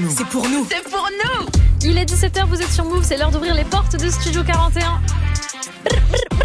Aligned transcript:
pour 0.00 0.08
nous. 0.08 0.16
C'est 0.16 0.26
pour 0.26 0.48
nous. 0.48 0.66
C'est 0.70 0.90
pour 0.90 1.08
nous. 1.24 1.46
Il 1.82 1.98
est 1.98 2.04
17h, 2.04 2.46
vous 2.46 2.60
êtes 2.60 2.70
sur 2.70 2.84
Move, 2.84 3.04
c'est 3.04 3.16
l'heure 3.16 3.30
d'ouvrir 3.30 3.54
les 3.54 3.64
portes 3.64 3.96
de 3.96 4.08
Studio 4.08 4.42
41. 4.44 5.00
Tous 5.88 5.94
les 5.94 6.00
jours, 6.00 6.39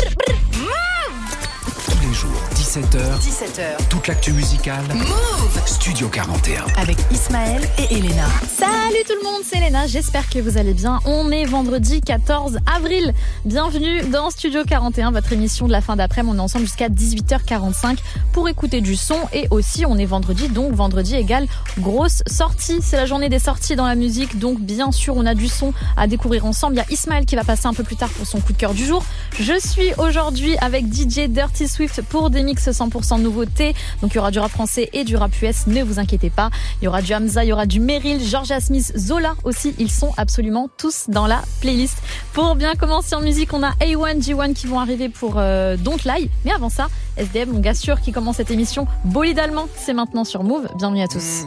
17h, 2.75 3.21
17h. 3.21 3.87
toute 3.89 4.09
l'actu 4.09 4.33
musicale. 4.33 4.83
Move 4.93 5.61
Studio 5.65 6.09
41. 6.09 6.65
avec 6.75 6.97
Ismaël 7.09 7.61
et 7.77 7.95
Elena. 7.95 8.27
Salut 8.49 9.01
tout 9.07 9.13
le 9.17 9.23
monde, 9.23 9.43
c'est 9.45 9.61
Léna, 9.61 9.87
j'espère 9.87 10.29
que 10.29 10.39
vous 10.39 10.57
allez 10.57 10.73
bien. 10.73 10.99
On 11.05 11.31
est 11.31 11.45
vendredi 11.45 12.01
14 12.01 12.59
avril. 12.65 13.13
Bienvenue 13.45 14.01
dans 14.09 14.29
Studio 14.29 14.63
41, 14.67 15.11
votre 15.11 15.31
émission 15.31 15.67
de 15.67 15.71
la 15.71 15.79
fin 15.79 15.95
d'après-midi. 15.95 16.35
On 16.35 16.37
est 16.37 16.41
ensemble 16.41 16.65
jusqu'à 16.65 16.89
18h45 16.89 17.99
pour 18.33 18.49
écouter 18.49 18.81
du 18.81 18.97
son 18.97 19.19
et 19.31 19.47
aussi 19.51 19.85
on 19.85 19.97
est 19.97 20.05
vendredi, 20.05 20.49
donc 20.49 20.73
vendredi 20.73 21.15
égale 21.15 21.47
grosse 21.79 22.23
sortie. 22.27 22.79
C'est 22.81 22.97
la 22.97 23.05
journée 23.05 23.29
des 23.29 23.39
sorties 23.39 23.77
dans 23.77 23.87
la 23.87 23.95
musique, 23.95 24.37
donc 24.37 24.59
bien 24.59 24.91
sûr 24.91 25.15
on 25.15 25.25
a 25.25 25.33
du 25.33 25.47
son 25.47 25.71
à 25.95 26.07
découvrir 26.07 26.45
ensemble. 26.45 26.75
Il 26.75 26.79
y 26.79 26.81
a 26.81 26.91
Ismaël 26.91 27.25
qui 27.25 27.37
va 27.37 27.45
passer 27.45 27.67
un 27.67 27.73
peu 27.73 27.83
plus 27.83 27.95
tard 27.95 28.09
pour 28.09 28.27
son 28.27 28.41
coup 28.41 28.51
de 28.51 28.57
cœur 28.57 28.73
du 28.73 28.85
jour. 28.85 29.05
Je 29.39 29.57
suis 29.57 29.93
aujourd'hui 29.97 30.57
avec 30.57 30.93
DJ 30.93 31.29
Dirty 31.29 31.69
Swift 31.69 32.01
pour 32.01 32.29
des 32.29 32.43
mix 32.43 32.64
100% 32.71 33.21
nouveautés. 33.21 33.73
Donc 34.01 34.13
il 34.13 34.15
y 34.15 34.19
aura 34.19 34.31
du 34.31 34.39
rap 34.39 34.51
français 34.51 34.89
et 34.93 35.03
du 35.03 35.15
rap 35.15 35.31
US, 35.41 35.67
ne 35.67 35.83
vous 35.83 35.99
inquiétez 35.99 36.29
pas. 36.29 36.49
Il 36.81 36.85
y 36.85 36.87
aura 36.87 37.01
du 37.01 37.13
Hamza, 37.13 37.43
il 37.43 37.49
y 37.49 37.53
aura 37.53 37.65
du 37.65 37.79
Meryl, 37.79 38.23
Georgia 38.23 38.59
Smith, 38.59 38.93
Zola 38.97 39.35
aussi. 39.43 39.75
Ils 39.77 39.91
sont 39.91 40.13
absolument 40.17 40.69
tous 40.77 41.05
dans 41.07 41.27
la 41.27 41.41
playlist. 41.61 41.97
Pour 42.33 42.55
bien 42.55 42.75
commencer 42.75 43.15
en 43.15 43.21
musique, 43.21 43.53
on 43.53 43.63
a 43.63 43.71
A1, 43.81 44.21
G1 44.21 44.53
qui 44.53 44.67
vont 44.67 44.79
arriver 44.79 45.09
pour 45.09 45.35
euh, 45.37 45.77
Don't 45.77 45.99
Lie. 46.05 46.29
Mais 46.43 46.51
avant 46.51 46.69
ça, 46.69 46.87
SDM, 47.17 47.51
mon 47.51 47.59
gars 47.59 47.73
sûr 47.73 48.01
qui 48.01 48.11
commence 48.11 48.37
cette 48.37 48.51
émission. 48.51 48.87
Bolide 49.05 49.39
allemand, 49.39 49.67
c'est 49.77 49.93
maintenant 49.93 50.23
sur 50.23 50.43
Move. 50.43 50.67
Bienvenue 50.77 51.03
à 51.03 51.07
tous. 51.07 51.45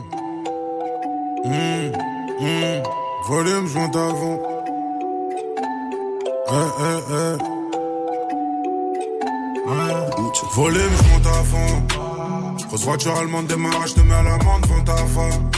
Mmh, 1.44 1.50
mmh. 1.50 2.82
Ouais. 6.50 7.57
Volume, 10.54 10.80
je 11.22 11.28
à 11.28 11.44
fond. 11.44 12.66
Grosse 12.68 12.84
voiture 12.84 13.16
allemande 13.16 13.46
démarrage, 13.46 13.90
je 13.90 13.94
te 13.94 14.00
mets 14.00 14.14
à 14.14 14.22
l'amende 14.22 14.62
devant 14.62 14.84
ta 14.84 14.96
femme. 14.96 15.50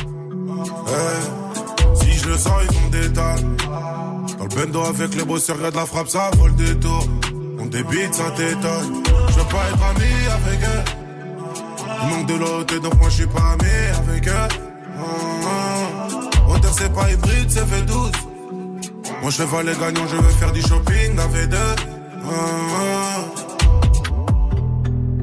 Eh. 0.88 1.96
Si 1.96 2.12
je 2.18 2.28
le 2.28 2.36
sens, 2.36 2.52
ils 2.68 2.76
font 2.76 2.88
des 2.88 3.08
dalles. 3.08 3.56
Dans 4.38 4.44
le 4.44 4.48
bendo 4.48 4.82
avec 4.82 5.14
les 5.14 5.24
beaux 5.24 5.34
regarde 5.34 5.74
la 5.74 5.86
frappe, 5.86 6.08
ça 6.08 6.30
vole 6.36 6.54
des 6.56 6.76
tours. 6.78 7.06
On 7.58 7.66
débite, 7.66 8.14
ça 8.14 8.30
t'étonne. 8.32 9.02
Je 9.28 9.34
veux 9.34 9.44
pas 9.44 9.68
être 9.68 9.84
ami 9.90 10.10
avec 10.28 10.60
elle. 10.62 10.84
Il 12.02 12.08
manque 12.08 12.26
de 12.26 12.34
l'autre, 12.34 12.78
donc 12.80 12.94
moi 12.98 13.08
je 13.10 13.14
suis 13.14 13.26
pas 13.26 13.52
ami 13.52 13.70
avec 13.98 14.26
elle. 14.26 14.70
Hauteur 16.48 16.72
c'est 16.76 16.92
pas 16.92 17.10
hybride, 17.10 17.48
c'est 17.48 17.66
fait 17.66 17.82
12 17.82 18.10
Moi 19.22 19.30
je 19.30 19.42
vais 19.42 19.62
les 19.62 19.78
gagnants, 19.78 20.06
je 20.08 20.16
veux 20.16 20.30
faire 20.30 20.52
du 20.52 20.62
shopping 20.62 21.18
avec 21.18 21.48
deux. 21.48 21.76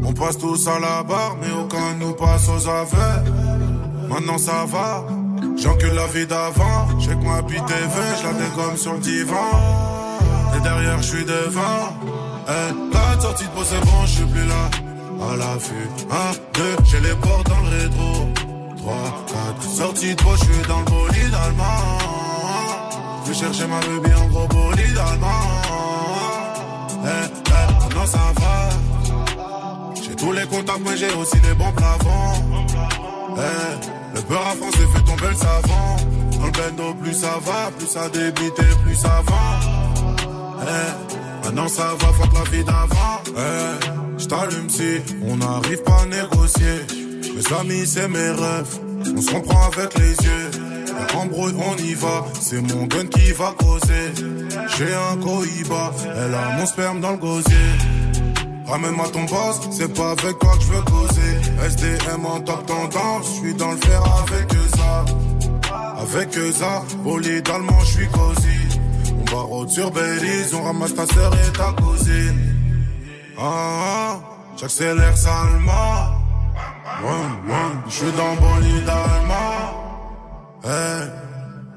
On 0.07 0.13
passe 0.13 0.37
tous 0.37 0.65
à 0.69 0.79
la 0.79 1.03
barre, 1.03 1.35
mais 1.41 1.51
aucun 1.51 1.93
nous 1.99 2.13
passe 2.13 2.47
aux 2.47 2.65
affaires. 2.69 3.23
Maintenant 4.07 4.37
ça 4.37 4.63
va, 4.65 5.05
j'encule 5.57 5.95
la 5.95 6.07
vie 6.07 6.25
d'avant. 6.25 6.87
J'ai 6.97 7.11
que 7.11 7.25
ma 7.25 7.41
bite 7.41 7.59
est 7.59 8.19
je 8.19 8.23
la 8.23 8.33
dégomme 8.33 8.77
sur 8.77 8.93
le 8.93 8.99
divan. 8.99 9.51
Et 10.55 10.61
derrière 10.61 11.01
je 11.01 11.07
suis 11.07 11.25
devant. 11.25 11.91
Eh, 12.47 12.93
la 12.93 13.21
sortie 13.21 13.43
de 13.43 13.63
c'est 13.65 13.81
bon, 13.81 14.05
je 14.05 14.11
suis 14.11 14.25
plus 14.25 14.45
là. 14.45 14.69
À 15.29 15.35
l'affût, 15.35 15.89
1, 16.09 16.15
2, 16.53 16.63
j'ai 16.85 16.99
les 17.01 17.15
portes 17.15 17.49
dans 17.49 17.59
le 17.59 17.77
rétro. 17.77 18.27
3, 18.77 18.93
4, 19.59 19.63
sortie 19.63 20.15
de 20.15 20.21
je 20.21 20.43
suis 20.45 20.67
dans 20.69 20.79
le 20.79 20.85
bolide 20.85 21.35
allemand. 21.43 21.97
Je 23.25 23.31
vais 23.31 23.37
chercher 23.37 23.67
ma 23.67 23.79
baby 23.81 24.15
en 24.15 24.27
gros 24.27 24.47
bolide 24.47 24.97
allemand. 24.97 25.43
Eh, 27.03 27.27
eh, 27.49 27.95
non 27.95 28.05
ça 28.05 28.19
va. 28.39 28.76
Tous 30.17 30.31
les 30.31 30.45
contacts, 30.47 30.81
mais 30.85 30.97
j'ai 30.97 31.13
aussi 31.13 31.39
des 31.39 31.53
bons 31.53 31.71
plafonds. 31.71 32.43
Eh, 33.37 34.15
le 34.15 34.21
beurre 34.21 34.47
à 34.47 34.55
français 34.55 34.87
fait 34.93 35.03
tomber 35.03 35.29
le 35.29 35.35
savon. 35.35 35.95
Dans 36.39 36.45
le 36.45 36.51
bendo, 36.51 36.93
plus 36.95 37.13
ça 37.13 37.39
va, 37.45 37.71
plus 37.77 37.87
ça 37.87 38.09
débite 38.09 38.59
et 38.59 38.83
plus 38.83 38.95
ça 38.95 39.21
va. 39.27 39.59
Eh, 40.63 41.45
maintenant 41.45 41.67
ça 41.67 41.95
va, 41.99 42.07
fuck 42.13 42.33
la 42.33 42.51
vie 42.51 42.63
d'avant. 42.63 43.21
Eh, 43.35 44.19
j't'allume 44.19 44.69
si 44.69 45.01
on 45.27 45.37
n'arrive 45.37 45.83
pas 45.83 46.01
à 46.01 46.05
négocier. 46.05 46.85
Mes 47.35 47.57
amis, 47.59 47.85
c'est 47.85 48.07
mes 48.07 48.31
rêves. 48.31 48.79
On 49.15 49.21
se 49.21 49.31
comprend 49.31 49.67
avec 49.67 49.97
les 49.99 50.11
yeux. 50.11 50.51
Et 50.97 51.15
en 51.15 51.25
brouille, 51.27 51.53
on 51.55 51.75
y 51.83 51.93
va. 51.93 52.25
C'est 52.41 52.61
mon 52.61 52.85
gun 52.85 53.05
qui 53.05 53.31
va 53.33 53.53
causer. 53.57 54.11
J'ai 54.77 54.93
un 54.93 55.17
cohiba. 55.17 55.91
Elle 56.15 56.33
a 56.33 56.57
mon 56.57 56.65
sperme 56.65 56.99
dans 56.99 57.11
le 57.11 57.17
gosier. 57.17 57.55
Ramène-moi 58.67 59.07
ton 59.13 59.23
boss, 59.23 59.61
c'est 59.71 59.93
pas 59.93 60.11
avec 60.11 60.37
toi 60.39 60.51
que 60.57 60.63
je 60.63 60.71
veux 60.73 60.81
causer. 60.81 61.37
SDM 61.65 62.25
en 62.25 62.39
top 62.41 62.65
tendance, 62.65 63.25
je 63.27 63.39
suis 63.39 63.53
dans 63.53 63.71
le 63.71 63.77
fer 63.77 64.01
avec 64.21 64.49
ça. 64.75 65.05
Avec 66.01 66.33
ça, 66.53 66.83
bolide 67.03 67.49
allemand, 67.49 67.79
je 67.81 67.85
suis 67.85 68.07
cosy. 68.09 68.79
On 69.19 69.35
va 69.35 69.41
road 69.41 69.69
sur 69.69 69.89
Belize, 69.91 70.53
on 70.53 70.63
ramasse 70.63 70.95
ta 70.95 71.05
sœur 71.07 71.31
et 71.33 71.51
ta 71.53 71.71
cousine. 71.81 72.39
Ah, 73.37 73.41
ah, 73.43 74.19
j'accélère 74.57 75.17
salement. 75.17 76.17
Je 77.87 77.93
suis 77.93 78.11
dans 78.11 78.35
bolide 78.35 78.89
allemand. 78.89 79.87
Hey, 80.65 81.09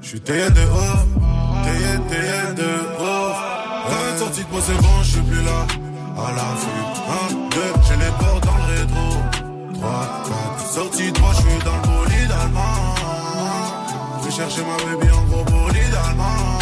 je 0.01 0.07
suis 0.07 0.19
taillé 0.19 0.49
de 0.49 0.61
ouf, 0.61 1.05
taillé, 1.63 1.99
taillé 2.09 2.55
de 2.55 2.69
ouf. 2.99 3.37
Hey, 3.87 4.19
sortie 4.19 4.41
de 4.41 4.47
peau, 4.47 4.57
c'est 4.59 4.81
bon, 4.81 5.03
je 5.03 5.11
suis 5.11 5.21
plus 5.21 5.43
là. 5.43 5.90
À 6.17 6.31
la 6.33 6.49
vue, 6.61 6.83
1, 7.29 7.49
2, 7.49 7.61
j'ai 7.87 7.95
les 7.95 8.11
portes 8.19 8.45
dans 8.45 8.57
le 8.57 8.63
rétro. 8.73 9.07
3, 9.79 10.23
4, 10.57 10.71
sortie 10.73 11.11
de 11.11 11.19
moi, 11.19 11.31
je 11.33 11.41
suis 11.41 11.59
dans 11.63 11.75
le 11.75 11.81
bolide 11.81 12.31
allemand. 12.31 12.95
Je 14.19 14.25
vais 14.25 14.31
chercher 14.31 14.61
ma 14.61 14.75
baby 14.85 15.11
en 15.11 15.23
gros 15.23 15.43
bolide 15.45 15.95
allemand. 16.05 16.59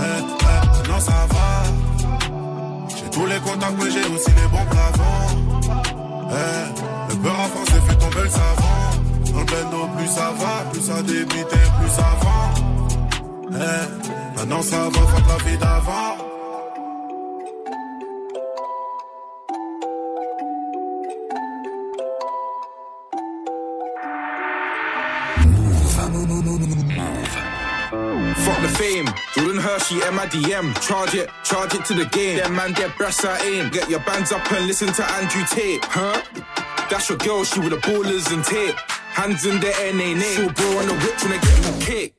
Eh, 0.00 0.22
eh, 0.40 0.88
non, 0.88 1.00
ça 1.00 1.26
va. 1.30 1.62
J'ai 2.88 3.10
tous 3.10 3.26
les 3.26 3.38
contacts, 3.40 3.76
mais 3.78 3.90
j'ai 3.90 4.04
aussi 4.14 4.30
les 4.30 4.48
bons 4.48 4.66
plafonds. 4.70 5.36
Eh, 6.30 7.10
le 7.10 7.14
beurre 7.16 7.40
à 7.40 7.48
français 7.48 7.80
fait 7.86 7.96
tomber 7.96 8.22
le 8.22 8.30
savon. 8.30 9.32
Dans 9.32 9.38
le 9.40 9.44
bendo, 9.44 9.88
plus 9.96 10.08
ça 10.08 10.32
va, 10.38 10.70
plus 10.72 10.80
ça 10.82 11.02
débite 11.02 11.52
et 11.52 11.68
plus 11.78 11.90
ça 11.90 12.10
va. 12.22 12.38
Eh, 13.52 14.38
maintenant 14.38 14.62
ça 14.62 14.78
va, 14.78 15.00
fuck 15.00 15.24
la 15.28 15.50
vie 15.50 15.58
d'avant. 15.58 16.27
Fame. 28.78 29.08
Jordan 29.34 29.60
Hershey, 29.60 29.98
M 30.04 30.18
I 30.18 30.26
D 30.26 30.54
M. 30.54 30.72
Charge 30.74 31.14
it, 31.14 31.28
charge 31.42 31.74
it 31.74 31.84
to 31.86 31.94
the 31.94 32.06
game. 32.06 32.38
Them 32.38 32.54
man, 32.54 32.72
get 32.72 32.96
breasts 32.96 33.24
I 33.24 33.36
aim. 33.42 33.70
Get 33.70 33.90
your 33.90 34.00
bands 34.00 34.30
up 34.30 34.50
and 34.52 34.66
listen 34.66 34.88
to 34.94 35.04
Andrew 35.18 35.44
Tate. 35.50 35.84
Huh? 35.84 36.22
That's 36.88 37.08
your 37.08 37.18
girl, 37.18 37.44
she 37.44 37.58
with 37.60 37.70
the 37.70 37.76
ballers 37.78 38.32
and 38.32 38.44
tape. 38.44 38.76
Hands 39.18 39.44
in 39.44 39.60
the 39.60 39.74
air, 39.82 39.92
nay, 39.92 40.14
nay. 40.14 40.36
Bro 40.54 40.78
on 40.78 40.86
the 40.86 40.94
whip 41.02 41.16
when 41.22 41.32
I 41.32 41.38
get 41.42 41.58
my 41.66 41.84
cake. 41.84 42.14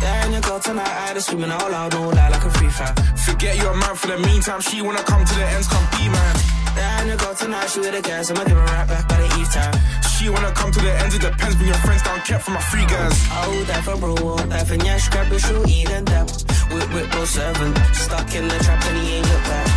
There 0.00 0.26
in 0.26 0.32
your 0.32 0.40
girl 0.42 0.58
tonight, 0.58 0.88
I 0.88 1.14
just 1.14 1.28
screaming 1.28 1.50
all 1.50 1.72
out, 1.72 1.92
no 1.92 2.08
lie 2.08 2.28
like 2.28 2.44
a 2.44 2.50
free 2.50 2.70
fan. 2.70 2.94
Forget 3.16 3.56
your 3.56 3.74
man 3.76 3.94
for 3.94 4.08
the 4.08 4.18
meantime. 4.18 4.60
She 4.60 4.82
wanna 4.82 5.04
come 5.04 5.24
to 5.24 5.34
the 5.34 5.46
ends, 5.46 5.68
come 5.68 5.86
be 5.94 6.08
man. 6.08 6.59
In 7.00 7.08
your 7.08 7.16
girl 7.16 7.34
tonight, 7.34 7.66
she 7.66 7.80
with 7.80 7.94
a 7.94 8.02
gas, 8.02 8.30
I'ma 8.30 8.44
give 8.44 8.56
her 8.56 8.64
right 8.64 8.86
back 8.86 9.08
by 9.08 9.16
the 9.16 9.28
eve 9.40 9.50
time. 9.50 9.74
She 10.20 10.28
wanna 10.28 10.52
come 10.52 10.70
to 10.70 10.80
the 10.80 10.92
ends, 11.00 11.18
the 11.18 11.30
depends. 11.30 11.56
Bring 11.56 11.68
your 11.68 11.80
friends 11.80 12.02
down, 12.02 12.20
kept 12.20 12.44
from 12.44 12.54
my 12.54 12.60
free 12.60 12.84
guys. 12.86 13.16
Oh, 13.32 13.64
that 13.68 13.82
for 13.84 13.96
bro, 13.96 14.14
that 14.52 14.66
for 14.68 14.74
yeah, 14.74 14.98
scrap 14.98 15.32
it, 15.32 15.40
shoot, 15.40 15.66
eating 15.68 16.04
them. 16.04 16.26
Whip, 16.72 16.92
whip, 16.92 17.10
bro, 17.10 17.24
seven. 17.24 17.74
Stuck 17.94 18.34
in 18.34 18.46
the 18.46 18.58
trap 18.60 18.84
and 18.84 18.98
he 18.98 19.16
ain't 19.16 19.28
look 19.32 19.44
back. 19.48 19.68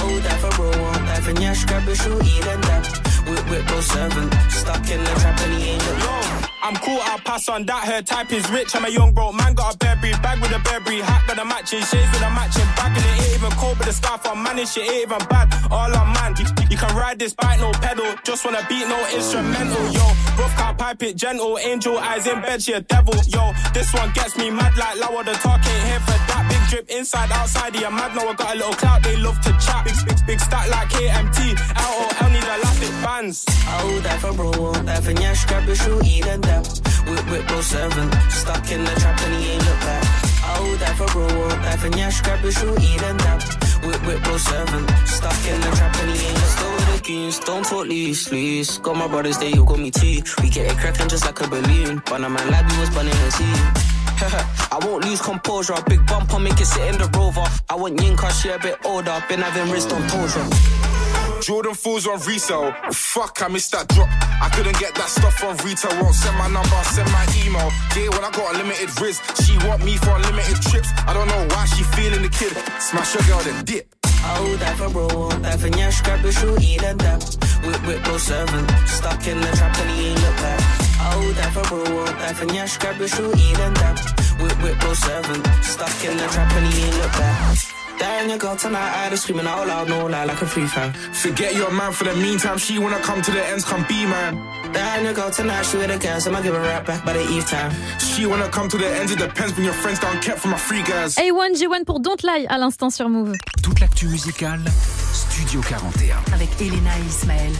Oh, 0.00 0.20
that 0.24 0.40
for 0.40 0.50
bro, 0.56 0.70
that 0.72 1.22
for 1.22 1.32
yeah, 1.40 1.52
scrap 1.52 1.86
it, 1.86 1.96
shoot, 1.96 2.24
eating 2.24 2.60
them. 2.62 2.82
Whip, 3.28 3.44
whip, 3.50 3.66
bro, 3.66 3.80
seven. 3.80 4.26
Stuck 4.48 4.90
in 4.90 5.04
the 5.04 5.14
trap 5.20 5.40
and 5.40 5.54
he 5.54 5.70
ain't 5.70 5.86
look 5.86 5.98
back. 5.98 6.29
I'm 6.62 6.76
cool, 6.76 7.00
I'll 7.02 7.18
pass 7.18 7.48
on 7.48 7.64
that. 7.66 7.84
Her 7.84 8.02
type 8.02 8.32
is 8.32 8.48
rich. 8.50 8.76
I'm 8.76 8.84
a 8.84 8.88
young 8.88 9.12
broke 9.12 9.34
man, 9.34 9.54
got 9.54 9.74
a 9.74 9.78
Burberry 9.78 10.12
bag 10.20 10.40
with 10.40 10.52
a 10.52 10.58
Burberry 10.60 11.00
hat, 11.00 11.26
got 11.26 11.38
a 11.38 11.44
matching 11.44 11.80
shades 11.80 12.10
with 12.12 12.20
a 12.20 12.30
matching 12.30 12.68
bag, 12.76 12.92
and 12.96 13.04
it 13.04 13.24
ain't 13.24 13.34
even 13.40 13.52
cold, 13.56 13.78
but 13.78 13.86
the 13.86 13.92
scarf 13.92 14.26
on 14.26 14.42
man, 14.42 14.60
shit 14.66 14.84
ain't 14.84 15.08
even 15.08 15.22
bad. 15.28 15.48
All 15.70 15.88
on 15.88 16.12
man, 16.12 16.36
you, 16.36 16.44
you 16.68 16.76
can 16.76 16.94
ride 16.94 17.18
this 17.18 17.32
bike, 17.32 17.60
no 17.60 17.72
pedal. 17.72 18.12
Just 18.24 18.44
wanna 18.44 18.60
beat, 18.68 18.86
no 18.86 18.98
instrumental. 19.08 19.88
Yo, 19.88 20.04
rough 20.36 20.54
can't 20.56 20.76
pipe 20.76 21.02
it 21.02 21.16
gentle. 21.16 21.58
Angel 21.58 21.98
eyes 21.98 22.26
in 22.26 22.40
bed, 22.42 22.62
she 22.62 22.72
a 22.72 22.80
devil. 22.80 23.16
Yo, 23.26 23.52
this 23.72 23.92
one 23.94 24.10
gets 24.12 24.36
me 24.36 24.50
mad 24.50 24.76
like 24.76 25.00
Lower 25.00 25.24
the 25.24 25.32
talk 25.40 25.64
ain't 25.64 25.84
here 25.88 26.00
for 26.00 26.18
that. 26.28 26.44
Big 26.50 26.62
drip 26.68 26.90
inside, 26.90 27.32
outside, 27.32 27.74
yeah, 27.74 27.88
mad. 27.88 28.14
Now 28.14 28.28
I 28.28 28.34
got 28.34 28.54
a 28.54 28.58
little 28.58 28.74
clout, 28.74 29.02
they 29.02 29.16
love 29.16 29.40
to 29.40 29.52
chat. 29.64 29.84
Big, 29.84 29.96
big, 30.06 30.26
big 30.26 30.40
stack 30.40 30.68
like 30.68 30.90
KMT. 30.90 31.56
LOL 31.80 32.30
need 32.30 32.44
elastic 32.44 32.90
bands. 33.02 33.44
Oh, 33.48 34.00
that 34.02 34.20
for 34.20 34.32
bro, 34.32 34.52
for 34.52 35.10
yeah, 35.10 35.32
scrap 35.32 35.68
it, 35.68 35.76
shoot, 35.76 36.04
them. 36.50 36.62
Whip, 37.10 37.24
whip, 37.30 37.44
go 37.48 37.60
seven. 37.60 38.06
Stuck 38.30 38.66
in 38.70 38.82
the 38.84 38.94
trap 39.00 39.18
and 39.24 39.34
he 39.38 39.52
ain't 39.52 39.64
look 39.66 39.80
back. 39.86 40.04
Oh, 40.58 40.76
that 40.82 40.94
for 40.98 41.06
bro, 41.12 41.26
won't 41.38 41.62
die 41.62 41.76
for 41.76 41.90
Nyash, 41.96 42.22
grab 42.22 42.40
his 42.40 42.54
shoe, 42.58 42.74
eat 42.80 43.02
and 43.02 43.18
dab. 43.18 43.40
Whip, 43.86 44.00
whip, 44.06 44.20
go 44.24 44.36
seven. 44.36 44.82
Stuck 45.06 45.40
in 45.46 45.60
the 45.60 45.70
trap 45.78 45.94
and 46.02 46.10
he 46.10 46.26
ain't 46.26 46.38
look 46.42 46.60
with 46.76 47.02
the 47.04 47.44
don't 47.46 47.64
talk 47.64 47.86
loose, 47.86 48.30
loose. 48.30 48.78
Got 48.78 48.96
my 48.96 49.08
brothers, 49.08 49.38
they 49.38 49.50
you 49.50 49.64
got 49.64 49.78
me 49.78 49.90
too. 49.90 50.22
We 50.42 50.48
get 50.50 50.70
it 50.70 50.78
cracking 50.78 51.08
just 51.08 51.24
like 51.24 51.40
a 51.40 51.48
balloon. 51.48 52.02
But 52.06 52.22
a 52.22 52.28
man 52.28 52.50
like 52.50 52.68
we 52.70 52.78
was 52.78 52.90
bunning 52.94 53.16
his 53.24 53.36
heat. 53.36 53.90
I 54.70 54.78
won't 54.82 55.04
lose 55.04 55.20
composure. 55.20 55.74
Big 55.88 56.04
bump, 56.06 56.32
I'll 56.32 56.40
make 56.40 56.60
it 56.60 56.66
sit 56.66 56.86
in 56.92 56.98
the 56.98 57.08
rover. 57.16 57.44
I 57.70 57.74
want 57.74 57.98
Yinka, 57.98 58.30
she 58.30 58.50
a 58.50 58.58
bit 58.58 58.76
older. 58.84 59.16
Been 59.28 59.40
having 59.40 59.72
wrist 59.72 59.92
on 59.92 60.02
torture. 60.08 60.99
Jordan 61.40 61.74
fools 61.74 62.06
on 62.06 62.20
resale. 62.28 62.72
Fuck, 62.92 63.42
I 63.42 63.48
missed 63.48 63.72
that 63.72 63.88
drop. 63.88 64.08
I 64.42 64.48
couldn't 64.52 64.78
get 64.78 64.94
that 64.94 65.08
stuff 65.08 65.42
on 65.42 65.56
retail. 65.64 65.90
Won't 66.02 66.14
send 66.14 66.36
my 66.36 66.48
number, 66.48 66.76
send 66.92 67.10
my 67.12 67.24
email. 67.44 67.72
Yeah, 67.96 68.12
when 68.12 68.24
I 68.24 68.30
got 68.30 68.54
a 68.54 68.58
limited 68.58 68.92
risk, 69.00 69.24
she 69.40 69.56
want 69.66 69.84
me 69.84 69.96
for 69.96 70.10
unlimited 70.16 70.60
trips. 70.60 70.90
I 71.08 71.14
don't 71.14 71.28
know 71.28 71.42
why 71.54 71.64
she 71.72 71.82
feeling 71.96 72.22
the 72.22 72.28
kid. 72.28 72.52
Smash 72.80 73.14
your 73.14 73.24
girl, 73.24 73.40
then 73.40 73.64
dip. 73.64 73.94
Oh, 74.22 74.56
that 74.60 74.76
for 74.76 74.90
bro, 74.90 75.08
that 75.40 75.60
for 75.60 75.68
Nyash, 75.68 76.02
grab 76.04 76.22
your 76.22 76.32
shoe, 76.32 76.56
eat 76.60 76.82
and 76.82 76.98
dab. 76.98 77.22
Whip, 77.64 77.80
whip, 77.86 78.04
go 78.04 78.18
seven. 78.18 78.68
Stuck 78.86 79.26
in 79.26 79.40
the 79.40 79.50
trap 79.56 79.78
and 79.80 79.90
he 79.96 80.08
ain't 80.08 80.20
look 80.20 80.36
back. 80.36 80.60
Oh, 81.00 81.32
that 81.40 81.52
for 81.54 81.64
bro, 81.72 82.04
that 82.04 82.36
for 82.36 82.46
Nyash, 82.46 82.78
grab 82.78 82.98
your 82.98 83.08
shoe, 83.08 83.32
eat 83.32 83.58
and 83.58 83.74
dab. 83.76 83.96
Whip, 84.40 84.62
whip, 84.62 84.78
go 84.80 84.92
seven. 84.92 85.40
Stuck 85.62 86.04
in 86.04 86.16
the 86.16 86.26
trap 86.28 86.52
and 86.52 86.66
he 86.66 86.84
ain't 86.84 86.96
look 86.98 87.12
back. 87.12 87.79
That 88.00 88.22
and 88.22 88.30
your 88.30 88.38
girl 88.38 88.56
tonight, 88.56 88.80
I 88.80 89.02
had 89.04 89.10
her 89.12 89.16
screaming 89.18 89.46
out 89.46 89.66
loud, 89.66 89.88
no 89.88 90.06
lie, 90.06 90.24
like 90.24 90.40
a 90.40 90.46
free 90.46 90.66
fan. 90.66 90.92
Forget 91.12 91.54
your 91.54 91.70
man 91.70 91.92
for 91.92 92.04
the 92.04 92.14
meantime. 92.16 92.56
She 92.56 92.78
wanna 92.78 92.98
come 93.00 93.20
to 93.20 93.30
the 93.30 93.46
ends, 93.46 93.64
come 93.64 93.84
be 93.88 94.06
man. 94.06 94.36
That 94.72 94.96
and 94.96 95.04
your 95.04 95.12
girl 95.14 95.30
tonight, 95.30 95.64
she 95.66 95.76
with 95.76 95.90
a 95.90 95.98
gas, 95.98 96.26
I'ma 96.26 96.40
give 96.40 96.54
her 96.54 96.60
right 96.62 96.84
back 96.86 97.04
by 97.04 97.12
the 97.12 97.22
eve 97.30 97.44
time. 97.44 97.72
She 97.98 98.24
wanna 98.24 98.48
come 98.48 98.68
to 98.70 98.78
the 98.78 98.88
ends. 98.88 99.12
It 99.12 99.18
depends 99.18 99.54
when 99.54 99.64
your 99.64 99.74
friends 99.74 100.00
down 100.00 100.18
kept 100.22 100.38
from 100.38 100.52
my 100.52 100.56
free 100.56 100.82
guys. 100.82 101.16
A1G1 101.16 101.84
pour 101.84 102.00
Don't 102.00 102.22
Lie 102.22 102.46
à 102.48 102.56
l'instant 102.56 102.88
sur 102.88 103.10
Move. 103.10 103.34
Toute 103.62 103.80
l'actu 103.80 104.06
musicale, 104.08 104.60
Studio 105.12 105.60
41. 105.60 106.16
Avec 106.32 106.48
Elena 106.58 106.96
et 106.98 107.06
Ismaël. 107.06 107.52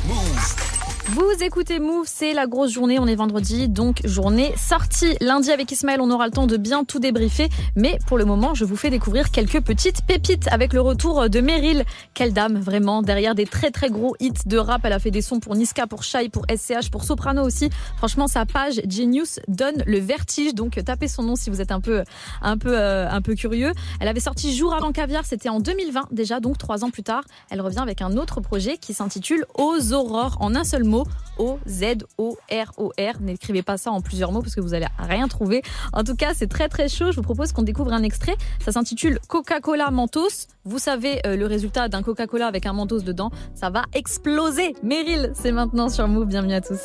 Vous 1.12 1.32
écoutez 1.40 1.80
Move, 1.80 2.04
c'est 2.06 2.32
la 2.34 2.46
grosse 2.46 2.70
journée, 2.70 3.00
on 3.00 3.06
est 3.08 3.16
vendredi, 3.16 3.68
donc 3.68 4.00
journée 4.04 4.54
sortie. 4.56 5.16
Lundi 5.20 5.50
avec 5.50 5.72
Ismaël, 5.72 6.00
on 6.00 6.08
aura 6.12 6.26
le 6.26 6.30
temps 6.30 6.46
de 6.46 6.56
bien 6.56 6.84
tout 6.84 7.00
débriefer, 7.00 7.48
mais 7.74 7.98
pour 8.06 8.16
le 8.16 8.24
moment, 8.24 8.54
je 8.54 8.64
vous 8.64 8.76
fais 8.76 8.90
découvrir 8.90 9.32
quelques 9.32 9.60
petites 9.60 10.06
pépites 10.06 10.46
avec 10.52 10.72
le 10.72 10.80
retour 10.80 11.28
de 11.28 11.40
Meryl. 11.40 11.84
Quelle 12.14 12.32
dame, 12.32 12.60
vraiment, 12.60 13.02
derrière 13.02 13.34
des 13.34 13.44
très 13.44 13.72
très 13.72 13.90
gros 13.90 14.14
hits 14.20 14.46
de 14.46 14.56
rap, 14.56 14.82
elle 14.84 14.92
a 14.92 15.00
fait 15.00 15.10
des 15.10 15.20
sons 15.20 15.40
pour 15.40 15.56
Niska, 15.56 15.88
pour 15.88 16.04
Shai, 16.04 16.28
pour 16.28 16.44
SCH, 16.48 16.92
pour 16.92 17.02
Soprano 17.02 17.42
aussi. 17.42 17.70
Franchement, 17.96 18.28
sa 18.28 18.46
page 18.46 18.80
Genius 18.88 19.40
donne 19.48 19.82
le 19.86 19.98
vertige, 19.98 20.54
donc 20.54 20.78
tapez 20.84 21.08
son 21.08 21.24
nom 21.24 21.34
si 21.34 21.50
vous 21.50 21.60
êtes 21.60 21.72
un 21.72 21.80
peu 21.80 22.04
un 22.40 22.56
peu 22.56 22.78
euh, 22.78 23.10
un 23.10 23.20
peu 23.20 23.34
curieux. 23.34 23.72
Elle 23.98 24.06
avait 24.06 24.20
sorti 24.20 24.54
Jour 24.54 24.74
avant 24.74 24.92
caviar, 24.92 25.24
c'était 25.26 25.48
en 25.48 25.58
2020 25.58 26.06
déjà, 26.12 26.38
donc 26.38 26.56
trois 26.56 26.84
ans 26.84 26.90
plus 26.90 27.02
tard. 27.02 27.24
Elle 27.50 27.60
revient 27.60 27.80
avec 27.80 28.00
un 28.00 28.16
autre 28.16 28.40
projet 28.40 28.76
qui 28.76 28.94
s'intitule 28.94 29.44
Aux 29.58 29.92
Aurores 29.92 30.36
en 30.38 30.54
un 30.54 30.62
seul 30.62 30.84
mot, 30.84 30.99
O-Z-O-R-O-R. 31.38 33.20
N'écrivez 33.20 33.62
pas 33.62 33.76
ça 33.76 33.90
en 33.90 34.00
plusieurs 34.00 34.32
mots 34.32 34.42
parce 34.42 34.54
que 34.54 34.60
vous 34.60 34.74
allez 34.74 34.86
rien 34.98 35.28
trouver. 35.28 35.62
En 35.92 36.04
tout 36.04 36.14
cas, 36.14 36.32
c'est 36.34 36.48
très 36.48 36.68
très 36.68 36.88
chaud. 36.88 37.10
Je 37.10 37.16
vous 37.16 37.22
propose 37.22 37.52
qu'on 37.52 37.62
découvre 37.62 37.92
un 37.92 38.02
extrait. 38.02 38.36
Ça 38.64 38.72
s'intitule 38.72 39.18
Coca-Cola 39.28 39.90
Mentos. 39.90 40.48
Vous 40.64 40.78
savez 40.78 41.20
euh, 41.26 41.36
le 41.36 41.46
résultat 41.46 41.88
d'un 41.88 42.02
Coca-Cola 42.02 42.46
avec 42.46 42.66
un 42.66 42.72
Mentos 42.72 43.00
dedans. 43.00 43.30
Ça 43.54 43.70
va 43.70 43.84
exploser. 43.92 44.74
Meryl, 44.82 45.32
c'est 45.34 45.52
maintenant 45.52 45.88
sur 45.88 46.06
Move. 46.08 46.26
Bienvenue 46.26 46.54
à 46.54 46.60
tous. 46.60 46.80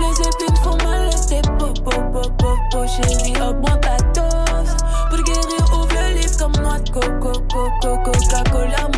Les 0.00 0.20
épines 0.20 0.56
font 0.56 0.76
po 2.70 2.86
Chérie, 2.86 3.32
comme 6.92 7.20
Coca-Cola 8.02 8.88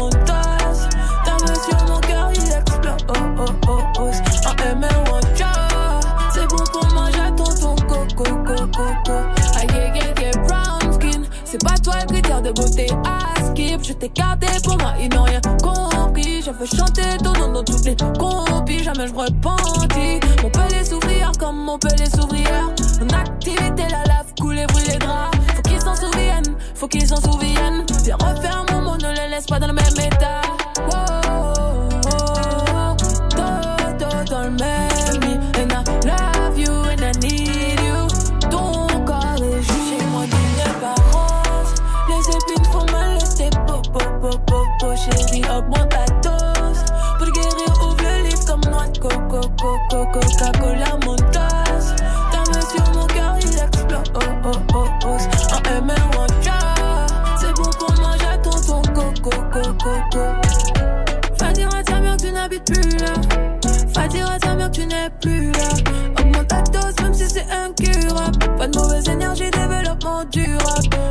t'ai 14.03 14.09
gardé 14.09 14.47
pour 14.65 14.77
moi, 14.79 14.95
ils 15.01 15.09
n'ont 15.11 15.23
rien 15.23 15.41
compris. 15.63 16.43
Je 16.43 16.51
veux 16.51 16.67
chanter 16.67 17.17
ton 17.23 17.33
nom 17.35 17.53
dans 17.53 17.65
toutes 17.65 17.85
les 17.85 17.95
copies 17.95 18.83
Jamais 18.83 19.07
je 19.07 19.15
repentis. 19.15 20.21
Montpellier 20.43 20.85
s'ouvrir 20.85 21.31
comme 21.39 21.57
Montpellier 21.65 22.07
s'ouvrière 22.07 22.71
Mon 23.01 23.17
activité, 23.17 23.85
la 23.91 24.03
lave, 24.05 24.35
couler, 24.41 24.67
brûler 24.67 24.99
draps. 24.99 25.39
Faut 25.55 25.63
qu'ils 25.63 25.81
s'en 25.81 25.95
souviennent, 25.95 26.57
faut 26.75 26.89
qu'ils 26.89 27.07
s'en 27.07 27.21
souviennent. 27.21 27.87
Viens 28.05 28.17
refaire 28.17 28.65
mon 28.73 28.83
mot, 28.83 28.97
ne 28.97 29.15
les 29.15 29.29
laisse 29.29 29.47
pas 29.47 29.61
dans 29.61 29.69
le 29.69 29.75
même 29.75 30.07
état 30.07 30.42
plus 65.21 65.53
là. 65.53 65.69
Augmente 66.19 66.49
ta 66.49 66.63
dose 66.63 67.01
même 67.03 67.15
si 67.15 67.29
c'est 67.29 67.47
incurable. 67.51 68.39
Pas 68.57 68.69
de 68.69 68.79
mauvaise 68.79 69.09
énergie, 69.09 69.51
développement 69.51 70.25
durable. 70.25 71.02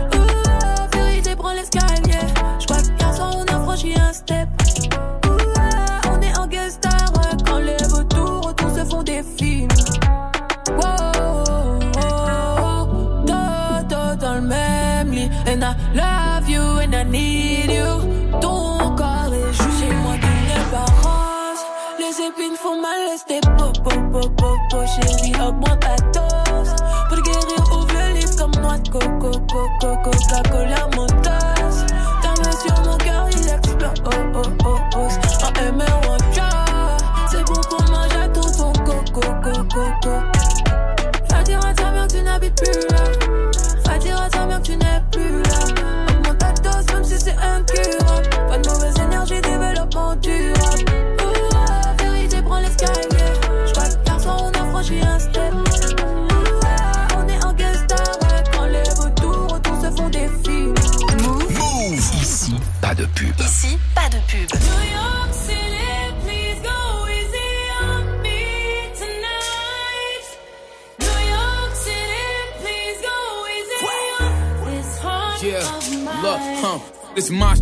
Look, 76.22 76.40
huh? 76.62 76.80
This 77.16 77.26
is 77.26 77.32
my, 77.32 77.56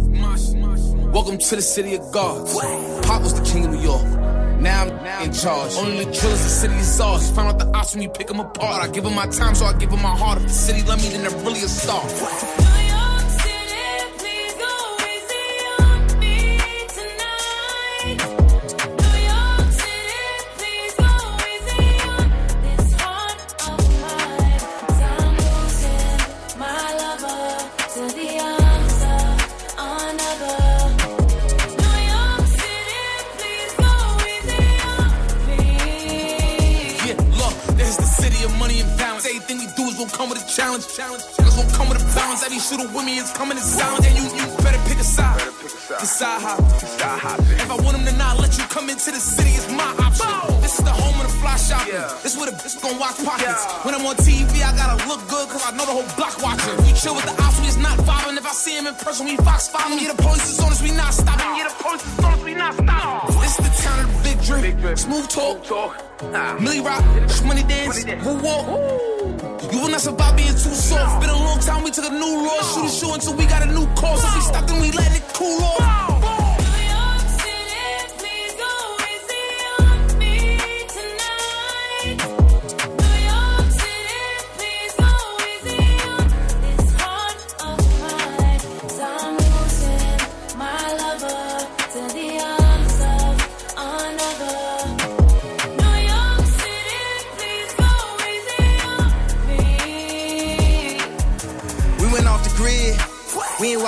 Welcome 1.12 1.38
to 1.38 1.56
the 1.56 1.62
city 1.62 1.96
of 1.96 2.12
gods. 2.12 2.54
Pop 3.06 3.22
was 3.22 3.34
the 3.34 3.44
king 3.44 3.66
of 3.66 3.72
New 3.72 3.82
York. 3.82 4.04
Now 4.60 4.84
I'm 4.84 5.30
in 5.30 5.34
charge. 5.34 5.74
Only 5.74 6.06
the 6.06 6.12
drillers, 6.12 6.44
the 6.44 6.50
city 6.50 6.76
is 6.76 7.00
ours. 7.00 7.32
Found 7.32 7.48
out 7.50 7.60
the 7.60 7.68
ops 7.78 7.96
when 7.96 8.04
you 8.04 8.10
pick 8.10 8.28
them 8.28 8.40
apart. 8.40 8.84
I 8.84 8.92
give 8.92 9.04
them 9.04 9.16
my 9.16 9.26
time, 9.28 9.56
so 9.56 9.66
I 9.66 9.74
give 9.74 9.90
them 9.90 10.02
my 10.02 10.16
heart. 10.16 10.38
If 10.38 10.44
the 10.44 10.50
city 10.50 10.84
love 10.84 11.02
me, 11.02 11.10
then 11.10 11.24
they're 11.24 11.44
really 11.44 11.62
a 11.64 11.68
star. 11.68 12.04
Challenge. 40.28 40.84
Niggas 41.40 41.56
won't 41.56 41.72
come 41.74 41.88
with 41.88 42.04
a 42.04 42.06
balance. 42.12 42.44
Every 42.44 42.60
shooter 42.60 42.88
with 42.92 43.06
me 43.06 43.18
is 43.18 43.32
coming 43.32 43.58
in 43.58 43.64
silence. 43.64 44.06
And 44.06 44.18
you, 44.20 44.26
you 44.36 44.46
better 44.60 44.82
pick 44.84 45.00
a 45.00 45.04
side. 45.04 45.40
Decide 46.00 46.42
how. 46.42 46.58
If 46.60 47.72
I 47.72 47.76
want 47.80 47.98
him 47.98 48.06
to 48.06 48.16
not 48.18 48.40
let 48.40 48.58
you 48.58 48.64
come 48.68 48.90
into 48.90 49.12
the 49.12 49.20
city, 49.20 49.52
it's 49.56 49.72
my 49.72 49.88
option. 50.04 50.28
This 50.62 50.78
is 50.78 50.84
the 50.84 50.92
home 50.92 51.16
of 51.22 51.32
the 51.32 51.34
fly 51.40 51.56
shopping. 51.56 51.96
This 52.24 52.36
where 52.36 52.52
the 52.52 52.58
bitch 52.58 52.82
gon' 52.82 53.00
watch 53.00 53.16
pockets. 53.24 53.64
When 53.86 53.96
I'm 53.96 54.06
on 54.06 54.16
TV, 54.18 54.60
I 54.60 54.76
gotta 54.76 55.00
look 55.08 55.24
good, 55.30 55.48
cause 55.50 55.64
I 55.66 55.72
know 55.72 55.86
the 55.86 55.96
whole 55.96 56.10
block 56.20 56.36
watching. 56.44 56.76
We 56.84 56.92
chill 56.94 57.16
with 57.16 57.26
the 57.26 57.36
ops, 57.42 57.60
we 57.62 57.68
is 57.68 57.78
not 57.78 57.98
vibing. 58.00 58.38
If 58.38 58.46
I 58.46 58.52
see 58.52 58.78
him 58.78 58.88
in 58.88 58.96
person, 58.96 59.26
we 59.26 59.38
fox 59.38 59.68
following. 59.68 60.04
Yeah, 60.04 60.14
the 60.14 60.22
police 60.22 60.46
is 60.52 60.60
on 60.60 60.72
us, 60.72 60.82
we 60.82 60.92
not 60.92 61.14
stopping. 61.14 61.56
Yeah, 61.58 61.70
the 61.72 61.84
police 61.84 62.06
is 62.06 62.20
on 62.20 62.34
us, 62.34 62.44
we 62.44 62.54
not 62.54 62.74
stopping. 62.76 63.42
This 63.42 63.58
is 63.58 63.64
the 63.66 63.74
town 63.82 63.98
of 64.04 64.08
the 64.12 64.20
big 64.28 64.38
drip. 64.44 64.98
Smooth 64.98 65.28
talk. 65.30 65.64
Millie 66.60 66.82
rock, 66.82 67.04
money 67.46 67.64
dance, 67.64 68.06
woo 68.26 68.38
walk. 68.44 69.19
You 69.62 69.82
will 69.82 69.90
not 69.90 70.00
survive 70.00 70.38
being 70.38 70.54
too 70.54 70.74
soft. 70.74 71.20
Been 71.22 71.30
a 71.30 71.34
long 71.34 71.60
time, 71.60 71.84
we 71.84 71.92
took 71.92 72.06
a 72.06 72.10
new 72.10 72.48
law. 72.48 72.62
Shoot 72.62 72.86
a 72.86 72.90
show 72.90 73.14
until 73.14 73.36
we 73.36 73.46
got 73.46 73.62
a 73.62 73.66
new 73.66 73.86
cause. 73.96 74.24
If 74.24 74.36
we 74.36 74.42
stop, 74.42 74.66
then 74.68 74.82
we 74.82 74.92
letting 74.92 75.22
it 75.22 75.34
cool 75.34 75.62
off. 75.62 75.99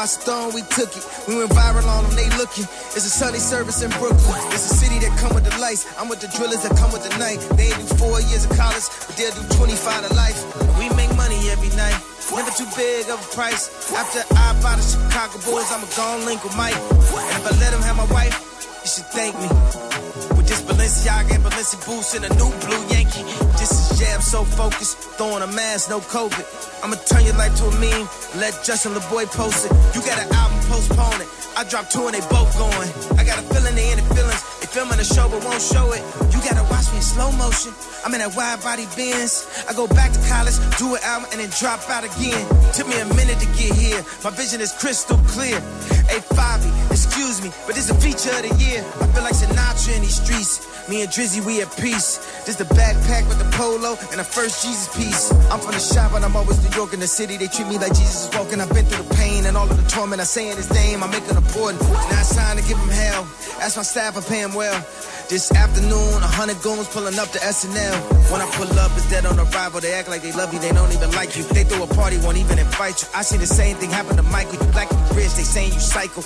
Stone, 0.05 0.53
we 0.53 0.61
took 0.73 0.89
it. 0.95 1.03
We 1.27 1.37
went 1.37 1.51
viral 1.51 1.85
on 1.85 2.03
them, 2.05 2.15
they 2.15 2.29
looking. 2.37 2.65
It's 2.95 3.05
a 3.05 3.13
Sunday 3.13 3.39
service 3.39 3.81
in 3.81 3.89
Brooklyn. 4.01 4.39
It's 4.49 4.71
a 4.71 4.75
city 4.75 4.99
that 4.99 5.17
come 5.19 5.33
with 5.33 5.45
the 5.45 5.55
lights. 5.59 5.85
I'm 5.97 6.09
with 6.09 6.21
the 6.21 6.27
drillers 6.37 6.63
that 6.63 6.75
come 6.77 6.91
with 6.91 7.03
the 7.03 7.13
night. 7.17 7.39
They 7.57 7.69
ain't 7.69 7.77
do 7.77 7.95
four 7.95 8.19
years 8.21 8.45
of 8.45 8.57
college, 8.57 8.87
but 9.07 9.15
they'll 9.17 9.35
do 9.35 9.43
25 9.55 10.07
to 10.07 10.13
life. 10.15 10.39
We 10.79 10.89
make 10.95 11.13
money 11.15 11.37
every 11.49 11.69
night. 11.77 11.99
Never 12.33 12.51
too 12.51 12.67
big 12.77 13.09
of 13.09 13.19
a 13.19 13.35
price. 13.35 13.69
After 13.93 14.23
I 14.35 14.57
buy 14.63 14.75
the 14.75 14.81
Chicago 14.81 15.37
Bulls, 15.45 15.71
I'ma 15.71 15.85
go 15.95 16.25
link 16.25 16.43
with 16.43 16.55
Mike. 16.55 16.73
And 16.73 17.37
if 17.37 17.45
I 17.45 17.59
let 17.59 17.73
him 17.73 17.81
have 17.81 17.97
my 17.97 18.07
wife, 18.13 18.33
you 18.81 18.89
should 18.89 19.05
thank 19.11 19.35
me. 19.37 20.10
This 20.51 20.63
Balenciaga 20.63 21.35
and 21.35 21.43
Balenci 21.45 21.79
boots 21.85 22.13
and 22.13 22.25
a 22.25 22.29
new 22.35 22.51
blue 22.59 22.83
Yankee. 22.91 23.23
This 23.55 23.71
is 23.71 23.97
jab 23.97 24.21
so 24.21 24.43
focused, 24.43 24.97
throwing 25.15 25.41
a 25.41 25.47
mask, 25.47 25.89
no 25.89 26.01
COVID. 26.01 26.43
I'ma 26.83 26.95
turn 27.07 27.23
your 27.23 27.37
life 27.37 27.55
to 27.55 27.71
a 27.71 27.79
meme, 27.79 28.03
let 28.35 28.51
Justin 28.61 28.91
LeBoy 28.91 29.31
post 29.31 29.63
it. 29.63 29.71
You 29.95 30.01
got 30.03 30.19
an 30.19 30.27
album, 30.35 30.59
postpone 30.67 31.21
it. 31.21 31.29
I 31.55 31.63
dropped 31.63 31.93
two 31.93 32.03
and 32.03 32.15
they 32.15 32.19
both 32.27 32.51
going. 32.59 32.91
I 33.15 33.23
got 33.23 33.39
a 33.39 33.43
feeling 33.47 33.75
they 33.75 33.95
in 33.95 34.03
the 34.03 34.13
feelings. 34.13 34.43
Filming 34.71 34.99
a 34.99 35.03
show 35.03 35.27
but 35.27 35.43
won't 35.43 35.61
show 35.61 35.91
it. 35.91 35.99
You 36.31 36.39
gotta 36.47 36.63
watch 36.71 36.87
me 36.91 36.97
in 36.97 37.03
slow 37.03 37.29
motion. 37.33 37.73
I'm 38.05 38.13
in 38.15 38.23
that 38.23 38.33
wide 38.37 38.63
body 38.63 38.87
Benz. 38.95 39.43
I 39.67 39.73
go 39.73 39.85
back 39.85 40.13
to 40.13 40.19
college, 40.31 40.55
do 40.79 40.95
an 40.95 41.03
album, 41.03 41.27
and 41.33 41.41
then 41.41 41.51
drop 41.59 41.83
out 41.89 42.07
again. 42.07 42.39
Took 42.71 42.87
me 42.87 42.95
a 43.03 43.05
minute 43.19 43.35
to 43.43 43.47
get 43.59 43.75
here. 43.75 43.99
My 44.23 44.31
vision 44.31 44.61
is 44.61 44.71
crystal 44.71 45.19
clear. 45.27 45.59
Hey, 46.07 46.23
Fabi, 46.23 46.71
excuse 46.89 47.43
me, 47.43 47.51
but 47.67 47.75
this 47.75 47.91
a 47.91 47.95
feature 47.99 48.31
of 48.31 48.47
the 48.47 48.55
year. 48.63 48.79
I 48.79 49.05
feel 49.11 49.23
like 49.27 49.35
Sinatra 49.35 49.91
in 49.91 50.07
these 50.07 50.23
streets. 50.23 50.71
Me 50.89 51.03
and 51.03 51.11
Drizzy, 51.11 51.45
we 51.45 51.61
at 51.61 51.69
peace. 51.77 52.17
This 52.47 52.55
the 52.55 52.63
backpack 52.63 53.27
with 53.27 53.37
the 53.43 53.49
polo 53.55 53.99
and 54.11 54.19
the 54.19 54.23
first 54.23 54.63
Jesus 54.63 54.87
piece. 54.95 55.31
I'm 55.51 55.59
from 55.59 55.75
the 55.75 55.83
shop, 55.83 56.11
but 56.11 56.23
I'm 56.23 56.35
always 56.35 56.63
New 56.63 56.73
York 56.75 56.93
in 56.93 56.99
the 56.99 57.07
city. 57.07 57.37
They 57.37 57.47
treat 57.47 57.67
me 57.67 57.77
like 57.77 57.93
Jesus 57.93 58.27
is 58.27 58.35
walking. 58.35 58.59
I've 58.59 58.73
been 58.73 58.85
through 58.85 59.03
the 59.03 59.13
pain 59.15 59.45
and 59.45 59.55
all 59.55 59.69
of 59.69 59.77
the 59.77 59.87
torment. 59.91 60.21
I 60.21 60.25
say 60.25 60.49
in 60.49 60.57
his 60.57 60.71
name, 60.73 61.03
I 61.03 61.07
make 61.07 61.27
it 61.27 61.35
important. 61.35 61.83
Now 61.83 62.23
it's 62.23 62.35
time 62.35 62.57
to 62.57 62.63
give 62.63 62.79
him 62.79 62.89
hell. 62.89 63.27
Ask 63.61 63.77
my 63.77 63.83
staff, 63.83 64.17
I 64.17 64.21
pay 64.21 64.41
him 64.41 64.53
well. 64.55 64.60
This 64.61 65.51
afternoon, 65.51 66.21
a 66.21 66.27
hundred 66.27 66.61
goons 66.61 66.87
pulling 66.89 67.17
up 67.17 67.29
to 67.29 67.39
SNL. 67.39 68.31
When 68.31 68.41
I 68.41 68.47
pull 68.51 68.69
up, 68.77 68.91
it's 68.93 69.09
dead 69.09 69.25
on 69.25 69.39
arrival. 69.39 69.79
They 69.79 69.93
act 69.93 70.09
like 70.09 70.21
they 70.21 70.31
love 70.33 70.53
you, 70.53 70.59
they 70.59 70.71
don't 70.71 70.91
even 70.93 71.09
like 71.11 71.35
you. 71.35 71.43
They 71.43 71.63
throw 71.63 71.83
a 71.83 71.87
party, 71.87 72.17
won't 72.17 72.37
even 72.37 72.59
invite 72.59 73.01
you. 73.01 73.07
I 73.15 73.23
see 73.23 73.37
the 73.37 73.47
same 73.47 73.77
thing 73.77 73.89
happen 73.89 74.17
to 74.17 74.23
Michael. 74.23 74.63
You 74.63 74.71
black, 74.71 74.91
you 74.91 74.97
rich, 75.15 75.33
they 75.33 75.43
saying 75.43 75.73
you 75.73 75.79
psycho. 75.79 76.21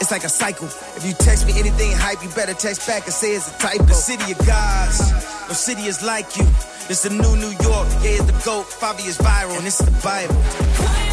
It's 0.00 0.10
like 0.10 0.24
a 0.24 0.28
cycle. 0.28 0.68
If 0.96 1.04
you 1.04 1.12
text 1.14 1.46
me 1.46 1.58
anything 1.58 1.92
hype, 1.92 2.22
you 2.22 2.30
better 2.30 2.54
text 2.54 2.86
back 2.86 3.04
and 3.04 3.12
say 3.12 3.34
it's 3.34 3.48
a 3.48 3.58
typo. 3.58 3.84
The 3.84 3.94
city 3.94 4.32
of 4.32 4.38
gods, 4.46 5.00
no 5.48 5.54
city 5.54 5.82
is 5.82 6.02
like 6.04 6.36
you. 6.36 6.46
It's 6.88 7.02
the 7.02 7.10
new 7.10 7.34
New 7.36 7.52
York, 7.66 7.88
yeah, 8.04 8.20
it's 8.20 8.24
the 8.30 8.36
GOAT. 8.44 8.66
Fabi 8.66 9.06
is 9.08 9.18
viral, 9.18 9.56
and 9.56 9.66
this 9.66 9.80
is 9.80 9.86
the 9.86 9.96
Bible. 10.06 11.09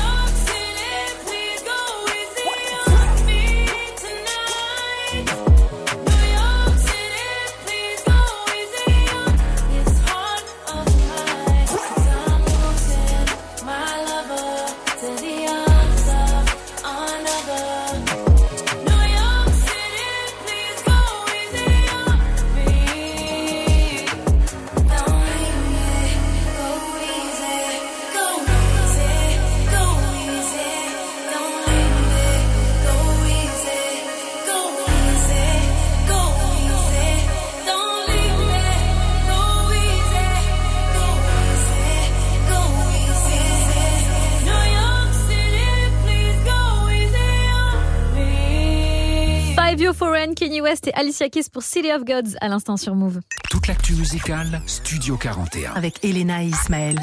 Alicia 51.07 51.29
Keys 51.29 51.49
pour 51.49 51.63
City 51.63 51.89
of 51.93 52.03
Gods 52.03 52.35
à 52.41 52.49
l'instant 52.49 52.75
sur 52.75 52.93
Move. 52.93 53.21
Toute 53.49 53.67
l'actu 53.67 53.93
musicale, 53.93 54.61
Studio 54.65 55.15
41. 55.15 55.71
Avec 55.71 56.03
Elena 56.03 56.43
et 56.43 56.47
Ismaël. 56.47 56.99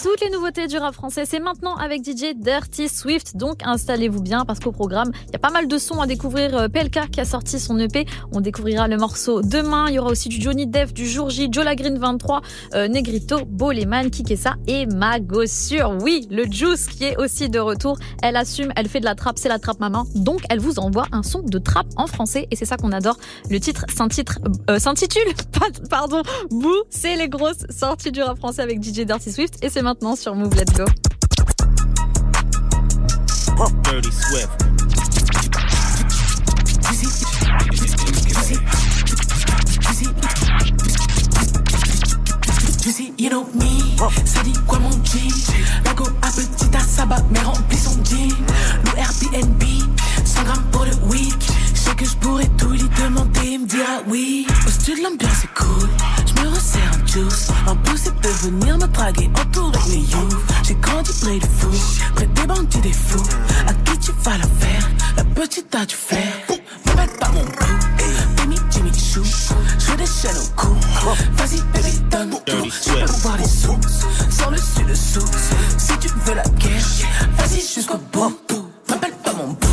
Toutes 0.00 0.20
les 0.20 0.30
nouveautés 0.30 0.68
du 0.68 0.78
rap 0.78 0.94
français, 0.94 1.24
c'est 1.26 1.40
maintenant 1.40 1.74
avec 1.74 2.04
DJ 2.04 2.36
Dirty 2.36 2.88
Swift. 2.88 3.36
Donc 3.36 3.62
installez-vous 3.64 4.22
bien 4.22 4.44
parce 4.44 4.60
qu'au 4.60 4.70
programme, 4.70 5.10
il 5.26 5.32
y 5.32 5.34
a 5.34 5.40
pas 5.40 5.50
mal 5.50 5.66
de 5.66 5.76
sons 5.76 6.00
à 6.00 6.06
découvrir. 6.06 6.56
Euh, 6.56 6.68
PLK 6.68 7.10
qui 7.10 7.20
a 7.20 7.24
sorti 7.24 7.58
son 7.58 7.80
EP, 7.80 8.06
on 8.30 8.40
découvrira 8.40 8.86
le 8.86 8.96
morceau 8.96 9.42
demain. 9.42 9.86
Il 9.88 9.94
y 9.94 9.98
aura 9.98 10.10
aussi 10.10 10.28
du 10.28 10.40
Johnny 10.40 10.68
Depp, 10.68 10.92
du 10.92 11.08
Jour 11.08 11.30
J, 11.30 11.48
Jola 11.50 11.74
Green 11.74 11.98
23, 11.98 12.42
euh, 12.74 12.86
Negrito, 12.86 13.44
Boleman, 13.44 14.10
Kikessa 14.10 14.54
et 14.68 14.86
Magossure. 14.86 15.98
Oui, 16.00 16.28
le 16.30 16.44
Juice 16.44 16.86
qui 16.86 17.06
est 17.06 17.16
aussi 17.16 17.48
de 17.48 17.58
retour. 17.58 17.98
Elle 18.22 18.36
assume, 18.36 18.72
elle 18.76 18.88
fait 18.88 19.00
de 19.00 19.04
la 19.04 19.16
trappe, 19.16 19.36
c'est 19.36 19.48
la 19.48 19.58
trappe 19.58 19.80
maman. 19.80 20.04
Donc 20.14 20.42
elle 20.48 20.60
vous 20.60 20.78
envoie 20.78 21.06
un 21.10 21.24
son 21.24 21.42
de 21.42 21.58
trappe 21.58 21.88
en 21.96 22.06
français 22.06 22.46
et 22.52 22.56
c'est 22.56 22.66
ça 22.66 22.76
qu'on 22.76 22.92
adore. 22.92 23.16
Le 23.50 23.60
titre 23.60 23.86
s'intitule, 23.94 24.36
euh, 24.68 24.78
s'intitule, 24.78 25.32
pardon, 25.90 26.22
Boo, 26.50 26.84
c'est 26.90 27.16
les 27.16 27.28
grosses 27.28 27.64
sorties 27.70 28.12
du 28.12 28.22
rap 28.22 28.36
français 28.38 28.62
avec 28.62 28.82
DJ 28.82 29.06
Dirty 29.06 29.32
Swift 29.32 29.54
et 29.62 29.70
c'est 29.70 29.82
maintenant 29.82 30.16
sur 30.16 30.34
Move 30.34 30.54
Let's 30.54 30.72
Go. 30.74 30.84
Dirty 33.84 34.10
Swift. 34.12 34.50
You 43.18 43.30
know 43.30 43.44
me, 43.54 43.98
ça 44.24 44.42
dit 44.44 44.52
quoi 44.66 44.78
mon 44.78 44.90
G? 45.04 45.18
Lago 45.84 46.04
à 46.22 46.28
petit 46.28 46.76
à 46.76 46.80
sabbat, 46.80 47.22
mais 47.30 47.40
remplit 47.40 47.76
son 47.76 48.02
jean 48.04 48.28
Loup 48.84 48.96
Airbnb, 48.96 49.62
100 50.24 50.44
grammes 50.44 50.64
pour 50.70 50.84
le 50.84 50.94
week 51.10 51.34
sais 51.88 51.96
que 51.96 52.04
je 52.04 52.16
pourrais 52.16 52.48
tout 52.58 52.70
lui 52.70 52.88
demander, 53.02 53.40
il 53.44 53.60
me 53.60 53.66
dira 53.66 54.02
oui. 54.06 54.46
Au 54.66 54.70
studio 54.70 55.04
l'ambiance 55.04 55.44
est 55.44 55.54
cool, 55.54 55.88
je 56.26 56.42
me 56.42 56.48
resserre 56.48 56.90
un 56.94 57.06
juice. 57.06 57.48
Impossible 57.66 58.20
de 58.20 58.28
venir 58.28 58.78
me 58.78 58.86
draguer, 58.86 59.30
entouré 59.38 59.78
de 59.78 59.90
mes 59.90 59.98
youths 59.98 60.38
J'ai 60.66 60.74
grandi 60.74 61.12
près 61.20 61.38
des 61.38 61.46
fous, 61.46 62.04
près 62.14 62.26
des 62.26 62.46
bandits 62.46 62.80
des 62.80 62.92
fous. 62.92 63.22
À 63.66 63.72
qui 63.72 63.98
tu 63.98 64.12
vas 64.22 64.38
la 64.38 64.46
faire, 64.46 64.90
la 65.16 65.24
petite 65.24 65.74
a 65.74 65.86
du 65.86 65.94
flair 65.94 66.32
M'appelle 66.86 67.18
pas 67.18 67.28
mon 67.28 67.44
boo, 67.44 68.36
Baby 68.36 68.56
Jimmy 68.70 68.90
Choo 68.92 69.22
Je 69.78 69.94
des 69.96 70.06
chaînes 70.06 70.36
au 70.36 70.60
cou, 70.60 70.76
vas-y 71.36 71.60
baby 71.72 71.98
donne 72.10 72.30
tout. 72.46 72.70
Je 72.86 72.92
peux 72.92 73.12
voir 73.22 73.36
les 73.38 73.48
sous, 73.48 73.78
sans 74.30 74.50
le 74.50 74.56
dessus 74.56 74.84
dessous 74.88 75.26
Si 75.78 75.98
tu 75.98 76.08
veux 76.24 76.34
la 76.34 76.42
guerre, 76.42 76.86
vas-y 77.36 77.60
jusqu'au 77.60 77.98
bout. 78.12 78.36
M'appelle 78.88 79.12
pas 79.22 79.32
mon 79.34 79.52
baby 79.52 79.67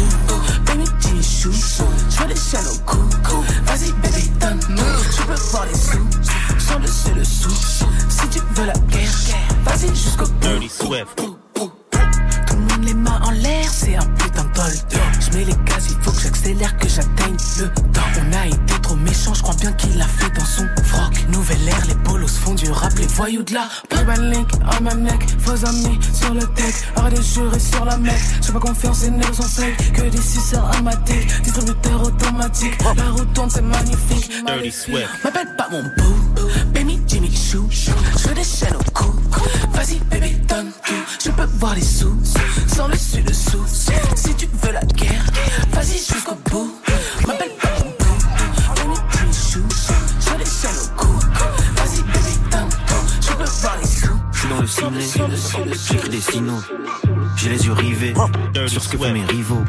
je 1.51 2.25
des 2.27 2.33
au. 2.33 3.43
Vas-y, 3.65 3.91
baby, 4.01 4.29
donne-nous. 4.39 5.03
Tu 5.15 5.21
peux 5.23 5.41
voir 5.51 5.65
les 5.67 5.77
sous. 5.77 6.07
Sans 6.57 6.79
laisser 6.79 7.13
le 7.15 7.23
sou. 7.23 7.49
Si 8.09 8.27
tu 8.29 8.39
veux 8.55 8.65
la 8.65 8.73
guerre, 8.73 9.11
vas-y 9.63 9.89
jusqu'au 9.89 10.25
bout. 10.25 11.29
Tout 11.53 12.55
le 12.55 12.61
monde 12.61 12.85
les 12.85 12.93
mains 12.93 13.19
en 13.23 13.31
l'air, 13.31 13.69
c'est 13.71 13.95
un 13.95 14.05
putain 14.17 14.43
de 14.43 14.49
Je 15.19 15.37
mets 15.37 15.45
les 15.45 15.55
gaz, 15.65 15.87
il 15.89 16.03
faut 16.03 16.11
que 16.11 16.21
j'accélère, 16.21 16.77
que 16.77 16.87
j'atteigne 16.87 17.37
le 17.59 17.67
temps. 17.91 18.01
On 18.17 18.33
a 18.37 18.47
été 18.47 18.73
méchant, 19.05 19.33
je 19.33 19.41
crois 19.41 19.55
bien 19.55 19.71
qu'il 19.73 19.97
l'a 19.97 20.07
fait 20.07 20.29
dans 20.31 20.45
son 20.45 20.67
froc. 20.83 21.13
Nouvelle 21.29 21.67
ère, 21.67 21.85
les 21.87 21.95
polos 21.95 22.27
font 22.27 22.55
du 22.55 22.69
rap, 22.69 22.93
les 22.97 23.07
voyous 23.07 23.43
de 23.43 23.53
la 23.53 23.67
Urban 23.91 24.21
Link, 24.21 24.49
en 24.65 24.83
même 24.83 25.03
neck, 25.03 25.21
faux 25.39 25.65
amis 25.65 25.99
sur 26.13 26.33
le 26.33 26.45
tech. 26.55 26.75
Arrête 26.95 27.17
de 27.17 27.21
jurer 27.21 27.59
sur 27.59 27.85
la 27.85 27.97
mec, 27.97 28.19
j'ai 28.41 28.51
pas 28.51 28.59
confiance, 28.59 29.03
et 29.03 29.11
nerfs 29.11 29.33
fake. 29.35 29.93
Que 29.93 30.09
des 30.09 30.21
suceurs 30.21 30.69
à 30.75 30.81
ma 30.81 30.95
tête, 30.97 31.41
distributeur 31.43 32.01
automatique. 32.03 32.73
La 32.97 33.09
route 33.11 33.31
tourne, 33.33 33.49
c'est 33.49 33.61
magnifique. 33.61 34.31
Dirty 34.45 34.71
Swift. 34.71 35.07
M'appelle 35.23 35.55
pas 35.55 35.69
mon 35.69 35.83
boo, 35.83 36.49
baby 36.73 36.99
Jimmy 37.07 37.31
Choo. 37.31 37.67
Je 37.69 38.27
veux 38.27 38.35
des 38.35 38.43
chaînes 38.43 38.75
au 38.75 38.91
cou. 38.91 39.13
Vas-y, 39.73 39.99
baby, 40.11 40.35
donne 40.47 40.71
tout. 40.85 40.93
Je 41.23 41.29
peux 41.31 41.47
voir 41.59 41.75
les 41.75 41.81
sous, 41.81 42.17
sans 42.67 42.87
le 42.87 42.93
dessus 42.93 43.21
dessous. 43.21 43.65
Si 44.15 44.33
tu 44.35 44.47
veux 44.63 44.71
la 44.71 44.81
guerre, 44.81 45.25
vas-y 45.71 45.97
jusqu'au 45.97 46.35
bout. 46.49 46.73
M'appelle 47.27 47.51
Je 53.55 54.39
suis 54.39 54.49
dans 54.49 54.59
le 54.59 54.67
ciné, 54.67 54.99
j'écris 55.87 56.09
des 56.09 56.19
signaux. 56.19 56.61
J'ai 57.37 57.49
les 57.49 57.65
yeux 57.65 57.71
rivés 57.71 58.13
sur 58.67 58.83
ce 58.83 58.89
que 58.89 58.97
font 58.97 59.13
mes 59.13 59.23
rivaux. 59.25 59.63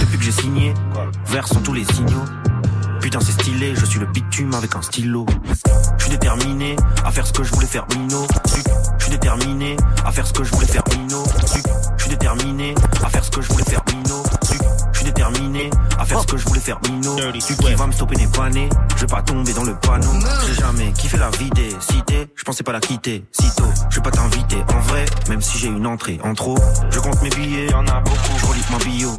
Depuis 0.00 0.18
que 0.18 0.24
j'ai 0.24 0.32
signé, 0.32 0.74
verts 1.26 1.48
tous 1.62 1.72
les 1.72 1.84
signaux. 1.84 2.24
Putain 3.00 3.20
c'est 3.20 3.32
stylé, 3.32 3.74
je 3.76 3.84
suis 3.84 4.00
le 4.00 4.06
bitume 4.06 4.52
avec 4.54 4.74
un 4.74 4.82
stylo. 4.82 5.26
Je 5.98 6.02
suis 6.02 6.10
déterminé 6.10 6.74
à 7.04 7.12
faire 7.12 7.26
ce 7.26 7.32
que 7.32 7.44
je 7.44 7.52
voulais 7.52 7.66
faire 7.66 7.86
Mino. 7.96 8.26
Je 8.98 9.04
suis 9.04 9.12
déterminé 9.12 9.76
à 10.04 10.10
faire 10.10 10.26
ce 10.26 10.32
que 10.32 10.42
je 10.42 10.50
voulais 10.52 10.66
faire 10.66 10.84
Mino. 10.98 11.22
Je 11.96 12.02
suis 12.02 12.10
déterminé 12.10 12.74
à 13.04 13.08
faire 13.10 13.24
ce 13.24 13.30
que 13.30 13.42
je 13.42 13.48
voulais 13.48 13.64
faire 13.64 13.82
Mino. 13.94 14.22
Déterminé 15.24 15.70
à 15.98 16.04
faire 16.04 16.20
ce 16.20 16.26
que 16.26 16.36
je 16.36 16.44
voulais 16.44 16.60
faire 16.60 16.78
Mino. 16.90 17.16
Tu 17.32 17.56
qui 17.56 17.74
va 17.74 17.86
me 17.86 17.92
stopper 17.92 18.16
n'est 18.16 18.26
pas 18.26 18.50
né, 18.50 18.68
je 18.94 19.00
vais 19.00 19.06
pas 19.06 19.22
tomber 19.22 19.54
dans 19.54 19.64
le 19.64 19.74
panneau. 19.74 20.10
J'ai 20.46 20.60
jamais 20.60 20.92
kiffé 20.92 21.16
la 21.16 21.30
vie 21.30 21.48
des 21.50 21.70
cités, 21.80 22.28
je 22.34 22.42
pensais 22.44 22.62
pas 22.62 22.72
la 22.72 22.80
quitter. 22.80 23.24
Sitôt, 23.32 23.64
je 23.88 23.96
vais 23.96 24.02
pas 24.02 24.10
t'inviter 24.10 24.58
en 24.74 24.80
vrai, 24.80 25.06
même 25.30 25.40
si 25.40 25.56
j'ai 25.58 25.68
une 25.68 25.86
entrée 25.86 26.20
en 26.22 26.34
trop. 26.34 26.58
Je 26.90 27.00
compte 27.00 27.22
mes 27.22 27.30
billets, 27.30 27.70
y'en 27.70 27.86
a 27.86 28.00
beaucoup, 28.00 28.38
je 28.38 28.46
relis 28.46 28.64
ma 28.70 28.78
bio. 28.78 29.12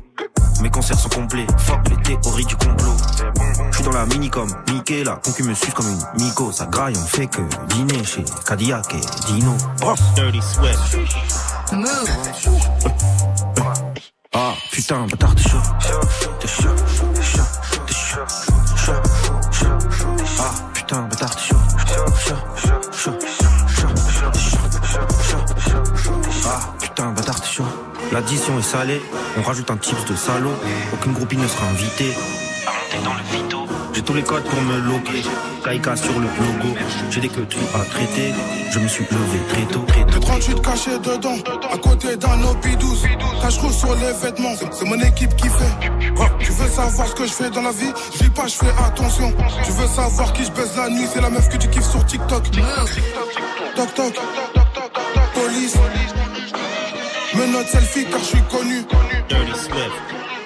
Mes 0.62 0.70
concerts 0.70 1.00
sont 1.00 1.10
complets, 1.10 1.48
fuck 1.58 1.80
les 1.90 1.98
théories 1.98 2.46
du 2.46 2.56
complot. 2.56 2.96
Je 3.72 3.76
suis 3.76 3.86
dans 3.86 3.92
la 3.92 4.06
mini 4.06 4.30
comme 4.30 4.50
Mickey, 4.72 5.04
la 5.04 5.14
concu 5.16 5.42
me 5.42 5.56
suce 5.56 5.74
comme 5.74 5.88
une 5.88 6.24
Nico. 6.24 6.52
Ça 6.52 6.68
graille, 6.68 6.94
on 6.98 7.06
fait 7.06 7.28
que 7.28 7.42
dîner 7.70 8.04
chez 8.04 8.24
Cadillac 8.46 8.94
et 8.94 9.02
Dino. 9.34 9.56
Dirty 10.16 10.42
Swift. 10.42 10.98
Ah 14.38 14.54
putain, 14.70 15.08
bâtard, 15.08 15.34
t'es 15.34 15.44
chaud. 15.44 15.58
T'es 16.42 16.48
chaud, 16.50 16.68
t'es 17.16 17.24
chaud, 17.24 17.48
t'es 17.88 17.94
chaud, 17.94 18.26
chaud, 18.76 18.94
chaud. 19.56 20.18
Ah 20.38 20.52
putain, 20.74 21.04
bâtard, 21.04 21.36
t'es 21.38 21.42
chaud. 21.42 21.56
Chaud, 21.88 22.04
chaud, 22.18 22.36
chaud, 22.92 23.16
chaud, 23.72 24.74
chaud. 25.32 26.22
Ah 26.46 26.60
putain, 26.82 27.12
bâtard, 27.12 27.40
t'es 27.40 27.48
chaud. 27.48 27.64
L'addition 28.12 28.60
est 28.60 28.64
salée, 28.64 29.02
on 29.38 29.42
rajoute 29.42 29.72
un 29.72 29.78
chips 29.78 30.06
de 30.06 30.16
salaud. 30.18 30.52
Aucune 30.94 31.14
groupie 31.14 31.38
ne 31.38 31.48
sera 31.48 31.68
invitée. 31.68 32.14
À 32.68 32.72
monter 32.72 33.06
dans 33.06 33.14
le 33.14 33.24
vito. 33.32 33.65
J'ai 33.96 34.02
tous 34.02 34.14
les 34.14 34.24
codes 34.24 34.44
pour 34.44 34.62
me 34.62 34.78
loquer. 34.82 35.24
Kaika 35.64 35.96
sur 35.96 36.20
le 36.20 36.28
logo. 36.28 36.76
J'ai 37.10 37.22
des 37.22 37.30
queues 37.30 37.48
à 37.74 37.86
traiter. 37.86 38.34
Je 38.70 38.80
me 38.80 38.88
suis 38.90 39.06
levé 39.06 39.40
très 39.48 39.62
tôt, 39.74 39.86
très 39.88 40.02
tôt. 40.02 40.16
Le 40.16 40.20
38 40.20 40.62
caché 40.62 40.92
dedans, 41.00 41.38
à 41.72 41.78
côté 41.78 42.18
d'un 42.18 42.38
OP12. 42.42 43.08
Cache 43.42 43.58
rouge 43.60 43.74
sur 43.74 43.96
les 43.96 44.12
vêtements, 44.22 44.54
c'est 44.72 44.86
mon 44.86 45.00
équipe 45.00 45.34
qui 45.38 45.48
fait. 45.48 45.90
Oh, 46.20 46.26
tu 46.40 46.52
veux 46.52 46.68
savoir 46.68 47.08
ce 47.08 47.16
que 47.16 47.26
je 47.26 47.32
fais 47.32 47.50
dans 47.50 47.62
la 47.62 47.72
vie? 47.72 47.94
Je 48.14 48.24
vis 48.26 48.30
pas, 48.32 48.48
je 48.48 48.56
fais 48.56 48.74
attention. 48.86 49.34
Tu 49.64 49.72
veux 49.72 49.88
savoir 49.88 50.34
qui 50.34 50.44
je 50.44 50.52
baise 50.52 50.76
la 50.76 50.90
nuit? 50.90 51.08
C'est 51.14 51.22
la 51.22 51.30
meuf 51.30 51.48
que 51.48 51.56
tu 51.56 51.70
kiffes 51.70 51.90
sur 51.90 52.06
TikTok. 52.06 52.44
Toc 53.78 53.94
toc, 53.94 54.14
police. 55.34 55.78
Menottes 57.34 57.70
selfie 57.70 58.06
car 58.12 58.20
je 58.20 58.26
suis 58.26 58.44
connu. 58.52 58.84
Dirty 59.30 59.58
Swift. 59.58 59.96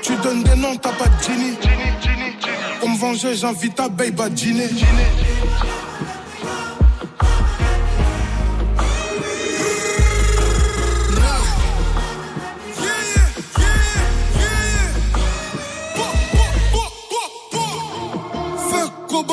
Tu 0.03 0.15
donnes 0.17 0.43
des 0.43 0.55
noms, 0.55 0.75
t'as 0.75 0.91
pas 0.91 1.05
de 1.05 1.23
Ginny. 1.23 1.57
Pour 2.80 2.89
me 2.89 2.98
venger, 2.98 3.36
j'invite 3.36 3.76
ta 3.76 3.89
babe 3.89 4.22
à 4.22 4.30
dîner. 4.30 4.70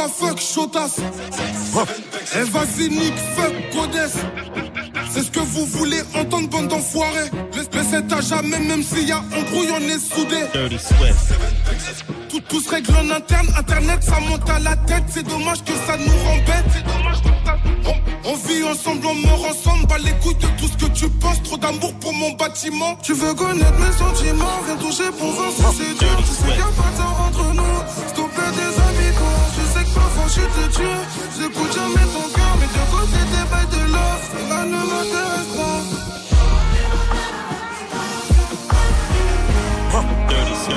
Fuck 0.08 0.40
Chotas. 0.40 0.96
Et 2.36 2.44
vas-y, 2.44 2.88
Nick, 2.88 3.14
fuck 3.34 3.54
Godes. 3.72 4.85
C'est 5.16 5.22
ce 5.22 5.30
que 5.30 5.40
vous 5.40 5.64
voulez 5.64 6.02
entendre, 6.14 6.46
bande 6.50 6.68
d'enfoirés. 6.68 7.30
Laissez 7.72 7.96
à 7.96 8.20
jamais, 8.20 8.58
même 8.58 8.82
s'il 8.82 9.08
y 9.08 9.12
a 9.12 9.20
embrouille, 9.20 9.70
on 9.72 9.80
est 9.80 9.98
soudés. 9.98 10.44
Dirty. 10.52 10.76
Tout, 12.28 12.40
tout 12.40 12.60
se 12.60 12.68
règle 12.68 12.94
en 12.96 13.10
interne, 13.16 13.48
internet 13.56 14.04
ça 14.04 14.20
monte 14.20 14.50
à 14.50 14.58
la 14.58 14.76
tête, 14.76 15.04
c'est 15.08 15.26
dommage 15.26 15.64
que 15.64 15.72
ça 15.86 15.96
nous 15.96 16.18
rembête. 16.28 16.66
On, 17.86 18.30
on 18.30 18.36
vit 18.36 18.62
ensemble, 18.64 19.06
on 19.06 19.14
meurt 19.14 19.40
ensemble, 19.52 19.86
bas 19.86 19.96
les 20.04 20.12
couilles 20.20 20.34
de 20.34 20.48
tout 20.60 20.68
ce 20.68 20.84
que 20.84 20.90
tu 20.92 21.08
penses, 21.08 21.42
trop 21.44 21.56
d'amour 21.56 21.94
pour 21.94 22.12
mon 22.12 22.32
bâtiment. 22.32 22.98
Tu 23.02 23.14
veux 23.14 23.32
connaître 23.32 23.78
mes 23.78 23.92
sentiments, 23.96 24.60
viens 24.66 24.76
toucher 24.76 25.10
pour 25.18 25.30
voir 25.30 25.50
si 25.50 25.62
c'est 25.78 25.98
dur. 25.98 26.16
Tu 26.18 26.24
sais 26.26 26.52
qu'il 26.52 26.60
a 26.60 26.64
pas 26.66 26.90
de 26.92 26.96
temps 26.98 27.26
entre 27.26 27.54
nous, 27.54 27.78
s'il 27.96 28.12
te 28.12 28.34
plaît 28.34 28.52
des 28.52 28.80
amis 28.82 29.16
quoi. 29.16 29.65
Parfois 29.96 30.28
je 30.28 30.44
te 30.54 30.64
tue, 30.76 30.98
j'écoute 31.36 31.72
jamais 31.74 32.06
ton 32.14 32.26
cœur, 32.36 32.52
mais 32.60 32.70
de 32.76 32.82
côté 32.92 33.20
des 33.32 33.44
bails 33.50 33.70
de 33.74 33.82
l'or, 33.92 34.16
cela 34.30 34.60
ne 34.64 34.80
m'intéresse 34.90 35.52
pas. 35.56 35.80
Dirty, 40.28 40.74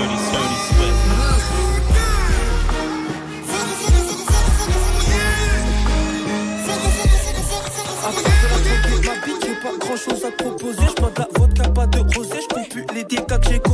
dirty, 9.01 9.33
dirty 9.39 9.59
grand 9.79 9.97
chose 9.97 10.23
à 10.25 10.31
te 10.31 10.43
proposer. 10.43 10.81
Je 10.87 11.01
de 11.01 11.19
la 11.19 11.27
vodka, 11.35 11.69
pas 11.69 11.87
de 11.87 11.99
rosé. 12.15 12.39
Je 12.41 12.69
plus 12.69 12.85
les 12.93 13.03
dégâts 13.03 13.25
que 13.25 13.49
j'ai. 13.49 13.68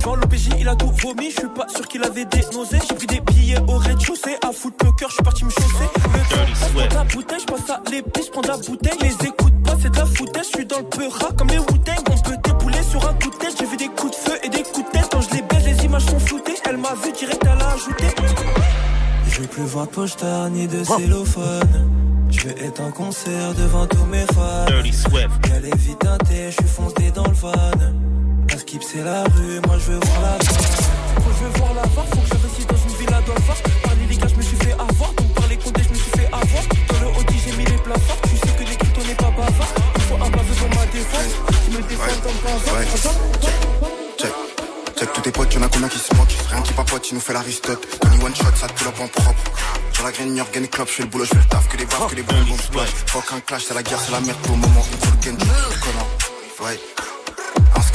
Devant 0.00 0.16
l'OPJ, 0.16 0.48
il 0.58 0.66
a 0.66 0.74
tout 0.74 0.90
vomi. 1.02 1.30
Je 1.30 1.40
suis 1.40 1.48
pas 1.48 1.68
sûr 1.68 1.86
qu'il 1.86 2.02
avait 2.02 2.24
des 2.24 2.40
nausées. 2.54 2.78
J'ai 2.88 2.94
pris 2.94 3.06
des 3.06 3.20
billets 3.20 3.58
au 3.68 3.76
rez-de-chaussée. 3.76 4.36
À 4.42 4.50
foutre 4.50 4.86
le 4.86 4.92
cœur, 4.92 5.10
je 5.10 5.14
suis 5.14 5.22
parti 5.22 5.44
me 5.44 5.50
chausser. 5.50 5.90
Le 5.94 6.88
temps, 6.88 6.88
je 6.90 6.94
la 6.94 7.04
bouteille, 7.04 7.38
je 7.40 7.44
passe 7.44 7.70
à 7.70 7.82
l'épice, 7.90 8.26
je 8.26 8.30
prends 8.30 8.40
de 8.40 8.48
la 8.48 8.56
bouteille. 8.56 8.98
Les 9.02 9.28
écoute 9.28 9.62
pas, 9.62 9.76
c'est 9.80 9.90
de 9.90 9.96
la 9.98 10.06
foutaise. 10.06 10.44
Je 10.44 10.58
suis 10.58 10.66
dans 10.66 10.78
le 10.78 10.84
peura 10.84 11.28
comme 11.36 11.48
les 11.48 11.58
wu 11.58 11.64
On 11.68 12.18
peut 12.18 12.36
débouler 12.42 12.82
sur 12.82 13.06
un 13.06 13.12
coup 13.12 13.30
de 13.30 13.36
tête. 13.36 13.54
J'ai 13.58 13.66
vu 13.66 13.76
des 13.76 13.88
coups 13.88 14.12
de 14.12 14.30
feu 14.30 14.38
et 14.42 14.48
des 14.48 14.62
coups 14.62 14.86
de 14.86 14.90
tête. 14.90 15.08
Quand 15.12 15.20
je 15.20 15.34
les 15.34 15.42
baise, 15.42 15.66
les 15.66 15.84
images 15.84 16.06
sont 16.06 16.20
floutées. 16.20 16.54
Elle 16.64 16.78
m'a 16.78 16.94
vu 16.94 17.12
direct, 17.12 17.42
elle 17.42 17.62
a 17.62 17.72
ajouté. 17.72 18.06
Je 19.28 19.40
veux 19.42 19.48
plus 19.48 19.64
voir 19.64 19.86
de 19.86 19.92
pochettard 19.92 20.48
ni 20.48 20.66
de 20.66 20.82
cellophane. 20.82 21.90
Je 22.30 22.48
vais 22.48 22.64
être 22.64 22.80
en 22.80 22.90
concert 22.90 23.54
devant 23.54 23.86
tous 23.86 24.06
mes 24.06 24.24
fans. 24.32 24.64
Dirty 24.66 24.94
Swift. 24.94 25.28
Elle 25.54 25.66
est 25.66 25.76
vite 25.76 25.98
teintée, 25.98 26.46
je 26.46 26.52
suis 26.52 26.64
foncé 26.64 27.10
dans 27.14 27.26
le 27.26 27.34
van. 27.34 27.52
Skip 28.60 28.82
c'est 28.82 29.02
la 29.02 29.24
rue, 29.24 29.58
moi 29.66 29.78
je 29.78 29.92
veux 29.92 30.00
voir 30.00 30.20
la. 30.20 30.38
Quand 30.38 31.32
je 31.38 31.44
veux 31.44 31.58
voir 31.58 31.74
la 31.74 31.82
barre, 31.82 32.04
faut 32.12 32.20
que 32.20 32.28
j'investisse 32.30 32.66
dans 32.66 32.76
une 32.76 32.96
villa 32.98 33.20
dans 33.26 33.34
le 33.34 33.40
phare. 33.40 33.56
Par 33.82 33.94
les 33.94 34.16
gars, 34.16 34.26
je 34.28 34.34
me 34.34 34.42
suis 34.42 34.56
fait 34.56 34.72
avoir. 34.72 35.12
Donc 35.14 35.32
par 35.32 35.48
les 35.48 35.56
comptes, 35.56 35.78
je 35.82 35.88
me 35.88 35.94
suis 35.94 36.10
fait 36.10 36.26
avoir. 36.26 36.64
Dans 36.88 37.00
le 37.00 37.18
Audi, 37.18 37.36
j'ai 37.42 37.56
mis 37.56 37.64
les 37.64 37.78
placards. 37.78 38.20
Tu 38.28 38.36
sais 38.36 38.54
que 38.54 38.68
les 38.68 38.76
cryptos 38.76 39.02
n'est 39.08 39.14
pas 39.14 39.30
bavard. 39.30 39.72
Il 39.96 40.02
faut 40.02 40.14
un 40.14 40.28
baveux 40.28 40.54
pour 40.60 40.68
ma 40.68 40.86
défense. 40.92 41.32
Je 41.64 41.76
me 41.76 41.82
défends 41.88 42.20
dans 42.22 42.34
le 42.36 42.40
bazar. 42.44 43.12
Check. 44.18 44.32
Check 44.98 45.12
tous 45.14 45.20
tes 45.22 45.32
potes, 45.32 45.54
y'en 45.54 45.62
a 45.62 45.68
combien 45.68 45.88
qui 45.88 45.98
se 45.98 46.14
moquent 46.14 46.36
Rien 46.50 46.60
qui 46.60 46.72
papote, 46.74 47.10
il 47.10 47.14
nous 47.14 47.20
fait 47.20 47.32
l'aristote 47.32 47.98
Tony 47.98 48.22
one 48.22 48.34
shot, 48.34 48.44
ça 48.54 48.66
te 48.66 48.74
pull 48.74 48.88
up 48.88 49.00
en 49.00 49.08
propre 49.08 49.42
Sur 49.94 50.04
la 50.04 50.12
graine, 50.12 50.36
York, 50.36 50.52
club, 50.70 50.86
je 50.86 50.92
fais 50.92 51.02
le 51.04 51.08
boulot, 51.08 51.24
je 51.24 51.30
fais 51.30 51.36
le 51.36 51.44
taf 51.44 51.66
Que 51.68 51.78
des 51.78 51.86
baffes, 51.86 52.10
que 52.10 52.16
des 52.16 52.22
bonbons 52.22 52.58
splash 52.58 52.90
Fuck 53.06 53.32
un 53.32 53.40
clash, 53.40 53.64
c'est 53.68 53.74
la 53.74 53.82
guerre, 53.82 53.98
c'est 54.04 54.12
la 54.12 54.20
merde 54.20 54.36
Pour 54.42 54.56
le 54.56 54.60
moment, 54.60 54.80
on 54.80 55.06
faut 55.06 55.12
le 55.12 55.20
tu 55.22 55.30
connard 55.30 56.06
Ouais 56.60 56.78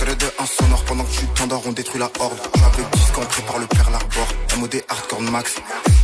squelette 0.06 0.22
de 0.22 0.32
un 0.40 0.46
sonore 0.46 0.84
pendant 0.86 1.04
que 1.04 1.12
tu 1.12 1.26
t'endors, 1.36 1.64
on 1.66 1.72
détruit 1.72 2.00
la 2.00 2.12
horde. 2.20 2.38
Avec 2.54 2.90
10 2.92 3.02
on 3.18 3.26
prépare 3.26 3.60
le 3.60 3.68
père 3.68 3.90
l'arbor. 3.90 4.28
MOD 4.58 4.84
hardcore 4.88 5.22
max. 5.22 5.56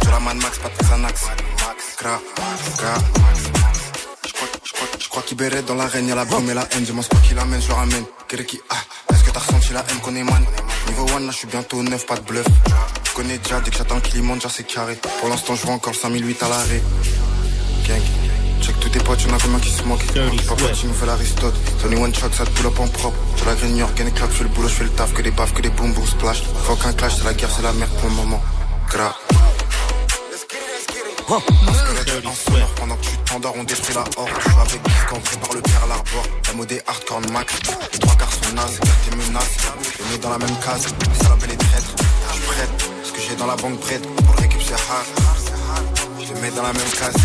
Je 0.04 0.10
la 0.10 0.20
man 0.20 0.38
max, 0.42 0.60
pas 0.60 0.70
de 0.70 0.84
Xanax. 0.84 1.22
Gra, 2.00 2.20
gra. 2.78 2.96
Je 4.26 4.34
crois, 4.34 4.48
je 4.64 4.72
crois, 4.74 4.88
je 5.00 5.10
crois 5.10 5.24
qu'il 5.24 5.38
béret 5.38 5.62
dans 5.64 5.76
l'arène, 5.76 6.08
y'a 6.08 6.16
la 6.16 6.26
brume 6.26 6.50
et 6.50 6.54
la 6.54 6.68
haine. 6.72 6.86
Ce 6.86 6.92
quoi 6.92 7.20
qu'il 7.28 7.38
amène, 7.38 7.62
je 7.62 7.68
le 7.68 7.74
ramène. 7.74 8.06
Kereki, 8.28 8.60
ah, 8.70 8.76
est-ce 9.14 9.24
que 9.24 9.32
t'as 9.32 9.40
ressenti 9.40 9.74
la 9.74 9.82
haine 9.90 10.00
qu'on 10.02 10.16
émane? 10.16 10.46
Niveau 10.88 11.06
one, 11.16 11.26
là, 11.26 11.32
je 11.32 11.38
suis 11.38 11.48
bientôt 11.48 11.84
neuf, 11.84 12.06
pas 12.06 12.16
de 12.16 12.22
bluff. 12.22 12.48
Je 13.04 13.12
connais 13.14 13.38
déjà, 13.38 13.60
dès 13.60 13.70
que 13.70 13.78
j'attends 13.78 14.00
qu'il 14.00 14.20
y 14.20 14.22
monte, 14.22 14.38
déjà 14.38 14.50
c'est 14.50 14.64
carré. 14.64 14.98
Pour 15.20 15.30
l'instant, 15.30 15.56
je 15.56 15.64
vois 15.66 15.76
encore 15.76 15.96
5008 15.96 16.44
à 16.44 16.50
l'arrêt. 16.50 16.82
Gang, 17.88 18.02
Check 18.62 18.80
tous 18.80 18.90
tes 18.90 19.00
potes, 19.00 19.24
y'en 19.24 19.36
a 19.36 19.40
combien 19.40 19.60
qui 19.60 19.72
se 19.72 19.84
moquent. 19.84 20.06
Pas 20.14 20.56
pote, 20.56 20.74
tu 20.74 20.88
nous 20.88 20.94
fais 20.94 21.06
l'Aristote. 21.06 21.56
Tony 21.82 21.96
One 21.96 22.14
Shot, 22.14 22.32
ça 22.32 22.46
te 22.46 22.52
pull 22.52 22.68
up 22.68 22.80
en 22.80 22.88
propre. 22.88 23.18
J'ai 23.38 23.46
la 23.46 23.56
green 23.56 23.78
York, 23.78 24.00
and 24.00 24.12
clap, 24.12 24.32
je 24.32 24.38
fais 24.38 24.44
le 24.44 24.50
boulot, 24.50 24.68
je 24.68 24.74
fais 24.74 24.84
le 24.84 24.90
taf, 24.92 25.14
que 25.14 25.22
des 25.22 25.32
baffes, 25.32 25.54
que 25.54 25.62
des 25.62 25.70
boom 25.70 25.94
boom 25.94 26.06
splash. 26.06 26.44
Faut 26.66 26.76
qu'un 26.76 26.94
clash, 26.94 27.16
c'est 27.18 27.24
la 27.24 27.34
guerre, 27.34 27.50
c'est 27.56 27.64
la 27.64 27.74
merde 27.74 27.92
pour 28.00 28.10
le 28.10 28.16
moment. 28.16 28.42
Gras. 28.90 29.16
En 31.32 31.40
sonore 32.36 32.68
pendant 32.76 32.96
que 32.98 33.06
tu 33.06 33.18
t'endors, 33.26 33.56
on 33.58 33.64
détruit 33.64 33.96
la 33.96 34.02
horde. 34.18 34.30
Je 34.38 34.50
suis 34.50 34.60
avec 34.60 34.82
on 35.14 35.40
par 35.40 35.54
le 35.54 35.62
Pierre 35.62 35.88
l'arbor. 35.88 36.24
La 36.48 36.54
mode 36.54 36.72
est 36.72 36.84
hardcore 36.88 37.22
max. 37.32 37.54
Les 37.94 38.00
trois 38.00 38.16
quarts 38.16 38.34
sont 38.34 38.54
nazes, 38.54 38.80
tes 39.10 39.16
menaces. 39.16 39.58
Je 39.98 40.12
mets 40.12 40.18
dans 40.18 40.30
la 40.30 40.38
même 40.38 40.56
case, 40.58 40.88
les 40.88 41.24
salopes 41.24 41.44
et 41.46 41.48
les 41.48 41.58
traîtres. 41.58 41.96
Je 42.28 42.34
suis 42.34 42.44
prête, 42.44 42.92
ce 43.04 43.12
que 43.12 43.22
j'ai 43.22 43.36
dans 43.36 43.48
la 43.48 43.56
banque 43.56 43.80
prête. 43.80 44.06
Pour 44.16 44.36
le 44.36 44.42
récup, 44.42 44.62
c'est 44.62 44.74
hard. 44.74 45.08
Je 46.20 46.34
les 46.34 46.42
mets 46.42 46.52
dans 46.52 46.64
la 46.64 46.74
même 46.74 46.92
case, 47.00 47.16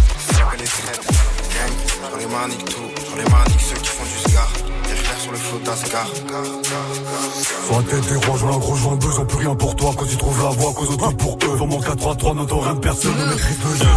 les 0.59 0.65
traîtres. 0.65 1.13
Gang, 1.55 2.09
sur 2.09 2.17
les 2.17 2.27
maniques 2.27 2.65
tout, 2.65 3.05
sur 3.05 3.17
les 3.17 3.25
maniques 3.25 3.61
ceux 3.61 3.77
qui 3.77 3.89
font 3.89 4.05
du 4.05 4.31
scar. 4.31 4.66
Flot 5.57 5.65
d'Ascar. 5.65 6.07
Soit 7.67 7.83
tête 7.83 8.09
des 8.09 8.27
rois, 8.27 8.55
un 8.55 8.59
gros 8.59 8.75
joint 8.77 8.97
deux, 8.97 9.19
ont 9.19 9.25
plus 9.25 9.39
rien 9.39 9.55
pour 9.55 9.77
toi 9.77 9.91
quand 9.97 10.05
tu 10.07 10.17
trouves 10.17 10.43
la 10.43 10.51
voie, 10.51 10.73
cause 10.73 10.91
autres 10.91 11.17
pour 11.17 11.35
eux. 11.35 11.59
Dans 11.59 11.67
mon 11.67 11.81
4-3-3, 11.81 12.37
n'entend 12.37 12.61
rien 12.61 12.75
de 12.75 12.81
personne, 12.81 13.19
ne 13.19 13.27
maîtrise 13.27 13.59
le 13.65 13.77
jeu. 13.77 13.91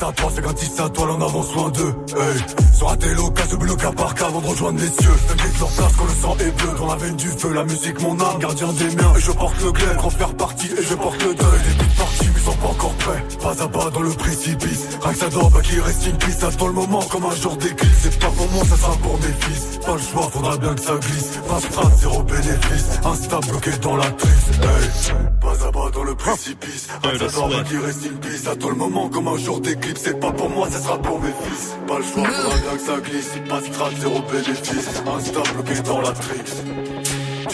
Va 0.00 0.08
à 0.08 0.12
toi, 0.12 0.30
c'est 0.34 0.54
10 0.54 0.80
à 0.80 0.88
toi, 0.88 1.08
on 1.10 1.22
avance 1.22 1.54
loin 1.54 1.70
d'eux. 1.70 1.94
Hey, 2.16 2.42
sur 2.76 2.90
un 2.90 2.96
télo, 2.96 3.30
casse 3.30 3.52
le 3.52 3.76
cas 3.76 3.92
par 3.92 4.14
cas 4.14 4.26
avant 4.26 4.40
de 4.40 4.46
rejoindre 4.46 4.80
les 4.80 4.88
cieux. 4.88 5.14
T'inquiète 5.28 5.58
leur 5.60 5.68
place 5.68 5.92
quand 5.96 6.04
le 6.04 6.22
sang 6.22 6.36
est 6.40 6.62
bleu, 6.62 6.78
dans 6.78 6.86
la 6.86 6.96
veine 6.96 7.16
du 7.16 7.28
feu, 7.28 7.52
la 7.52 7.64
musique 7.64 8.00
mon 8.02 8.20
âme, 8.20 8.38
gardien 8.38 8.72
des 8.72 8.96
miens, 8.96 9.12
et 9.16 9.20
je 9.20 9.32
porte 9.32 9.60
le 9.62 9.72
glaive, 9.72 9.98
en 10.02 10.10
faire 10.10 10.34
partie, 10.34 10.66
et 10.66 10.82
je 10.82 10.94
porte 10.94 11.22
le 11.22 11.34
deuil. 11.34 11.60
Des 11.68 11.74
petites 11.74 11.96
parties, 11.96 12.28
mais 12.34 12.40
sont 12.40 12.56
pas 12.56 12.68
encore 12.68 12.94
prêts. 12.94 13.24
Pas 13.40 13.62
à 13.62 13.68
pas 13.68 13.90
dans 13.90 14.02
le 14.02 14.10
précipice, 14.10 14.88
rien 15.02 15.12
que 15.12 15.18
ça 15.18 15.28
dort, 15.28 15.50
pas 15.50 15.60
qu'il 15.60 15.80
reste 15.80 16.06
une 16.06 16.16
piste, 16.16 16.42
attends 16.44 16.66
le 16.66 16.72
moment 16.72 17.02
comme 17.02 17.24
un 17.24 17.34
jour 17.36 17.56
d'éclipse. 17.56 17.98
C'est 18.02 18.18
pas 18.18 18.30
pour 18.30 18.48
moi, 18.50 18.64
ça 18.64 18.76
sera 18.76 18.96
pour 18.96 19.18
mes 19.18 19.34
fils. 19.40 19.78
Pas 19.84 19.94
le 19.94 20.00
choix, 20.00 20.28
faudra 20.32 20.56
bien 20.56 20.74
que 20.74 20.80
ça 20.80 20.94
glisse. 21.06 21.38
Pas 21.48 21.60
strat, 21.60 21.90
zéro 21.96 22.22
bénéfice, 22.22 22.86
instable 23.04 23.46
bloqué 23.46 23.70
dans 23.82 23.96
la 23.96 24.10
crise. 24.10 24.48
Hey, 24.62 25.14
pas 25.40 25.66
à 25.66 25.72
pas 25.72 25.90
dans 25.90 26.04
le 26.04 26.14
précipice, 26.14 26.86
ça 26.86 26.98
dort, 27.00 27.48
pas 27.48 27.64
qu'il 27.64 27.78
reste 27.78 28.04
une 28.04 28.18
piste. 28.18 28.48
Attends 28.48 28.68
le 28.70 28.76
moment 28.76 29.08
comme 29.08 29.28
un 29.28 29.36
jour 29.36 29.60
d'éclipse. 29.60 30.02
C'est 30.04 30.18
pas 30.18 30.32
pour 30.32 30.50
moi, 30.50 30.68
ça 30.70 30.80
sera 30.80 30.98
pour 30.98 31.20
mes 31.20 31.32
fils. 31.42 31.76
Pas 31.86 31.98
le 31.98 32.04
choix, 32.04 32.24
faudra 32.24 32.56
bien 32.56 32.76
que 32.76 32.84
ça 32.86 33.00
glisse. 33.00 33.32
Pas 33.48 33.60
strat, 33.60 33.90
zéro 34.00 34.22
bénéfice, 34.30 34.88
instable 35.16 35.48
bloqué 35.54 35.80
dans 35.82 36.00
la 36.00 36.12
trix. 36.12 36.62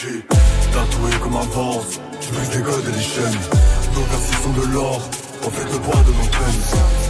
J'ai 0.01 0.21
tatoué 0.73 1.11
comme 1.23 1.37
un 1.37 1.41
vase, 1.41 2.01
je 2.21 2.29
brise 2.35 2.55
les 2.55 2.63
codes 2.63 2.89
et 2.89 2.97
les 2.97 3.03
chaînes. 3.03 3.41
Nos 3.95 4.03
versets 4.03 4.43
sont 4.43 4.53
de 4.61 4.73
l'or, 4.73 5.01
on 5.45 5.51
fait 5.51 5.73
le 5.73 5.79
poids 5.81 6.03
de 6.03 6.13
nos 6.13 6.29
peines. 6.37 6.63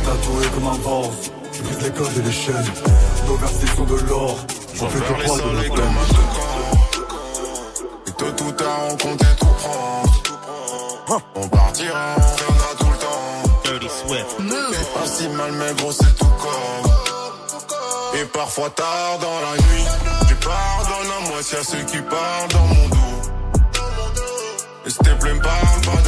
Tatoué 0.04 0.46
comme 0.54 0.66
un 0.68 0.78
vase, 0.88 1.32
je 1.52 1.62
brise 1.62 1.82
les 1.82 1.90
codes 1.90 2.16
et 2.18 2.22
les 2.22 2.32
chaînes. 2.32 3.07
Nos 3.28 3.36
versets 3.36 3.66
sont 3.76 3.84
de 3.84 3.96
l'or, 4.08 4.36
on 4.80 4.88
fait 4.88 4.98
le 4.98 5.04
poids 5.04 5.36
de 5.36 5.42
nos 5.42 5.74
peines. 5.74 5.98
Et 8.06 8.12
tôt 8.12 8.44
ou 8.44 8.52
tard, 8.52 8.80
on 8.90 8.96
comptait 8.96 9.36
tout 9.38 9.46
prendre. 9.46 10.12
On 11.34 11.48
partira, 11.48 12.16
on 12.16 12.22
reviendra 12.22 12.68
tout 12.78 12.86
le 12.90 12.96
temps. 12.96 13.18
C'est 14.72 14.92
pas 14.94 15.06
si 15.06 15.28
mal, 15.28 15.52
mais 15.52 15.74
gros, 15.74 15.92
c'est 15.92 16.16
tout 16.16 16.24
comme. 16.24 16.90
Et 18.18 18.24
parfois 18.24 18.70
tard 18.70 19.18
dans 19.20 19.40
la 19.40 19.56
nuit, 19.56 19.84
tu 20.26 20.34
pardonnes 20.36 21.12
à 21.18 21.28
moi, 21.28 21.42
s'il 21.42 21.58
y 21.58 21.60
a 21.60 21.64
ceux 21.64 21.84
qui 21.84 21.98
parlent 21.98 22.48
dans 22.50 22.66
mon 22.66 22.88
dos. 22.88 22.96
Et 24.86 24.90
plaît, 25.20 25.34
me 25.34 25.40
parle 25.40 25.80
pas 25.84 26.00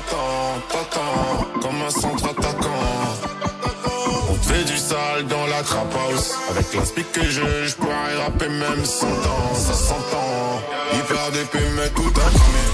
t'attendre. 0.00 0.40
S'attend, 0.70 0.80
t'attends, 0.90 1.60
comme 1.60 1.82
un 1.82 1.90
centre 1.90 2.24
attaquant. 2.30 2.70
On 4.30 4.34
fait 4.34 4.64
du 4.64 4.78
sale 4.78 5.26
dans 5.28 5.46
la 5.46 5.62
trap 5.62 5.94
house. 5.94 6.34
Avec 6.50 6.74
la 6.74 6.84
speak 6.84 7.12
que 7.12 7.24
je, 7.24 7.66
je 7.66 7.74
pourrais 7.76 8.16
rapper 8.22 8.48
même 8.48 8.84
100 8.84 9.06
ans, 9.06 9.54
ça 9.54 9.74
s'entend. 9.74 10.62
Hyper 10.94 11.30
d'épée, 11.32 11.66
mais 11.76 11.88
tout 11.90 12.08
a 12.08 12.30
cramé. 12.30 12.64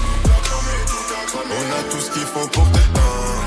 On 1.49 1.79
a 1.79 1.91
tout 1.91 1.99
ce 1.99 2.11
qu'il 2.11 2.23
faut 2.23 2.47
pour 2.47 2.65
t'éteindre. 2.71 3.45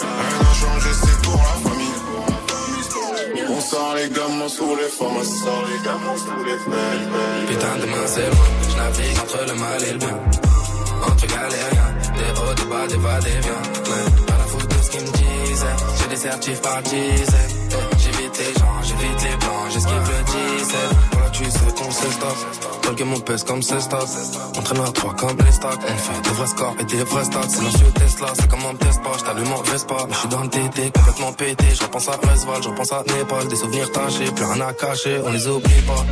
Rien 0.00 0.38
n'a 0.42 0.54
changé, 0.54 0.90
c'est 1.02 1.22
pour 1.22 1.36
la 1.36 1.70
famille. 1.70 1.94
On 3.50 3.60
sort 3.60 3.94
les 3.96 4.08
gamins 4.08 4.48
sous 4.48 4.76
les 4.76 4.88
formes, 4.88 5.16
on 5.18 5.24
sort 5.24 5.64
les 5.68 5.84
gamins 5.84 6.16
sous 6.16 6.44
les 6.44 6.58
fenêtres. 6.58 7.48
Putain, 7.48 7.76
demain 7.80 8.06
c'est 8.06 8.26
loin. 8.30 8.46
Je 8.68 8.76
navigue 8.76 9.18
entre 9.20 9.44
le 9.46 9.54
mal 9.54 9.82
et 9.82 9.92
le 9.92 9.98
bien. 9.98 10.18
Entre 11.06 11.26
galériens, 11.26 11.93
des 12.14 12.40
hauts, 12.40 12.54
des 12.54 12.64
bas, 12.64 12.86
des 12.86 12.96
va, 12.96 13.20
des 13.20 13.30
viens. 13.30 13.62
Ouais, 13.90 14.24
pas 14.26 14.38
la 14.38 14.44
faute 14.44 14.68
de 14.68 14.82
ce 14.82 14.90
qu'ils 14.90 15.00
me 15.02 15.12
disaient. 15.12 15.76
J'ai 16.00 16.08
des 16.08 16.16
certifs 16.16 16.60
par 16.62 16.82
dizaines. 16.82 17.54
J'évite 17.98 18.38
les 18.38 18.60
gens, 18.60 18.82
j'évite 18.82 19.22
les 19.22 19.36
blancs, 19.36 19.66
j'esquive 19.72 19.94
le 19.94 20.58
17. 20.58 20.76
Voilà, 21.12 21.30
tu 21.30 21.44
sais 21.44 21.72
qu'on 21.76 21.90
se 21.90 22.10
stop. 22.10 22.36
Tolgue 22.82 23.04
mon 23.04 23.20
pèse 23.20 23.44
comme 23.44 23.62
c'est 23.62 23.80
stop. 23.80 24.06
Entraîneur 24.58 24.92
3 24.92 25.14
comme 25.14 25.36
les 25.44 25.52
stocks. 25.52 25.80
On 25.82 25.96
fait 25.96 26.20
des 26.22 26.30
vrais 26.30 26.46
scores 26.46 26.76
et 26.80 26.84
des 26.84 27.04
vrais 27.04 27.24
stats. 27.24 27.48
C'est 27.48 27.62
monsieur 27.62 27.86
Tesla, 27.94 28.26
c'est 28.34 28.48
comme 28.48 28.66
un 28.70 28.74
test 28.74 29.02
pas. 29.02 29.12
J't'allume 29.18 29.52
en 29.52 29.62
Vespa. 29.62 29.94
Mais 30.08 30.14
j'suis 30.14 30.28
dans 30.28 30.42
le 30.42 30.48
TT, 30.48 30.90
complètement 30.92 31.32
pété. 31.32 31.64
Je 31.74 31.82
repense 31.82 32.08
à 32.08 32.12
Resval, 32.12 32.62
je 32.62 32.68
repense 32.68 32.92
à 32.92 33.02
Népal. 33.16 33.48
Des 33.48 33.56
souvenirs 33.56 33.90
tachés, 33.90 34.30
plus 34.30 34.44
rien 34.44 34.60
à 34.60 34.72
cacher. 34.72 35.20
On 35.24 35.32
les 35.32 35.46
oublie 35.48 35.82
pas. 35.86 36.04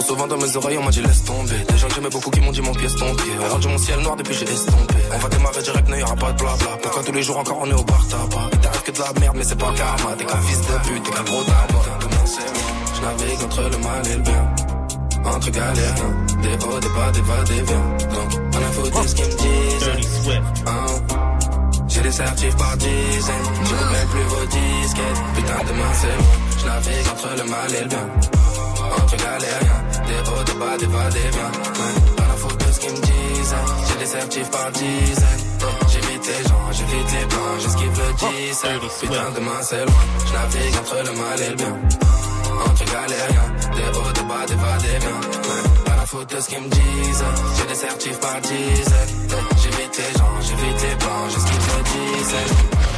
Trop 0.00 0.14
souvent 0.14 0.26
dans 0.26 0.38
mes 0.38 0.56
oreilles, 0.56 0.78
on 0.78 0.84
m'a 0.84 0.90
dit 0.90 1.02
laisse 1.02 1.24
tomber. 1.24 1.58
Des 1.68 1.76
gens 1.76 1.88
que 1.88 1.94
j'aimais 1.94 2.08
beaucoup 2.08 2.30
qui 2.30 2.40
m'ont 2.40 2.52
dit 2.52 2.62
mon 2.62 2.72
pied 2.72 2.88
ton 2.88 3.14
pied. 3.16 3.32
Rendu 3.50 3.68
mon 3.68 3.76
ciel 3.76 4.00
noir 4.00 4.16
depuis 4.16 4.34
j'ai 4.34 4.44
estompé. 4.44 4.94
On 5.12 5.18
va 5.18 5.28
démarrer 5.28 5.62
direct, 5.62 5.88
n'y 5.90 6.02
aura 6.02 6.16
pas 6.16 6.32
de 6.32 6.38
blabla. 6.38 6.78
Pourquoi 6.82 7.02
tous 7.02 7.12
les 7.12 7.22
jours 7.22 7.38
encore 7.38 7.58
on 7.60 7.70
est 7.70 7.74
au 7.74 7.84
bar 7.84 8.06
tabac? 8.08 8.48
Il 8.52 8.58
t'arrive 8.60 8.82
que 8.82 8.90
de 8.92 8.98
la 8.98 9.20
merde, 9.20 9.36
mais 9.36 9.44
c'est 9.44 9.58
pas 9.58 9.72
karma. 9.76 10.16
T'es 10.16 10.24
qu'un 10.24 10.40
fils 10.40 10.60
de 10.60 10.88
pute, 10.88 11.02
t'es 11.02 11.10
qu'un 11.10 11.22
gros. 11.22 11.42
Je 12.94 13.00
navigue 13.02 13.44
entre 13.44 13.62
le 13.62 13.78
mal 13.78 14.06
et 14.06 14.14
le 14.16 14.22
bien. 14.22 14.54
Entre 15.26 15.50
galériens, 15.50 16.14
des 16.42 16.64
hauts, 16.64 16.80
des 16.80 16.88
bas, 16.88 17.10
des 17.12 17.20
va, 17.20 17.42
des 17.44 17.62
viens. 17.62 17.86
Donc, 18.14 18.40
on 18.54 18.56
a 18.56 18.72
foutu 18.72 19.08
ce 19.08 19.14
qu'ils 19.14 19.26
me 19.26 19.36
disent. 19.36 20.40
Hein. 20.66 20.86
J'ai 21.88 22.00
des 22.00 22.12
certifs 22.12 22.56
par 22.56 22.76
dizaines. 22.78 23.50
Je 23.64 23.74
même 23.74 24.08
plus 24.08 24.22
vos 24.22 24.46
disquettes. 24.46 25.22
Putain, 25.34 25.58
demain 25.68 25.92
c'est 25.92 26.16
moi. 26.16 26.34
Je 26.58 26.64
navigue 26.64 27.08
entre 27.12 27.28
le 27.36 27.50
mal 27.50 27.74
et 27.74 27.82
le 27.82 27.88
bien. 27.88 28.08
Entre 28.96 29.16
galériens, 29.16 29.82
des 30.06 30.30
hauts, 30.30 30.44
des 30.44 30.54
bas, 30.54 30.76
des 30.78 30.86
va, 30.86 31.10
des 31.10 31.30
viens. 31.34 31.52
Ouais, 31.78 32.14
pas 32.16 32.26
la 32.28 32.34
faute 32.34 32.66
de 32.66 32.72
ce 32.72 32.80
qu'ils 32.80 32.92
me 32.92 33.00
disent. 33.00 33.54
J'ai 33.88 33.98
des 33.98 34.06
certifs 34.06 34.50
par 34.50 34.70
dizaines. 34.72 35.44
J'évite 35.88 36.26
les 36.26 36.48
gens, 36.48 36.64
j'évite 36.72 37.12
les 37.12 37.26
blancs, 37.26 37.58
j'esquive 37.60 38.00
le 38.00 38.12
17. 38.46 38.80
Putain, 39.00 39.30
demain 39.34 39.60
c'est 39.62 39.84
loin. 39.84 40.04
Je 40.26 40.32
navigue 40.32 40.76
entre 40.80 40.96
le 40.96 41.12
mal 41.20 41.40
et 41.40 41.48
le 41.50 41.56
bien. 41.56 41.76
Entre 42.66 42.84
galériens, 42.84 43.50
des 43.76 43.98
hauts, 43.98 44.12
des 44.12 44.22
bas, 44.22 44.46
des 44.46 44.54
va, 44.54 44.76
des 44.78 44.98
viens. 44.98 45.20
Ouais, 45.20 45.84
pas 45.84 45.96
la 45.96 46.06
faute 46.06 46.34
de 46.34 46.40
ce 46.40 46.48
qu'ils 46.48 46.60
me 46.60 46.68
disent. 46.68 47.24
J'ai 47.56 47.66
des 47.66 47.74
certifs 47.74 48.20
par 48.20 48.40
dizaines. 48.40 49.14
J'évite 49.62 49.96
les 49.98 50.18
gens, 50.18 50.34
j'évite 50.40 50.82
les 50.82 50.94
blancs, 50.96 51.30
j'esquive 51.30 51.64
le 51.76 51.82
17. 51.82 52.89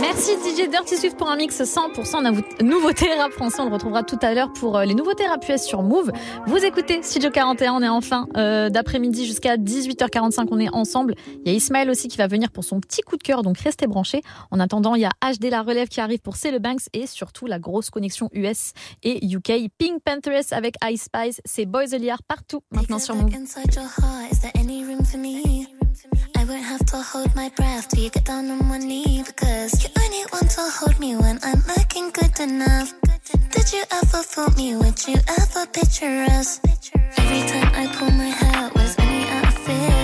Merci 0.00 0.32
DJ 0.32 0.68
Dirty 0.68 0.96
Swift 0.96 1.16
pour 1.16 1.30
un 1.30 1.36
mix 1.36 1.60
100% 1.62 2.22
nav- 2.22 2.42
nouveautés 2.62 3.12
rap 3.14 3.32
français. 3.32 3.60
On 3.60 3.66
le 3.66 3.72
retrouvera 3.72 4.02
tout 4.02 4.18
à 4.22 4.34
l'heure 4.34 4.52
pour 4.52 4.76
euh, 4.76 4.84
les 4.84 4.94
nouveautés 4.94 5.26
rap 5.26 5.44
US 5.48 5.62
sur 5.62 5.82
Move. 5.82 6.10
Vous 6.46 6.56
écoutez 6.64 7.02
Studio 7.02 7.30
41, 7.30 7.72
on 7.72 7.82
est 7.82 7.88
en 7.88 8.00
fin 8.00 8.26
euh, 8.36 8.68
d'après-midi 8.70 9.24
jusqu'à 9.26 9.56
18h45, 9.56 10.48
on 10.50 10.58
est 10.58 10.68
ensemble. 10.74 11.14
Il 11.44 11.50
y 11.50 11.54
a 11.54 11.56
Ismaël 11.56 11.88
aussi 11.90 12.08
qui 12.08 12.18
va 12.18 12.26
venir 12.26 12.50
pour 12.50 12.64
son 12.64 12.80
petit 12.80 13.00
coup 13.02 13.16
de 13.16 13.22
cœur, 13.22 13.42
donc 13.42 13.58
restez 13.58 13.86
branchés. 13.86 14.20
En 14.50 14.60
attendant, 14.60 14.94
il 14.94 15.02
y 15.02 15.06
a 15.06 15.10
HD 15.22 15.44
La 15.50 15.62
Relève 15.62 15.88
qui 15.88 16.00
arrive 16.00 16.20
pour 16.20 16.36
C'est 16.36 16.50
le 16.50 16.58
Banks 16.58 16.82
et 16.92 17.06
surtout 17.06 17.46
la 17.46 17.58
grosse 17.58 17.88
connexion 17.90 18.28
US 18.32 18.72
et 19.02 19.24
UK. 19.26 19.70
Pink 19.78 20.02
Panthers 20.04 20.44
avec 20.52 20.74
Ice 20.90 21.04
Spice, 21.04 21.40
c'est 21.44 21.66
Boys 21.66 21.96
Liar 21.98 22.22
partout 22.28 22.60
maintenant 22.72 22.98
sur 22.98 23.14
Move. 23.14 23.30
Any 26.94 27.02
to 27.02 27.08
hold 27.08 27.34
my 27.34 27.48
breath 27.56 27.88
till 27.88 28.04
you 28.04 28.10
get 28.10 28.24
down 28.24 28.48
on 28.52 28.68
one 28.68 28.86
knee 28.86 29.24
because 29.26 29.82
you 29.82 29.90
only 30.00 30.24
want 30.32 30.48
to 30.50 30.60
hold 30.60 31.00
me 31.00 31.16
when 31.16 31.40
I'm 31.42 31.60
looking 31.66 32.10
good 32.10 32.38
enough. 32.38 32.94
Did 33.50 33.72
you 33.72 33.82
ever 33.90 34.22
fool 34.22 34.50
me? 34.50 34.76
Would 34.76 35.04
you 35.08 35.16
ever 35.40 35.66
picture 35.66 36.24
us? 36.30 36.60
Every 37.16 37.42
time 37.48 37.72
I 37.74 37.92
pull 37.96 38.12
my 38.12 38.30
hair, 38.30 38.70
was 38.76 38.96
only 39.00 39.24
out 39.28 39.48
of 39.48 39.58
fear 39.64 40.03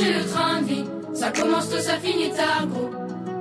Changer 0.00 0.12
le 0.12 0.24
train 0.24 0.60
de 0.60 0.66
vie. 0.66 0.84
Ça 1.14 1.30
commence 1.30 1.68
tôt, 1.68 1.78
ça 1.78 1.98
finit 1.98 2.30
tard, 2.30 2.66
gros. 2.66 2.90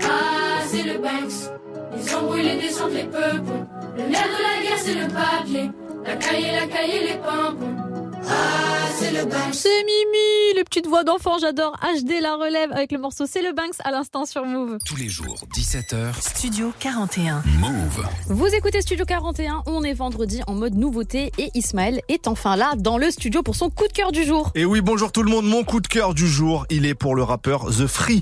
Ah, 0.03 0.61
c'est 0.67 0.83
le 0.83 0.97
Banks. 0.99 1.51
Les 1.95 2.15
embrouilles, 2.15 2.43
les 2.43 2.61
descentes, 2.61 2.93
les 2.93 3.03
peupons. 3.03 3.67
Le 3.97 4.03
nerf 4.03 4.27
de 4.27 4.43
la 4.43 4.63
guerre, 4.63 4.77
c'est 4.77 4.93
le 4.93 5.07
papier. 5.07 5.71
La 6.05 6.15
cahier, 6.15 6.51
la 6.59 6.67
cahier, 6.67 6.99
les 7.07 7.17
pimpons. 7.17 7.88
Ah, 8.27 8.87
c'est 8.97 9.11
le 9.11 9.25
Banks. 9.25 9.53
C'est 9.53 9.83
Mimi, 9.83 10.55
les 10.55 10.63
petites 10.63 10.87
voix 10.87 11.03
d'enfants, 11.03 11.37
j'adore 11.39 11.75
HD 11.81 12.21
la 12.21 12.35
relève 12.35 12.71
avec 12.71 12.91
le 12.91 12.97
morceau 12.97 13.25
C'est 13.27 13.41
le 13.41 13.53
Banks 13.53 13.75
à 13.83 13.91
l'instant 13.91 14.25
sur 14.25 14.45
Move. 14.45 14.77
Tous 14.85 14.95
les 14.95 15.09
jours, 15.09 15.37
17h. 15.55 16.19
Studio 16.19 16.73
41. 16.79 17.43
Move. 17.59 18.07
Vous 18.27 18.47
écoutez 18.47 18.81
Studio 18.81 19.05
41, 19.05 19.63
on 19.67 19.83
est 19.83 19.93
vendredi 19.93 20.41
en 20.47 20.55
mode 20.55 20.75
nouveauté 20.75 21.31
et 21.37 21.49
Ismaël 21.53 22.01
est 22.09 22.27
enfin 22.27 22.55
là 22.55 22.73
dans 22.77 22.97
le 22.97 23.11
studio 23.11 23.43
pour 23.43 23.55
son 23.55 23.69
coup 23.69 23.87
de 23.87 23.93
cœur 23.93 24.11
du 24.11 24.23
jour. 24.23 24.51
Et 24.55 24.65
oui, 24.65 24.81
bonjour 24.81 25.11
tout 25.11 25.23
le 25.23 25.29
monde, 25.29 25.45
mon 25.45 25.63
coup 25.63 25.79
de 25.79 25.87
cœur 25.87 26.13
du 26.13 26.27
jour, 26.27 26.65
il 26.69 26.85
est 26.85 26.95
pour 26.95 27.15
le 27.15 27.23
rappeur 27.23 27.67
The 27.67 27.87
Free. 27.87 28.21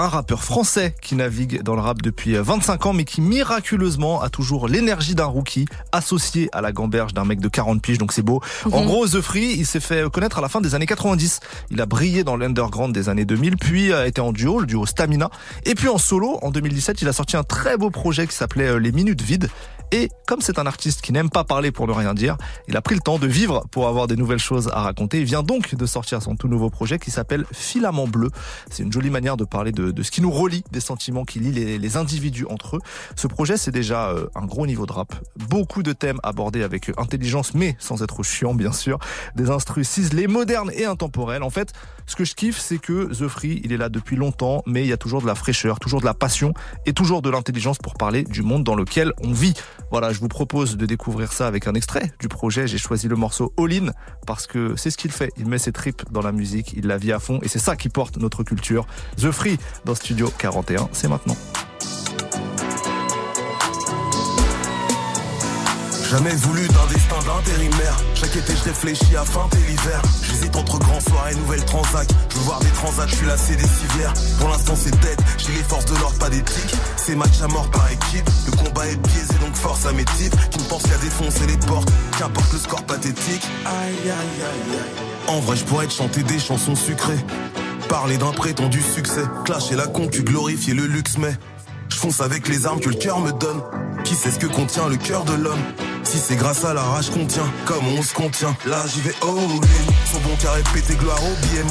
Un 0.00 0.08
rappeur 0.08 0.42
français 0.42 0.94
qui 1.02 1.14
navigue 1.14 1.60
dans 1.62 1.74
le 1.74 1.82
rap 1.82 2.00
depuis 2.00 2.32
25 2.34 2.86
ans 2.86 2.92
mais 2.94 3.04
qui 3.04 3.20
miraculeusement 3.20 4.22
a 4.22 4.30
toujours 4.30 4.66
l'énergie 4.66 5.14
d'un 5.14 5.26
rookie 5.26 5.66
associé 5.92 6.48
à 6.52 6.62
la 6.62 6.72
gamberge 6.72 7.12
d'un 7.12 7.26
mec 7.26 7.38
de 7.38 7.48
40 7.48 7.82
piges 7.82 7.98
donc 7.98 8.12
c'est 8.14 8.22
beau. 8.22 8.40
En 8.72 8.80
Mhm. 8.80 8.86
gros 8.86 9.06
The 9.06 9.20
Free 9.20 9.56
il 9.58 9.66
s'est 9.66 9.78
fait 9.78 10.10
connaître 10.10 10.38
à 10.38 10.40
la 10.40 10.48
fin 10.48 10.62
des 10.62 10.74
années 10.74 10.86
90. 10.86 11.40
Il 11.70 11.82
a 11.82 11.84
brillé 11.84 12.24
dans 12.24 12.38
l'underground 12.38 12.94
des 12.94 13.10
années 13.10 13.26
2000 13.26 13.58
puis 13.58 13.92
a 13.92 14.06
été 14.06 14.22
en 14.22 14.32
duo, 14.32 14.60
le 14.60 14.66
duo 14.66 14.86
Stamina. 14.86 15.28
Et 15.66 15.74
puis 15.74 15.88
en 15.88 15.98
solo 15.98 16.38
en 16.40 16.50
2017 16.50 17.02
il 17.02 17.08
a 17.08 17.12
sorti 17.12 17.36
un 17.36 17.44
très 17.44 17.76
beau 17.76 17.90
projet 17.90 18.26
qui 18.26 18.34
s'appelait 18.34 18.68
euh, 18.68 18.78
Les 18.78 18.92
Minutes 18.92 19.20
Vides. 19.20 19.50
Et 19.92 20.08
comme 20.26 20.40
c'est 20.40 20.58
un 20.58 20.66
artiste 20.66 21.00
qui 21.00 21.12
n'aime 21.12 21.30
pas 21.30 21.42
parler 21.42 21.72
pour 21.72 21.88
ne 21.88 21.92
rien 21.92 22.14
dire, 22.14 22.36
il 22.68 22.76
a 22.76 22.82
pris 22.82 22.94
le 22.94 23.00
temps 23.00 23.18
de 23.18 23.26
vivre 23.26 23.64
pour 23.72 23.88
avoir 23.88 24.06
des 24.06 24.16
nouvelles 24.16 24.38
choses 24.38 24.68
à 24.72 24.82
raconter. 24.82 25.18
Il 25.18 25.24
vient 25.24 25.42
donc 25.42 25.74
de 25.74 25.86
sortir 25.86 26.22
son 26.22 26.36
tout 26.36 26.46
nouveau 26.46 26.70
projet 26.70 26.98
qui 26.98 27.10
s'appelle 27.10 27.44
Filament 27.52 28.06
Bleu. 28.06 28.30
C'est 28.70 28.84
une 28.84 28.92
jolie 28.92 29.10
manière 29.10 29.36
de 29.36 29.44
parler 29.44 29.72
de, 29.72 30.02
ce 30.02 30.10
qui 30.10 30.22
nous 30.22 30.30
relie, 30.30 30.62
des 30.70 30.80
sentiments 30.80 31.24
qui 31.24 31.40
lient 31.40 31.52
les, 31.52 31.78
les 31.78 31.96
individus 31.96 32.46
entre 32.48 32.76
eux. 32.76 32.80
Ce 33.16 33.26
projet, 33.26 33.56
c'est 33.56 33.72
déjà 33.72 34.10
euh, 34.10 34.26
un 34.36 34.46
gros 34.46 34.66
niveau 34.66 34.86
de 34.86 34.92
rap. 34.92 35.12
Beaucoup 35.48 35.82
de 35.82 35.92
thèmes 35.92 36.20
abordés 36.22 36.62
avec 36.62 36.92
intelligence, 36.96 37.54
mais 37.54 37.76
sans 37.80 38.02
être 38.02 38.22
chiant, 38.22 38.54
bien 38.54 38.72
sûr. 38.72 38.98
Des 39.34 39.50
instrus 39.50 39.88
ciselés, 39.88 40.28
modernes 40.28 40.70
et 40.74 40.84
intemporels. 40.84 41.42
En 41.42 41.50
fait, 41.50 41.72
ce 42.06 42.16
que 42.16 42.24
je 42.24 42.34
kiffe, 42.34 42.58
c'est 42.58 42.78
que 42.78 43.12
The 43.12 43.28
Free, 43.28 43.60
il 43.64 43.72
est 43.72 43.76
là 43.76 43.88
depuis 43.88 44.16
longtemps, 44.16 44.62
mais 44.66 44.82
il 44.82 44.88
y 44.88 44.92
a 44.92 44.96
toujours 44.96 45.22
de 45.22 45.26
la 45.26 45.34
fraîcheur, 45.34 45.80
toujours 45.80 46.00
de 46.00 46.06
la 46.06 46.14
passion 46.14 46.54
et 46.86 46.92
toujours 46.92 47.22
de 47.22 47.30
l'intelligence 47.30 47.78
pour 47.78 47.94
parler 47.94 48.22
du 48.24 48.42
monde 48.42 48.64
dans 48.64 48.74
lequel 48.74 49.12
on 49.22 49.32
vit. 49.32 49.54
Voilà, 49.90 50.12
je 50.12 50.20
vous 50.20 50.28
propose 50.28 50.76
de 50.76 50.86
découvrir 50.86 51.32
ça 51.32 51.46
avec 51.46 51.66
un 51.66 51.74
extrait 51.74 52.12
du 52.20 52.28
projet. 52.28 52.66
J'ai 52.66 52.78
choisi 52.78 53.08
le 53.08 53.16
morceau 53.16 53.52
All 53.58 53.72
In 53.72 53.92
parce 54.26 54.46
que 54.46 54.76
c'est 54.76 54.90
ce 54.90 54.96
qu'il 54.96 55.10
fait. 55.10 55.32
Il 55.36 55.46
met 55.46 55.58
ses 55.58 55.72
tripes 55.72 56.02
dans 56.10 56.22
la 56.22 56.32
musique, 56.32 56.72
il 56.76 56.86
la 56.86 56.96
vit 56.96 57.12
à 57.12 57.18
fond 57.18 57.40
et 57.42 57.48
c'est 57.48 57.58
ça 57.58 57.76
qui 57.76 57.88
porte 57.88 58.16
notre 58.18 58.44
culture. 58.44 58.86
The 59.16 59.30
Free 59.30 59.58
dans 59.84 59.94
Studio 59.94 60.32
41, 60.38 60.88
c'est 60.92 61.08
maintenant. 61.08 61.36
Jamais 66.10 66.34
voulu 66.34 66.66
d'un 66.66 66.86
destin 66.92 67.18
d'intérimaire. 67.24 67.96
Chaque 68.16 68.34
été, 68.34 68.52
je 68.56 68.64
réfléchis 68.64 69.16
à 69.16 69.24
feinter 69.24 69.58
l'hiver. 69.58 70.02
J'hésite 70.24 70.56
entre 70.56 70.76
grand 70.80 71.00
soir 71.00 71.28
et 71.30 71.36
nouvelle 71.36 71.64
transac. 71.64 72.08
Je 72.30 72.34
veux 72.36 72.42
voir 72.46 72.58
des 72.58 72.70
transats, 72.70 73.06
je 73.06 73.14
suis 73.14 73.26
lassé 73.26 73.54
des 73.54 73.62
civières. 73.62 74.12
Pour 74.40 74.48
l'instant, 74.48 74.74
c'est 74.74 74.90
tête. 75.00 75.20
J'ai 75.38 75.52
les 75.52 75.62
forces 75.62 75.84
de 75.84 75.96
l'ordre, 76.00 76.18
pas 76.18 76.28
d'éthique. 76.28 76.74
C'est 76.96 77.14
match 77.14 77.40
à 77.40 77.46
mort 77.46 77.70
par 77.70 77.88
équipe. 77.92 78.28
Le 78.46 78.56
combat 78.56 78.88
est 78.88 78.96
biaisé, 78.96 79.34
donc 79.40 79.54
force 79.54 79.86
à 79.86 79.92
mes 79.92 80.04
types. 80.04 80.34
Qui 80.50 80.58
ne 80.58 80.64
pensent 80.64 80.82
qu'à 80.82 80.98
défoncer 80.98 81.46
les 81.46 81.56
portes. 81.58 81.88
Qu'importe 82.18 82.52
le 82.54 82.58
score 82.58 82.82
pathétique. 82.82 83.46
Aïe, 83.64 83.94
aïe, 84.02 84.10
aïe, 84.10 84.78
aïe. 84.80 85.28
En 85.28 85.38
vrai, 85.38 85.56
je 85.56 85.64
pourrais 85.64 85.86
te 85.86 85.92
chanter 85.92 86.24
des 86.24 86.40
chansons 86.40 86.74
sucrées. 86.74 87.24
Parler 87.88 88.18
d'un 88.18 88.32
prétendu 88.32 88.82
succès. 88.82 89.22
Clasher 89.44 89.76
la 89.76 89.86
concu, 89.86 90.24
glorifier 90.24 90.74
le 90.74 90.86
luxe, 90.86 91.18
mais. 91.18 91.38
Je 91.90 91.96
fonce 91.96 92.20
avec 92.20 92.48
les 92.48 92.66
armes 92.66 92.80
que 92.80 92.88
le 92.88 92.94
cœur 92.94 93.20
me 93.20 93.32
donne. 93.32 93.62
Qui 94.04 94.14
sait 94.14 94.30
ce 94.30 94.38
que 94.38 94.46
contient 94.46 94.88
le 94.88 94.96
cœur 94.96 95.24
de 95.24 95.34
l'homme? 95.34 95.62
Si 96.04 96.18
c'est 96.18 96.36
grâce 96.36 96.64
à 96.64 96.72
la 96.74 96.82
rage 96.82 97.10
qu'on 97.10 97.26
tient, 97.26 97.48
comme 97.66 97.86
on 97.98 98.02
se 98.02 98.14
contient. 98.14 98.56
Là 98.66 98.82
j'y 98.86 99.00
vais 99.00 99.14
in. 99.22 99.60
Son 100.10 100.18
bon 100.20 100.34
carré 100.40 100.62
pété 100.72 100.94
gloire 100.94 101.18
au 101.22 101.46
billet. 101.46 101.62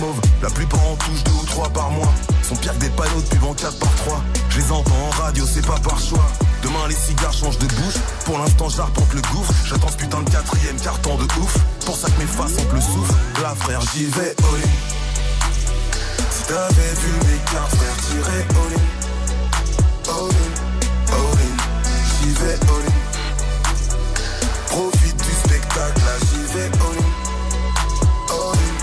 La 0.41 0.49
plupart 0.49 0.85
en 0.87 0.95
touche 0.95 1.23
deux 1.23 1.31
ou 1.31 1.45
trois 1.45 1.69
par 1.69 1.91
mois. 1.91 2.13
Sont 2.43 2.55
pire 2.55 2.73
que 2.73 2.79
des 2.79 2.89
panneaux 2.89 3.21
de 3.21 3.27
pub 3.27 3.43
en 3.43 3.53
4 3.53 3.79
par 3.79 3.93
3 3.95 4.23
Je 4.49 4.59
les 4.59 4.71
entends 4.71 5.07
en 5.07 5.21
radio, 5.21 5.45
c'est 5.45 5.65
pas 5.65 5.79
par 5.79 5.99
choix. 5.99 6.25
Demain 6.63 6.87
les 6.87 6.95
cigares 6.95 7.33
changent 7.33 7.59
de 7.59 7.67
bouche. 7.67 7.95
Pour 8.25 8.37
l'instant 8.37 8.69
j'arpente 8.69 9.13
le 9.13 9.21
gouffre. 9.21 9.53
J'attends 9.65 9.89
ce 9.89 9.97
putain 9.97 10.21
de 10.21 10.29
quatrième 10.29 10.79
carton 10.79 11.15
de 11.15 11.23
ouf. 11.23 11.57
Pour 11.85 11.95
ça 11.95 12.09
que 12.09 12.19
mes 12.19 12.27
faces 12.27 12.57
ont 12.59 12.73
le 12.73 12.81
souffle. 12.81 13.13
Là 13.41 13.53
frère 13.59 13.81
j'y 13.93 14.05
vais 14.05 14.35
in. 14.39 14.67
Si 16.31 16.43
t'avais 16.43 16.93
vu 17.01 17.11
mes 17.25 17.51
cartes 17.51 17.75
frère 17.75 17.97
tirer 18.07 18.45
all 18.49 18.88
in. 20.09 20.15
All 20.15 20.29
in, 20.29 20.53
all 21.13 21.37
in, 21.45 21.55
j'y 22.09 22.29
vais 22.33 22.59
all 22.69 22.83
in. 22.85 22.97
Profite 24.67 25.17
du 25.17 25.31
spectacle, 25.31 26.01
là 26.05 26.15
j'y 26.29 26.43
vais 26.53 26.69
all 26.81 26.97
in. 26.97 27.09
All 28.33 28.57
in, 28.67 28.73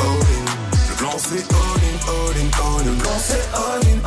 all 0.00 0.22
in. 0.34 0.44
Le 0.88 0.94
plan 0.96 1.16
c'est 1.18 1.44
all 1.52 1.80
in, 1.88 1.96
all 2.08 2.36
in, 2.36 2.48
all 2.62 2.80
in. 2.80 2.84
Le 2.84 2.96
plan 2.96 3.18
c'est 3.18 3.46
all 3.54 3.82
in, 3.82 3.98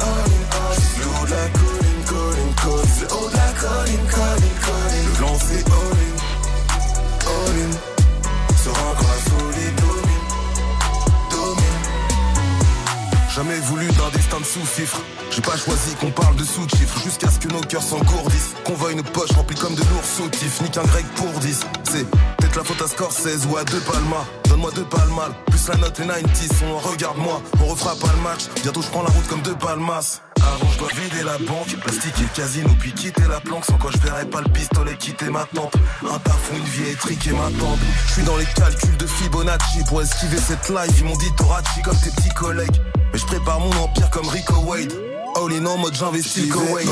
Jamais 13.38 13.60
voulu 13.60 13.86
d'un 13.86 14.10
destin 14.15 14.39
de 14.39 14.45
sous-fifre. 14.45 15.00
J'ai 15.30 15.43
pas 15.43 15.56
choisi 15.56 15.93
qu'on 16.02 16.10
parle 16.10 16.36
de 16.38 16.43
sous-chiffres 16.43 17.00
jusqu'à 17.04 17.30
ce 17.30 17.38
que 17.38 17.54
nos 17.54 17.62
cœurs 17.62 17.84
s'engourdissent. 17.84 18.56
Qu'on 18.63 18.73
voit 18.73 18.91
une 18.91 19.04
poche 19.04 19.30
remplie 19.34 19.56
comme 19.56 19.76
de 19.76 19.82
lourds 19.82 20.04
sautifs, 20.04 20.60
ni 20.63 20.71
qu'un 20.71 20.82
grec 20.82 21.06
pour 21.15 21.30
10. 21.39 21.60
C'est 21.84 22.10
peut-être 22.10 22.56
la 22.56 22.63
faute 22.63 22.82
à 22.82 22.88
Scorsese 22.88 23.45
ou 23.47 23.56
à 23.58 23.63
deux 23.63 23.80
Palma. 23.82 24.26
Donne-moi 24.50 24.71
deux 24.73 24.86
palmas, 24.86 25.30
plus 25.52 25.67
la 25.67 25.76
note 25.76 26.00
les 26.00 26.08
90 26.08 26.50
on 26.65 26.78
regarde-moi, 26.80 27.41
on 27.62 27.65
refera 27.67 27.95
pas 27.95 28.12
le 28.15 28.23
match. 28.23 28.45
Bientôt 28.63 28.82
je 28.82 28.88
prends 28.88 29.04
la 29.04 29.10
route 29.10 29.28
comme 29.28 29.41
deux 29.43 29.56
palmas. 29.56 30.21
Avant 30.38 30.71
je 30.71 30.80
dois 30.80 30.89
vider 30.95 31.23
la 31.23 31.38
banque, 31.38 31.76
plastique 31.82 32.15
et 32.19 32.36
casino, 32.36 32.69
puis 32.80 32.91
quitter 32.91 33.28
la 33.30 33.39
planque. 33.39 33.65
Sans 33.65 33.78
quoi 33.78 33.91
je 33.91 34.00
verrai 34.00 34.26
pas 34.26 34.41
le 34.41 34.50
pistolet 34.50 34.95
quitter 34.97 35.30
ma 35.30 35.45
tempe. 35.54 35.76
Un 36.04 36.17
taf 36.17 36.52
ou 36.52 36.58
une 36.58 36.63
vie 36.63 36.89
étriquée 36.89 37.34
ma 37.34 37.52
tempe. 37.60 37.80
Je 38.08 38.13
suis 38.13 38.23
dans 38.23 38.38
les 38.38 38.45
calculs 38.45 38.97
de 38.97 39.06
Fibonacci 39.06 39.84
pour 39.88 40.02
esquiver 40.02 40.38
cette 40.38 40.69
life. 40.69 40.97
Ils 40.97 41.06
m'ont 41.06 41.17
dit 41.17 41.32
Torachi 41.38 41.84
comme 41.84 41.97
tes 41.97 42.10
petits 42.10 42.34
collègues. 42.34 42.82
Mais 43.11 43.19
je 43.19 43.25
prépare 43.25 43.59
mon 43.59 43.71
empire 43.83 44.09
comme 44.09 44.27
Rico 44.27 44.55
Wade. 44.65 44.93
All 45.35 45.53
in 45.53 45.65
en 45.65 45.77
mode 45.77 45.95
j'investis 45.95 46.47
le 46.47 46.53
Koweït. 46.53 46.89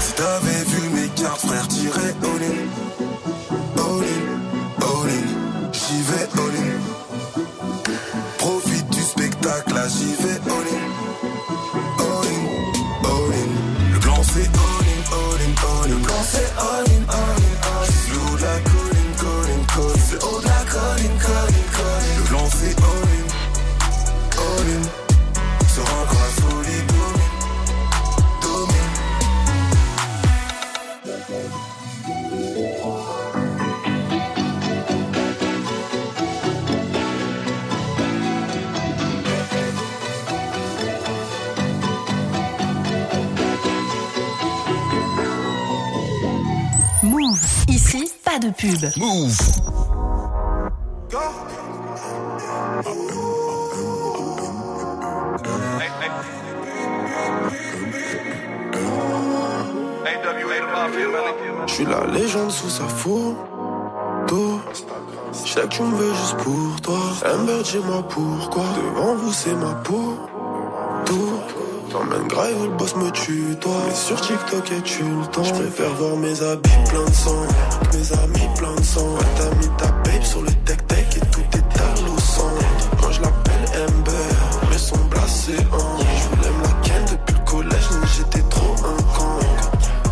Si 0.00 0.12
t'avais 0.14 0.64
vu 0.66 0.88
mes 0.90 1.08
cartes, 1.08 1.40
frère, 1.46 1.68
tirer 1.68 2.14
all 2.22 2.42
in. 2.42 2.68
All 3.76 4.02
in, 4.02 4.82
all 4.82 5.08
in, 5.08 5.72
j'y 5.72 6.02
vais 6.02 6.28
all 6.40 6.54
in. 6.56 6.80
Profite 8.38 8.88
du 8.90 9.00
spectacle, 9.02 9.74
là 9.74 9.86
j'y 9.88 10.14
vais 10.22 10.33
de 48.44 48.50
pub. 48.50 48.90
Move. 48.98 49.36
Je 61.66 61.72
suis 61.72 61.86
la 61.86 62.06
légende 62.06 62.50
sous 62.50 62.68
sa 62.68 62.84
photo. 62.84 63.34
Je 65.32 65.48
sais 65.48 65.60
que 65.62 65.66
tu 65.68 65.82
me 65.82 65.96
veux 65.96 66.14
juste 66.14 66.36
pour 66.38 66.80
toi. 66.82 67.00
Amber, 67.26 67.62
dis-moi 67.62 68.02
pourquoi. 68.08 68.64
Devant 68.76 69.14
vous, 69.14 69.32
c'est 69.32 69.54
ma 69.54 69.74
peau. 69.74 70.18
Tout. 71.94 72.00
T'emmènes 72.00 72.28
grave, 72.28 72.64
le 72.64 72.76
boss 72.76 72.96
me 72.96 73.10
tue, 73.10 73.56
toi. 73.60 73.72
Mais 73.86 73.94
sur 73.94 74.20
TikTok, 74.20 74.72
et 74.72 74.82
tu 74.82 75.02
le 75.04 75.26
temps. 75.26 75.44
Je 75.44 75.54
préfère 75.54 75.94
voir 75.94 76.16
mes 76.16 76.42
habits 76.42 76.70
pleins 76.88 77.04
de 77.04 77.12
sang. 77.12 77.46
Mes 77.92 78.12
amis 78.18 78.48
pleins 78.56 78.74
de 78.74 78.82
sang. 78.82 79.14
T'as 79.36 79.54
mis 79.56 79.68
ta 79.76 79.86
babe 79.86 80.22
sur 80.22 80.42
le 80.42 80.50
tech-tech 80.64 81.16
et 81.16 81.20
tout 81.30 81.40
est 81.52 81.80
à 81.80 82.20
sang. 82.20 82.50
Moi, 83.00 83.10
je 83.12 83.20
l'appelle 83.20 83.82
Amber. 83.82 84.70
Mais 84.70 84.78
son 84.78 84.96
blasé 85.04 85.56
en. 85.72 85.98
Je 85.98 86.36
voulais 86.36 86.52
la 86.62 86.68
ken 86.82 87.04
depuis 87.04 87.34
le 87.34 87.50
collège, 87.50 87.88
mais 87.92 88.08
j'étais 88.16 88.48
trop 88.48 88.74
un 88.84 89.02
con. 89.16 89.38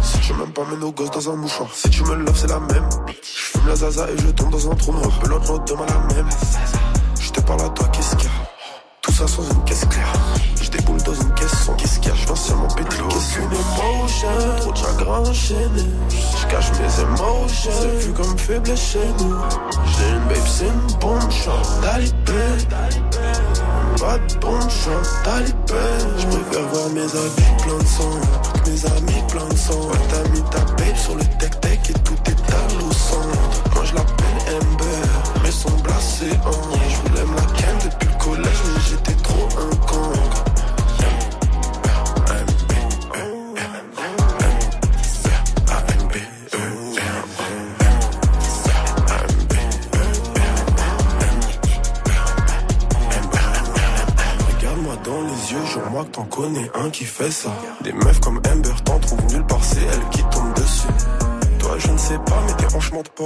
Si 0.02 0.18
tu 0.20 0.34
m'aimes 0.34 0.52
pas, 0.52 0.62
mets 0.70 0.76
nos 0.76 0.92
gosses 0.92 1.10
dans 1.10 1.30
un 1.30 1.36
mouchoir. 1.36 1.68
Si 1.74 1.90
tu 1.90 2.04
me 2.04 2.14
loves, 2.14 2.38
c'est 2.38 2.50
la 2.50 2.60
même. 2.60 2.88
Je 3.22 3.58
fume 3.58 3.66
la 3.66 3.76
zaza 3.76 4.06
et 4.08 4.18
je 4.18 4.28
tombe 4.28 4.50
dans 4.50 4.70
un 4.70 4.74
trou 4.74 4.92
noir. 4.92 5.10
Note 5.28 5.68
demain 5.68 5.86
la 5.88 6.14
même. 6.14 6.28
Je 7.20 7.30
te 7.30 7.40
parle 7.40 7.62
à 7.62 7.68
toi, 7.70 7.88
qu'est-ce 7.88 8.16
qu'il 8.16 8.26
y 8.26 8.28
a? 8.28 8.48
Tout 9.00 9.12
ça 9.12 9.26
sans 9.26 9.42
une 9.42 9.64
caisse 9.64 9.84
claire. 9.86 10.12
Je 10.72 10.78
déboule 10.78 11.02
dans 11.02 11.14
une 11.14 11.34
caisse 11.34 11.70
qu'est-ce 11.76 11.98
qu'il 11.98 12.08
y 12.08 12.12
a? 12.12 12.16
Je 12.16 12.24
viens 12.24 12.34
seulement 12.34 12.68
péter 12.68 12.96
le 12.96 13.04
Aucune 13.04 13.44
émotion, 13.44 14.28
trop 14.60 14.72
de 14.72 14.76
chagrin 14.76 15.18
enchaîné. 15.20 15.84
Je 16.08 16.46
cache 16.46 16.70
mes 16.72 17.02
émotions, 17.02 17.70
c'est 17.78 18.06
vu 18.06 18.12
comme 18.12 18.38
faible 18.38 18.76
chez 18.76 19.06
nous. 19.18 19.36
J'ai 19.84 20.08
une 20.08 20.28
babe, 20.28 20.46
c'est 20.46 20.64
une 20.64 21.30
suis 21.30 21.50
un 21.50 21.82
talibé. 21.82 22.42
Pas 24.00 24.18
de 24.18 24.70
suis 24.70 24.90
un 24.90 25.24
talibé. 25.24 25.84
Je 26.18 26.26
préfère 26.26 26.68
voir 26.68 26.88
mes 26.90 27.02
habits 27.02 27.62
pleins 27.62 27.78
de 27.78 27.86
sang. 27.86 28.16
Mes 28.66 28.86
amis 28.96 29.22
pleins 29.28 29.48
de 29.48 29.56
sang. 29.56 29.90
T'as 30.08 30.28
mis 30.30 30.42
ta 30.44 30.60
babe 30.60 30.96
sur 30.96 31.16
le 31.16 31.24
tech-tech 31.38 31.80
et 31.90 31.92
tout 31.92 32.16
est 32.26 32.52
à 32.52 32.78
l'eau. 32.78 32.90
Moi 33.74 33.84
je 33.84 33.94
l'appelle 33.94 34.56
Amber, 34.56 35.08
mais 35.42 35.50
son 35.50 35.70
blasé 35.82 36.30
en. 36.46 36.52
Je 36.88 37.10
voulais 37.10 37.24
me 37.26 37.36
la 37.36 37.61
t'en 56.22 56.42
connais 56.42 56.70
un 56.74 56.90
qui 56.90 57.04
fait 57.04 57.30
ça. 57.30 57.50
Des 57.82 57.92
meufs 57.92 58.20
comme 58.20 58.38
Amber 58.38 58.74
t'en 58.84 58.98
trouvent 58.98 59.24
nulle 59.26 59.44
part, 59.46 59.62
c'est 59.62 59.80
elle 59.80 60.08
qui 60.10 60.22
tombe 60.24 60.52
dessus. 60.54 60.86
Toi, 61.58 61.76
je 61.78 61.88
ne 61.88 61.98
sais 61.98 62.18
pas, 62.18 62.42
mais 62.46 62.54
tes 62.54 62.94
mentent 62.94 63.08
pas. 63.10 63.24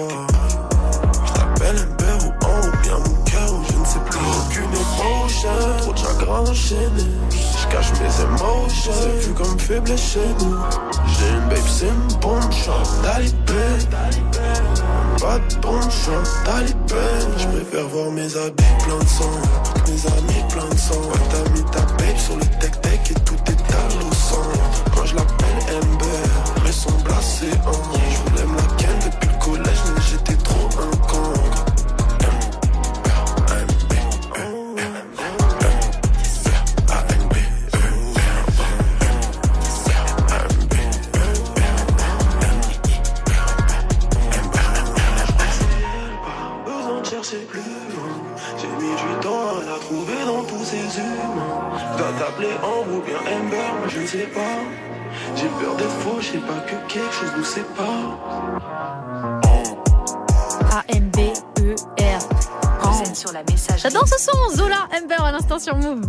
Je 1.26 1.32
t'appelle 1.32 1.76
Amber 1.76 2.24
ou 2.24 2.47
en 2.47 2.66
ou 2.66 2.70
bien 2.82 2.97
cœur, 3.24 3.53
ou 3.53 3.64
je 3.70 3.78
ne 3.78 3.84
sais 3.84 3.99
plus. 4.07 4.18
Aucune 4.18 4.64
émotion, 4.64 5.49
motion. 5.51 5.76
Trop 5.78 5.92
de 5.92 5.99
chagrin 5.99 6.40
enchaîné. 6.40 7.07
Je 7.30 7.68
cache 7.68 7.92
mes 8.01 8.24
émotions. 8.24 8.92
C'est 8.94 9.26
vu 9.26 9.34
comme 9.34 9.59
faible 9.59 9.97
chez 9.97 10.28
nous. 10.40 10.57
J'ai 11.07 11.30
une 11.30 11.49
babe, 11.49 11.59
c'est 11.66 11.88
une 11.88 12.20
bonne 12.20 12.53
chance. 12.53 13.01
Talibé. 13.03 13.36
Pas 15.27 15.41
de 15.41 15.57
bonne 15.57 15.83
chance. 15.83 16.31
Talibé. 16.45 16.95
Je 17.37 17.47
préfère 17.49 17.89
voir 17.89 18.12
mes 18.12 18.37
habits 18.37 18.62
plein 18.85 18.99
de 19.01 19.09
sang. 19.09 19.33
Mes 19.89 20.07
amis 20.07 20.45
plein 20.49 20.68
de 20.68 20.79
sang. 20.79 21.01
Ouais, 21.01 21.18
t'as 21.31 21.51
mis 21.51 21.64
ta 21.64 21.81
babe 21.81 22.16
sur 22.16 22.37
le 22.37 22.47
tech-tech 22.61 23.11
et 23.11 23.14
tout 23.24 23.35
est 23.49 24.14
sang. 24.14 24.43
Quand 24.95 25.05
je 25.05 25.16
l'appelle 25.16 25.83
Ember, 25.83 26.62
mais 26.64 26.70
son 26.70 26.93
blasé 27.05 27.51
en. 27.66 27.95
J'adore 63.89 64.09
ce 64.09 64.18
son, 64.18 64.57
Zola 64.57 64.89
Ember 64.93 65.22
à 65.22 65.30
l'instant 65.30 65.61
sur 65.61 65.76
Move. 65.76 66.01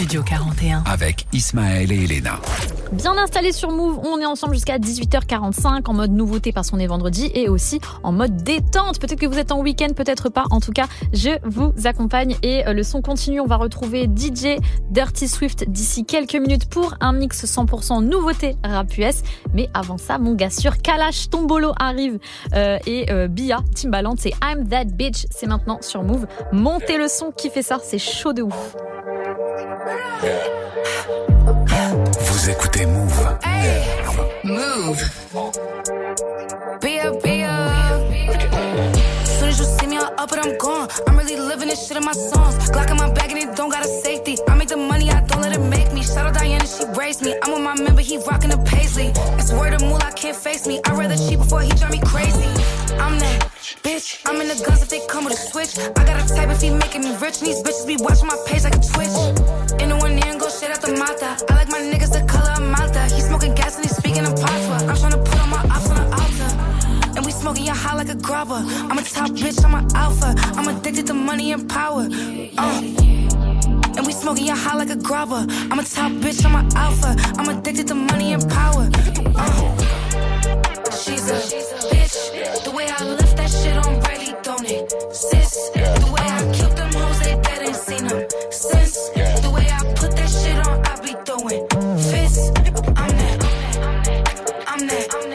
Studio 0.00 0.22
41. 0.22 0.84
Avec 0.86 1.26
Ismaël 1.34 1.92
et 1.92 2.04
Elena. 2.04 2.40
Bien 2.90 3.18
installé 3.18 3.52
sur 3.52 3.70
Move, 3.70 4.00
on 4.02 4.18
est 4.18 4.24
ensemble 4.24 4.54
jusqu'à 4.54 4.78
18h45 4.78 5.82
en 5.84 5.92
mode 5.92 6.12
nouveauté 6.12 6.52
parce 6.52 6.70
qu'on 6.70 6.78
est 6.78 6.86
vendredi 6.86 7.30
et 7.34 7.50
aussi 7.50 7.82
en 8.02 8.10
mode 8.10 8.34
détente. 8.42 8.98
Peut-être 8.98 9.20
que 9.20 9.26
vous 9.26 9.38
êtes 9.38 9.52
en 9.52 9.60
week-end, 9.60 9.92
peut-être 9.94 10.30
pas. 10.30 10.46
En 10.52 10.60
tout 10.60 10.72
cas, 10.72 10.86
je 11.12 11.28
vous 11.44 11.74
accompagne 11.84 12.34
et 12.42 12.66
euh, 12.66 12.72
le 12.72 12.82
son 12.82 13.02
continue. 13.02 13.40
On 13.40 13.46
va 13.46 13.56
retrouver 13.56 14.04
DJ 14.04 14.58
Dirty 14.88 15.28
Swift 15.28 15.68
d'ici 15.68 16.06
quelques 16.06 16.36
minutes 16.36 16.64
pour 16.70 16.94
un 17.00 17.12
mix 17.12 17.44
100% 17.44 18.02
nouveauté 18.02 18.56
rap 18.64 18.96
US. 18.96 19.22
Mais 19.52 19.68
avant 19.74 19.98
ça, 19.98 20.16
mon 20.16 20.32
gars 20.32 20.48
sûr, 20.48 20.80
Kalash 20.80 21.28
Tombolo 21.28 21.74
arrive 21.78 22.18
euh, 22.54 22.78
et 22.86 23.12
euh, 23.12 23.28
Bia 23.28 23.58
Timbaland, 23.74 24.14
c'est 24.16 24.32
I'm 24.42 24.66
That 24.66 24.86
Bitch. 24.86 25.26
C'est 25.30 25.46
maintenant 25.46 25.76
sur 25.82 26.02
Move. 26.02 26.26
Montez 26.52 26.96
le 26.96 27.08
son, 27.08 27.32
qui 27.32 27.50
fait 27.50 27.62
ça, 27.62 27.78
c'est 27.84 27.98
chaud 27.98 28.32
de 28.32 28.40
ouf. 28.40 28.76
Vous 32.20 32.50
écoutez 32.50 32.86
Move. 32.86 33.38
Move. 34.44 35.10
Be 36.80 36.98
up. 37.00 37.22
Soon 39.26 39.48
as 39.48 39.58
you 39.58 39.64
see 39.64 39.86
me, 39.86 39.98
I'm 39.98 40.18
up 40.18 40.32
and 40.32 40.40
I'm 40.40 40.56
gone. 40.58 40.88
I'm 41.06 41.16
really 41.18 41.36
living 41.36 41.68
this 41.68 41.86
shit 41.86 41.96
in 41.96 42.04
my 42.04 42.12
songs. 42.12 42.70
Glock 42.70 42.90
in 42.90 42.96
my 42.96 43.12
bag 43.12 43.30
and 43.32 43.38
it 43.38 43.56
don't 43.56 43.70
got 43.70 43.84
a 43.84 43.88
safety. 43.88 44.38
I 44.48 44.54
make 44.54 44.68
the 44.68 44.76
money, 44.76 45.10
I 45.10 45.20
don't 45.26 45.42
let 45.42 45.52
it 45.54 45.60
make 45.60 45.92
me. 45.92 46.02
Shout 46.02 46.26
out 46.26 46.34
Diana, 46.34 46.66
she 46.66 46.84
raised 46.98 47.22
me. 47.22 47.34
I'm 47.42 47.52
with 47.52 47.62
my 47.62 47.74
member, 47.74 48.00
he 48.00 48.16
rockin' 48.16 48.50
the 48.50 48.58
paisley. 48.58 49.12
It's 49.38 49.52
word 49.52 49.74
of 49.74 49.82
moolah, 49.82 50.12
can't 50.16 50.36
face 50.36 50.66
me. 50.66 50.80
I'd 50.86 50.96
rather 50.96 51.16
cheat 51.16 51.38
before 51.38 51.60
he 51.60 51.70
drive 51.70 51.92
me 51.92 52.00
crazy. 52.00 52.46
I'm 52.98 53.18
that 53.18 53.49
bitch. 53.82 54.20
I'm 54.26 54.40
in 54.40 54.48
the 54.48 54.58
guns 54.64 54.82
if 54.82 54.88
they 54.88 55.00
come 55.06 55.24
with 55.24 55.34
a 55.34 55.36
switch. 55.36 55.78
I 55.78 56.04
got 56.04 56.18
a 56.18 56.34
type 56.34 56.50
if 56.50 56.60
he 56.60 56.70
making 56.70 57.02
me 57.02 57.16
rich. 57.16 57.38
And 57.38 57.46
these 57.48 57.62
bitches 57.62 57.86
be 57.86 57.96
watching 57.98 58.26
my 58.26 58.36
page 58.46 58.64
like 58.64 58.74
a 58.74 58.82
twitch. 58.82 59.14
In 59.80 59.88
the 59.90 59.96
one 59.96 60.12
ear 60.18 60.30
and 60.32 60.40
go 60.40 60.48
shit 60.48 60.70
out 60.70 60.82
the 60.82 60.92
mata. 60.96 61.36
I 61.48 61.54
like 61.54 61.68
my 61.68 61.80
niggas 61.80 62.12
the 62.12 62.24
color 62.26 62.52
of 62.52 62.62
Malta. 62.62 63.02
He 63.14 63.20
smoking 63.20 63.54
gas 63.54 63.76
and 63.76 63.84
he 63.84 63.90
speaking 63.90 64.24
in 64.24 64.34
patois. 64.34 64.84
I'm 64.88 64.96
trying 64.96 65.12
to 65.12 65.18
put 65.18 65.38
on 65.40 65.50
my 65.50 65.62
ops 65.70 65.90
on 65.90 65.96
the 65.96 66.06
altar. 66.18 67.16
And 67.16 67.26
we 67.26 67.32
smoking 67.32 67.64
your 67.64 67.74
high 67.74 67.96
like 67.96 68.08
a 68.08 68.16
grubber. 68.16 68.62
I'm 68.64 68.98
a 68.98 69.02
top 69.02 69.30
bitch, 69.30 69.64
I'm 69.64 69.74
an 69.74 69.86
alpha. 69.94 70.34
I'm 70.58 70.68
addicted 70.68 71.06
to 71.08 71.14
money 71.14 71.52
and 71.52 71.68
power. 71.68 72.08
Uh. 72.58 72.82
And 73.96 74.06
we 74.06 74.12
smoking 74.12 74.46
your 74.46 74.56
high 74.56 74.76
like 74.76 74.90
a 74.90 74.96
grubber. 74.96 75.46
I'm 75.70 75.78
a 75.78 75.84
top 75.84 76.12
bitch, 76.22 76.44
I'm 76.44 76.54
an 76.54 76.68
alpha. 76.76 77.14
I'm 77.38 77.48
addicted 77.48 77.88
to 77.88 77.94
money 77.94 78.32
and 78.32 78.48
power. 78.50 78.88
Uh. 79.36 79.89
She's 81.10 81.28
a 81.28 81.34
bitch. 81.90 82.64
The 82.64 82.70
way 82.70 82.86
I 82.86 83.02
left 83.04 83.36
that 83.36 83.50
shit 83.50 83.76
on 83.84 83.98
Riley, 84.00 84.32
don't 84.42 84.64
it? 84.64 84.92
Sis. 85.12 85.70
The 85.74 86.10
way 86.14 86.22
I 86.22 86.52
keep 86.52 86.70
them 86.76 86.92
hoes, 86.92 87.18
they 87.18 87.34
dead 87.42 87.62
ain't 87.66 87.74
seen 87.74 88.06
them 88.06 88.28
since. 88.52 89.08
The 89.42 89.50
way 89.52 89.66
I 89.68 89.80
put 89.96 90.14
that 90.14 90.30
shit 90.30 90.58
on, 90.68 90.86
I 90.86 90.94
be 91.02 91.14
throwing 91.26 91.66
fists. 91.98 92.50
I'm 92.94 93.10
that. 93.20 94.64
I'm 94.68 94.86
that 94.86 95.10
bitch. 95.10 95.29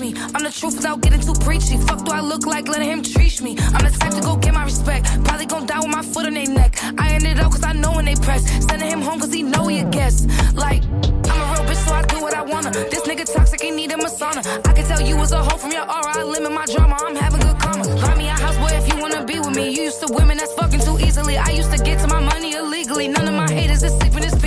Me. 0.00 0.14
I'm 0.34 0.42
the 0.42 0.50
truth 0.50 0.76
without 0.76 1.00
getting 1.02 1.20
too 1.20 1.34
preachy. 1.44 1.76
Fuck 1.76 2.04
do 2.04 2.12
I 2.12 2.20
look 2.20 2.46
like 2.46 2.68
letting 2.68 2.88
him 2.88 3.02
treat 3.02 3.40
me? 3.42 3.56
I'm 3.74 3.84
the 3.84 3.94
type 4.00 4.14
to 4.14 4.20
go 4.22 4.36
get 4.36 4.54
my 4.54 4.64
respect. 4.64 5.04
Probably 5.24 5.46
gon' 5.46 5.66
die 5.66 5.78
with 5.78 5.94
my 5.94 6.02
foot 6.02 6.26
in 6.26 6.34
their 6.34 6.48
neck. 6.48 6.76
I 6.98 7.12
end 7.12 7.26
it 7.26 7.38
up 7.38 7.52
cause 7.52 7.62
I 7.62 7.72
know 7.72 7.92
when 7.92 8.06
they 8.06 8.14
press. 8.14 8.42
Sending 8.66 8.88
him 8.88 9.02
home 9.02 9.20
cause 9.20 9.32
he 9.32 9.42
know 9.42 9.68
he 9.68 9.80
a 9.80 9.84
guest. 9.84 10.28
Like, 10.54 10.82
I'm 10.84 11.40
a 11.42 11.46
real 11.52 11.64
bitch 11.68 11.84
so 11.86 11.92
I 11.92 12.02
do 12.02 12.20
what 12.20 12.34
I 12.34 12.42
wanna. 12.42 12.70
This 12.70 13.02
nigga 13.02 13.24
toxic, 13.32 13.60
he 13.60 13.70
need 13.70 13.92
a 13.92 13.96
masana. 13.96 14.40
I 14.66 14.72
can 14.72 14.84
tell 14.86 15.00
you 15.02 15.16
was 15.16 15.32
a 15.32 15.42
hoe 15.42 15.58
from 15.58 15.72
your 15.72 15.82
aura. 15.82 16.18
I 16.18 16.22
limit 16.24 16.52
my 16.52 16.66
drama, 16.66 16.96
I'm 17.00 17.14
having 17.14 17.40
good 17.40 17.58
karma. 17.58 17.84
Buy 18.00 18.14
me 18.16 18.28
a 18.28 18.32
house, 18.32 18.56
boy, 18.56 18.74
if 18.76 18.88
you 18.88 18.98
wanna 19.00 19.24
be 19.24 19.38
with 19.38 19.54
me. 19.54 19.70
You 19.70 19.82
used 19.82 20.00
to 20.06 20.12
women 20.12 20.38
that's 20.38 20.54
fucking 20.54 20.80
too 20.80 20.98
easily. 20.98 21.36
I 21.36 21.50
used 21.50 21.72
to 21.72 21.78
get 21.78 22.00
to 22.00 22.08
my 22.08 22.20
money 22.20 22.54
illegally. 22.54 23.08
None 23.08 23.28
of 23.28 23.34
my 23.34 23.50
haters 23.50 23.82
is 23.82 23.92
sleeping 23.98 24.22
this? 24.22 24.39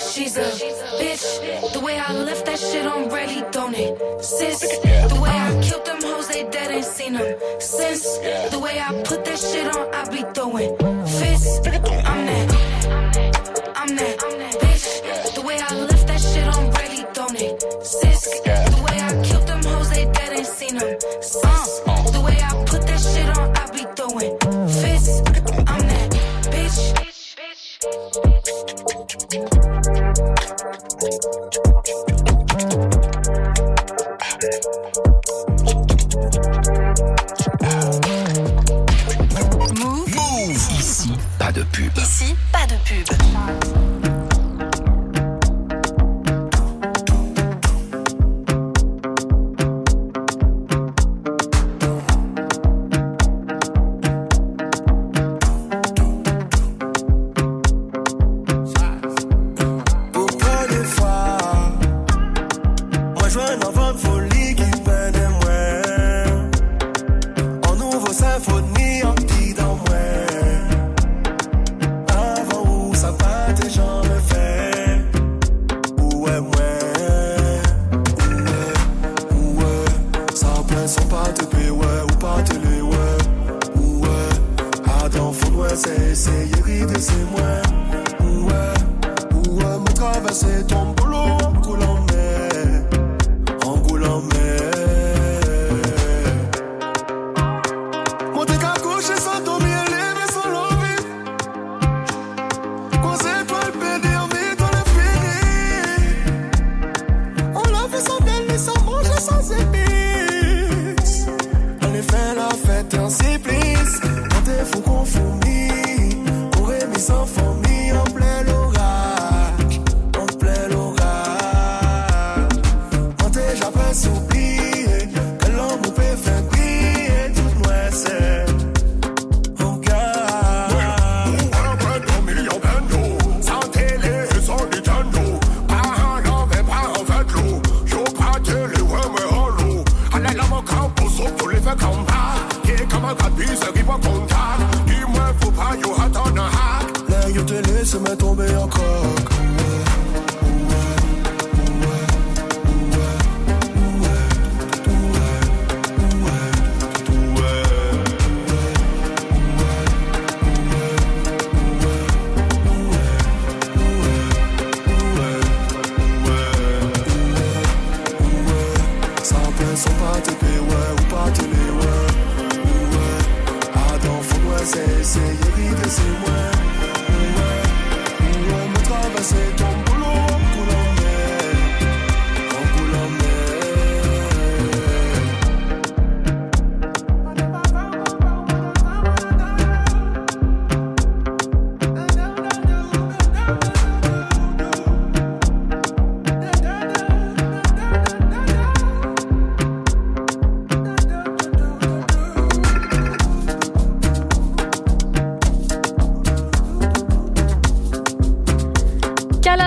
She's 0.00 0.36
a 0.36 0.44
bitch. 1.00 1.72
The 1.72 1.80
way 1.80 1.98
I 1.98 2.12
lift 2.12 2.46
that 2.46 2.58
shit 2.58 2.86
on 2.86 3.08
ready, 3.10 3.42
don't 3.50 3.74
it? 3.74 4.24
Sis. 4.24 4.60
The 4.60 5.18
way 5.20 5.30
I 5.30 5.60
killed 5.62 5.84
them 5.84 6.02
hoes, 6.02 6.28
they 6.28 6.44
dead 6.48 6.70
ain't 6.70 6.84
seen 6.84 7.12
them 7.14 7.36
since. 7.58 8.18
The 8.50 8.58
way 8.58 8.80
I 8.80 9.02
put 9.02 9.24
that 9.24 9.38
shit 9.38 9.76
on, 9.76 9.94
I 9.94 10.08
be 10.08 10.22
throwing 10.34 10.76
fists. 11.06 11.58
I'm 11.66 12.26
that. 12.26 12.61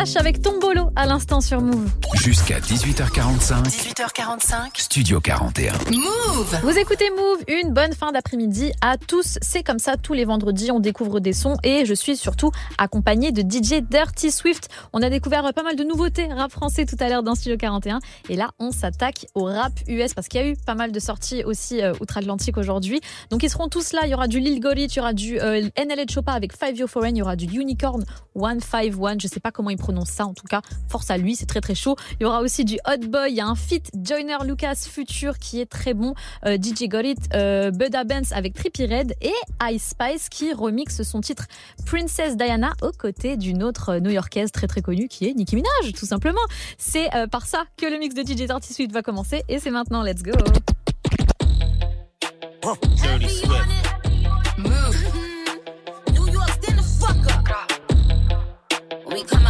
Kalash 0.05 0.15
avec 0.17 0.41
Tombolo 0.41 0.91
à 0.95 1.05
l'instant 1.05 1.41
sur 1.41 1.61
Move. 1.61 1.89
Jusqu'à 2.15 2.59
18h45. 2.59 3.63
18h45. 3.63 4.55
Studio 4.75 5.19
41. 5.19 5.73
Move 5.91 6.59
Vous 6.63 6.77
écoutez 6.77 7.09
Move, 7.11 7.43
une 7.47 7.73
bonne 7.73 7.93
fin 7.93 8.11
d'après-midi 8.11 8.71
à 8.81 8.97
tous. 8.97 9.37
C'est 9.41 9.63
comme 9.63 9.79
ça 9.79 9.97
tous 9.97 10.13
les 10.13 10.25
vendredis, 10.25 10.71
on 10.71 10.79
découvre 10.79 11.19
des 11.19 11.33
sons 11.33 11.55
et 11.63 11.85
je 11.85 11.93
suis 11.93 12.17
surtout 12.17 12.51
accompagnée 12.77 13.31
de 13.31 13.41
DJ 13.41 13.81
Dirty 13.81 14.31
Swift. 14.31 14.69
On 14.93 15.01
a 15.01 15.09
découvert 15.09 15.51
pas 15.53 15.63
mal 15.63 15.75
de 15.75 15.83
nouveautés 15.83 16.27
rap 16.31 16.51
français 16.51 16.85
tout 16.85 16.97
à 16.99 17.09
l'heure 17.09 17.23
dans 17.23 17.35
Studio 17.35 17.57
41 17.57 17.99
et 18.29 18.35
là 18.35 18.51
on 18.59 18.71
s'attaque 18.71 19.27
au 19.33 19.45
rap 19.45 19.73
US 19.87 20.13
parce 20.13 20.27
qu'il 20.27 20.41
y 20.41 20.43
a 20.43 20.47
eu 20.47 20.55
pas 20.55 20.75
mal 20.75 20.91
de 20.91 20.99
sorties 20.99 21.43
aussi 21.43 21.81
euh, 21.81 21.93
outre-Atlantique 21.99 22.57
aujourd'hui. 22.57 23.01
Donc 23.31 23.43
ils 23.43 23.49
seront 23.49 23.69
tous 23.69 23.93
là, 23.93 24.01
il 24.03 24.09
y 24.09 24.13
aura 24.13 24.27
du 24.27 24.39
Lil 24.39 24.59
Gorit, 24.59 24.85
il 24.85 24.95
y 24.95 24.99
aura 24.99 25.13
du 25.13 25.39
euh, 25.39 25.67
NLA 25.77 26.05
Chopa 26.09 26.33
avec 26.33 26.57
Five 26.57 26.77
Yo 26.77 26.87
Foreign, 26.87 27.15
il 27.15 27.19
y 27.19 27.21
aura 27.21 27.35
du 27.35 27.45
Unicorn 27.45 28.03
151, 28.35 29.17
je 29.19 29.27
sais 29.27 29.39
pas 29.39 29.51
comment 29.51 29.69
il 29.69 29.77
prononce 29.95 30.09
ça 30.09 30.25
en 30.25 30.33
tout 30.33 30.47
cas, 30.47 30.61
force 30.89 31.09
à 31.09 31.17
lui, 31.17 31.35
c'est 31.35 31.45
très 31.45 31.61
très 31.61 31.75
chaud. 31.75 31.95
Il 32.19 32.23
y 32.23 32.25
aura 32.25 32.41
aussi 32.41 32.65
du 32.65 32.75
Hot 32.87 33.07
Boy, 33.07 33.31
il 33.31 33.35
y 33.35 33.41
a 33.41 33.47
un 33.47 33.55
feat 33.55 33.89
Joyner 33.95 34.37
Lucas 34.43 34.75
Future 34.89 35.37
qui 35.39 35.61
est 35.61 35.65
très 35.65 35.93
bon, 35.93 36.13
euh, 36.45 36.57
DJ 36.57 36.89
Gorit, 36.89 37.15
euh, 37.33 37.71
Buda 37.71 38.03
Benz 38.03 38.33
avec 38.33 38.53
Trippie 38.53 38.85
Red 38.85 39.13
et 39.21 39.33
Ice 39.71 39.89
Spice 39.89 40.27
qui 40.29 40.53
remixe 40.53 41.03
son 41.03 41.21
titre 41.21 41.45
Princess 41.85 42.35
Diana 42.35 42.73
aux 42.81 42.91
côtés 42.91 43.37
d'une 43.37 43.63
autre 43.63 43.97
new-yorkaise 43.97 44.51
très 44.51 44.67
très 44.67 44.81
connue 44.81 45.07
qui 45.07 45.27
est 45.27 45.33
Nicki 45.33 45.55
Minaj 45.55 45.93
tout 45.93 46.05
simplement. 46.05 46.41
C'est 46.77 47.13
euh, 47.15 47.27
par 47.27 47.45
ça 47.45 47.63
que 47.77 47.85
le 47.85 47.97
mix 47.97 48.13
de 48.15 48.21
DJ 48.21 48.47
Dirty 48.47 48.73
Swift 48.73 48.91
va 48.91 49.01
commencer 49.01 49.43
et 49.47 49.59
c'est 49.59 49.71
maintenant, 49.71 50.03
let's 50.03 50.23
go. 50.23 50.33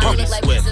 Dirty 0.05 0.25
Swift. 0.27 0.65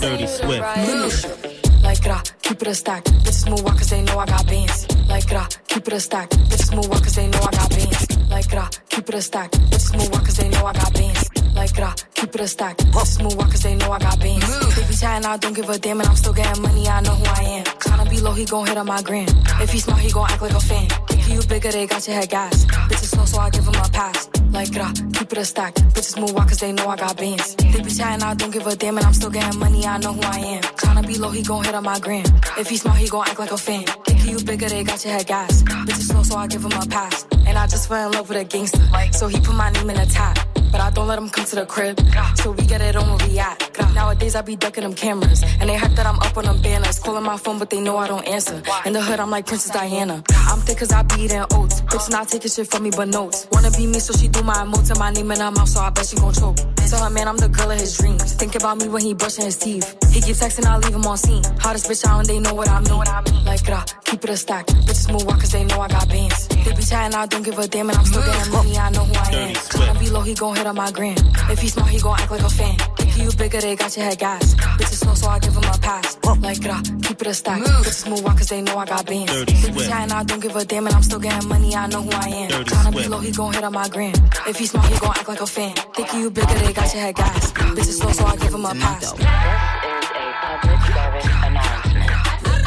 Dirty, 0.00 0.26
Swift. 0.26 1.82
Like 1.82 2.02
gra, 2.02 2.22
keep 2.42 2.62
it 2.62 2.68
a 2.68 2.74
stack. 2.74 3.04
Bitches 3.04 3.50
move 3.50 3.62
walk 3.64 3.76
cause 3.76 3.90
they 3.90 4.02
know 4.02 4.18
I 4.18 4.24
got 4.26 4.46
bands. 4.46 4.86
Like 5.08 5.26
gra, 5.28 5.46
keep 5.68 5.86
it 5.86 5.92
a 5.92 6.00
stack. 6.00 6.30
Bitches 6.30 6.74
move 6.74 6.88
walk 6.88 7.02
cause 7.02 7.16
they 7.16 7.26
know 7.28 7.38
I 7.40 7.50
got 7.50 7.68
bands. 7.70 8.30
Like 8.30 8.48
gra, 8.48 8.70
keep 8.88 9.08
it 9.08 9.14
a 9.14 9.20
stack. 9.20 9.50
Bitches 9.50 9.96
move 9.96 10.10
walk 10.10 10.24
cause 10.24 10.36
they 10.38 10.48
know 10.48 10.64
I 10.64 10.72
got 10.72 10.94
bands. 10.94 11.39
Like 11.60 11.74
gra, 11.74 11.94
keep 12.14 12.34
it 12.34 12.40
a 12.40 12.48
stack. 12.48 12.78
Bitches 12.78 13.22
move 13.22 13.36
walk 13.36 13.50
cause 13.50 13.62
they 13.62 13.76
know 13.76 13.92
I 13.92 13.98
got 13.98 14.18
bands. 14.18 14.74
They 14.74 14.86
be 14.88 14.94
chatting, 14.94 15.26
I 15.26 15.36
don't 15.36 15.52
give 15.52 15.68
a 15.68 15.76
damn, 15.76 16.00
and 16.00 16.08
I'm 16.08 16.16
still 16.16 16.32
getting 16.32 16.62
money. 16.62 16.88
I 16.88 17.02
know 17.02 17.12
who 17.12 17.24
I 17.26 17.42
am. 17.56 17.64
Tryna 17.84 18.08
be 18.08 18.18
low, 18.18 18.32
he 18.32 18.46
gon' 18.46 18.66
hit 18.66 18.78
on 18.78 18.86
my 18.86 19.02
gram. 19.02 19.28
If 19.60 19.70
he 19.70 19.78
smart, 19.78 20.00
he 20.00 20.10
gon' 20.10 20.30
act 20.30 20.40
like 20.40 20.52
a 20.52 20.60
fan. 20.60 20.88
If 21.10 21.28
you 21.28 21.42
bigger, 21.46 21.70
they 21.70 21.86
got 21.86 22.06
your 22.06 22.16
head 22.16 22.30
gas. 22.30 22.64
Bitches 22.64 23.10
slow, 23.12 23.26
so 23.26 23.38
I 23.40 23.50
give 23.50 23.66
him 23.66 23.74
a 23.74 23.88
pass. 23.90 24.30
Like 24.50 24.72
gra, 24.72 24.90
keep 25.12 25.32
it 25.32 25.36
a 25.36 25.44
stack. 25.44 25.74
Bitches 25.74 26.18
move 26.18 26.32
walk 26.32 26.48
cause 26.48 26.60
they 26.60 26.72
know 26.72 26.88
I 26.88 26.96
got 26.96 27.18
bands. 27.18 27.54
They 27.56 27.82
be 27.82 27.90
chatting, 27.90 28.22
I 28.24 28.32
don't 28.32 28.50
give 28.50 28.66
a 28.66 28.74
damn, 28.74 28.96
and 28.96 29.04
I'm 29.04 29.12
still 29.12 29.28
getting 29.28 29.60
money. 29.60 29.84
I 29.84 29.98
know 29.98 30.14
who 30.14 30.22
I 30.22 30.38
am. 30.38 30.62
Tryna 30.62 31.06
be 31.06 31.18
low, 31.18 31.28
he 31.28 31.42
gon' 31.42 31.62
hit 31.62 31.74
on 31.74 31.84
my 31.84 31.98
gram. 31.98 32.24
If 32.56 32.70
he 32.70 32.78
smart, 32.78 32.96
he 32.96 33.08
gon' 33.10 33.28
act 33.28 33.38
like 33.38 33.52
a 33.52 33.58
fan. 33.58 33.84
If 34.06 34.26
you 34.26 34.42
bigger, 34.46 34.70
they 34.70 34.82
got 34.82 35.04
your 35.04 35.12
head 35.12 35.26
gas. 35.26 35.62
Bitches 35.62 36.08
slow, 36.08 36.22
so 36.22 36.36
I 36.36 36.46
give 36.46 36.64
him 36.64 36.72
a 36.72 36.86
pass. 36.86 37.26
And 37.46 37.58
I 37.58 37.66
just 37.66 37.86
fell 37.86 38.06
in 38.08 38.12
love 38.16 38.30
with 38.30 38.38
a 38.38 38.44
gangster. 38.44 38.80
So 39.12 39.28
he 39.28 39.38
put 39.40 39.54
my 39.54 39.70
name 39.72 39.90
in 39.90 39.96
the 39.96 40.06
top. 40.06 40.38
But 40.70 40.80
I 40.80 40.90
don't 40.90 41.08
let 41.08 41.18
him 41.18 41.28
come 41.28 41.44
to 41.44 41.56
the 41.56 41.66
crib. 41.66 42.00
So 42.36 42.52
we 42.52 42.64
get 42.64 42.80
it 42.80 42.96
on 42.96 43.06
where 43.08 43.28
we 43.28 43.38
at. 43.38 43.58
Nowadays 43.94 44.34
I 44.36 44.42
be 44.42 44.56
ducking 44.56 44.82
them 44.82 44.94
cameras. 44.94 45.42
And 45.60 45.68
they 45.68 45.76
hype 45.76 45.92
that 45.92 46.06
I'm 46.06 46.18
up 46.20 46.36
on 46.36 46.44
them 46.44 46.60
banners. 46.62 46.98
Calling 46.98 47.24
my 47.24 47.36
phone, 47.36 47.58
but 47.58 47.70
they 47.70 47.80
know 47.80 47.96
I 47.96 48.06
don't 48.08 48.26
answer. 48.26 48.62
In 48.86 48.92
the 48.92 49.02
hood, 49.02 49.20
I'm 49.20 49.30
like 49.30 49.46
Princess 49.46 49.72
Diana. 49.72 50.22
I'm 50.50 50.60
thick 50.60 50.78
cause 50.78 50.92
I 50.92 51.02
be 51.02 51.22
eating 51.22 51.44
oats. 51.52 51.80
Bitch 51.82 52.10
not 52.10 52.28
taking 52.28 52.50
shit 52.50 52.68
from 52.68 52.82
me 52.84 52.90
but 52.90 53.08
notes. 53.08 53.48
Wanna 53.52 53.70
be 53.72 53.86
me, 53.86 53.98
so 53.98 54.12
she 54.12 54.28
do 54.28 54.42
my 54.42 54.54
emotes 54.54 54.90
and 54.90 54.98
my 54.98 55.10
name 55.10 55.30
in 55.30 55.40
her 55.40 55.50
mouth, 55.50 55.68
so 55.68 55.80
I 55.80 55.90
bet 55.90 56.06
she 56.06 56.16
gon' 56.16 56.32
choke. 56.32 56.56
Tell 56.88 57.04
her 57.04 57.10
man 57.10 57.28
I'm 57.28 57.36
the 57.36 57.48
girl 57.48 57.70
of 57.70 57.78
his 57.78 57.96
dreams. 57.96 58.34
Think 58.34 58.54
about 58.54 58.78
me 58.78 58.88
when 58.88 59.02
he 59.02 59.14
brushing 59.14 59.44
his 59.44 59.56
teeth. 59.56 59.96
He 60.12 60.20
keep 60.20 60.36
texting, 60.36 60.66
I 60.66 60.76
leave 60.78 60.94
him 60.94 61.04
on 61.06 61.16
scene. 61.16 61.42
Hottest 61.58 61.88
bitch 61.88 62.04
out 62.06 62.20
and 62.20 62.28
they 62.28 62.38
know 62.40 62.54
what 62.54 62.68
I 62.68 62.80
mean. 62.80 63.44
Like, 63.44 63.68
uh, 63.68 63.84
keep 64.04 64.24
it 64.24 64.30
a 64.30 64.36
stack. 64.36 64.66
Bitches 64.66 65.12
move 65.12 65.24
walk 65.24 65.40
cause 65.40 65.52
they 65.52 65.64
know 65.64 65.80
I 65.80 65.88
got 65.88 66.08
bands. 66.08 66.48
They 66.48 66.72
be 66.74 66.82
chatting, 66.82 67.14
I 67.16 67.26
don't 67.26 67.42
give 67.44 67.58
a 67.58 67.66
damn, 67.68 67.90
and 67.90 67.98
I'm 67.98 68.04
still 68.04 68.22
getting 68.24 68.52
money. 68.52 68.76
I 68.76 68.90
know 68.90 69.04
who 69.04 69.14
I 69.14 69.30
am. 69.30 69.54
Tryna 69.54 70.00
be 70.00 70.10
low, 70.10 70.22
he 70.22 70.34
gon' 70.34 70.56
hit 70.60 70.66
on 70.66 70.76
my 70.76 70.90
gram. 70.90 71.16
If 71.48 71.58
he 71.60 71.68
smart, 71.68 71.90
he 71.90 71.98
gon' 72.00 72.20
act 72.20 72.30
like 72.30 72.42
a 72.42 72.50
fan. 72.50 72.76
Think 72.96 73.16
you 73.16 73.32
bigger, 73.32 73.60
they 73.60 73.76
got 73.76 73.96
your 73.96 74.04
head 74.06 74.18
gas. 74.18 74.54
Bitches 74.78 75.00
slow, 75.02 75.14
so 75.14 75.28
I 75.28 75.38
give 75.38 75.54
him 75.54 75.64
a 75.64 75.78
pass. 75.78 76.18
Like, 76.40 76.66
uh, 76.66 76.82
keep 77.02 77.20
it 77.22 77.26
a 77.26 77.34
stack. 77.34 77.62
Bitches 77.62 78.08
move 78.08 78.22
walk 78.24 78.36
cause 78.38 78.48
they 78.48 78.60
know 78.60 78.76
I 78.76 78.84
got 78.84 79.06
bands. 79.06 79.32
Dirty 79.32 79.52
They 79.54 79.70
be 79.72 79.80
Swift. 79.80 79.92
I 79.92 80.22
don't 80.24 80.40
give 80.40 80.56
a 80.56 80.64
damn, 80.64 80.86
and 80.86 80.94
I'm 80.94 81.02
still 81.02 81.18
getting 81.18 81.48
money. 81.48 81.74
I 81.74 81.86
know 81.86 82.02
who 82.02 82.10
I 82.10 82.28
am. 82.42 82.48
Dirty 82.50 82.70
Tryna 82.70 82.92
be 82.96 83.08
low, 83.08 83.20
he 83.20 83.30
gon' 83.32 83.52
hit 83.54 83.64
on 83.64 83.72
my 83.72 83.88
gram. 83.88 84.12
If 84.46 84.58
he 84.58 84.66
smart, 84.66 84.86
he 84.92 84.98
gon' 84.98 85.14
act 85.16 85.28
like 85.28 85.40
a 85.40 85.46
fan. 85.46 85.74
Think 85.94 86.12
you 86.14 86.30
bigger, 86.30 86.54
they 86.54 86.72
got 86.72 86.92
your 86.92 87.02
head 87.04 87.14
gas. 87.16 87.52
Bitches 87.52 87.98
slow, 88.00 88.12
so 88.12 88.24
I 88.26 88.36
give 88.36 88.54
him 88.54 88.64
a 88.64 88.74
pass. 88.74 89.14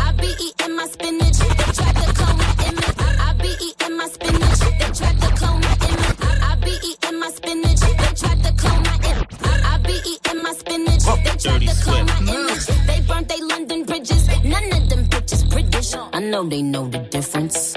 I 0.06 0.14
be 0.20 0.30
eating 0.46 0.76
my 0.76 0.88
spinach. 0.88 1.38
They 1.38 1.72
tried 1.78 1.96
to 2.02 2.14
clone 2.18 2.38
my 2.38 2.56
image. 2.68 2.96
I 3.20 3.34
be 3.39 3.52
eating 3.68 3.98
my 3.98 4.08
spinach. 4.08 4.60
They 4.60 4.91
tried 4.98 5.22
to 5.22 5.28
clone 5.38 5.62
eating 7.14 7.20
my 7.20 7.30
spinach. 7.30 7.80
They 7.80 8.14
tried 8.16 8.43
to 8.43 8.53
clone 8.53 8.84
my 8.84 8.95
image. 8.95 9.28
I 9.64 9.78
be 9.78 9.93
eating 10.07 10.43
my 10.43 10.53
spinach. 10.53 11.03
They 11.24 11.38
tried 11.38 11.61
to 11.61 11.84
clone 11.84 12.05
my 12.05 12.34
image. 12.34 12.66
They 12.88 13.01
burnt 13.01 13.30
they 13.30 13.41
London 13.41 13.84
bridges. 13.84 14.28
None 14.43 14.74
of 14.74 14.89
them 14.89 15.05
bitches 15.05 15.49
British. 15.49 15.95
I 15.95 16.20
know 16.20 16.47
they 16.47 16.61
know 16.61 16.88
the 16.88 16.99
difference. 16.99 17.76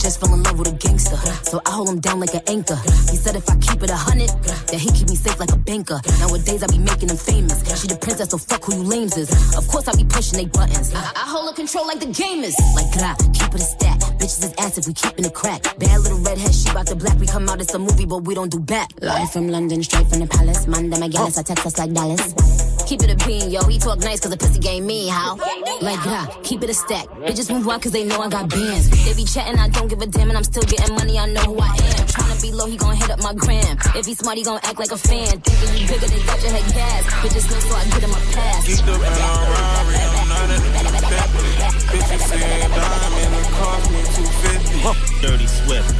I 0.00 0.02
just 0.04 0.18
fell 0.18 0.32
in 0.32 0.42
love 0.42 0.58
with 0.58 0.68
a 0.68 0.72
gangster. 0.72 1.16
So 1.44 1.60
I 1.66 1.72
hold 1.72 1.90
him 1.90 2.00
down 2.00 2.20
like 2.20 2.32
an 2.32 2.40
anchor. 2.46 2.76
He 3.12 3.20
said 3.20 3.36
if 3.36 3.46
I 3.50 3.56
keep 3.58 3.82
it 3.82 3.90
a 3.90 3.96
hundred, 3.96 4.30
that 4.72 4.80
he 4.80 4.90
keep 4.92 5.10
me 5.10 5.14
safe 5.14 5.38
like 5.38 5.52
a 5.52 5.58
banker. 5.58 6.00
Nowadays 6.18 6.62
I 6.62 6.68
be 6.68 6.78
making 6.78 7.10
him 7.10 7.18
famous. 7.18 7.60
She 7.78 7.86
the 7.86 7.96
princess, 8.00 8.30
so 8.30 8.38
fuck 8.38 8.64
who 8.64 8.76
you 8.76 8.82
lames 8.82 9.18
is. 9.18 9.28
Of 9.54 9.68
course 9.68 9.88
I 9.88 9.94
be 9.94 10.04
pushing 10.04 10.38
they 10.38 10.46
buttons. 10.46 10.94
I, 10.94 11.00
I 11.00 11.28
hold 11.28 11.50
her 11.50 11.54
control 11.54 11.86
like 11.86 12.00
the 12.00 12.06
gamers. 12.06 12.56
Like 12.72 12.88
keep 13.36 13.52
it 13.52 13.60
a 13.60 13.68
stat. 13.68 14.00
Bitches 14.16 14.40
is 14.40 14.54
ass 14.56 14.78
if 14.78 14.86
we 14.86 14.94
keeping 14.94 15.26
it 15.26 15.34
crack. 15.34 15.64
Bad 15.76 16.00
little 16.00 16.20
redhead, 16.20 16.54
she 16.54 16.72
bout 16.72 16.86
the 16.86 16.96
black. 16.96 17.18
We 17.20 17.26
come 17.26 17.46
out, 17.50 17.60
it's 17.60 17.74
a 17.74 17.78
movie, 17.78 18.06
but 18.06 18.24
we 18.24 18.34
don't 18.34 18.50
do 18.50 18.58
back. 18.58 18.88
Live 19.02 19.30
from 19.30 19.48
London, 19.48 19.82
straight 19.82 20.08
from 20.08 20.20
the 20.20 20.26
palace. 20.26 20.66
Man, 20.66 20.88
them 20.88 21.02
again, 21.02 21.28
I 21.28 21.42
text 21.42 21.66
us 21.66 21.76
like 21.76 21.92
Dallas. 21.92 22.69
Keep 22.90 23.06
it 23.06 23.22
a 23.22 23.24
bean, 23.24 23.54
yo. 23.54 23.62
He 23.70 23.78
talk 23.78 24.00
nice 24.00 24.18
cause 24.18 24.34
the 24.34 24.36
pussy 24.36 24.58
game 24.58 24.84
me, 24.84 25.06
how? 25.06 25.38
Like, 25.78 26.02
gra, 26.02 26.26
keep 26.42 26.64
it 26.64 26.70
a 26.70 26.74
stack. 26.74 27.06
Bitches 27.22 27.46
move 27.46 27.62
on 27.68 27.78
cause 27.78 27.92
they 27.92 28.02
know 28.02 28.18
I 28.18 28.28
got 28.28 28.50
bands. 28.50 28.90
They 29.06 29.14
be 29.14 29.22
chatting, 29.22 29.60
I 29.60 29.68
don't 29.68 29.86
give 29.86 30.02
a 30.02 30.06
damn, 30.06 30.26
and 30.26 30.36
I'm 30.36 30.42
still 30.42 30.66
getting 30.66 30.96
money, 30.96 31.16
I 31.16 31.30
know 31.30 31.54
who 31.54 31.60
I 31.60 31.70
am. 31.70 32.02
Tryna 32.10 32.42
be 32.42 32.50
low, 32.50 32.66
he 32.66 32.76
gon' 32.76 32.96
hit 32.96 33.08
up 33.08 33.22
my 33.22 33.32
gram. 33.32 33.78
If 33.94 34.06
he 34.06 34.14
smart, 34.14 34.38
he 34.38 34.42
gon' 34.42 34.58
act 34.64 34.80
like 34.80 34.90
a 34.90 34.98
fan. 34.98 35.38
Thinking 35.38 35.70
you 35.78 35.86
bigger, 35.86 36.10
they 36.10 36.18
got 36.26 36.42
your 36.42 36.50
head 36.50 36.66
gas. 36.74 37.06
Bitches 37.22 37.46
know, 37.46 37.62
so 37.62 37.78
I 37.78 37.84
get 37.94 38.02
him 38.02 38.10
a 38.10 38.20
pass. 38.34 38.66
Geeked 38.66 38.90
up 38.90 38.98
and 38.98 39.22
I'm 39.22 39.38
Rari, 39.54 39.94
I'm 40.10 40.26
not 40.26 40.50
in 40.50 40.58
the 40.58 41.02
Bentley. 41.06 41.54
Bitches 41.94 42.22
saying 42.26 42.74
diamond, 42.74 43.38
it 43.38 43.54
cost 43.54 43.86
me 43.94 44.02
250. 44.18 45.22
Dirty 45.22 45.46
Swift. 45.46 45.94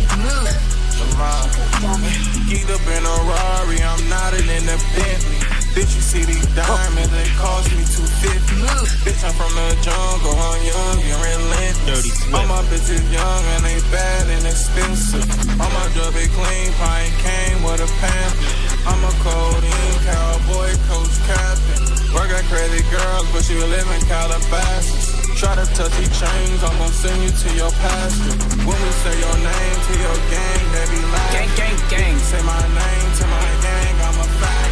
Geeked 2.51 2.67
up 2.75 2.83
in 2.83 3.07
a 3.07 3.15
Rari, 3.31 3.79
I'm 3.79 4.03
not 4.11 4.35
in 4.35 4.67
the 4.67 4.75
Bentley. 4.99 5.60
Bitch, 5.71 5.95
you 5.95 6.03
see 6.03 6.25
these 6.27 6.47
diamonds, 6.59 7.15
they 7.15 7.31
cost 7.39 7.71
me 7.71 7.87
250. 7.87 8.59
Bitch, 9.07 9.23
I'm 9.23 9.31
from 9.39 9.55
the 9.55 9.71
jungle, 9.87 10.35
I'm 10.35 10.59
young 10.67 10.99
and 10.99 11.23
relentless. 11.23 12.11
All 12.35 12.43
my 12.51 12.59
bitches 12.67 13.07
young 13.07 13.43
and 13.55 13.63
they 13.63 13.79
bad 13.95 14.27
and 14.35 14.51
expensive. 14.51 15.23
All 15.63 15.71
my 15.71 15.87
drug 15.95 16.11
be 16.19 16.27
clean, 16.27 16.75
pine 16.75 17.15
came 17.23 17.63
with 17.63 17.87
a 17.87 17.91
panther. 18.03 18.71
I'm 18.83 18.99
a 18.99 19.13
codeine 19.23 19.99
cowboy, 20.03 20.75
coach 20.91 21.15
captain. 21.31 21.87
Work 22.19 22.35
at 22.35 22.51
crazy 22.51 22.83
girls, 22.91 23.31
but 23.31 23.47
you 23.47 23.63
live 23.63 23.87
in 23.95 24.03
Calabasas. 24.11 25.23
Try 25.39 25.55
to 25.55 25.67
touch 25.79 25.95
these 26.03 26.11
chains, 26.19 26.67
I'm 26.67 26.75
gonna 26.83 26.91
send 26.91 27.23
you 27.23 27.31
to 27.31 27.49
your 27.55 27.71
pastor. 27.79 28.35
When 28.67 28.75
we 28.75 28.91
say 29.07 29.15
your 29.23 29.39
name 29.39 29.79
to 29.87 29.95
your 30.03 30.19
gang, 30.35 30.65
they 30.75 30.85
be 30.91 31.01
laughing. 31.15 31.47
Gang, 31.47 31.51
gang, 31.55 31.79
gang. 31.95 32.19
Say 32.19 32.43
my 32.43 32.59
name 32.59 33.09
to 33.23 33.25
my 33.31 33.49
gang, 33.63 33.95
I'm 34.03 34.19
a 34.19 34.29
fact. 34.43 34.70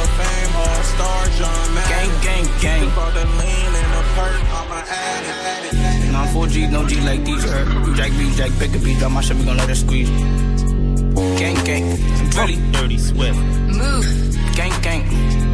I'm 0.00 0.06
a 0.06 0.08
Hall 0.08 0.08
of 0.08 0.10
Fame, 0.16 0.56
All 0.56 0.82
Star, 0.82 1.26
John 1.36 1.74
Madden. 1.74 2.20
Gang, 2.22 2.44
gang, 2.44 2.60
gang. 2.60 2.92
About 2.92 3.12
the 3.14 3.24
lean 3.24 3.74
and 3.74 3.90
the 3.92 4.02
perk, 4.16 4.40
I'm 4.48 4.70
a 4.72 4.80
addict. 4.88 6.12
Nah, 6.12 6.26
4G, 6.26 6.70
no 6.70 6.86
G 6.86 7.00
like 7.00 7.24
these, 7.24 7.44
you 7.44 7.50
heard? 7.50 7.68
You 7.86 7.94
jack 7.94 8.10
B, 8.12 8.32
jack 8.34 8.50
pick 8.58 8.74
a 8.74 8.78
beat, 8.78 8.98
drop 8.98 9.12
my 9.12 9.20
shit, 9.20 9.36
we 9.36 9.44
gon' 9.44 9.56
let 9.56 9.68
it 9.68 9.76
squeeze. 9.76 10.08
Gang, 11.38 11.62
gang, 11.64 11.96
Drilly. 12.30 12.56
Dirty 12.72 12.98
Swift. 12.98 13.38
Move. 13.38 14.06
Gang, 14.56 14.72
gang. 14.82 15.49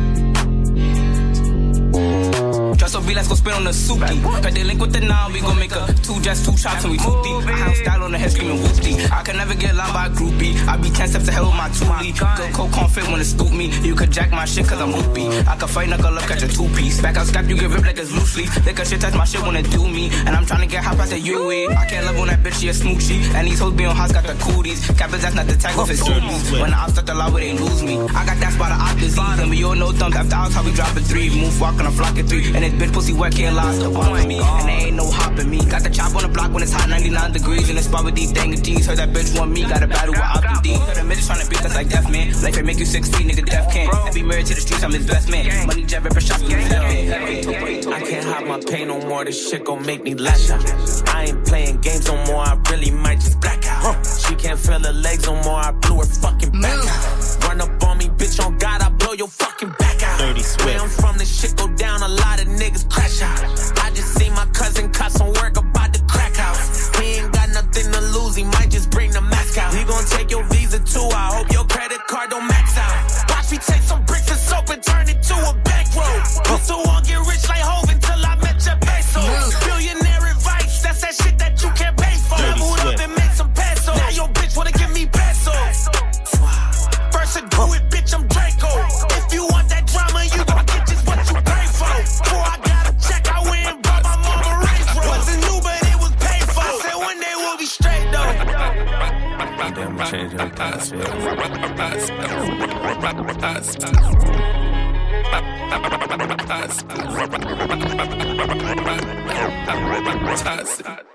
Just 2.76 2.92
so 2.92 3.00
be, 3.00 3.14
let's 3.14 3.28
go 3.28 3.34
spin 3.34 3.54
on 3.54 3.64
the 3.64 3.72
soupy. 3.72 4.20
Got 4.20 4.52
the 4.52 4.64
link 4.64 4.80
with 4.80 4.92
the 4.92 5.00
nine, 5.00 5.32
we 5.32 5.40
gon' 5.40 5.58
make 5.58 5.72
a 5.72 5.86
two 6.04 6.20
jets, 6.20 6.44
two 6.44 6.56
shots, 6.56 6.84
and 6.84 6.92
we 6.92 6.98
two 6.98 7.16
deep. 7.24 7.48
I 7.48 7.56
have 7.56 7.76
style 7.76 8.02
on 8.02 8.12
the 8.12 8.18
head 8.18 8.32
screaming 8.32 8.60
whoop 8.60 8.76
I 9.12 9.22
can 9.22 9.36
never 9.36 9.54
get 9.54 9.74
lined 9.74 9.92
by 9.94 10.06
a 10.06 10.10
groupie. 10.10 10.54
I 10.68 10.76
be 10.76 10.90
10 10.90 11.08
steps 11.08 11.28
ahead 11.28 11.42
with 11.42 11.56
my 11.56 11.68
two 11.72 11.88
lead. 11.88 12.14
Good 12.36 12.52
cold 12.52 12.90
fit 12.92 13.08
when 13.08 13.20
it 13.20 13.24
scoop 13.24 13.52
me. 13.52 13.72
You 13.80 13.94
could 13.94 14.10
jack 14.10 14.30
my 14.30 14.44
shit 14.44 14.66
cause 14.68 14.80
I'm 14.80 14.92
loopy. 14.92 15.26
I 15.48 15.56
can 15.56 15.68
fight, 15.68 15.88
knuckle 15.88 16.18
up, 16.18 16.28
catch 16.28 16.42
a 16.42 16.48
two 16.48 16.68
piece. 16.76 17.00
Back 17.00 17.16
out, 17.16 17.26
scap, 17.26 17.48
you 17.48 17.56
get 17.56 17.70
ripped 17.70 17.86
like 17.86 17.98
it's 17.98 18.12
loosely. 18.12 18.44
Lick 18.64 18.78
a 18.78 18.84
shit, 18.84 19.00
touch 19.00 19.14
my 19.14 19.24
shit 19.24 19.40
when 19.42 19.56
it 19.56 19.70
do 19.70 19.88
me. 19.88 20.10
And 20.26 20.36
I'm 20.36 20.44
trying 20.44 20.60
to 20.60 20.66
get 20.68 20.84
hot 20.84 20.96
past 20.98 21.10
the 21.10 21.18
UE. 21.18 21.68
I 21.72 21.86
can't 21.86 22.04
love 22.04 22.18
on 22.18 22.28
that 22.28 22.40
bitch, 22.40 22.60
she 22.60 22.68
a 22.68 22.72
smoochie. 22.72 23.24
And 23.34 23.48
these 23.48 23.58
hoes 23.58 23.72
be 23.72 23.86
on 23.86 23.96
house, 23.96 24.12
got 24.12 24.24
the 24.24 24.34
cooties. 24.34 24.86
Cap 24.98 25.10
his 25.10 25.24
ass, 25.24 25.34
not 25.34 25.46
the 25.46 25.56
tag 25.56 25.78
off 25.78 25.88
his 25.88 26.04
suits. 26.04 26.52
When 26.52 26.70
the 26.70 26.76
ops 26.76 26.92
start 26.92 27.06
to 27.06 27.14
lie, 27.14 27.30
they 27.30 27.52
lose 27.56 27.82
me. 27.82 27.96
I 27.98 28.26
got 28.26 28.36
that 28.36 28.52
spot 28.52 28.72
of 28.72 28.80
op 28.80 28.98
disease. 28.98 29.38
And 29.40 29.50
we 29.50 29.64
all 29.64 29.74
know 29.74 29.92
thumbs 29.92 30.16
after 30.16 30.36
hours, 30.36 30.54
how 30.54 30.64
we 30.64 30.72
dropping 30.72 31.04
three. 31.04 31.30
Move 31.30 31.60
walk 31.60 31.80
on 31.80 31.86
a 31.86 31.90
flock 31.90 32.14
three. 32.14 32.54
And 32.54 32.65
this 32.70 32.88
bitch 32.88 32.92
pussy 32.92 33.12
wet, 33.12 33.32
can't 33.34 33.54
lie, 33.54 33.72
still 33.74 33.92
watching 33.92 34.28
me. 34.28 34.38
Oh. 34.40 34.58
And 34.60 34.68
there 34.68 34.86
ain't 34.88 34.96
no 34.96 35.10
hopping 35.10 35.50
me. 35.50 35.64
Got 35.64 35.82
the 35.84 35.90
chop 35.90 36.14
on 36.14 36.22
the 36.22 36.28
block 36.28 36.52
when 36.52 36.62
it's 36.62 36.72
hot, 36.72 36.88
99 36.88 37.32
degrees. 37.32 37.70
In 37.70 37.76
the 37.76 37.82
spot 37.82 38.04
with 38.04 38.14
these 38.14 38.32
dang 38.32 38.54
G's. 38.54 38.86
Heard 38.86 38.98
that 38.98 39.10
bitch 39.10 39.38
want 39.38 39.52
me, 39.52 39.62
got 39.62 39.82
a 39.82 39.86
battle 39.86 40.12
with 40.12 40.20
Opti 40.20 40.62
D. 40.62 40.74
Heard 40.74 40.98
a 40.98 41.04
midget 41.04 41.26
trying 41.26 41.44
to 41.44 41.50
beat 41.50 41.64
us 41.64 41.74
like 41.74 41.88
Death 41.88 42.10
Man. 42.10 42.32
Life 42.42 42.56
ain't 42.56 42.66
make 42.66 42.78
you 42.78 42.86
16, 42.86 43.28
nigga, 43.28 43.46
Death 43.46 43.72
can. 43.72 43.88
And 43.94 44.14
be 44.14 44.22
married 44.22 44.46
to 44.46 44.54
the 44.54 44.60
streets, 44.60 44.82
I'm 44.82 44.92
his 44.92 45.06
best 45.06 45.28
man. 45.30 45.66
Money 45.66 45.84
jet, 45.84 46.02
ripper 46.02 46.20
shots, 46.20 46.42
I 46.42 48.00
can't 48.00 48.24
hide 48.24 48.46
my 48.46 48.60
pain 48.60 48.88
no 48.88 49.00
more. 49.06 49.24
This 49.24 49.50
shit 49.50 49.64
gon' 49.64 49.84
make 49.84 50.02
me 50.02 50.14
lash 50.14 50.50
out. 50.50 50.64
I 51.08 51.26
ain't 51.26 51.46
playing 51.46 51.80
games 51.80 52.06
no 52.06 52.16
more. 52.26 52.42
I 52.42 52.58
really 52.70 52.90
might 52.90 53.20
just 53.20 53.40
black 53.40 53.64
out. 53.66 54.04
She 54.04 54.34
can't 54.34 54.58
feel 54.58 54.80
her 54.80 54.92
legs 54.92 55.26
no 55.26 55.34
more. 55.42 55.58
I 55.58 55.70
blew 55.72 55.98
her 55.98 56.04
fucking 56.04 56.52
back 56.60 56.78
out. 56.78 57.44
Run 57.44 57.60
up 57.60 57.82
on 57.84 57.98
me, 57.98 58.06
bitch. 58.08 58.44
On 58.44 58.56
God, 58.58 58.82
I 58.82 58.88
blow 58.90 59.12
your 59.12 59.28
fucking 59.28 59.70
back 59.78 59.85
Dirty 60.26 60.42
Where 60.64 60.80
I'm 60.80 60.88
from, 60.88 61.18
this 61.18 61.30
shit 61.40 61.56
go 61.56 61.68
down. 61.76 62.02
A 62.02 62.08
lot 62.08 62.42
of 62.42 62.48
niggas 62.48 62.90
crash 62.90 63.22
out. 63.22 63.38
I 63.78 63.90
just 63.94 64.12
see 64.18 64.28
my 64.30 64.44
cousin 64.46 64.90
cut 64.90 65.12
some 65.12 65.32
work 65.34 65.56
about 65.56 65.92
the 65.92 66.02
crack 66.10 66.34
house. 66.34 66.90
He 66.98 67.18
ain't 67.18 67.32
got 67.32 67.48
nothing 67.50 67.92
to 67.92 68.00
lose. 68.10 68.34
He 68.34 68.42
might 68.42 68.68
just 68.68 68.90
bring 68.90 69.12
the 69.12 69.20
mask 69.20 69.56
out. 69.56 69.72
He 69.72 69.84
gon' 69.84 70.04
take 70.06 70.32
your 70.32 70.42
visa 70.50 70.80
too. 70.80 71.08
I 71.14 71.30
hope 71.30 71.52
your 71.52 71.55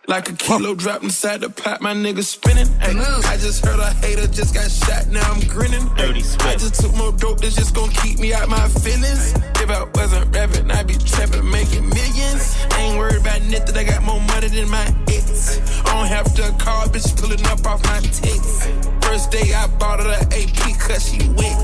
Like 0.08 0.30
a 0.30 0.34
kilo 0.34 0.76
dropped 0.76 1.04
inside 1.04 1.42
the 1.42 1.50
pot, 1.50 1.82
my 1.82 1.94
nigga 1.94 2.24
spinning. 2.24 2.68
Ay, 2.82 2.94
I 3.26 3.38
just 3.38 3.66
heard 3.66 3.80
a 3.80 3.92
hater 4.06 4.28
just 4.28 4.54
got 4.54 4.70
shot, 4.70 5.08
now 5.08 5.22
I'm 5.32 5.40
grinning. 5.48 5.88
Ay, 5.98 6.22
I 6.42 6.56
just 6.58 6.82
took 6.82 6.94
more 6.96 7.12
dope 7.14 7.40
that's 7.40 7.56
just 7.56 7.74
gonna 7.74 7.92
keep 7.94 8.20
me 8.20 8.34
out 8.34 8.50
my 8.50 8.68
feelings. 8.68 9.34
If 9.56 9.70
I 9.70 9.86
wasn't 9.96 10.36
rapping, 10.36 10.70
I'd 10.70 10.86
be 10.86 10.96
trapping, 10.96 11.50
making 11.50 11.90
millions. 11.90 12.58
Ain't 12.78 12.98
worried 12.98 13.22
about 13.22 13.42
nothing, 13.44 13.78
I 13.78 13.84
got 13.86 14.04
more 14.04 14.20
money 14.20 14.50
than 14.50 14.70
my 14.70 14.86
ex. 15.08 15.21
I 15.42 15.98
don't 15.98 16.08
have 16.08 16.34
to 16.36 16.54
call, 16.64 16.86
bitch 16.86 17.10
pulling 17.18 17.42
up 17.48 17.66
off 17.66 17.82
my 17.86 18.00
tits. 18.02 18.68
First 19.02 19.32
day 19.32 19.54
I 19.54 19.66
bought 19.80 20.00
her 20.00 20.06
the 20.06 20.22
AP 20.38 20.78
cause 20.78 21.10
she 21.10 21.18
wet. 21.34 21.58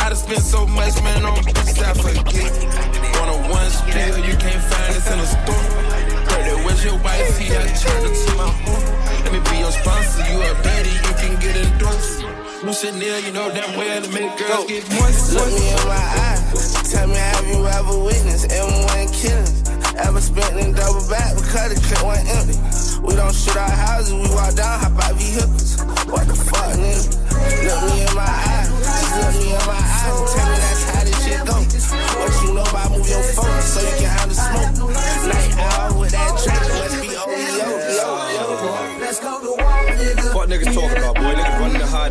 I 0.00 0.08
done 0.08 0.16
spent 0.16 0.40
so 0.40 0.66
much, 0.66 0.96
man, 1.04 1.24
on 1.24 1.36
bitches 1.44 1.84
I 1.84 1.92
forget. 1.92 2.48
On 3.20 3.28
a 3.28 3.36
one 3.52 3.70
spill, 3.70 4.16
you 4.24 4.34
can't 4.40 4.64
find 4.72 4.94
this 4.96 5.04
in 5.12 5.18
a 5.20 5.26
store. 5.26 5.68
That 6.32 6.64
was 6.64 6.82
your 6.82 6.96
wife, 7.04 7.28
see 7.36 7.52
I 7.52 7.68
turned 7.76 8.08
her 8.08 8.14
to 8.14 8.32
my 8.40 8.48
home. 8.48 8.84
Let 9.24 9.32
me 9.36 9.40
be 9.50 9.58
your 9.60 9.72
sponsor, 9.72 10.24
you 10.24 10.40
a 10.40 10.54
baddie, 10.64 10.96
you 11.04 11.12
can 11.20 11.36
get 11.44 11.56
endorsed. 11.60 12.24
New 12.64 12.72
Chanel, 12.72 13.20
you 13.20 13.32
know 13.32 13.52
damn 13.52 13.76
well 13.76 14.02
to 14.02 14.08
make 14.12 14.32
girls 14.40 14.64
get 14.64 14.88
moist. 14.96 15.34
Look 15.34 15.48
me 15.52 15.68
in 15.68 15.88
my 15.88 15.96
eye. 15.96 16.40
Tell 16.88 17.06
me, 17.06 17.16
have 17.16 17.46
you 17.46 17.66
ever 17.66 17.98
witnessed 18.00 18.48
M1 18.48 19.12
killings? 19.12 19.69
Ever 19.96 20.20
spent 20.20 20.56
in 20.58 20.72
double 20.72 21.06
back 21.08 21.34
because 21.34 21.74
the 21.74 21.80
clip 21.80 22.02
went 22.06 22.28
empty? 22.28 22.56
We 23.02 23.14
don't 23.16 23.34
shoot 23.34 23.56
our 23.56 23.70
houses, 23.70 24.12
we 24.14 24.28
walk 24.34 24.54
down, 24.54 24.78
hop 24.80 24.98
out 25.02 25.14
vehicles. 25.16 25.80
What 26.06 26.26
the 26.28 26.34
fuck, 26.34 26.76
nigga? 26.78 27.20
Look 27.64 27.80
me 27.90 28.06
in 28.06 28.14
my 28.14 28.22
eye. 28.22 28.68
Just 28.70 29.14
look 29.18 29.34
me 29.40 29.48
in 29.56 29.64
my 29.66 29.80
eyes 29.80 30.14
and 30.14 30.28
tell 30.30 30.46
me 30.50 30.56
that's 30.60 30.84
how 30.90 31.02
this 31.04 31.18
shit 31.24 31.40
go. 31.46 31.56
What 32.20 32.30
you 32.42 32.54
know 32.54 32.62
about 32.62 32.90
move 32.92 33.08
your 33.08 33.22
phone 33.34 33.62
so 33.62 33.80
you 33.80 33.94
can 33.98 34.10
handle 34.10 34.36
smoke? 34.36 34.94
Night 35.26 35.52
out 35.58 35.96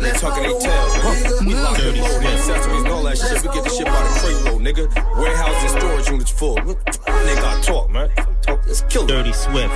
running 0.00 0.02
the 0.02 0.08
they 0.08 0.12
tucking 0.18 0.42
they 0.42 0.58
tail. 0.58 0.86
Huh. 1.00 1.44
We 1.46 1.54
lock 1.54 1.76
Dirty 1.76 1.88
and 1.88 2.00
load, 2.00 2.10
Swift. 2.10 2.34
accessories 2.34 2.82
and 2.82 2.92
all 2.92 3.02
that 3.04 3.18
shit. 3.18 3.42
We 3.42 3.48
get 3.54 3.64
the 3.64 3.70
shit 3.70 3.86
by 3.86 4.00
the 4.02 4.12
crate 4.20 4.40
load, 4.44 4.60
nigga. 4.64 4.84
Warehouse 5.20 5.60
and 5.60 5.70
storage 5.80 6.08
units 6.08 6.30
full. 6.30 6.54
What 6.64 6.84
the 6.86 6.92
fuck 6.92 7.20
Nigga, 7.20 7.44
I 7.44 7.60
talk, 7.60 7.90
man. 7.90 8.08
Talk, 8.42 8.66
let's 8.66 8.80
kill 8.88 9.06
them. 9.06 9.16
Dirty 9.18 9.32
Swift. 9.32 9.74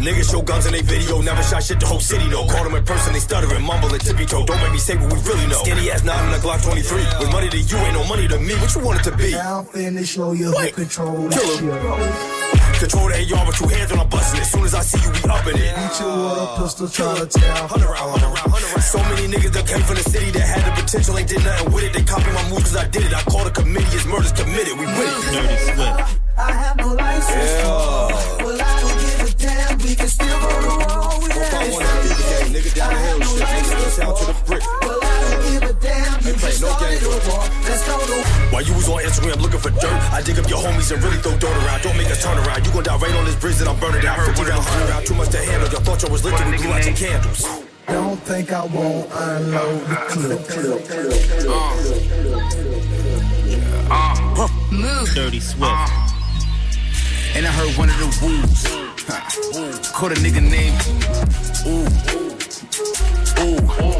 Niggas 0.00 0.30
show 0.30 0.42
guns 0.42 0.66
in 0.66 0.72
they 0.72 0.82
video, 0.82 1.20
never 1.20 1.42
shot 1.42 1.62
shit 1.62 1.80
the 1.80 1.86
whole 1.86 2.00
city 2.00 2.28
though. 2.28 2.46
Caught 2.46 2.64
them 2.64 2.74
in 2.74 2.84
person, 2.84 3.12
they 3.12 3.20
stuttering, 3.20 3.62
mumbling, 3.64 4.00
tippy 4.00 4.26
toe. 4.26 4.44
Don't 4.44 4.60
make 4.60 4.72
me 4.72 4.78
say 4.78 4.96
what 4.96 5.12
we 5.12 5.18
really 5.28 5.46
know. 5.46 5.60
Skinny 5.62 5.90
ass 5.90 6.04
nine 6.04 6.28
in 6.28 6.34
a 6.34 6.38
Glock 6.38 6.62
23. 6.62 7.04
With 7.18 7.32
money 7.32 7.48
to 7.48 7.58
you, 7.58 7.76
ain't 7.78 7.94
no 7.94 8.04
money 8.04 8.28
to 8.28 8.38
me. 8.38 8.54
What 8.56 8.74
you 8.74 8.80
want 8.84 9.00
it 9.00 9.10
to 9.10 9.16
be? 9.16 9.32
Now 9.32 9.62
finish, 9.62 10.10
show 10.10 10.32
you 10.32 10.52
who 10.52 10.70
control 10.72 11.28
that 11.28 12.40
shit. 12.44 12.49
Control 12.80 13.08
the 13.12 13.20
AR 13.36 13.44
with 13.46 13.56
two 13.60 13.68
hands 13.68 13.90
when 13.92 14.00
I'm 14.00 14.08
busting 14.08 14.40
it. 14.40 14.46
Soon 14.46 14.64
as 14.64 14.72
I 14.72 14.80
see 14.80 14.96
you, 15.04 15.12
we 15.12 15.20
upping 15.28 15.52
it. 15.60 15.68
Beat 15.76 16.00
you 16.00 16.08
with 16.08 16.40
a 16.40 16.48
pistol, 16.56 16.88
try 16.88 17.12
to 17.20 17.26
tell. 17.28 17.68
Hunt 17.68 17.84
around, 17.84 18.08
hunt 18.08 18.22
around, 18.24 18.48
hunt 18.48 18.64
around. 18.64 18.80
So 18.80 18.98
many 19.04 19.28
niggas 19.28 19.52
that 19.52 19.68
came 19.68 19.84
from 19.84 19.96
the 20.00 20.06
city 20.08 20.30
that 20.32 20.40
had 20.48 20.64
the 20.64 20.72
potential, 20.80 21.18
ain't 21.18 21.28
did 21.28 21.44
nothing 21.44 21.72
with 21.76 21.84
it. 21.84 21.92
They 21.92 22.02
copy 22.08 22.32
my 22.32 22.40
moves 22.48 22.72
cause 22.72 22.76
I 22.80 22.88
did 22.88 23.04
it. 23.04 23.12
I 23.12 23.20
called 23.28 23.48
a 23.48 23.50
committee, 23.52 23.84
it's 23.92 24.06
murders 24.08 24.32
committed. 24.32 24.80
We 24.80 24.86
with 24.88 24.96
it. 24.96 25.28
Dirty 25.28 25.58
Swift. 25.76 26.20
I 26.40 26.52
have 26.56 26.76
no 26.80 26.88
license. 26.96 27.52
Yeah. 27.60 28.48
Well, 28.48 28.56
I 28.56 28.72
don't 28.80 28.96
give 28.96 29.28
a 29.28 29.30
damn. 29.36 29.76
We 29.84 29.92
can 29.94 30.08
still 30.08 30.38
go 30.40 30.48
to 30.48 30.72
war 30.80 31.20
with 31.20 31.36
If 31.36 31.52
I 31.52 31.60
that. 31.60 31.72
want 31.76 31.84
that 31.84 32.00
BB 32.00 32.20
gang, 32.32 32.48
nigga 32.56 32.72
down 32.80 32.90
the 32.96 33.00
hill 33.04 33.20
shit. 33.28 33.44
Niggas 33.44 33.98
out 34.00 34.16
to 34.16 34.24
the 34.24 34.36
brick. 34.48 34.64
Well, 34.80 34.99
play 36.40 36.56
no 36.60 36.72
games. 36.80 37.04
a 37.04 37.10
war. 37.28 37.44
Let's 37.68 37.84
go 37.84 38.00
to 38.00 38.16
While 38.50 38.64
you 38.64 38.74
was 38.74 38.88
on 38.88 39.04
Instagram 39.04 39.38
looking 39.40 39.60
for 39.60 39.70
dirt, 39.70 40.00
I 40.12 40.22
dig 40.22 40.38
up 40.40 40.48
your 40.48 40.58
homies 40.58 40.90
and 40.92 41.02
really 41.04 41.18
throw 41.18 41.36
dirt 41.36 41.56
around. 41.64 41.82
Don't 41.82 41.96
make 41.96 42.10
us 42.10 42.22
turn 42.22 42.38
around. 42.38 42.66
You 42.66 42.72
gon' 42.72 42.84
die 42.84 42.96
right 42.96 43.14
on 43.14 43.24
this 43.24 43.36
bridge 43.36 43.56
that 43.60 43.68
I'm 43.68 43.78
burning 43.78 44.02
down. 44.02 44.18
50 44.24 44.42
rounds, 44.48 44.66
100 44.66 44.88
round, 44.88 45.06
too 45.06 45.14
much 45.14 45.28
to 45.30 45.38
handle. 45.38 45.68
Y'all 45.68 45.84
thought 45.84 46.02
y'all 46.02 46.10
was 46.10 46.24
lit 46.24 46.36
till 46.36 46.50
we 46.50 46.56
blew 46.56 46.72
out 46.72 46.84
your 46.84 46.96
candles. 46.96 47.44
Don't 47.86 48.20
think 48.22 48.52
I 48.52 48.64
won't 48.66 49.10
unload 49.12 49.80
the 49.86 49.96
clip. 50.08 50.40
clip, 50.48 50.82
uh. 51.48 51.90
Uh. 53.90 54.48
Move. 54.70 55.14
Dirty 55.14 55.40
Swift. 55.40 55.64
Uh. 55.64 56.10
And 57.34 57.46
I 57.46 57.50
heard 57.50 57.76
one 57.76 57.88
of 57.90 57.98
the 57.98 58.08
wolves. 58.22 58.66
Ha. 59.08 59.18
Caught 59.94 60.12
a 60.12 60.16
nigga 60.16 60.40
named 60.40 60.80
Ooh. 61.66 61.86
Ooh. 62.12 62.38
Ooh. 63.40 63.58
Ooh. 63.60 63.96
Ooh. 63.96 63.99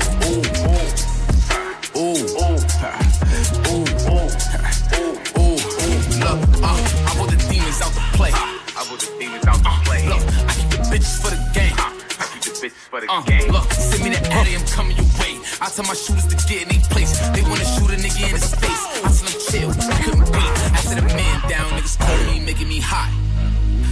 Uh, 6.30 6.38
uh, 6.62 7.10
I 7.10 7.18
want 7.18 7.32
the 7.32 7.42
demons 7.50 7.82
out 7.82 7.90
to 7.90 8.00
play. 8.14 8.30
I 8.30 8.86
want 8.86 9.02
the 9.02 9.10
demons 9.18 9.44
out 9.50 9.58
to 9.58 9.66
uh, 9.66 9.82
play. 9.82 10.06
Look, 10.06 10.22
I 10.46 10.54
keep 10.54 10.70
the 10.70 10.78
bitches 10.86 11.18
for 11.18 11.34
the 11.34 11.42
game. 11.50 11.74
I 11.74 12.22
keep 12.38 12.54
the 12.54 12.70
bitches 12.70 12.86
for 12.86 13.00
the 13.00 13.10
uh, 13.10 13.20
game. 13.26 13.50
Look, 13.50 13.66
send 13.72 14.04
me 14.04 14.10
the 14.14 14.22
Addy, 14.30 14.54
I'm 14.54 14.64
coming 14.70 14.94
your 14.94 15.10
way. 15.18 15.42
I 15.58 15.66
tell 15.74 15.82
my 15.90 15.94
shooters 15.98 16.30
to 16.30 16.38
get 16.46 16.62
in 16.62 16.68
their 16.70 16.86
place. 16.86 17.18
They 17.34 17.42
wanna 17.42 17.66
shoot 17.66 17.90
a 17.90 17.98
nigga 17.98 18.30
in 18.30 18.38
his 18.38 18.54
face. 18.54 18.82
I 19.02 19.10
tell 19.10 19.26
them 19.26 19.42
chill, 19.50 19.70
I 19.74 20.02
couldn't 20.06 20.30
wait. 20.30 20.50
I 20.70 20.80
said 20.86 20.98
a 21.02 21.06
man 21.10 21.50
down, 21.50 21.66
niggas 21.74 21.98
cold 21.98 22.22
me, 22.30 22.38
making 22.46 22.68
me 22.68 22.78
hot. 22.78 23.10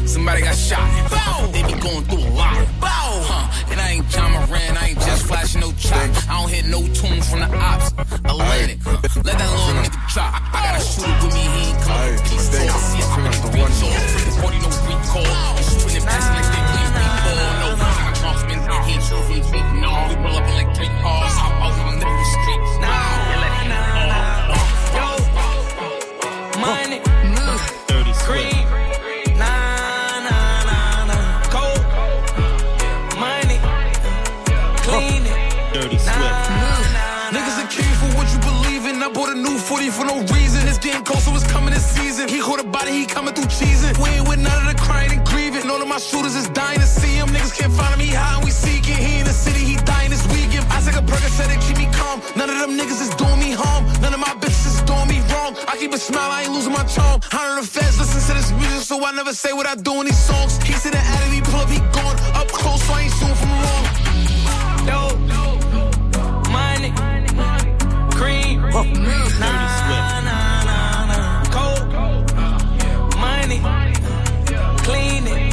Somebody 0.09 0.41
got 0.41 0.57
shot. 0.57 0.89
Bow. 1.11 1.53
They 1.53 1.63
be 1.69 1.77
going 1.85 2.03
through 2.09 2.25
a 2.25 2.33
lot. 2.33 2.57
Bow. 2.81 3.13
Huh. 3.29 3.69
And 3.71 3.79
I 3.79 4.01
ain't 4.01 4.09
John 4.09 4.33
Moran, 4.33 4.77
I 4.81 4.97
ain't 4.97 5.01
just 5.05 5.27
flashing 5.29 5.61
no 5.61 5.71
chop. 5.77 6.01
I 6.33 6.41
don't 6.41 6.49
hit 6.49 6.65
no 6.65 6.81
tunes 6.97 7.29
from 7.29 7.45
the 7.45 7.51
ops. 7.53 7.93
Atlantic. 8.25 8.81
Huh. 8.89 9.05
Let 9.21 9.37
that 9.37 9.51
little 9.53 9.85
nigga 9.85 10.01
drop. 10.09 10.33
I 10.33 10.65
got 10.65 10.81
a 10.81 10.83
shooter 10.83 11.13
with 11.13 11.37
me, 11.37 11.45
he 11.45 11.61
ain't 11.69 11.81
coming 11.85 12.17
peace. 12.25 12.49
I 12.57 12.73
see 12.89 13.05
I'm 13.05 13.21
in 13.21 13.37
the 13.37 13.53
off. 13.69 14.41
40 14.41 14.65
no 14.65 14.71
recall. 14.89 15.29
You 15.29 15.65
shooting 15.77 16.01
and 16.01 16.07
passing 16.09 16.35
like 16.41 16.49
they 16.57 16.63
bleed 16.73 16.89
people. 16.89 17.37
No, 17.61 17.69
I 17.77 17.93
got 18.01 18.17
marksmen, 18.25 18.59
they 18.65 18.81
ain't 18.89 19.05
sure 19.05 19.21
if 19.29 19.29
we 19.29 19.61
no. 19.77 19.93
We 20.09 20.17
pull 20.25 20.41
up 20.41 20.49
in 20.49 20.55
like 20.57 20.73
three 20.73 20.93
cars. 21.05 21.37
Hop 21.37 21.53
out 21.69 21.77
from 21.77 22.01
the 22.01 22.09
streets. 22.09 22.73
Now, 22.81 23.29
Yo, 23.29 23.98
I 39.09 39.11
bought 39.11 39.33
a 39.33 39.35
new 39.35 39.57
40 39.57 39.89
for 39.89 40.05
no 40.05 40.21
reason. 40.37 40.69
It's 40.69 40.77
getting 40.77 41.03
cold, 41.03 41.25
so 41.25 41.33
it's 41.33 41.49
coming 41.49 41.73
this 41.73 41.87
season. 41.97 42.29
He 42.29 42.41
caught 42.41 42.61
a 42.61 42.69
body, 42.69 42.93
he 42.93 43.07
coming 43.07 43.33
through 43.33 43.49
cheesing. 43.49 43.97
We 43.97 44.21
ain't 44.21 44.29
with 44.29 44.39
none 44.39 44.53
of 44.61 44.69
the 44.69 44.77
crying 44.77 45.11
and 45.17 45.25
grieving. 45.25 45.65
All 45.71 45.81
of 45.81 45.89
my 45.89 45.97
shooters 45.97 46.37
is 46.37 46.47
dying 46.51 46.79
to 46.79 46.85
see 46.85 47.17
him. 47.17 47.29
Niggas 47.29 47.57
can't 47.57 47.73
find 47.73 47.95
him, 47.95 48.01
he 48.05 48.13
high 48.13 48.37
and 48.37 48.45
we 48.45 48.51
seeking. 48.51 49.01
He 49.01 49.21
in 49.21 49.25
the 49.25 49.33
city, 49.33 49.65
he 49.65 49.77
dying 49.89 50.11
this 50.11 50.29
weekend. 50.29 50.69
I 50.69 50.85
take 50.85 51.01
a 51.01 51.01
Percocet 51.01 51.49
and 51.49 51.63
keep 51.65 51.79
me 51.79 51.89
calm. 51.91 52.21
None 52.37 52.51
of 52.51 52.59
them 52.61 52.77
niggas 52.77 53.01
is 53.01 53.09
doing 53.17 53.41
me 53.41 53.57
harm. 53.57 53.89
None 54.05 54.13
of 54.13 54.21
my 54.21 54.35
bitches 54.45 54.77
is 54.77 54.83
doing 54.85 55.09
me 55.09 55.25
wrong. 55.33 55.57
I 55.65 55.79
keep 55.81 55.95
a 55.95 55.99
smile, 55.99 56.29
I 56.29 56.43
ain't 56.43 56.53
losing 56.53 56.75
my 56.75 56.85
charm. 56.85 57.23
Hundred 57.33 57.65
of 57.65 57.69
feds 57.69 57.97
listen 57.97 58.21
to 58.29 58.33
this 58.37 58.53
music, 58.61 58.85
so 58.85 59.03
I 59.03 59.13
never 59.13 59.33
say 59.33 59.55
what 59.55 59.67
I 59.67 59.75
do 59.75 60.05
in 60.05 60.07
these 60.13 60.21
songs. 60.21 60.61
He 60.69 60.75
said 60.75 60.93
the 60.93 61.01
addict, 61.01 61.33
he 61.33 61.41
pull 61.41 61.65
up, 61.65 61.71
he 61.73 61.81
gone. 61.97 62.17
Up 62.37 62.49
close, 62.53 62.85
so 62.85 62.93
I 62.93 63.09
ain't 63.09 63.13
soon 63.17 63.35
from 63.35 63.49
wrong. 63.57 63.98
Huh. 68.71 68.85
Dirty 68.85 69.69
Swift. 69.79 70.13
Cold. 71.55 71.89
Money. 73.19 73.61
Clean 74.85 75.27
it. 75.27 75.48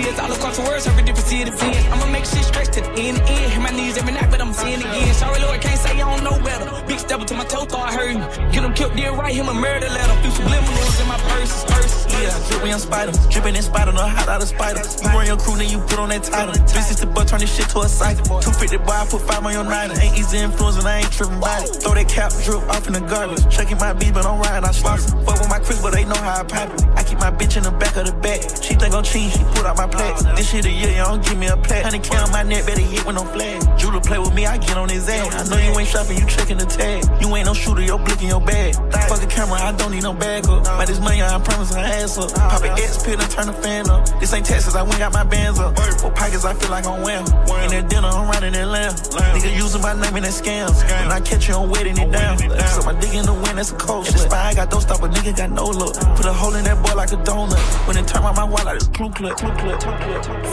Is 0.00 0.18
all 0.18 0.32
across 0.32 0.56
the 0.56 0.62
world, 0.64 0.82
serving 0.82 1.04
different 1.04 1.28
cities. 1.28 1.54
I'ma 1.92 2.06
make 2.10 2.24
shit 2.24 2.44
stretch 2.44 2.70
to 2.74 2.80
the 2.80 2.90
end, 2.98 3.18
end. 3.18 3.52
Hit 3.52 3.62
my 3.62 3.70
knees 3.70 3.96
every 3.96 4.12
night, 4.12 4.30
but 4.30 4.40
I'm 4.40 4.52
seeing 4.52 4.80
again. 4.80 5.14
Sorry, 5.14 5.40
Lord, 5.40 5.60
can't 5.60 5.78
say 5.78 6.00
I 6.00 6.02
don't 6.02 6.24
know 6.24 6.36
better. 6.42 6.66
Big 6.86 6.98
step 6.98 7.20
to 7.20 7.34
my 7.34 7.44
toe, 7.44 7.64
thought 7.64 7.94
hurting. 7.94 8.20
Get 8.50 8.64
him 8.64 8.74
killed, 8.74 8.96
then 8.96 9.16
write 9.16 9.34
him 9.34 9.48
a 9.48 9.54
murder 9.54 9.86
letter. 9.86 10.14
Few 10.22 10.30
subliminals 10.30 11.00
in 11.00 11.08
my 11.08 11.18
purses, 11.30 11.64
purses. 11.64 12.04
Yeah, 12.10 12.34
I 12.34 12.48
drip 12.48 12.64
me 12.64 12.72
on 12.72 12.80
spider. 12.80 13.12
Dripping 13.30 13.56
in 13.56 13.62
spider, 13.62 13.92
no 13.92 14.06
hot 14.06 14.28
out 14.28 14.42
of 14.42 14.48
spider. 14.48 14.82
You 15.02 15.08
run 15.14 15.26
your 15.26 15.36
crew, 15.36 15.56
then 15.56 15.68
you 15.70 15.78
put 15.86 15.98
on 15.98 16.08
that 16.10 16.24
title. 16.24 16.54
360 16.54 17.06
butt, 17.14 17.28
turn 17.28 17.40
this 17.40 17.54
shit 17.54 17.68
to 17.70 17.80
a 17.80 17.88
cycle. 17.88 18.40
250 18.40 18.78
boy, 18.78 18.92
I 18.92 19.06
put 19.06 19.22
five 19.22 19.44
on 19.44 19.52
your 19.52 19.64
night. 19.64 19.96
Ain't 19.98 20.18
easy 20.18 20.38
influence, 20.38 20.78
and 20.78 20.86
I 20.86 21.06
ain't 21.06 21.12
tripping 21.12 21.40
by 21.40 21.62
it. 21.62 21.82
Throw 21.82 21.94
that 21.94 22.08
cap, 22.08 22.32
drip 22.42 22.62
off 22.70 22.86
in 22.86 22.94
the 22.94 23.00
garbage. 23.00 23.42
Checking 23.50 23.78
my 23.78 23.92
beat, 23.92 24.14
but 24.14 24.26
I'm 24.26 24.40
riding, 24.40 24.64
I 24.64 24.70
it. 24.70 25.02
Fuck 25.26 25.38
with 25.38 25.50
my 25.50 25.58
crew, 25.58 25.76
but 25.82 25.92
they 25.92 26.04
know 26.04 26.18
how 26.18 26.40
I 26.40 26.44
pop 26.44 26.72
it. 26.74 26.82
I 26.94 27.02
keep 27.02 27.18
my 27.18 27.30
bitch 27.30 27.56
in 27.56 27.62
the 27.62 27.72
back 27.72 27.96
of 27.96 28.06
the 28.06 28.12
back. 28.12 28.40
She 28.62 28.74
think 28.74 28.94
I'm 28.94 29.04
cheating, 29.04 29.30
she 29.30 29.44
put 29.54 29.66
out 29.66 29.76
my 29.76 29.83
plaques. 29.88 30.22
This 30.36 30.50
shit 30.50 30.64
a 30.64 30.70
year, 30.70 30.90
you 30.90 31.04
don't 31.04 31.24
give 31.24 31.38
me 31.38 31.46
a 31.46 31.56
plaque. 31.56 31.84
Honey, 31.84 31.98
count 31.98 32.32
my 32.32 32.42
neck, 32.42 32.66
better 32.66 32.80
hit 32.80 33.04
with 33.06 33.14
no 33.16 33.24
flag. 33.24 33.78
Jeweler 33.78 34.00
play 34.00 34.18
with 34.18 34.34
me, 34.34 34.46
I 34.46 34.58
get 34.58 34.76
on 34.76 34.88
his 34.88 35.08
ass. 35.08 35.34
I 35.34 35.48
know 35.48 35.62
you 35.62 35.78
ain't 35.78 35.88
shopping, 35.88 36.18
you 36.18 36.26
checking 36.26 36.58
the 36.58 36.66
tag. 36.66 37.04
You 37.20 37.34
ain't 37.36 37.46
no 37.46 37.54
shooter, 37.54 37.82
your 37.82 37.98
blick 37.98 38.20
in 38.22 38.28
your 38.28 38.40
bag. 38.40 38.74
Fuck 39.08 39.22
a 39.22 39.26
camera, 39.26 39.58
I 39.60 39.72
don't 39.72 39.92
need 39.92 40.02
no 40.02 40.12
bag 40.12 40.46
up. 40.48 40.64
But 40.64 40.86
this 40.86 41.00
money, 41.00 41.22
I 41.22 41.38
promise 41.38 41.72
I 41.72 41.82
ass 42.02 42.18
up. 42.18 42.34
Pop 42.34 42.62
an 42.62 42.72
X 42.72 43.02
pill 43.04 43.20
and 43.20 43.30
turn 43.30 43.46
the 43.46 43.52
fan 43.54 43.88
up. 43.88 44.08
This 44.20 44.32
ain't 44.32 44.44
Texas, 44.44 44.74
I 44.74 44.82
went 44.82 44.98
got 44.98 45.12
my 45.12 45.24
bands 45.24 45.60
up. 45.60 45.78
For 46.00 46.10
pockets, 46.10 46.44
I 46.44 46.54
feel 46.54 46.70
like 46.70 46.86
I'm 46.86 47.02
wham. 47.02 47.24
In 47.24 47.70
that 47.70 47.88
dinner, 47.88 48.08
I'm 48.08 48.28
riding 48.28 48.52
that 48.54 48.66
lamb. 48.66 48.94
Nigga 49.34 49.54
using 49.56 49.80
my 49.80 49.94
name 49.94 50.16
in 50.16 50.22
that 50.24 50.32
scams. 50.32 50.82
When 50.82 51.12
I 51.12 51.20
catch 51.20 51.48
you, 51.48 51.54
I'm 51.54 51.70
wetting 51.70 51.96
it 51.96 52.10
down. 52.10 52.38
So 52.38 52.82
my 52.82 52.98
dick 52.98 53.14
in 53.14 53.24
the 53.24 53.32
wind, 53.32 53.58
that's 53.58 53.70
a 53.70 53.76
cold 53.76 54.06
shit. 54.06 54.18
Spine 54.18 54.54
got 54.56 54.70
don't 54.70 54.80
stop, 54.80 55.02
a 55.02 55.08
nigga 55.08 55.36
got 55.36 55.50
no 55.50 55.66
look. 55.66 55.94
Put 56.16 56.26
a 56.26 56.32
hole 56.32 56.54
in 56.54 56.64
that 56.64 56.82
boy 56.82 56.94
like 56.94 57.12
a 57.12 57.16
donut. 57.16 57.58
When 57.86 57.96
it 57.96 58.08
turn 58.08 58.22
on 58.22 58.34
my 58.34 58.44
wall 58.44 58.64
like 58.64 58.82
a 58.82 58.84
clue. 58.86 59.04
Clue 59.04 59.12
clip, 59.12 59.36
clue 59.36 59.52
clip. 59.56 59.73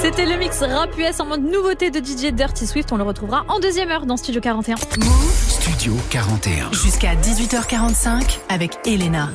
C'était 0.01 0.25
le 0.25 0.37
mix 0.37 0.61
rap 0.61 0.97
US 0.97 1.19
en 1.19 1.25
mode 1.25 1.43
nouveauté 1.43 1.91
de 1.91 1.99
DJ 1.99 2.33
Dirty 2.33 2.67
Swift. 2.67 2.91
On 2.91 2.97
le 2.97 3.03
retrouvera 3.03 3.45
en 3.47 3.59
deuxième 3.59 3.89
heure 3.91 4.05
dans 4.05 4.17
Studio 4.17 4.41
41. 4.41 4.75
Studio 4.77 5.93
41. 6.09 6.71
Jusqu'à 6.71 7.15
18h45 7.15 8.39
avec 8.49 8.79
Elena. 8.85 9.29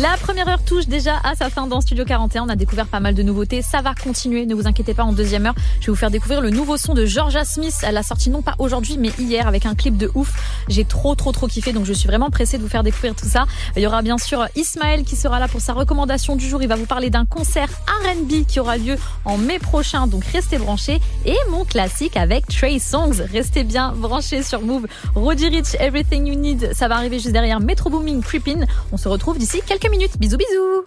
La 0.00 0.16
première 0.16 0.46
heure 0.46 0.62
touche 0.62 0.86
déjà 0.86 1.16
à 1.24 1.34
sa 1.34 1.50
fin 1.50 1.66
dans 1.66 1.80
Studio 1.80 2.04
41. 2.04 2.44
On 2.44 2.48
a 2.48 2.54
découvert 2.54 2.86
pas 2.86 3.00
mal 3.00 3.16
de 3.16 3.22
nouveautés. 3.24 3.62
Ça 3.62 3.82
va 3.82 3.94
continuer. 3.96 4.46
Ne 4.46 4.54
vous 4.54 4.68
inquiétez 4.68 4.94
pas. 4.94 5.02
En 5.02 5.12
deuxième 5.12 5.44
heure, 5.46 5.56
je 5.80 5.86
vais 5.86 5.90
vous 5.90 5.98
faire 5.98 6.12
découvrir 6.12 6.40
le 6.40 6.50
nouveau 6.50 6.76
son 6.76 6.94
de 6.94 7.04
Georgia 7.04 7.44
Smith. 7.44 7.74
Elle 7.82 7.94
l'a 7.94 8.04
sorti 8.04 8.30
non 8.30 8.40
pas 8.40 8.54
aujourd'hui, 8.60 8.96
mais 8.96 9.10
hier 9.18 9.48
avec 9.48 9.66
un 9.66 9.74
clip 9.74 9.96
de 9.96 10.08
ouf. 10.14 10.30
J'ai 10.68 10.84
trop, 10.84 11.16
trop, 11.16 11.32
trop 11.32 11.48
kiffé. 11.48 11.72
Donc, 11.72 11.84
je 11.84 11.92
suis 11.92 12.06
vraiment 12.06 12.30
pressée 12.30 12.58
de 12.58 12.62
vous 12.62 12.68
faire 12.68 12.84
découvrir 12.84 13.16
tout 13.16 13.26
ça. 13.26 13.46
Il 13.74 13.82
y 13.82 13.88
aura 13.88 14.02
bien 14.02 14.18
sûr 14.18 14.46
Ismaël 14.54 15.02
qui 15.02 15.16
sera 15.16 15.40
là 15.40 15.48
pour 15.48 15.60
sa 15.60 15.72
recommandation 15.72 16.36
du 16.36 16.48
jour. 16.48 16.62
Il 16.62 16.68
va 16.68 16.76
vous 16.76 16.86
parler 16.86 17.10
d'un 17.10 17.24
concert 17.24 17.68
R&B 17.88 18.46
qui 18.46 18.60
aura 18.60 18.76
lieu 18.76 18.96
en 19.24 19.36
mai 19.36 19.58
prochain. 19.58 20.06
Donc, 20.06 20.22
restez 20.26 20.58
branchés. 20.58 21.00
Et 21.24 21.36
mon 21.50 21.64
classique 21.64 22.16
avec 22.16 22.46
Trey 22.46 22.78
Songs. 22.78 23.24
Restez 23.32 23.64
bien 23.64 23.94
branchés 23.96 24.44
sur 24.44 24.60
Move. 24.60 24.86
Roddy 25.16 25.48
Rich, 25.48 25.74
Everything 25.80 26.28
You 26.28 26.36
Need. 26.36 26.72
Ça 26.72 26.86
va 26.86 26.94
arriver 26.94 27.18
juste 27.18 27.32
derrière 27.32 27.58
Metro 27.58 27.90
Booming, 27.90 28.22
Creepin. 28.22 28.64
On 28.92 28.96
se 28.96 29.08
retrouve 29.08 29.38
d'ici 29.38 29.60
quelques 29.66 29.87
minutes. 29.90 30.18
Bisous, 30.18 30.36
bisous. 30.36 30.84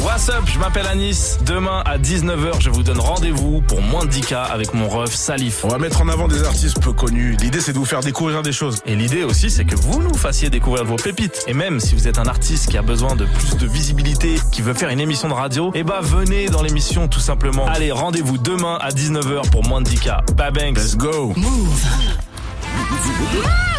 What's 0.00 0.28
up, 0.28 0.44
je 0.46 0.58
m'appelle 0.58 0.86
Anis. 0.86 1.38
Demain 1.44 1.82
à 1.84 1.98
19h, 1.98 2.60
je 2.60 2.70
vous 2.70 2.82
donne 2.82 3.00
rendez-vous 3.00 3.60
pour 3.62 3.82
moins 3.82 4.04
de 4.04 4.10
10K 4.10 4.34
avec 4.34 4.72
mon 4.72 4.88
ref 4.88 5.12
Salif. 5.12 5.64
On 5.64 5.68
va 5.68 5.78
mettre 5.78 6.00
en 6.00 6.08
avant 6.08 6.28
des 6.28 6.44
artistes 6.44 6.80
peu 6.80 6.92
connus. 6.92 7.36
L'idée, 7.40 7.60
c'est 7.60 7.72
de 7.72 7.78
vous 7.78 7.84
faire 7.84 8.00
découvrir 8.00 8.42
des 8.42 8.52
choses. 8.52 8.80
Et 8.86 8.94
l'idée 8.94 9.24
aussi, 9.24 9.50
c'est 9.50 9.64
que 9.64 9.74
vous 9.74 10.00
nous 10.00 10.14
fassiez 10.14 10.50
découvrir 10.50 10.84
vos 10.84 10.96
pépites. 10.96 11.42
Et 11.46 11.54
même 11.54 11.80
si 11.80 11.94
vous 11.94 12.06
êtes 12.06 12.18
un 12.18 12.26
artiste 12.26 12.70
qui 12.70 12.78
a 12.78 12.82
besoin 12.82 13.16
de 13.16 13.24
plus 13.24 13.56
de 13.56 13.66
visibilité, 13.66 14.36
qui 14.52 14.62
veut 14.62 14.74
faire 14.74 14.90
une 14.90 15.00
émission 15.00 15.28
de 15.28 15.34
radio, 15.34 15.72
eh 15.74 15.82
bah 15.82 16.00
venez 16.00 16.46
dans 16.46 16.62
l'émission 16.62 17.08
tout 17.08 17.20
simplement. 17.20 17.66
Allez, 17.66 17.90
rendez-vous 17.90 18.38
demain 18.38 18.78
à 18.80 18.90
19h 18.90 19.50
pour 19.50 19.66
moins 19.66 19.80
de 19.80 19.88
10K. 19.88 20.32
Babanks. 20.34 20.78
Let's 20.78 20.96
go. 20.96 21.34
Somebody 23.08 23.77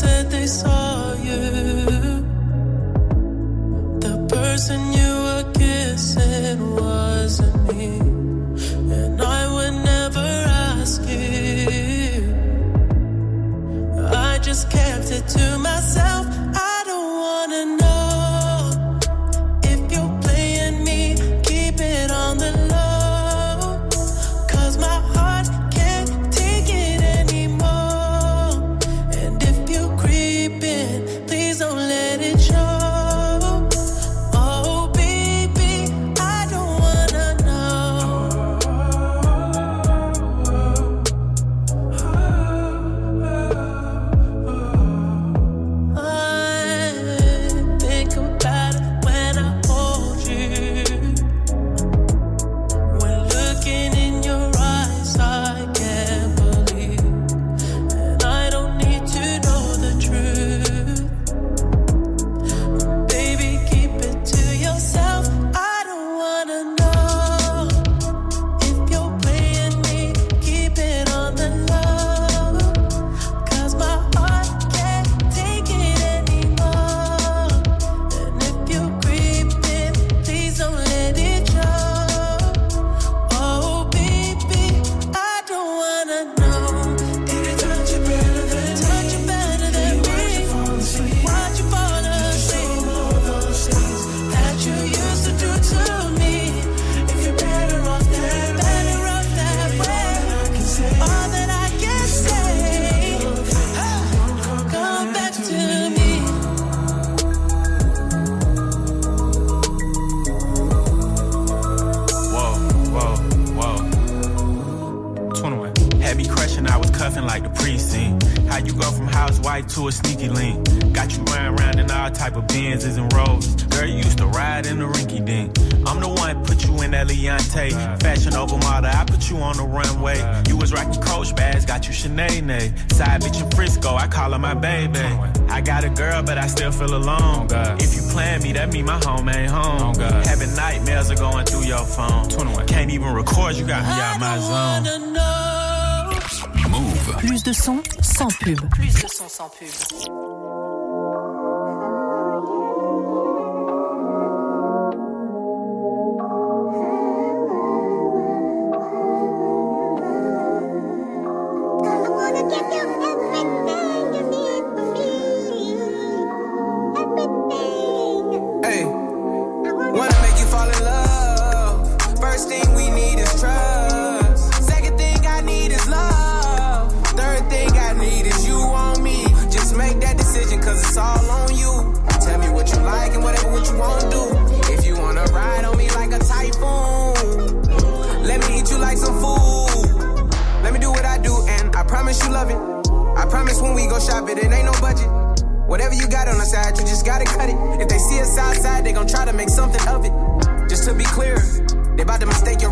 said 0.00 0.28
they 0.28 0.46
saw 0.46 1.12
you. 1.28 1.42
The 4.04 4.16
person 4.34 4.80
you 4.98 5.12
were 5.26 5.46
kissing 5.60 6.60
wasn't 6.74 7.56
me. 7.68 7.83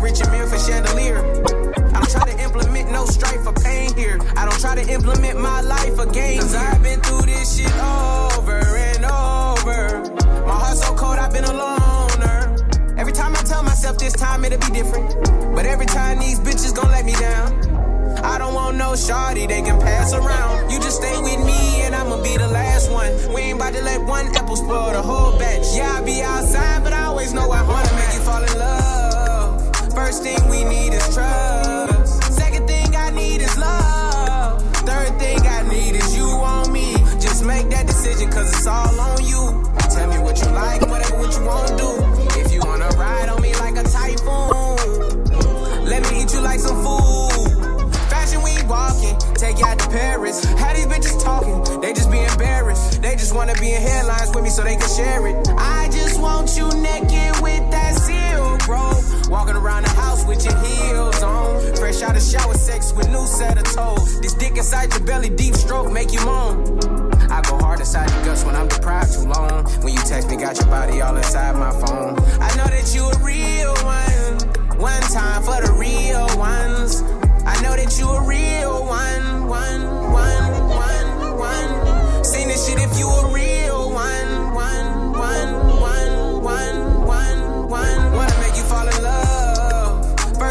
Your 0.03 0.11
Richard 0.11 0.31
Mille 0.31 0.47
for 0.47 0.59
chandelier. 0.59 1.19
I 1.93 1.99
don't 1.99 2.09
try 2.09 2.25
to 2.25 2.43
implement 2.43 2.91
no 2.91 3.05
strife 3.05 3.45
or 3.47 3.53
pain 3.53 3.95
here. 3.95 4.19
I 4.35 4.45
don't 4.45 4.59
try 4.59 4.75
to 4.75 4.93
implement 4.93 5.39
my 5.39 5.61
life 5.61 5.99
again. 5.99 6.39
Cause 6.39 6.55
I've 6.55 6.81
been 6.83 6.99
through 7.01 7.23
this 7.23 7.57
shit 7.57 7.73
over 7.75 8.59
and 8.59 9.05
over. 9.05 10.45
My 10.45 10.55
heart's 10.55 10.85
so 10.85 10.93
cold, 10.95 11.17
I've 11.17 11.31
been 11.31 11.45
a 11.45 11.53
loner. 11.53 12.55
Every 12.97 13.13
time 13.13 13.33
I 13.35 13.41
tell 13.43 13.63
myself 13.63 13.97
this 13.97 14.13
time 14.13 14.43
it'll 14.45 14.59
be 14.59 14.73
different. 14.73 15.55
But 15.55 15.65
every 15.65 15.85
time 15.85 16.19
these 16.19 16.39
bitches 16.39 16.75
gon' 16.75 16.91
let 16.91 17.05
me 17.05 17.13
down. 17.13 17.51
I 18.23 18.37
don't 18.37 18.53
want 18.53 18.77
no 18.77 18.93
shawty, 18.93 19.47
they 19.47 19.61
can 19.61 19.79
pass 19.79 20.13
around. 20.13 20.71
You 20.71 20.79
just 20.79 20.97
stay 20.97 21.17
with 21.21 21.45
me 21.45 21.81
and 21.81 21.95
I'ma 21.95 22.21
be 22.21 22.37
the 22.37 22.47
last 22.47 22.91
one. 22.91 23.11
We 23.33 23.41
ain't 23.41 23.57
about 23.57 23.73
to 23.73 23.81
let 23.81 24.01
one 24.01 24.27
apple 24.35 24.55
spoil 24.55 24.91
the 24.91 25.01
whole 25.01 25.37
batch. 25.37 25.75
Yeah, 25.75 25.99
I 25.99 26.01
be 26.01 26.21
outside, 26.21 26.83
but 26.83 26.93
I 26.93 27.05
always 27.05 27.33
know 27.33 27.51
I 27.51 27.61
wanna 27.63 27.93
make 27.95 28.13
you 28.13 28.21
fall 28.21 28.43
in 28.43 28.59
love. 28.59 28.92
First 30.03 30.23
thing 30.23 30.49
we 30.49 30.65
need 30.65 30.91
is 30.91 31.15
trust. 31.15 32.23
Second 32.33 32.67
thing 32.67 32.93
I 32.93 33.09
need 33.11 33.39
is 33.39 33.57
love. 33.57 34.61
Third 34.83 35.17
thing 35.17 35.39
I 35.47 35.63
need 35.63 35.95
is 35.95 36.13
you 36.13 36.25
on 36.25 36.73
me. 36.73 36.95
Just 37.21 37.45
make 37.45 37.69
that 37.69 37.87
decision, 37.87 38.29
cause 38.29 38.51
it's 38.51 38.67
all 38.67 38.99
on 38.99 39.23
you. 39.23 39.63
Tell 39.95 40.09
me 40.09 40.19
what 40.19 40.37
you 40.41 40.47
like, 40.51 40.81
whatever 40.81 41.19
what 41.19 41.33
you 41.33 41.45
wanna 41.45 41.77
do. 41.77 41.89
If 42.41 42.51
you 42.51 42.59
wanna 42.65 42.89
ride 42.97 43.29
on 43.29 43.41
me 43.41 43.55
like 43.55 43.77
a 43.77 43.83
typhoon, 43.83 45.23
let 45.85 46.01
me 46.11 46.23
eat 46.23 46.33
you 46.33 46.41
like 46.41 46.59
some 46.59 46.83
food. 46.83 47.95
Fashion 48.09 48.41
we 48.43 48.61
walking, 48.67 49.15
take 49.35 49.59
you 49.59 49.65
out 49.65 49.79
to 49.79 49.87
Paris. 49.87 50.43
How 50.59 50.73
these 50.73 50.85
bitches 50.85 51.23
talking? 51.23 51.79
They 51.79 51.93
just 51.93 52.11
be 52.11 52.19
embarrassed. 52.19 53.01
They 53.01 53.15
just 53.15 53.33
wanna 53.33 53.55
be 53.55 53.71
in 53.71 53.81
headlines 53.81 54.35
with 54.35 54.43
me 54.43 54.49
so 54.49 54.65
they 54.65 54.75
can 54.75 54.89
share 54.89 55.25
it. 55.27 55.47
I 55.57 55.87
just 55.93 56.19
want 56.19 56.57
you 56.57 56.67
naked 56.81 57.41
with 57.41 57.71
that 57.71 57.95
silk 57.95 58.32
robe. 58.67 59.03
Walking 59.29 59.55
around 59.55 59.83
the 59.83 59.89
house 59.89 60.25
with 60.25 60.43
your 60.45 60.57
heels 60.63 61.21
on. 61.23 61.75
Fresh 61.75 62.01
out 62.01 62.15
of 62.15 62.23
shower, 62.23 62.53
sex 62.53 62.93
with 62.93 63.09
new 63.09 63.25
set 63.25 63.57
of 63.57 63.63
toes. 63.63 64.21
This 64.21 64.33
dick 64.33 64.57
inside 64.57 64.91
your 64.93 65.05
belly, 65.05 65.29
deep 65.29 65.55
stroke, 65.55 65.91
make 65.91 66.11
you 66.13 66.23
moan. 66.25 66.79
I 67.31 67.41
go 67.41 67.57
hard 67.57 67.79
inside 67.79 68.09
your 68.11 68.25
guts 68.25 68.43
when 68.45 68.55
I'm 68.55 68.67
deprived 68.67 69.13
too 69.13 69.27
long. 69.27 69.65
When 69.81 69.93
you 69.93 69.99
text 70.01 70.29
me, 70.29 70.37
got 70.37 70.57
your 70.59 70.67
body 70.67 71.01
all 71.01 71.15
inside 71.15 71.55
my 71.55 71.71
phone. 71.71 72.19
I 72.39 72.49
know 72.55 72.67
that 72.67 72.93
you 72.93 73.03
a 73.03 73.17
real 73.23 73.73
one. 73.83 74.79
One 74.79 75.01
time 75.13 75.41
for 75.43 75.61
the 75.65 75.73
real 75.73 76.27
ones. 76.37 77.01
I 77.45 77.59
know 77.61 77.75
that 77.75 77.97
you 77.97 78.07
a 78.07 78.21
real 78.27 78.85
one. 78.85 79.47
one, 79.47 79.81
one, 80.11 80.69
one, 80.71 81.37
one, 81.37 81.37
one. 81.37 82.23
Seen 82.23 82.47
this 82.47 82.67
shit 82.67 82.79
if 82.79 82.97
you 82.99 83.07
a 83.07 83.33
real 83.33 83.52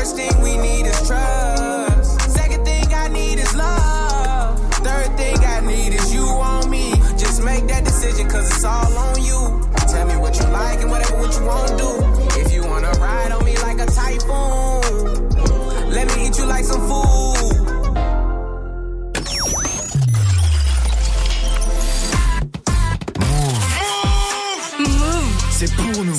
First 0.03 0.17
thing 0.17 0.43
we 0.43 0.57
need 0.57 0.85
is 0.85 1.07
trust. 1.07 2.21
Second 2.33 2.65
thing 2.65 2.93
I 2.93 3.07
need 3.07 3.39
is 3.39 3.55
love. 3.55 4.59
Third 4.83 5.17
thing 5.17 5.39
I 5.39 5.61
need 5.61 5.95
is 5.95 6.13
you 6.13 6.25
on 6.25 6.69
me. 6.69 6.91
Just 7.17 7.41
make 7.45 7.69
that 7.69 7.85
decision, 7.85 8.29
cause 8.29 8.51
it's 8.51 8.65
all 8.65 8.99
on 8.99 9.23
you. 9.23 9.63
Tell 9.87 10.05
me 10.09 10.17
what 10.17 10.37
you 10.41 10.47
like 10.49 10.81
and 10.81 10.91
whatever 10.91 11.17
what 11.19 11.33
you 11.39 11.47
wanna 11.47 11.77
do. 11.79 12.02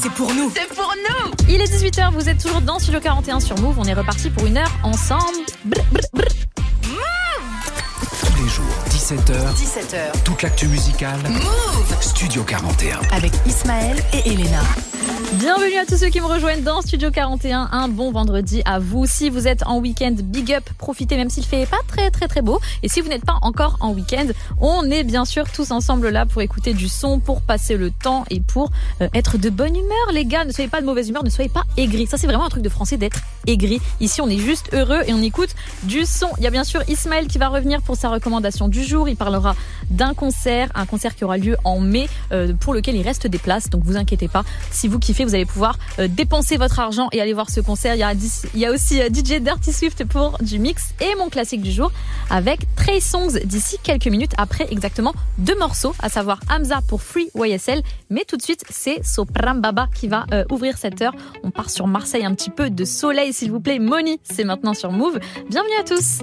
C'est 0.03 0.11
pour 0.11 0.33
nous. 0.33 0.51
C'est 0.53 0.67
pour 0.75 0.93
nous. 1.09 1.31
Il 1.47 1.61
est 1.61 1.73
18h, 1.73 2.11
vous 2.11 2.27
êtes 2.27 2.37
toujours 2.37 2.59
dans 2.59 2.77
Studio 2.77 2.99
41 2.99 3.39
sur 3.39 3.57
Move. 3.59 3.79
On 3.79 3.85
est 3.85 3.93
reparti 3.93 4.29
pour 4.29 4.45
une 4.45 4.57
heure 4.57 4.71
ensemble. 4.83 5.23
Brr, 5.63 5.81
brr, 5.93 6.01
brr. 6.13 6.23
Tous 8.19 8.43
les 8.43 8.49
jours, 8.49 8.65
17h. 8.89 9.53
17h. 9.55 10.23
Toute 10.25 10.41
l'actu 10.41 10.67
musicale. 10.67 11.21
Move 11.29 12.01
Studio 12.01 12.43
41. 12.43 12.99
avec 13.13 13.31
Ismaël 13.45 13.95
et 14.11 14.29
Elena. 14.29 14.59
Bienvenue 15.13 15.77
à 15.77 15.85
tous 15.85 15.97
ceux 15.97 16.07
qui 16.07 16.21
me 16.21 16.25
rejoignent 16.25 16.63
dans 16.63 16.81
Studio 16.81 17.11
41. 17.11 17.69
Un 17.71 17.87
bon 17.87 18.11
vendredi 18.11 18.63
à 18.65 18.79
vous. 18.79 19.05
Si 19.05 19.29
vous 19.29 19.47
êtes 19.47 19.63
en 19.67 19.79
week-end, 19.79 20.15
big 20.23 20.53
up, 20.53 20.63
profitez 20.77 21.17
même 21.17 21.29
s'il 21.29 21.45
fait 21.45 21.67
pas 21.67 21.81
très 21.87 22.09
très 22.09 22.27
très 22.27 22.41
beau. 22.41 22.59
Et 22.81 22.89
si 22.89 22.99
vous 22.99 23.09
n'êtes 23.09 23.25
pas 23.25 23.37
encore 23.41 23.77
en 23.79 23.93
week-end, 23.93 24.27
on 24.59 24.89
est 24.89 25.03
bien 25.03 25.25
sûr 25.25 25.51
tous 25.51 25.69
ensemble 25.71 26.09
là 26.09 26.25
pour 26.25 26.41
écouter 26.41 26.73
du 26.73 26.87
son, 26.87 27.19
pour 27.19 27.41
passer 27.41 27.77
le 27.77 27.91
temps 27.91 28.25
et 28.31 28.41
pour 28.41 28.71
euh, 29.01 29.07
être 29.13 29.37
de 29.37 29.49
bonne 29.51 29.75
humeur. 29.75 30.11
Les 30.13 30.25
gars, 30.25 30.45
ne 30.45 30.51
soyez 30.51 30.69
pas 30.69 30.81
de 30.81 30.85
mauvaise 30.85 31.09
humeur, 31.09 31.23
ne 31.23 31.29
soyez 31.29 31.49
pas 31.49 31.63
aigris. 31.77 32.07
Ça 32.07 32.17
c'est 32.17 32.27
vraiment 32.27 32.45
un 32.45 32.49
truc 32.49 32.63
de 32.63 32.69
français 32.69 32.97
d'être 32.97 33.19
aigri. 33.45 33.81
Ici 33.99 34.19
on 34.21 34.29
est 34.29 34.37
juste 34.37 34.73
heureux 34.73 35.01
et 35.05 35.13
on 35.13 35.21
écoute 35.21 35.49
du 35.83 36.05
son. 36.05 36.29
Il 36.37 36.43
y 36.43 36.47
a 36.47 36.51
bien 36.51 36.63
sûr 36.63 36.81
Ismaël 36.87 37.27
qui 37.27 37.37
va 37.37 37.49
revenir 37.49 37.81
pour 37.81 37.97
sa 37.97 38.09
recommandation 38.09 38.67
du 38.67 38.83
jour. 38.83 39.07
Il 39.09 39.15
parlera 39.15 39.55
d'un 39.91 40.15
concert, 40.15 40.71
un 40.73 40.85
concert 40.85 41.15
qui 41.15 41.23
aura 41.23 41.37
lieu 41.37 41.55
en 41.65 41.79
mai 41.79 42.07
euh, 42.31 42.53
pour 42.59 42.73
lequel 42.73 42.95
il 42.95 43.03
reste 43.03 43.27
des 43.27 43.37
places. 43.37 43.69
Donc 43.69 43.83
vous 43.83 43.97
inquiétez 43.97 44.27
pas. 44.27 44.43
Si 44.71 44.87
vous 44.87 44.99
kiffez, 45.03 45.25
vous 45.25 45.35
allez 45.35 45.45
pouvoir 45.45 45.77
euh, 45.99 46.07
dépenser 46.07 46.57
votre 46.57 46.79
argent 46.79 47.09
et 47.11 47.21
aller 47.21 47.33
voir 47.33 47.49
ce 47.49 47.59
concert. 47.59 47.95
Il 47.95 47.99
y 47.99 48.03
a, 48.03 48.13
il 48.13 48.59
y 48.59 48.65
a 48.65 48.71
aussi 48.71 49.01
euh, 49.01 49.09
DJ 49.09 49.41
Dirty 49.41 49.73
Swift 49.73 50.05
pour 50.05 50.37
du 50.41 50.59
mix 50.59 50.93
et 51.01 51.15
mon 51.15 51.29
classique 51.29 51.61
du 51.61 51.71
jour 51.71 51.91
avec 52.29 52.61
Trey 52.75 52.99
Songs 52.99 53.39
d'ici 53.43 53.77
quelques 53.83 54.07
minutes 54.07 54.31
après 54.37 54.67
exactement 54.71 55.13
deux 55.37 55.57
morceaux, 55.57 55.93
à 55.99 56.09
savoir 56.09 56.39
Hamza 56.49 56.79
pour 56.87 57.01
Free 57.01 57.29
YSL. 57.35 57.81
Mais 58.09 58.23
tout 58.27 58.37
de 58.37 58.41
suite, 58.41 58.63
c'est 58.69 59.03
Sopram 59.03 59.61
Baba 59.61 59.87
qui 59.93 60.07
va 60.07 60.25
euh, 60.31 60.45
ouvrir 60.49 60.77
cette 60.77 61.01
heure. 61.01 61.13
On 61.43 61.51
part 61.51 61.69
sur 61.69 61.87
Marseille, 61.87 62.25
un 62.25 62.33
petit 62.33 62.49
peu 62.49 62.69
de 62.69 62.85
soleil 62.85 63.33
s'il 63.33 63.51
vous 63.51 63.59
plaît. 63.59 63.79
Moni, 63.79 64.19
c'est 64.23 64.45
maintenant 64.45 64.73
sur 64.73 64.91
Move. 64.91 65.19
Bienvenue 65.49 65.75
à 65.79 65.83
tous. 65.83 66.19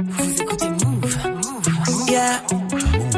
Vous 0.00 0.42
écoutez 0.42 0.68
Move. 0.84 1.18
Yeah. 2.08 3.17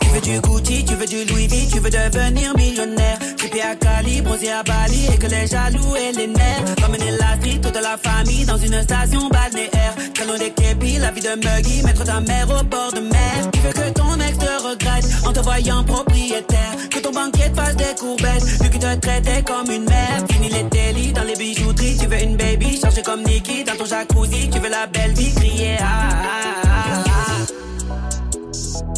Tu 0.00 0.08
veux 0.08 0.20
du 0.20 0.40
Gucci, 0.40 0.84
tu 0.84 0.94
veux 0.94 1.06
du 1.06 1.24
Louis 1.24 1.46
V, 1.46 1.68
tu 1.72 1.80
veux 1.80 1.90
devenir 1.90 2.56
millionnaire. 2.56 3.18
Tu 3.38 3.60
à 3.60 3.76
Cali, 3.76 4.22
bronzé 4.22 4.50
à 4.50 4.62
Bali 4.62 5.06
et 5.12 5.16
que 5.16 5.26
les 5.26 5.46
jaloux 5.46 5.94
et 5.96 6.12
les 6.12 6.26
nerfs. 6.26 6.64
Ramener 6.82 7.10
la 7.12 7.36
street, 7.36 7.60
toute 7.62 7.80
la 7.80 7.96
famille 7.96 8.44
dans 8.44 8.56
une 8.56 8.82
station 8.82 9.28
balnéaire. 9.28 9.94
Loin 10.26 10.38
des 10.38 10.50
képis, 10.52 10.96
la 10.98 11.10
vie 11.10 11.20
de 11.20 11.34
Muggy, 11.36 11.82
mettre 11.84 12.04
ta 12.04 12.18
mère 12.20 12.48
au 12.48 12.64
bord 12.64 12.92
de 12.94 13.00
mer. 13.00 13.50
Tu 13.52 13.60
veux 13.60 13.72
que 13.72 13.90
ton 13.90 14.18
ex 14.20 14.38
te 14.38 14.68
regrette 14.68 15.04
en 15.26 15.32
te 15.32 15.40
voyant 15.40 15.84
propriétaire. 15.84 16.76
Que 16.90 16.98
ton 17.00 17.12
banquier 17.12 17.50
te 17.50 17.60
fasse 17.60 17.76
des 17.76 17.94
courbettes, 18.00 18.44
vu 18.62 18.70
qu'il 18.70 18.80
te 18.80 18.94
traitait 18.96 19.42
comme 19.42 19.70
une 19.70 19.84
mère. 19.84 20.24
Fini 20.30 20.48
les 20.48 20.62
délits 20.62 21.12
dans 21.12 21.24
les 21.24 21.36
bijouteries, 21.36 21.98
tu 21.98 22.06
veux 22.06 22.22
une 22.22 22.36
baby, 22.36 22.80
chargée 22.80 23.02
comme 23.02 23.22
Nikki 23.22 23.64
dans 23.64 23.76
ton 23.76 23.84
jacuzzi. 23.84 24.48
Tu 24.48 24.58
veux 24.58 24.70
la 24.70 24.86
belle 24.86 25.12
vie, 25.12 25.34
crier 25.34 25.76
ah, 25.78 25.84
ah, 25.84 26.62
ah. 26.62 26.63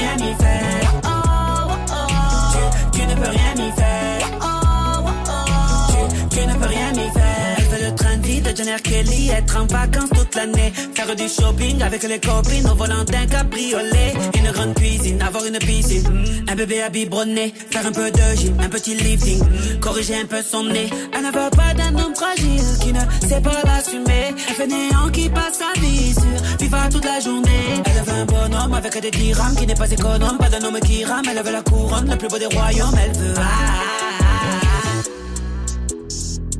Tu, 0.00 0.39
Kelly, 8.82 9.30
être 9.30 9.56
en 9.56 9.66
vacances 9.66 10.10
toute 10.10 10.34
l'année. 10.34 10.72
Faire 10.94 11.16
du 11.16 11.28
shopping 11.28 11.82
avec 11.82 12.02
les 12.02 12.20
copines 12.20 12.68
au 12.68 12.74
volant 12.74 13.04
d'un 13.04 13.26
cabriolet. 13.26 14.12
Une 14.34 14.50
grande 14.52 14.74
cuisine, 14.74 15.20
avoir 15.22 15.44
une 15.46 15.58
piscine. 15.58 16.04
Un 16.46 16.54
bébé 16.54 16.82
à 16.82 16.90
biberonner, 16.90 17.54
faire 17.70 17.86
un 17.86 17.92
peu 17.92 18.10
de 18.10 18.36
gym, 18.36 18.54
un 18.60 18.68
petit 18.68 18.94
lifting. 18.94 19.42
Corriger 19.80 20.16
un 20.22 20.26
peu 20.26 20.42
son 20.42 20.64
nez. 20.64 20.90
Elle 21.14 21.22
ne 21.22 21.28
veut 21.28 21.50
pas 21.50 21.72
d'un 21.74 21.94
homme 21.98 22.14
fragile 22.14 22.64
qui 22.82 22.92
ne 22.92 23.00
sait 23.26 23.40
pas 23.40 23.62
l'assumer. 23.64 24.34
Un 24.50 24.54
fainéant 24.54 25.08
qui 25.10 25.30
passe 25.30 25.58
sa 25.58 25.80
vie 25.80 26.12
sur 26.12 26.58
FIFA 26.58 26.88
toute 26.90 27.04
la 27.04 27.20
journée. 27.20 27.82
Elle 27.86 28.02
veut 28.04 28.20
un 28.20 28.26
bonhomme 28.26 28.74
avec 28.74 29.00
des 29.00 29.10
dirhams 29.10 29.56
qui 29.56 29.66
n'est 29.66 29.74
pas 29.74 29.90
économe. 29.90 30.36
Pas 30.38 30.50
d'un 30.50 30.62
homme 30.64 30.80
qui 30.80 31.04
rame, 31.04 31.24
elle 31.30 31.42
veut 31.42 31.52
la 31.52 31.62
couronne, 31.62 32.10
le 32.10 32.16
plus 32.16 32.28
beau 32.28 32.38
des 32.38 32.46
royaumes. 32.46 32.98
Elle 33.02 33.16
veut. 33.16 33.34
Ah, 33.38 34.19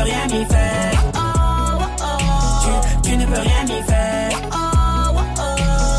peux 0.00 0.10
rien 0.10 0.26
y 0.28 0.44
faire. 0.46 0.92
Tu, 2.62 3.10
tu 3.10 3.16
ne 3.16 3.26
peux 3.26 3.40
rien 3.40 3.64
y 3.64 3.82
faire. 3.82 4.30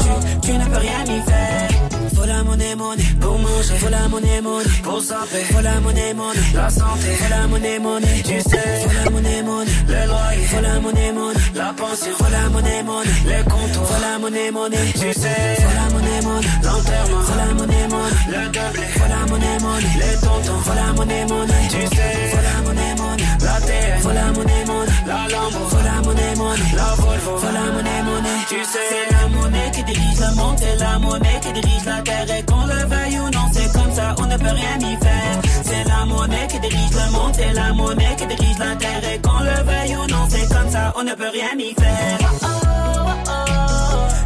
Tu, 0.01 0.47
tu 0.47 0.57
ne 0.57 0.65
peux 0.65 0.77
rien 0.77 1.03
y 1.05 1.21
faire. 1.29 1.69
Faut 2.15 2.25
la 2.25 2.43
monnaie, 2.43 2.75
monnaie 2.75 3.03
pour 3.19 3.37
manger. 3.37 3.75
Faut 3.77 3.89
la 3.89 4.07
monnaie, 4.07 4.41
monnaie 4.41 4.69
pour 4.83 5.01
s'appeler. 5.01 5.43
Faut 5.51 5.61
la 5.61 5.79
monnaie, 5.79 6.13
monnaie 6.13 6.39
la 6.53 6.69
santé. 6.69 7.09
Faut 7.19 7.29
la 7.29 7.47
monnaie, 7.47 7.79
monnaie 7.79 8.21
tu 8.23 8.39
sais. 8.41 8.79
Faut 8.83 9.03
la 9.03 9.09
monnaie, 9.09 9.43
monnaie 9.43 9.71
le 9.87 10.07
loyer. 10.07 10.45
Faut 10.51 10.61
la 10.61 10.79
monnaie, 10.79 11.11
monnaie 11.13 11.39
la 11.55 11.73
pension. 11.73 12.13
Faut 12.17 12.31
la 12.31 12.49
monnaie, 12.49 12.83
monnaie 12.83 13.09
les 13.25 13.43
comptes. 13.43 13.85
Faut 13.89 14.01
la 14.01 14.19
monnaie, 14.19 14.51
monnaie 14.51 14.91
tu 14.93 15.13
sais. 15.13 15.55
Faut 15.61 15.75
la 15.79 15.85
monnaie, 15.93 16.21
monnaie 16.23 16.47
l'enterrement. 16.63 17.21
Faut 17.27 17.37
la 17.37 17.53
monnaie, 17.53 17.87
monnaie 17.87 18.27
le 18.33 18.45
doublé. 18.55 18.85
Faut 18.97 19.09
la 19.09 19.21
monnaie, 19.31 19.59
monnaie 19.61 19.95
les 20.01 20.15
tontons. 20.21 20.59
Faut 20.65 20.75
la 20.75 20.93
monnaie, 20.93 21.25
monnaie 21.25 21.67
tu 21.69 21.95
sais. 21.95 22.13
Faut 22.31 22.43
la 22.49 22.61
monnaie, 22.67 22.95
monnaie 22.97 23.20
la 23.51 23.59
terre. 23.61 23.99
Faut 24.01 24.11
la 24.11 24.31
monnaie, 24.31 24.65
la 25.07 25.27
Lambo. 25.33 25.61
Faut 25.69 25.83
la 25.83 26.01
monnaie, 26.05 26.33
la 26.75 26.89
Volvo. 27.01 27.33
La 27.53 27.65
monnaie, 27.73 28.03
monnaie 28.07 28.43
tu 28.49 28.63
sais. 28.63 28.87
C'est 28.91 29.07
la 29.13 29.27
monnaie 29.27 29.71
qui 29.73 29.83
dirige 29.83 30.19
le 30.19 30.35
monde. 30.35 30.57
C'est 30.57 30.77
la 30.77 30.99
monnaie 30.99 31.39
qui 31.41 31.51
dirige 31.53 31.85
la 31.85 32.01
terre. 32.01 32.27
Et 32.37 32.43
qu'on 32.43 32.65
le 32.65 32.81
veuille 32.91 33.19
ou 33.19 33.29
non, 33.29 33.47
c'est 33.53 33.71
comme 33.73 33.93
ça, 33.93 34.15
on 34.17 34.25
ne 34.25 34.37
peut 34.37 34.55
rien 34.61 34.77
y 34.79 34.95
faire. 35.05 35.35
C'est 35.63 35.83
la 35.87 36.05
monnaie 36.05 36.47
qui 36.47 36.59
dirige 36.59 36.93
le 37.01 37.11
monde. 37.11 37.33
C'est 37.33 37.53
la 37.53 37.73
monnaie 37.73 38.15
qui 38.17 38.25
dirige 38.27 38.59
la 38.59 38.75
terre. 38.75 39.03
Et 39.13 39.19
qu'on 39.19 39.39
le 39.39 39.57
veuille 39.69 39.95
ou 39.97 40.07
non, 40.07 40.25
c'est 40.29 40.47
comme 40.53 40.69
ça, 40.69 40.93
on 40.95 41.03
ne 41.03 41.13
peut 41.13 41.31
rien 41.31 41.53
y 41.57 41.73
faire. 41.81 42.17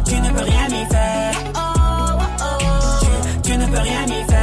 Tu 0.06 0.20
ne 0.20 0.30
peux 0.30 0.44
rien 0.44 0.68
y 0.68 0.86
faire. 0.92 1.32
Tu, 3.00 3.50
tu 3.50 3.58
ne 3.58 3.66
peux 3.66 3.80
rien 3.80 4.04
y 4.06 4.24
faire. 4.30 4.35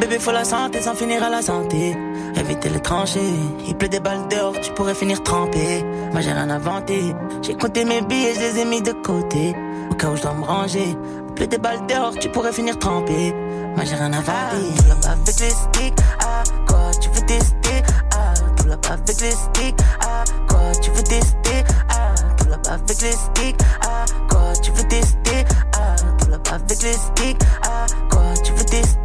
Bébé 0.00 0.18
faut 0.18 0.32
la 0.32 0.44
santé 0.44 0.80
sans 0.80 0.94
finir 0.94 1.22
à 1.22 1.28
la 1.28 1.42
santé. 1.42 1.96
Éviter 2.36 2.70
les 2.70 2.80
tranchées, 2.80 3.34
il 3.66 3.76
pleut 3.76 3.88
des 3.88 4.00
balles 4.00 4.26
dehors, 4.28 4.54
tu 4.60 4.72
pourrais 4.72 4.94
finir 4.94 5.22
trempé. 5.22 5.84
Moi 6.12 6.22
j'ai 6.22 6.32
rien 6.32 6.48
inventé, 6.48 7.14
j'ai 7.42 7.54
compté 7.54 7.84
mes 7.84 8.00
billets, 8.00 8.34
je 8.34 8.40
les 8.40 8.60
ai 8.60 8.64
mis 8.64 8.80
de 8.82 8.92
côté. 8.92 9.54
Au 9.90 9.94
cas 9.94 10.08
où 10.08 10.16
je 10.16 10.22
dois 10.22 10.32
me 10.32 10.44
ranger, 10.44 10.96
il 11.28 11.34
pleut 11.34 11.46
des 11.46 11.58
balles 11.58 11.86
dehors, 11.86 12.14
tu 12.18 12.28
pourrais 12.30 12.52
finir 12.52 12.78
trempé. 12.78 13.34
Moi 13.76 13.84
j'ai 13.84 13.96
rien 13.96 14.12
inventé. 14.12 14.56
Pull 14.78 14.90
up 14.90 15.04
avec 15.04 15.40
les 15.40 15.50
sticks, 15.50 16.00
ah 16.20 16.42
quoi 16.66 16.90
tu 17.00 17.08
veux 17.10 17.26
tester, 17.26 17.82
ah 18.14 18.34
pull 18.56 18.72
up 18.72 18.86
avec 18.90 19.20
les 19.20 19.30
sticks, 19.30 19.80
ah 20.00 20.24
quoi 20.48 20.72
tu 20.80 20.90
veux 20.92 21.02
tester, 21.02 21.64
ah 21.90 22.14
pull 22.38 22.52
up 22.54 22.66
avec 22.68 23.02
les 23.02 23.12
sticks, 23.12 23.60
ah 23.82 24.04
quoi 24.30 24.52
tu 24.62 24.70
veux 24.72 24.88
tester, 24.88 25.44
ah 25.74 25.96
pull 26.18 26.34
up 26.34 26.48
avec 26.52 26.82
les 26.82 26.92
sticks, 26.92 27.42
ah 27.64 27.86
quoi 28.10 28.22
tu 28.42 28.52
veux 28.52 28.64
tester, 28.64 28.99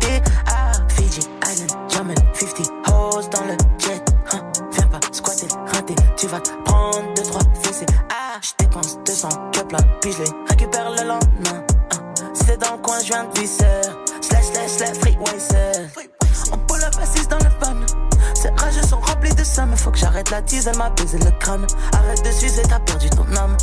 tu 6.26 6.32
vas 6.32 6.40
te 6.40 6.50
prendre 6.64 7.14
deux 7.14 7.22
trois 7.22 7.42
fessées, 7.62 7.86
ah 8.10 8.40
je 8.42 8.50
dépense 8.58 8.98
200 9.06 9.30
cup 9.52 9.72
là, 9.72 9.78
puis 10.02 10.12
je 10.12 10.24
les 10.24 10.32
récupère 10.50 10.90
le 10.90 11.08
lendemain. 11.08 11.64
Si 12.34 12.46
c'est 12.46 12.58
dans 12.58 12.72
le 12.72 12.82
coin, 12.82 12.98
je 13.00 13.06
viens 13.06 13.26
de 13.26 13.40
visser, 13.40 13.64
slash 14.22 14.46
slash 14.46 14.72
slash 14.72 14.98
freeway. 14.98 15.90
On 16.52 16.58
pull 16.58 16.84
up 16.84 16.96
assise 17.00 17.28
dans 17.28 17.38
le 17.38 17.52
van. 17.62 17.76
Ces 18.34 18.50
rages 18.50 18.82
sont 18.90 19.00
remplis 19.02 19.36
de 19.36 19.44
ça, 19.44 19.68
mais 19.68 19.76
faut 19.76 19.92
que 19.92 20.00
j'arrête 20.00 20.32
la 20.32 20.42
tease, 20.42 20.68
elle 20.68 20.78
m'a 20.78 20.90
baisé 20.90 21.20
le 21.20 21.30
crâne. 21.40 21.68
Arrête 21.94 22.26
de 22.26 22.32
sucer, 22.32 22.64
t'as 22.68 22.80
perdu 22.80 23.08
ton 23.12 23.26
âme. 23.36 23.56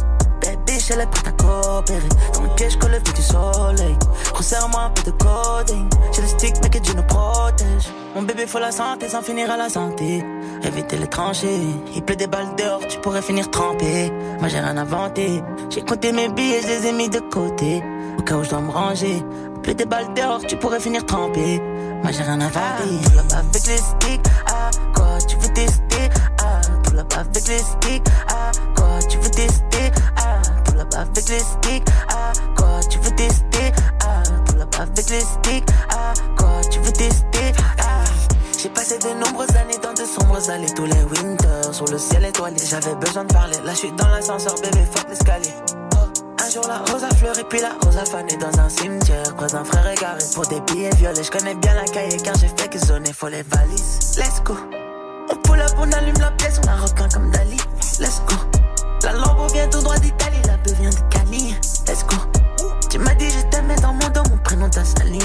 Elle 0.90 1.00
est 1.00 1.06
prête 1.06 1.28
à 1.28 1.32
coopérer. 1.32 2.08
Dans 2.34 2.42
le 2.42 2.78
colle 2.78 2.90
le 2.90 3.00
du 3.00 3.22
soleil. 3.22 3.96
Resserre-moi 4.34 4.82
un 4.82 4.90
peu 4.90 5.02
de 5.02 5.10
coding. 5.12 5.88
J'ai 6.12 6.22
le 6.22 6.28
stick, 6.28 6.54
mais 6.62 6.70
que 6.70 6.78
Dieu 6.78 6.94
nous 6.94 7.02
protège. 7.04 7.88
Mon 8.14 8.22
bébé, 8.22 8.46
faut 8.46 8.58
la 8.58 8.72
santé 8.72 9.08
sans 9.08 9.22
finir 9.22 9.50
à 9.50 9.56
la 9.56 9.68
santé. 9.68 10.24
Éviter 10.62 10.98
les 10.98 11.06
tranchées. 11.06 11.60
Il 11.94 12.02
pleut 12.02 12.16
des 12.16 12.26
balles 12.26 12.54
dehors, 12.56 12.80
tu 12.88 12.98
pourrais 12.98 13.22
finir 13.22 13.50
trempé. 13.50 14.12
Moi, 14.40 14.48
j'ai 14.48 14.60
rien 14.60 14.76
inventé. 14.76 15.42
J'ai 15.70 15.82
compté 15.82 16.12
mes 16.12 16.28
billets, 16.28 16.60
je 16.62 16.66
les 16.66 16.86
ai 16.88 16.92
mis 16.92 17.08
de 17.08 17.20
côté. 17.20 17.82
Au 18.18 18.22
cas 18.22 18.36
où 18.36 18.44
je 18.44 18.50
dois 18.50 18.60
me 18.60 18.70
ranger. 18.70 19.22
Pleut 19.62 19.74
des 19.74 19.86
balles 19.86 20.12
dehors, 20.14 20.40
tu 20.46 20.56
pourrais 20.56 20.80
finir 20.80 21.06
trempé. 21.06 21.60
Moi, 22.02 22.10
j'ai 22.10 22.22
rien 22.24 22.40
inventé. 22.40 22.98
Pull 23.04 23.18
up 23.18 23.32
avec 23.32 23.66
les 23.66 23.78
sticks, 23.78 24.26
ah, 24.46 24.70
quoi, 24.94 25.18
tu 25.28 25.36
veux 25.36 25.52
tester, 25.54 26.08
ah, 26.42 26.60
pull 26.82 26.98
up 26.98 27.12
avec 27.16 27.48
les 27.48 27.58
sticks, 27.58 28.08
ah, 28.28 28.50
quoi, 28.74 28.98
tu 29.08 29.18
veux 29.18 29.30
tester, 29.30 29.90
ah, 30.16 30.21
avec 30.94 31.28
les 31.28 31.38
sticks, 31.38 31.88
ah, 32.08 32.32
quoi, 32.56 32.80
tu 32.88 32.98
veux 32.98 33.14
tester, 33.16 33.72
ah, 34.04 34.22
pull 34.46 34.60
up 34.60 34.74
avec 34.78 35.10
les 35.10 35.20
sticks, 35.20 35.68
ah, 35.90 36.12
quoi, 36.38 36.60
tu 36.70 36.78
veux 36.80 36.92
tester, 36.92 37.52
ah. 37.78 38.04
J'ai 38.58 38.68
passé 38.68 38.98
de 38.98 39.24
nombreuses 39.24 39.56
années 39.56 39.78
dans 39.82 39.92
de 39.92 40.04
sombres 40.06 40.50
allées, 40.50 40.72
tous 40.74 40.86
les 40.86 41.02
winters, 41.02 41.74
sur 41.74 41.86
le 41.86 41.98
ciel 41.98 42.24
étoilé, 42.24 42.56
j'avais 42.68 42.94
besoin 42.96 43.24
de 43.24 43.32
parler, 43.32 43.56
là 43.64 43.72
je 43.72 43.78
suis 43.78 43.92
dans 43.92 44.08
l'ascenseur, 44.08 44.54
bébé, 44.62 44.84
fuck 44.92 45.08
l'escalier. 45.08 45.54
Un 46.44 46.50
jour 46.50 46.66
la 46.66 46.78
rose 46.78 47.04
a 47.04 47.14
fleuri 47.14 47.44
puis 47.48 47.60
la 47.60 47.70
rose 47.82 47.96
a 47.96 48.04
fané 48.04 48.36
dans 48.36 48.58
un 48.58 48.68
cimetière. 48.68 49.36
Croise 49.36 49.54
un 49.54 49.64
frère 49.64 49.88
égaré 49.88 50.18
pour 50.34 50.44
des 50.46 50.60
billets 50.62 50.90
violets. 50.96 51.22
Je 51.22 51.30
connais 51.30 51.54
bien 51.54 51.72
la 51.72 51.84
cahier 51.84 52.16
car 52.18 52.34
j'ai 52.34 52.48
fait 52.48 52.68
que 52.68 52.84
zoner 52.84 53.12
faut 53.12 53.28
les 53.28 53.44
valises. 53.44 54.16
Let's 54.18 54.42
go. 54.42 54.56
On 55.30 55.36
pull 55.36 55.60
up, 55.60 55.70
on 55.78 55.90
allume 55.92 56.18
la 56.18 56.32
pièce, 56.32 56.60
on 56.64 56.68
a 56.68 56.74
requin 56.74 57.08
comme 57.10 57.30
Dali. 57.30 57.58
Let's 58.00 58.20
go 58.26 58.61
La 59.04 59.12
lampe 59.12 59.52
vient 59.52 59.68
tout 59.68 59.80
droit 59.80 59.96
d'Italie 59.96 60.38
La 60.46 60.74
rien 60.76 60.90
de 60.90 60.96
quali. 61.10 61.56
Let's 61.88 62.04
go. 62.06 62.16
Tu 62.88 62.98
m'as 62.98 63.14
dit 63.14 63.30
je 63.30 63.40
t'aimais 63.50 63.76
dans 63.76 63.92
mon 63.92 64.08
dos, 64.08 64.22
mon 64.30 64.38
prénom 64.38 64.68
t'a 64.68 64.84
sali. 64.84 65.18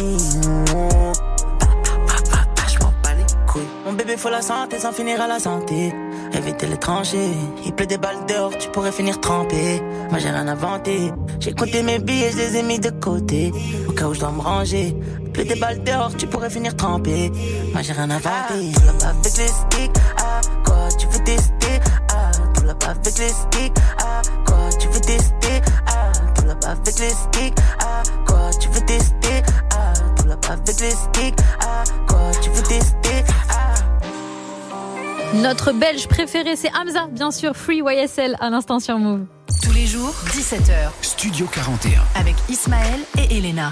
Mon 3.85 3.93
bébé 3.93 4.17
faut 4.17 4.29
la 4.29 4.41
santé 4.41 4.79
sans 4.79 4.91
finir 4.91 5.21
à 5.21 5.27
la 5.27 5.39
santé. 5.39 5.93
Éviter 6.33 6.67
l'étranger, 6.67 7.29
il 7.65 7.73
pleut 7.73 7.85
des 7.85 7.97
balles 7.97 8.25
dehors, 8.27 8.51
tu 8.57 8.69
pourrais 8.69 8.91
finir 8.91 9.19
trempé. 9.21 9.81
Moi 10.09 10.19
j'ai 10.19 10.29
rien 10.29 10.47
inventé, 10.47 11.11
j'ai 11.39 11.53
compté 11.53 11.81
mes 11.83 11.97
billets, 11.99 12.31
je 12.31 12.37
les 12.37 12.57
ai 12.57 12.63
mis 12.63 12.79
de 12.79 12.89
côté. 12.89 13.51
Au 13.87 13.93
cas 13.93 14.07
où 14.07 14.13
je 14.13 14.19
dois 14.19 14.31
me 14.31 14.41
ranger, 14.41 14.95
il 15.21 15.31
pleut 15.31 15.45
des 15.45 15.55
balles 15.55 15.81
dehors, 15.83 16.13
tu 16.15 16.27
pourrais 16.27 16.49
finir 16.49 16.75
trempé. 16.75 17.31
Moi 17.71 17.81
j'ai 17.81 17.93
rien 17.93 18.09
inventé, 18.09 18.71
là 18.85 19.09
avec 19.09 19.37
les 19.37 19.47
sticks, 19.47 19.97
ah 20.17 20.41
quoi 20.65 20.89
tu 20.99 21.07
veux 21.07 21.23
tester, 21.23 21.79
Notre 35.33 35.71
belge 35.71 36.07
préféré, 36.07 36.55
c'est 36.55 36.71
Hamza, 36.75 37.07
bien 37.11 37.31
sûr, 37.31 37.55
Free 37.55 37.81
YSL 37.85 38.35
à 38.39 38.49
l'instant 38.49 38.79
sur 38.79 38.97
Move. 38.97 39.25
Les 39.77 39.85
jours, 39.85 40.15
17h. 40.29 40.89
Studio 41.03 41.45
41. 41.45 42.01
Avec 42.15 42.35
Ismaël 42.49 42.99
et 43.19 43.37
Elena. 43.37 43.71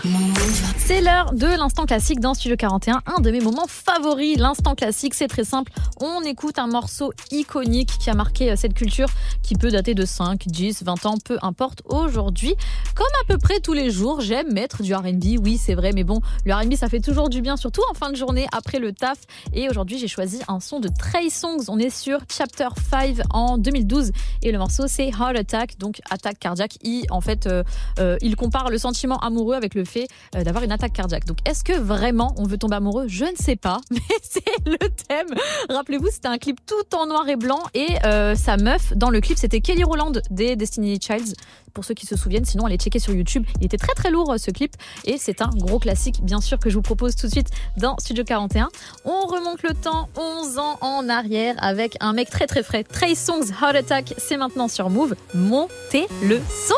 C'est 0.78 1.02
l'heure 1.02 1.34
de 1.34 1.48
l'instant 1.48 1.88
classique 1.88 2.20
dans 2.20 2.36
Studio 2.36 2.56
41, 2.56 3.02
un 3.08 3.22
de 3.22 3.32
mes 3.32 3.40
moments 3.40 3.66
favoris. 3.68 4.38
L'instant 4.38 4.76
classique, 4.76 5.16
c'est 5.16 5.28
très 5.28 5.44
simple. 5.44 5.72
On 6.00 6.22
écoute 6.22 6.60
un 6.60 6.68
morceau 6.68 7.12
iconique 7.32 7.98
qui 8.00 8.12
a 8.12 8.14
marqué 8.14 8.52
euh, 8.52 8.56
cette 8.56 8.76
culture, 8.76 9.08
qui 9.42 9.56
peut 9.56 9.72
dater 9.72 9.96
de 9.96 10.06
5, 10.06 10.44
10, 10.46 10.84
20 10.84 11.06
ans, 11.08 11.16
peu 11.18 11.40
importe. 11.42 11.82
Aujourd'hui, 11.86 12.54
comme 12.94 13.08
à 13.24 13.26
peu 13.28 13.40
près 13.40 13.60
tous 13.60 13.74
les 13.74 13.90
jours, 13.90 14.22
j'aime 14.22 14.54
mettre 14.54 14.84
du 14.84 14.94
R&B. 14.94 15.40
Oui, 15.44 15.58
c'est 15.58 15.74
vrai, 15.74 15.90
mais 15.92 16.04
bon, 16.04 16.22
le 16.46 16.54
R&B, 16.54 16.76
ça 16.76 16.88
fait 16.88 17.00
toujours 17.00 17.30
du 17.30 17.42
bien, 17.42 17.58
surtout 17.58 17.82
en 17.90 17.96
fin 17.96 18.12
de 18.12 18.16
journée, 18.16 18.46
après 18.52 18.78
le 18.78 18.94
taf. 18.94 19.18
Et 19.54 19.70
aujourd'hui, 19.70 19.98
j'ai 19.98 20.08
choisi 20.08 20.40
un 20.48 20.60
son 20.60 20.80
de 20.80 20.88
Trey 20.88 21.32
Songs. 21.32 21.64
On 21.68 21.80
est 21.80 21.90
sur 21.90 22.20
Chapter 22.30 22.70
5 22.92 23.22
en 23.32 23.58
2012 23.58 24.12
et 24.44 24.52
le 24.52 24.60
morceau, 24.60 24.84
c'est 24.86 25.08
Heart 25.08 25.36
Attack, 25.36 25.80
donc 25.80 25.95
attaque 26.10 26.40
cardiaque. 26.40 26.78
Il, 26.84 27.06
en 27.10 27.22
fait, 27.22 27.48
euh, 27.48 27.64
euh, 28.00 28.18
il 28.22 28.36
compare 28.36 28.70
le 28.70 28.78
sentiment 28.78 29.18
amoureux 29.20 29.56
avec 29.56 29.76
le 29.76 29.86
fait 29.86 30.08
euh, 30.36 30.44
d'avoir 30.44 30.64
une 30.64 30.72
attaque 30.72 30.94
cardiaque. 30.94 31.26
Donc, 31.26 31.38
est-ce 31.46 31.64
que 31.64 31.74
vraiment 31.74 32.34
on 32.38 32.44
veut 32.46 32.58
tomber 32.58 32.76
amoureux? 32.76 33.06
Je 33.08 33.26
ne 33.26 33.36
sais 33.36 33.56
pas, 33.56 33.80
mais 33.92 34.00
c'est 34.22 34.44
le 34.66 34.78
thème. 34.78 35.28
Rappelez-vous, 35.70 36.08
c'était 36.12 36.28
un 36.28 36.38
clip 36.38 36.60
tout 36.66 36.96
en 36.96 37.08
noir 37.08 37.28
et 37.30 37.36
blanc 37.36 37.64
et 37.74 37.96
sa 38.36 38.58
meuf 38.58 38.94
dans 38.96 39.10
le 39.10 39.22
clip, 39.22 39.38
c'était 39.38 39.62
Kelly 39.62 39.84
Rowland 39.84 40.22
des 40.30 40.56
Destiny 40.56 41.00
Childs. 41.00 41.34
Pour 41.76 41.84
ceux 41.84 41.94
qui 41.94 42.06
se 42.06 42.16
souviennent, 42.16 42.46
sinon 42.46 42.66
allez 42.66 42.78
checker 42.78 43.00
sur 43.00 43.14
YouTube. 43.14 43.46
Il 43.60 43.66
était 43.66 43.78
très 43.78 43.94
très 43.94 44.10
lourd 44.10 44.32
euh, 44.32 44.38
ce 44.38 44.50
clip 44.50 44.72
et 45.04 45.18
c'est 45.18 45.42
un 45.42 45.50
gros 45.54 45.78
classique, 45.78 46.24
bien 46.24 46.40
sûr, 46.40 46.58
que 46.58 46.70
je 46.70 46.76
vous 46.76 46.82
propose 46.82 47.16
tout 47.18 47.28
de 47.28 47.32
suite 47.32 47.50
dans 47.76 47.98
Studio 47.98 48.24
41. 48.24 48.70
On 49.04 49.28
remonte 49.28 49.62
le 49.62 49.74
temps 49.74 50.08
11 50.16 50.58
ans 50.58 50.78
en 50.80 51.10
arrière 51.10 51.56
avec 51.58 51.98
un 52.00 52.14
mec 52.14 52.30
très 52.30 52.48
très 52.48 52.64
frais. 52.64 52.86
Trey 52.86 53.14
Songs 53.14 53.52
Heart 53.62 53.76
Attack, 53.76 54.14
c'est 54.18 54.38
maintenant 54.38 54.70
sur 54.70 54.90
Move. 54.90 55.16
Montez 55.34 56.08
le 56.24 56.40
son. 56.66 56.76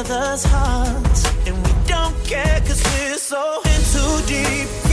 Other's 0.00 0.44
hearts, 0.44 1.24
and 1.46 1.56
we 1.66 1.72
don't 1.86 2.16
care 2.24 2.60
'cause 2.60 2.82
we're 2.92 3.18
so 3.18 3.60
in 3.72 3.80
too 3.92 4.14
deep. 4.26 4.89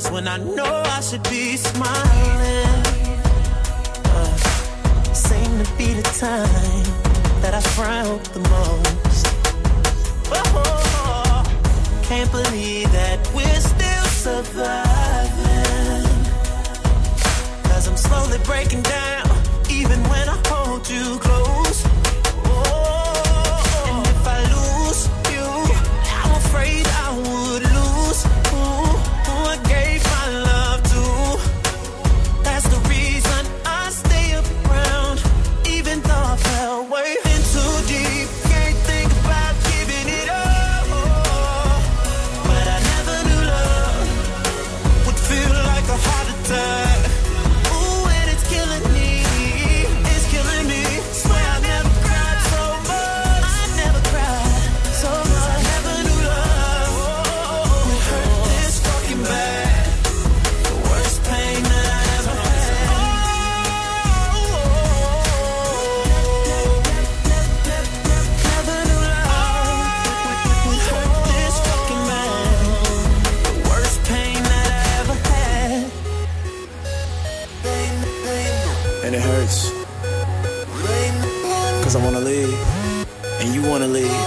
Times 0.00 0.12
when 0.12 0.28
I 0.28 0.36
know 0.38 0.82
I 0.86 1.00
should 1.00 1.22
be 1.24 1.56
smiling, 1.56 2.84
uh, 4.04 4.36
seem 5.12 5.64
to 5.64 5.72
be 5.76 5.92
the 5.94 6.02
time 6.18 6.84
that 7.42 7.54
I 7.54 7.60
frown 7.74 8.20
the 8.34 8.40
most. 8.40 9.26
Oh, 10.32 11.44
can't 12.02 12.30
believe 12.30 12.90
that 12.92 13.18
we're 13.34 13.60
still 13.60 14.04
surviving. 14.26 14.64
Cause 17.64 17.88
I'm 17.88 17.96
slowly 17.96 18.38
breaking 18.44 18.82
down, 18.82 19.28
even 19.70 20.02
when 20.04 20.28
I 20.28 20.40
hold 20.46 20.88
you 20.88 21.18
close. 21.18 21.59
And 79.12 79.16
it 79.16 79.22
hurts. 79.22 79.70
Cause 81.82 81.96
I 81.96 82.04
wanna 82.04 82.20
leave, 82.20 82.54
and 83.40 83.52
you 83.52 83.62
wanna 83.68 83.88
leave. 83.88 84.22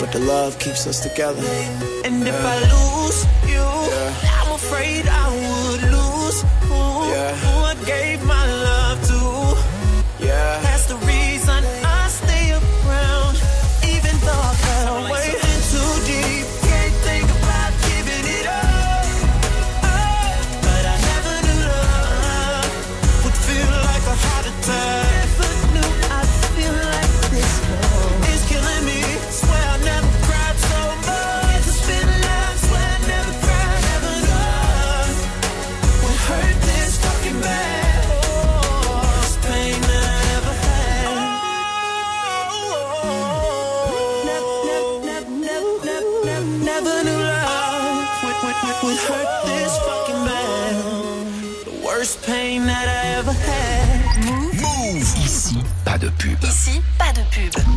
But 0.00 0.12
the 0.12 0.20
love 0.20 0.58
keeps 0.58 0.86
us 0.86 1.00
together. 1.00 1.42
And 2.06 2.26
if 2.26 2.40
I 2.54 2.56
lose 2.74 3.18
you, 3.52 3.66
I'm 4.40 4.52
afraid 4.54 5.06
I 5.08 5.26
would 5.42 5.82
lose 5.96 6.40
who, 6.68 6.82
who 7.44 7.54
I 7.72 7.74
gave 7.84 8.24
my 8.24 8.37
pas 57.46 57.67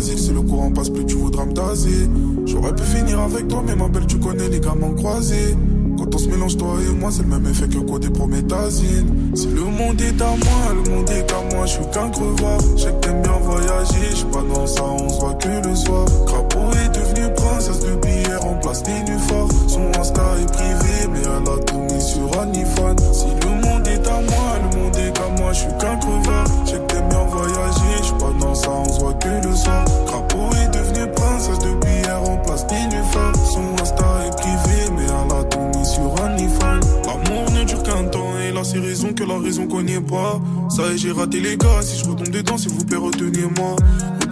Si 0.00 0.32
le 0.32 0.40
courant 0.42 0.70
passe 0.70 0.88
plus, 0.88 1.04
tu 1.04 1.16
voudras 1.16 1.44
me 1.44 1.52
taser. 1.52 2.08
J'aurais 2.46 2.74
pu 2.74 2.82
finir 2.82 3.20
avec 3.20 3.46
toi, 3.48 3.62
mais 3.64 3.76
ma 3.76 3.88
belle, 3.88 4.06
tu 4.06 4.18
connais 4.18 4.48
les 4.48 4.58
gamins 4.58 4.94
croisés. 4.96 5.56
Quand 5.98 6.14
on 6.14 6.18
se 6.18 6.28
mélange, 6.28 6.56
toi 6.56 6.74
et 6.80 6.94
moi, 6.94 7.10
c'est 7.12 7.22
le 7.22 7.28
même 7.28 7.46
effet 7.46 7.68
que 7.68 7.78
côté 7.78 8.08
prométhazine. 8.08 9.32
Si 9.34 9.46
le 9.48 9.62
monde 9.62 10.00
est 10.00 10.20
à 10.20 10.26
moi, 10.26 10.74
le 10.74 10.90
monde 10.90 11.10
est 11.10 11.30
à 11.30 11.54
moi, 11.54 11.66
je 11.66 11.72
suis 11.72 11.84
qu'un 11.92 12.08
crevard. 12.10 12.58
Que 12.58 12.90
t'aimes 13.00 13.22
bien 13.22 13.38
voyager, 13.42 14.16
je 14.16 14.24
pas 14.24 14.42
dans 14.42 14.66
ça, 14.66 14.82
on 14.82 15.08
se 15.08 15.20
voit 15.20 15.34
que 15.34 15.68
le 15.68 15.74
soir. 15.76 16.06
Crapaud 16.26 16.70
est 16.84 16.88
devenue 16.98 17.34
princesse 17.34 17.80
de 17.80 17.94
billets, 17.96 18.36
remplace 18.36 18.82
Nénuphar. 18.86 19.46
Son 19.68 19.86
Insta 20.00 20.22
est 20.40 20.52
privé, 20.52 21.08
mais 21.12 21.20
elle 21.20 21.52
a 21.52 21.58
tout 21.64 21.78
mis 21.78 22.00
sur 22.00 22.40
Anifan. 22.40 22.96
Si 23.12 23.26
le 23.26 23.50
monde 23.60 23.86
est 23.86 24.06
à 24.08 24.20
moi, 24.20 24.58
le 24.58 24.78
monde 24.78 24.96
est 24.96 25.18
à 25.18 25.21
je 25.52 25.58
suis 25.58 25.78
qu'un 25.78 25.96
crevard. 25.96 26.46
Je 26.64 26.70
sais 26.70 26.78
que 26.78 26.86
t'aimes 26.86 27.08
bien 27.08 27.24
voyager, 27.24 28.02
je 28.02 28.12
pas 28.12 28.32
dans 28.40 28.54
ça, 28.54 28.70
on 28.70 28.92
se 28.92 29.00
voit 29.00 29.14
que 29.14 29.28
le 29.28 29.54
soir. 29.54 29.84
Crapaud 30.06 30.50
est 30.62 30.68
devenue 30.68 31.12
princesse 31.12 31.58
de 31.58 31.74
billets, 31.80 32.12
remplace 32.12 32.66
Nénuphar. 32.70 33.32
Son 33.36 33.82
Insta 33.82 34.04
est 34.26 34.36
privé, 34.36 34.90
mais 34.96 35.04
elle 35.04 35.38
a 35.38 35.44
tout 35.44 35.78
mis 35.78 35.84
sur 35.84 36.12
OnlyFans. 36.22 36.80
L'amour 37.06 37.50
ne 37.52 37.64
dure 37.64 37.82
qu'un 37.82 38.04
temps 38.04 38.38
et 38.38 38.52
là 38.52 38.62
c'est 38.64 38.78
raison 38.78 39.12
que 39.12 39.24
la 39.24 39.38
raison 39.38 39.66
connaît 39.66 40.00
pas. 40.00 40.40
Ça 40.70 40.92
y 40.92 40.98
j'ai 40.98 41.12
raté 41.12 41.40
les 41.40 41.56
gars. 41.56 41.82
Si 41.82 41.98
je 41.98 42.08
retombe 42.08 42.28
dedans, 42.28 42.56
s'il 42.56 42.72
vous 42.72 42.84
plaît, 42.84 42.96
retenez-moi. 42.96 43.76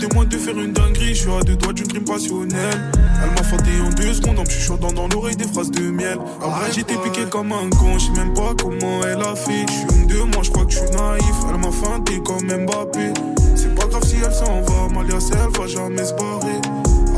Retenez-moi 0.00 0.24
de 0.24 0.38
faire 0.38 0.58
une 0.58 0.72
dinguerie. 0.72 1.14
Je 1.14 1.20
suis 1.20 1.30
à 1.30 1.42
deux 1.42 1.56
doigts 1.56 1.74
d'une 1.74 1.86
crime 1.86 2.04
passionnelle. 2.04 2.90
Elle 3.22 3.30
m'a 3.32 3.42
feinté 3.42 3.70
en 3.84 3.90
deux 3.90 4.14
secondes 4.14 4.38
en 4.38 4.44
me 4.44 4.48
chuchotant 4.48 4.92
dans 4.92 5.06
l'oreille 5.08 5.36
des 5.36 5.46
phrases 5.46 5.70
de 5.70 5.90
miel. 5.90 6.16
Vrai, 6.40 6.72
j'étais 6.74 6.96
piqué 6.96 7.26
comme 7.28 7.52
un 7.52 7.68
con. 7.68 7.98
Je 7.98 8.06
sais 8.06 8.12
même 8.12 8.32
pas 8.32 8.54
comment 8.58 9.02
elle 9.04 9.20
a 9.20 9.36
fait. 9.36 9.66
Je 9.68 9.72
suis 9.72 10.00
une 10.00 10.06
de 10.06 10.34
moi, 10.34 10.42
je 10.42 10.50
crois 10.50 10.64
que 10.64 10.72
je 10.72 10.78
suis 10.78 10.90
naïf. 10.90 11.34
Elle 11.50 11.60
m'a 11.60 11.70
feinté 11.70 12.18
comme 12.24 12.46
Mbappé. 12.46 13.12
C'est 13.54 13.74
pas 13.74 13.84
grave 13.88 14.02
si 14.06 14.16
elle 14.24 14.32
s'en 14.32 14.62
va. 14.62 14.88
Malias, 14.94 15.30
elle 15.32 15.60
va 15.60 15.66
jamais 15.66 16.04
se 16.04 16.14
barrer. 16.14 16.60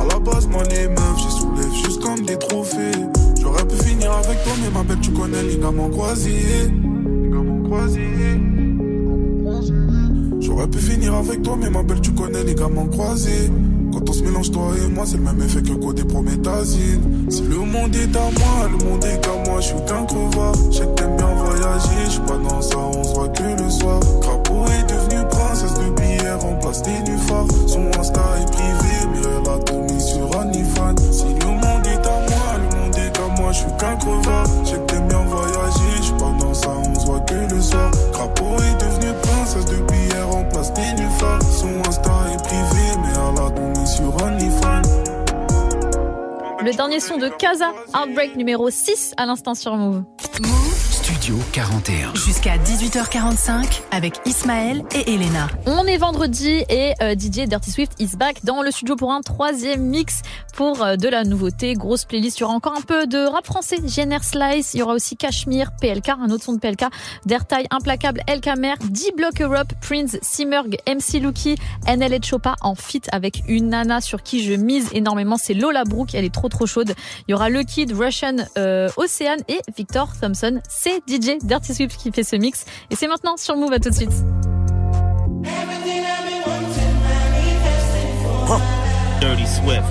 À 0.01 0.13
la 0.13 0.19
base, 0.19 0.49
moi, 0.49 0.65
les 0.65 0.89
meufs, 0.89 1.19
je 1.19 1.31
soulève 1.31 1.73
juste 1.85 2.03
comme 2.03 2.23
des 2.23 2.37
trophées. 2.37 2.99
J'aurais 3.41 3.65
pu 3.65 3.77
finir 3.77 4.11
avec 4.11 4.43
toi, 4.43 4.55
mais 4.61 4.71
ma 4.71 4.83
belle, 4.83 4.99
tu 5.01 5.13
connais 5.13 5.45
les 5.45 5.57
gamins 5.57 5.89
croisés. 5.89 6.69
Les 6.69 7.31
gamins 7.31 7.63
croisés. 7.63 8.12
J'aurais 10.63 10.79
pu 10.79 10.79
finir 10.79 11.15
avec 11.15 11.43
toi, 11.43 11.57
mais 11.61 11.69
ma 11.71 11.83
belle, 11.83 12.01
tu 12.01 12.13
connais 12.13 12.45
les 12.45 12.55
gamins 12.55 12.87
croisés. 12.87 13.51
Quand 13.93 14.09
on 14.09 14.13
se 14.13 14.23
mélange, 14.23 14.53
toi 14.53 14.71
et 14.79 14.87
moi, 14.87 15.05
c'est 15.05 15.17
le 15.17 15.25
même 15.25 15.43
effet 15.43 15.61
que 15.61 15.73
côté 15.73 16.05
prométhazine. 16.05 17.27
Si 17.29 17.43
le 17.43 17.57
monde 17.57 17.97
est 17.97 18.17
à 18.17 18.21
moi, 18.21 18.71
le 18.71 18.85
monde 18.85 19.05
est 19.05 19.21
qu'à 19.21 19.51
moi, 19.51 19.61
je 19.61 19.67
suis 19.67 19.85
qu'un 19.89 20.05
crevard. 20.05 20.55
Je 20.71 20.79
sais 20.79 20.85
que 20.85 20.95
t'aimes 20.95 21.17
bien 21.17 21.35
voyager, 21.35 22.05
je 22.05 22.11
suis 22.11 22.21
pas 22.21 22.39
dans 22.39 22.62
Le 46.65 46.73
dernier 46.73 47.01
son 47.01 47.17
de 47.17 47.29
Kaza, 47.29 47.73
Heartbreak 47.93 48.37
numéro 48.37 48.71
6 48.71 49.15
à 49.17 49.27
l'instant 49.27 49.57
sur 49.57 49.77
Move. 49.77 50.05
Studio 51.13 51.39
41. 51.53 52.15
Jusqu'à 52.15 52.57
18h45 52.57 53.83
avec 53.91 54.15
Ismaël 54.25 54.83
et 54.95 55.13
Elena. 55.13 55.47
On 55.67 55.87
est 55.87 55.99
vendredi 55.99 56.65
et 56.71 56.95
euh, 57.03 57.15
DJ 57.15 57.49
Dirty 57.49 57.71
Swift 57.71 57.93
is 57.99 58.17
back 58.17 58.45
dans 58.45 58.63
le 58.63 58.71
studio 58.71 58.97
pour 58.97 59.13
un 59.13 59.21
troisième 59.21 59.83
mix 59.83 60.23
pour 60.55 60.83
euh, 60.83 60.97
de 60.97 61.09
la 61.09 61.25
nouveauté. 61.25 61.75
Grosse 61.75 62.07
playlist. 62.07 62.39
Il 62.39 62.43
y 62.43 62.45
aura 62.45 62.55
encore 62.55 62.75
un 62.77 62.81
peu 62.81 63.07
de 63.07 63.19
rap 63.19 63.45
français. 63.45 63.77
Jenner 63.87 64.21
Slice. 64.23 64.73
Il 64.73 64.81
y 64.81 64.83
aura 64.83 64.95
aussi 64.95 65.17
Cashmere, 65.17 65.73
PLK, 65.81 66.09
un 66.09 66.31
autre 66.31 66.45
son 66.45 66.55
de 66.55 66.61
PLK. 66.61 66.85
Dertaille, 67.27 67.67
Implacable, 67.71 68.23
El 68.27 68.41
Kamer, 68.41 68.75
D-Block 68.83 69.41
Europe, 69.43 69.73
Prince, 69.83 70.17
Simurg, 70.23 70.77
MC 70.87 71.21
Lucky, 71.21 71.57
NL 71.87 72.15
et 72.15 72.23
Chopa 72.23 72.57
en 72.63 72.75
fit 72.75 73.03
avec 73.13 73.43
une 73.49 73.69
nana 73.69 74.01
sur 74.01 74.23
qui 74.23 74.43
je 74.43 74.55
mise 74.55 74.89
énormément. 74.93 75.37
C'est 75.37 75.55
Lola 75.55 75.85
Brooke. 75.85 76.15
Elle 76.15 76.25
est 76.25 76.35
trop 76.35 76.49
trop 76.49 76.67
chaude. 76.67 76.95
Il 77.29 77.33
y 77.33 77.35
aura 77.35 77.51
Le 77.51 77.65
Kid, 77.65 77.93
Russian, 77.93 78.37
euh, 78.57 78.89
Océane 78.97 79.41
et 79.49 79.61
Victor 79.77 80.09
Thompson. 80.19 80.61
C'est 80.69 81.02
DJ 81.07 81.39
Dirty 81.43 81.75
Swift 81.75 81.97
qui 81.97 82.13
fait 82.13 82.25
ce 82.25 82.37
mix. 82.37 82.65
Et 82.91 82.97
c'est 82.97 83.09
maintenant 83.09 83.37
sur 83.37 83.57
Move. 83.57 83.73
À 83.73 83.79
tout 83.79 83.91
de 83.91 83.95
suite. 83.95 84.13
Dirty 89.21 89.47
Swift. 89.47 89.85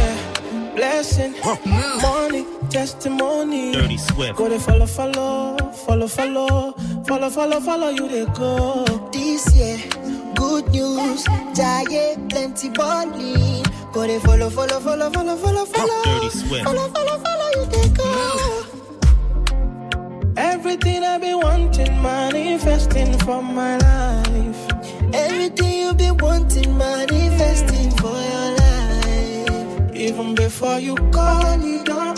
Year, 0.00 0.74
blessing, 0.74 1.34
money, 2.02 2.44
testimony. 2.70 3.72
Dirty 3.72 3.96
Swift. 3.98 4.36
Go 4.36 4.48
to 4.48 4.58
follow, 4.60 4.86
follow, 4.86 5.56
follow, 5.72 6.08
follow, 6.08 6.72
follow, 7.06 7.30
follow, 7.30 7.60
follow 7.60 7.88
you 7.88 8.08
they 8.08 8.24
go. 8.32 8.84
This 9.12 9.54
year, 9.54 9.78
good 10.34 10.68
news, 10.70 11.24
giant 11.54 12.30
plenty 12.30 12.70
balling. 12.70 13.64
Go 13.92 14.06
they 14.06 14.18
follow, 14.20 14.48
follow, 14.50 14.80
follow, 14.80 15.10
follow, 15.10 15.36
follow, 15.36 15.64
follow. 15.66 16.02
Dirty 16.04 16.30
Swift. 16.30 16.64
Follow, 16.64 16.88
follow, 16.88 17.18
follow 17.18 17.50
you 17.56 17.66
they 17.66 17.88
go. 17.90 18.66
Everything 20.36 21.02
I've 21.04 21.20
been 21.20 21.38
wanting, 21.40 22.02
manifesting 22.02 23.18
from 23.18 23.54
my 23.54 23.76
life. 23.78 24.68
Everything 25.12 25.78
you've 25.80 25.96
been 25.98 26.16
wanting, 26.18 26.76
manifesting 26.78 27.90
for 27.92 28.14
your 28.32 28.56
life. 28.56 29.94
Even 29.96 30.34
before 30.34 30.78
you 30.78 30.94
call, 31.12 31.58
you 31.60 31.82
don't 31.84 32.09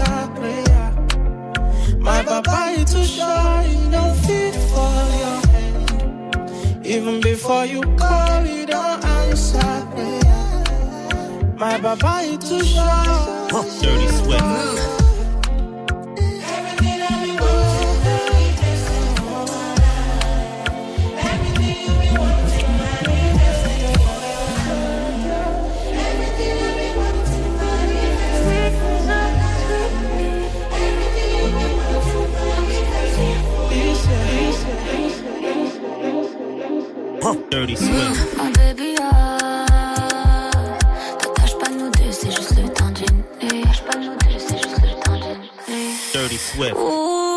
answer 0.00 0.30
prayer. 0.34 1.98
My 1.98 2.22
papa 2.24 2.74
is 2.76 2.92
too 2.92 3.04
shy, 3.04 3.88
don't 3.90 4.16
fit 4.16 4.54
for 4.54 4.94
your 5.22 5.40
hand. 5.52 6.86
Even 6.86 7.20
before 7.20 7.64
you 7.66 7.82
call, 7.96 8.46
you 8.46 8.66
don't 8.66 9.04
answer 9.04 9.86
prayer. 9.92 11.54
My 11.56 11.78
papa 11.78 12.20
is 12.24 12.48
too 12.48 12.64
shy. 12.64 13.48
Dirty 13.80 14.06
Dirty 37.30 37.74
mmh. 37.74 37.76
Swift. 37.76 38.36
Mon 38.38 38.50
baby, 38.50 38.96
oh. 38.98 39.04
ah, 39.12 40.50
t'attaches 41.20 41.58
pas 41.58 41.70
nous 41.70 41.84
nous 41.84 41.90
deux, 41.90 42.10
c'est 42.10 42.30
juste 42.30 42.56
le 42.56 42.68
temps 42.70 42.90
d'une. 42.90 43.22
Dirty 46.12 46.38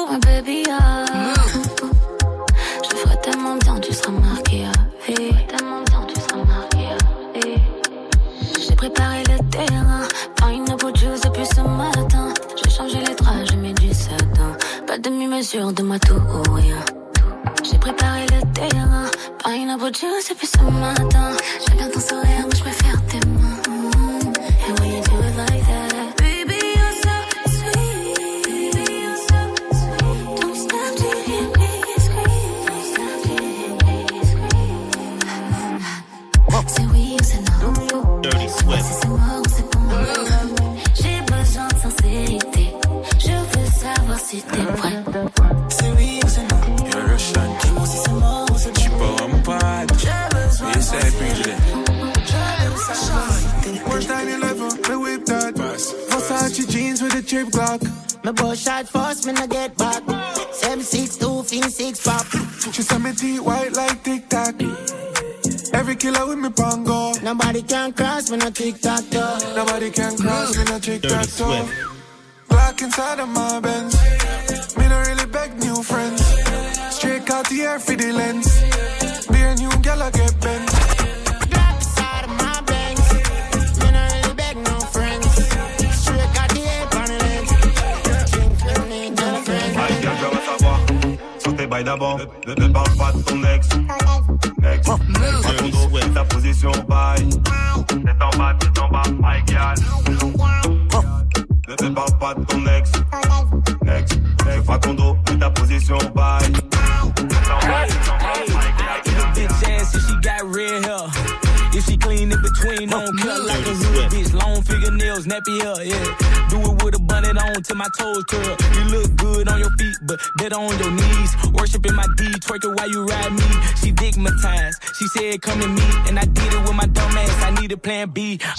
mon 0.09 0.17
baby, 0.17 0.63
ah, 0.71 1.05
je 2.83 2.95
ferai 2.95 3.21
tellement 3.21 3.55
bien, 3.57 3.79
tu 3.79 3.93
seras 3.93 4.11
marqué 4.11 4.65
à 4.65 4.71
tu 5.05 6.19
seras 6.21 6.43
marqué 6.43 6.79
à 6.87 7.39
vie. 7.39 7.61
J'ai 8.67 8.75
préparé 8.75 9.23
le 9.29 9.49
terrain, 9.49 10.01
pas 10.41 10.49
une 10.49 10.65
bout 10.65 10.91
de 10.91 10.97
juice 10.97 11.21
depuis 11.21 11.45
ce 11.45 11.61
matin. 11.61 12.33
J'ai 12.63 12.71
changé 12.71 12.97
les 12.97 13.13
draps, 13.13 13.51
j'ai 13.51 13.57
mis 13.57 13.73
du 13.73 13.93
satin. 13.93 14.57
Pas 14.87 14.97
demi-mesure 14.97 15.71
de 15.71 15.83
moi, 15.83 15.99
tout 15.99 16.15
ou 16.15 16.53
rien. 16.53 16.79
J'ai 17.63 17.77
préparé 17.77 18.25
le 18.25 18.41
terrain. 18.53 19.05
Pineapple 19.43 19.93
juice 19.93 20.29
depuis 20.29 20.47
ce 20.47 20.57
matin. 20.57 21.31
J'aime 21.67 21.77
bien 21.77 21.89
ton 21.89 21.99
sourire, 21.99 22.45
mais 22.49 22.55
je 22.55 22.61
préfère 22.61 22.92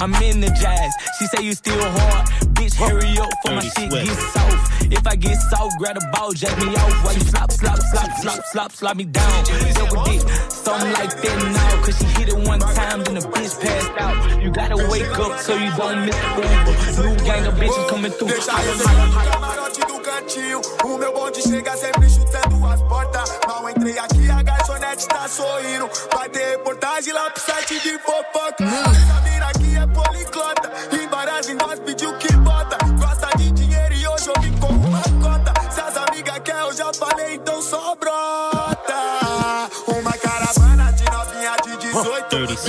B. 0.07 0.15
I'm 0.15 0.15
energized. 0.23 0.97
She 1.19 1.27
say 1.27 1.43
you 1.45 1.55
still 1.55 1.81
hard. 1.81 2.29
Bitch, 2.55 2.75
hurry 2.75 3.19
up 3.19 3.31
for 3.43 3.53
my 3.53 3.63
shit 3.63 3.91
Swift. 3.91 4.07
get 4.07 4.19
soft. 4.35 4.93
If 4.93 5.07
I 5.07 5.17
get 5.17 5.37
soft, 5.51 5.79
grab 5.79 5.95
the 5.95 6.07
ball, 6.13 6.33
jack 6.33 6.57
me 6.59 6.69
off. 6.77 7.05
While 7.05 7.15
you 7.15 7.21
slap, 7.21 7.51
slap, 7.53 7.79
slap, 7.79 8.11
slap, 8.21 8.45
slap, 8.53 8.73
slap 8.73 8.97
me 8.97 9.05
down. 9.05 9.45
Double 9.75 10.05
dick, 10.05 10.21
something 10.51 10.93
like 10.93 11.15
that 11.23 11.39
now. 11.57 11.85
Cause 11.85 11.99
she 11.99 12.05
hit 12.21 12.29
it 12.29 12.37
one 12.37 12.61
time, 12.61 13.03
then 13.05 13.15
the 13.15 13.21
bitch 13.21 13.59
passed 13.61 13.93
out. 13.99 14.43
You 14.43 14.51
gotta 14.51 14.77
wake 14.91 15.19
up 15.19 15.41
so 15.41 15.57
you 15.57 15.71
don't 15.77 16.05
miss 16.05 16.17
the 16.17 16.29
Uber. 16.37 17.09
New 17.09 17.17
gang 17.25 17.47
of 17.47 17.55
bitches 17.55 17.89
coming 17.89 18.13
through. 18.13 18.29
Deixa 18.29 18.53
eu 18.53 18.77
ser 18.77 18.85
o 18.85 19.31
camarote 19.31 19.81
do 19.81 19.99
cantinho. 20.01 20.61
O 20.85 20.99
meu 20.99 21.13
bonde 21.15 21.41
chega 21.41 21.77
sempre 21.77 22.11
chutando 22.11 22.67
as 22.67 22.83
portas. 22.83 23.41
Mal 23.47 23.71
entrei 23.71 23.99
aqui, 23.99 24.31
a 24.31 24.43
garçonete 24.43 25.09
tá 25.09 25.27
sorrindo. 25.29 25.89
Vai 26.13 26.29
ter 26.29 26.45
reportagem 26.51 27.15
lá 27.15 27.31
pro 27.31 27.41
site 27.43 27.81
de 27.81 27.99
fofoca. 28.01 28.84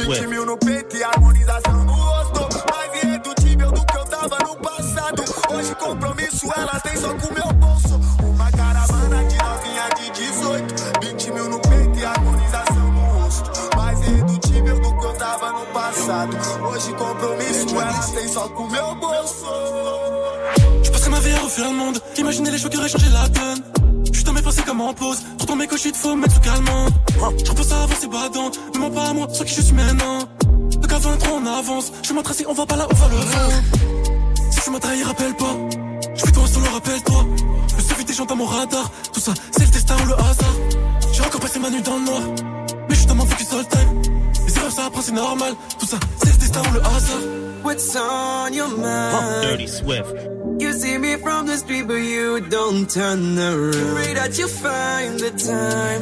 18. 0.06 0.14
Dirty 0.14 0.14
20 0.14 0.16
Swift. 0.16 0.28
mil 0.28 0.46
no 0.46 0.58
peito 0.58 0.96
e 0.98 1.04
harmonização 1.04 1.84
no 1.86 1.94
rosto. 1.94 2.48
Mais 2.72 3.04
irredutível 3.04 3.72
do 3.72 3.86
que 3.86 3.98
eu 3.98 4.06
tava 4.06 4.38
no 4.40 4.56
passado. 4.58 5.24
Hoje 5.50 5.76
compromisso 5.76 6.48
elas 6.56 6.82
têm 6.84 6.98
só 6.98 7.10
com 7.16 7.34
meu 7.34 7.54
bolso. 7.54 8.00
Uma 8.24 8.52
caravana 8.52 9.24
de 9.26 9.38
novinha 9.38 9.90
de 9.98 10.12
18. 10.12 10.76
20 11.02 11.32
mil 11.32 11.50
no 11.50 11.60
peito 11.60 12.00
e 12.00 12.06
harmonização 12.06 12.92
no 12.92 13.02
rosto. 13.20 13.52
Mais 13.76 14.00
irredutível 14.02 14.80
do 14.80 14.98
que 15.00 15.06
eu 15.06 15.14
tava 15.14 15.52
no 15.52 15.66
passado. 15.68 16.38
Hoje 16.70 16.94
compromisso 16.94 17.76
elas 17.82 18.12
têm 18.12 18.28
só 18.28 18.48
com 18.50 18.68
meu 18.68 18.96
bolso. 18.96 19.46
Je 20.84 20.92
passerai 20.92 21.10
ma 21.12 21.20
vie 21.20 21.34
à 21.34 21.40
refaire 21.40 21.70
le 21.70 21.76
monde. 21.76 22.02
Imaginer 22.18 22.52
les 22.52 22.60
choix 22.60 22.70
qui 22.70 22.78
auraient 22.78 22.90
changé 22.90 23.10
la 23.10 23.28
donne. 23.30 23.64
Je 24.14 24.20
suis 24.20 24.32
mes 24.32 24.42
pensées 24.42 24.64
comme 24.64 24.82
en 24.82 24.94
pause. 24.94 25.24
Pourtant 25.56 25.64
mes 25.64 25.68
cochits, 25.68 25.94
faut 25.94 26.16
mettre 26.18 26.34
sous 26.34 26.42
calmant. 26.42 26.88
Je 27.46 27.50
repense 27.50 27.72
à 27.72 27.84
avancer 27.84 28.08
badant. 28.08 28.52
Ne 28.74 28.80
mens 28.80 28.90
pas 28.90 29.10
à 29.10 29.14
moi, 29.14 29.28
sur 29.32 29.46
qui 29.46 29.56
je 29.56 29.62
suis 29.62 29.74
maintenant. 29.74 30.20
Le 30.82 30.86
qu'à 30.86 30.98
23 30.98 31.32
on 31.32 31.46
avance. 31.46 31.94
Je 32.04 32.14
vais 32.14 32.24
tracé, 32.24 32.46
on 32.46 32.54
va 32.54 32.66
pas 32.66 32.76
là, 32.76 32.88
on 32.92 32.94
va 32.94 33.08
le 33.08 33.16
vent. 33.16 34.52
Si 34.52 34.60
tu 34.62 34.70
m'as 34.72 34.80
trahi, 34.80 35.04
rappelle 35.04 35.34
pas. 35.36 35.56
Je 36.14 36.26
fais 36.26 36.32
toi 36.34 36.48
solo, 36.48 36.66
rappelle-toi. 36.74 37.26
Le 37.78 37.84
suivi 37.84 38.04
des 38.04 38.14
gens 38.14 38.26
dans 38.26 38.36
mon 38.36 38.46
radar. 38.46 38.92
Tout 39.14 39.22
ça, 39.22 39.34
c'est 39.52 39.66
le 39.66 39.72
destin 39.72 39.96
ou 40.04 40.08
le 40.08 40.16
hasard. 40.16 40.56
J'ai 41.14 41.22
encore 41.22 41.40
passé 41.40 41.60
ma 41.60 41.70
nuit 41.70 41.82
dans 41.82 42.00
le 42.00 42.06
noir. 42.06 42.22
Mais 42.90 42.96
je 42.96 43.00
suis 43.00 43.08
dans 43.08 43.16
mon 43.16 43.26
focus 43.26 43.54
all 43.54 43.66
time. 43.66 44.02
Les 44.46 44.58
erreurs, 44.58 44.72
ça 44.72 44.86
apprend, 44.88 45.02
c'est 45.02 45.14
normal. 45.14 45.54
Tout 45.80 45.86
ça, 45.86 45.98
c'est 46.18 46.34
le 46.34 46.38
destin 46.38 46.62
ou 46.70 46.74
le 46.74 46.82
hasard. 46.82 47.22
What's 47.64 47.96
on 47.96 48.54
your 48.54 48.68
mind? 48.68 49.42
Dirty 49.42 49.68
Swift. 49.70 50.35
See 50.80 50.98
me 50.98 51.16
from 51.16 51.48
the 51.48 51.56
street, 51.56 51.88
but 51.88 52.04
you 52.04 52.42
don't 52.42 52.90
turn 52.90 53.40
around. 53.40 53.96
Pray 53.96 54.14
that 54.14 54.38
you 54.38 54.48
find 54.48 55.18
the 55.18 55.32
time. 55.32 56.02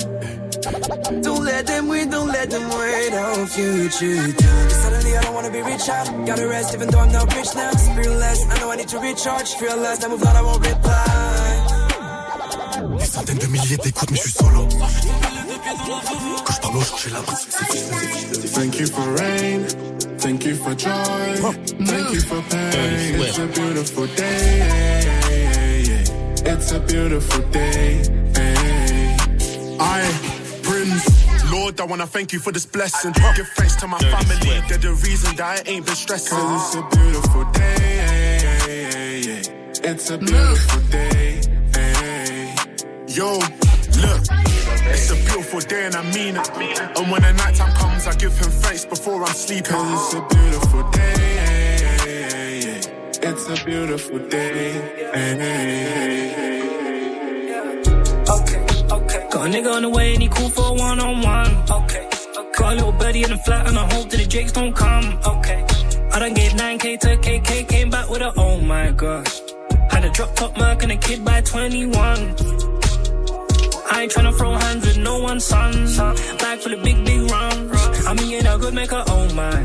Don't 1.22 1.44
let 1.44 1.68
them 1.68 1.90
win, 1.90 2.10
don't 2.10 2.30
let 2.30 2.50
them 2.50 2.68
wait 2.70 3.14
our 3.14 3.46
future 3.46 4.32
time. 4.34 4.70
Suddenly 4.70 5.18
I 5.18 5.22
don't 5.22 5.36
wanna 5.36 5.52
be 5.52 5.62
rich 5.62 5.88
out. 5.90 6.08
Gotta 6.26 6.48
rest 6.48 6.74
even 6.74 6.90
though 6.90 7.00
I'm 7.00 7.12
not 7.12 7.34
rich 7.36 7.54
now. 7.56 7.72
Spirit 7.72 8.08
I 8.50 8.60
know 8.60 8.72
I 8.72 8.76
need 8.78 8.88
to 8.88 9.00
recharge. 9.00 9.54
Feel 9.60 9.78
less, 9.78 10.04
I 10.04 10.08
move 10.08 10.24
on, 10.24 10.36
I 10.36 10.42
won't 10.42 10.66
reply. 10.66 11.94
Des 12.98 13.06
centaines 13.06 13.38
de 13.38 13.48
milliers 13.48 13.78
d'écoutes, 13.78 14.10
mais 14.10 14.18
je 14.18 14.22
suis 14.24 14.32
solo. 14.32 14.68
Quand 16.46 16.54
je 16.54 16.62
parle 16.62 16.78
aux 16.78 16.82
gens, 16.82 16.98
j'ai 16.98 17.12
l'impression 17.12 17.48
que 17.50 17.56
c'est. 17.70 18.54
Thank 18.54 18.80
you 18.80 18.88
for 18.88 19.06
rain. 19.18 19.68
Thank 20.24 20.46
you 20.46 20.56
for 20.56 20.74
joy. 20.74 21.36
Thank 21.86 22.14
you 22.14 22.22
for 22.22 22.42
pain. 22.50 23.20
It's 23.20 23.38
a 23.38 23.46
beautiful 23.48 24.08
day. 24.08 25.84
It's 26.46 26.72
a 26.72 26.80
beautiful 26.80 27.42
day. 27.50 28.02
I, 29.80 30.02
Prince, 30.64 31.52
Lord, 31.52 31.80
I 31.82 31.84
wanna 31.86 32.08
thank 32.08 32.32
you 32.32 32.40
for 32.40 32.54
this 32.54 32.66
blessing. 32.66 33.12
Give 33.36 33.48
thanks 33.50 33.76
to 33.78 33.88
my 33.88 34.00
family, 34.00 34.62
they're 34.70 34.78
the 34.78 34.94
reason 35.04 35.36
that 35.36 35.66
I 35.68 35.70
ain't 35.70 35.86
been 35.86 35.96
stressing. 35.96 36.38
Cause 36.38 36.76
it's 36.76 36.76
a 36.76 36.98
beautiful 36.98 37.44
day. 37.52 39.42
It's 39.84 40.10
a 40.10 40.18
beautiful 40.18 40.82
day. 40.90 41.42
Yo, 43.10 43.40
look, 44.02 44.24
it's 44.86 45.12
a 45.12 45.16
beautiful 45.16 45.60
day 45.60 45.86
and 45.86 45.96
I 45.96 46.04
mean 46.14 46.36
it. 46.38 46.50
And 46.98 47.12
when 47.12 47.22
the 47.22 47.34
night 47.34 47.56
time 47.56 47.74
comes, 47.76 48.08
I 48.08 48.14
give 48.16 48.38
him 48.38 48.50
thanks 48.50 48.86
before 48.86 49.24
I'm 49.24 49.34
sleeping. 49.34 49.72
Cause 49.72 50.14
it's 50.14 50.22
a 50.22 50.36
beautiful 50.36 50.90
day. 50.92 51.34
It's 53.22 53.48
a 53.50 53.66
beautiful 53.66 54.20
day. 54.30 55.04
Got 59.34 59.48
a 59.48 59.52
nigga 59.52 59.74
on 59.74 59.82
the 59.82 59.90
way 59.90 60.14
and 60.14 60.22
he 60.22 60.30
cool 60.30 60.50
for 60.50 60.68
a 60.68 60.74
one 60.74 61.00
on 61.00 61.22
one. 61.22 61.52
Okay. 61.70 62.08
Got 62.56 62.74
a 62.74 62.76
little 62.76 62.92
birdie 62.92 63.24
in 63.24 63.32
the 63.32 63.38
flat 63.38 63.68
and 63.68 63.78
I 63.78 63.94
hope 63.94 64.10
that 64.10 64.18
the 64.18 64.26
jakes 64.26 64.52
don't 64.52 64.74
come. 64.76 65.20
Okay. 65.26 65.66
I 66.12 66.20
done 66.20 66.34
gave 66.36 66.52
9k 66.52 67.00
to 67.00 67.18
KK, 67.18 67.68
came 67.68 67.90
back 67.90 68.10
with 68.10 68.22
a 68.22 68.32
oh 68.38 68.62
my 68.62 68.92
gosh. 68.92 69.42
Had 69.90 70.06
a 70.06 70.12
drop 70.12 70.36
top 70.36 70.56
mark 70.58 70.84
and 70.84 70.92
a 70.92 70.98
kid 70.98 71.26
by 71.26 71.42
21. 71.42 72.36
I 73.94 74.02
ain't 74.02 74.12
tryna 74.12 74.34
throw 74.36 74.54
hands 74.54 74.86
with 74.88 74.98
no 74.98 75.20
one, 75.20 75.40
son. 75.40 75.72
Bag 76.40 76.60
full 76.60 76.74
of 76.74 76.84
big, 76.84 77.06
big 77.06 77.22
rounds. 77.30 78.08
I 78.08 78.14
mean, 78.16 78.30
yeah, 78.32 78.42
that 78.42 78.60
good 78.60 78.74
make 78.74 78.92
a 78.92 79.04
oh 79.08 79.26
my. 79.36 79.60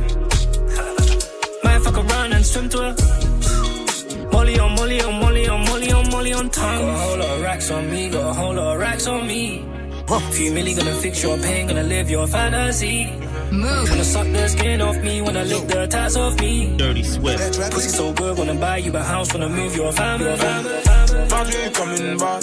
Might 1.65 1.81
fuck 1.83 1.97
around 1.97 2.33
and 2.35 2.45
swim 2.45 2.69
to 2.69 2.79
it. 2.91 4.33
Molly 4.33 4.59
on 4.59 4.75
Molly 4.75 5.01
on 5.01 5.15
Molly 5.21 5.49
on 5.49 5.65
Molly 5.65 5.93
on 5.93 6.11
Molly 6.11 6.33
on 6.35 6.51
tongue. 6.51 6.79
Got 6.79 6.95
a 6.95 6.99
whole 6.99 7.19
lot 7.19 7.31
of 7.37 7.43
racks 7.43 7.71
on 7.71 7.91
me, 7.91 8.11
got 8.11 8.31
a 8.31 8.35
whole 8.35 8.55
lot 8.55 8.75
of 8.75 8.81
racks 8.81 9.07
on 9.07 9.27
me. 9.27 9.78
Few 10.09 10.51
milli 10.53 10.75
gonna 10.75 10.95
fix 10.95 11.23
your 11.23 11.37
pain, 11.39 11.67
gonna 11.67 11.83
live 11.83 12.09
your 12.11 12.27
fantasy. 12.27 13.13
Move. 13.53 13.91
Wanna 13.91 14.05
suck 14.05 14.27
the 14.33 14.49
skin 14.49 14.81
off 14.81 14.97
me, 15.03 15.21
wanna 15.21 15.45
lick 15.45 15.67
the 15.69 15.87
tats 15.87 16.17
off 16.17 16.41
me. 16.41 16.75
Dirty 16.79 17.03
Swift. 17.05 17.61
Pussy 17.71 17.91
so 17.91 18.13
good, 18.15 18.39
wanna 18.39 18.55
buy 18.55 18.79
you 18.79 18.91
a 18.97 19.03
house, 19.03 19.33
wanna 19.35 19.49
move 19.51 19.77
your 19.77 19.93
family. 19.93 20.25
Your 20.31 20.37
family, 20.39 20.81
family. 20.83 21.29
Perdu 21.29 21.71
comme 21.77 21.93
une 21.95 22.17
balle, 22.17 22.41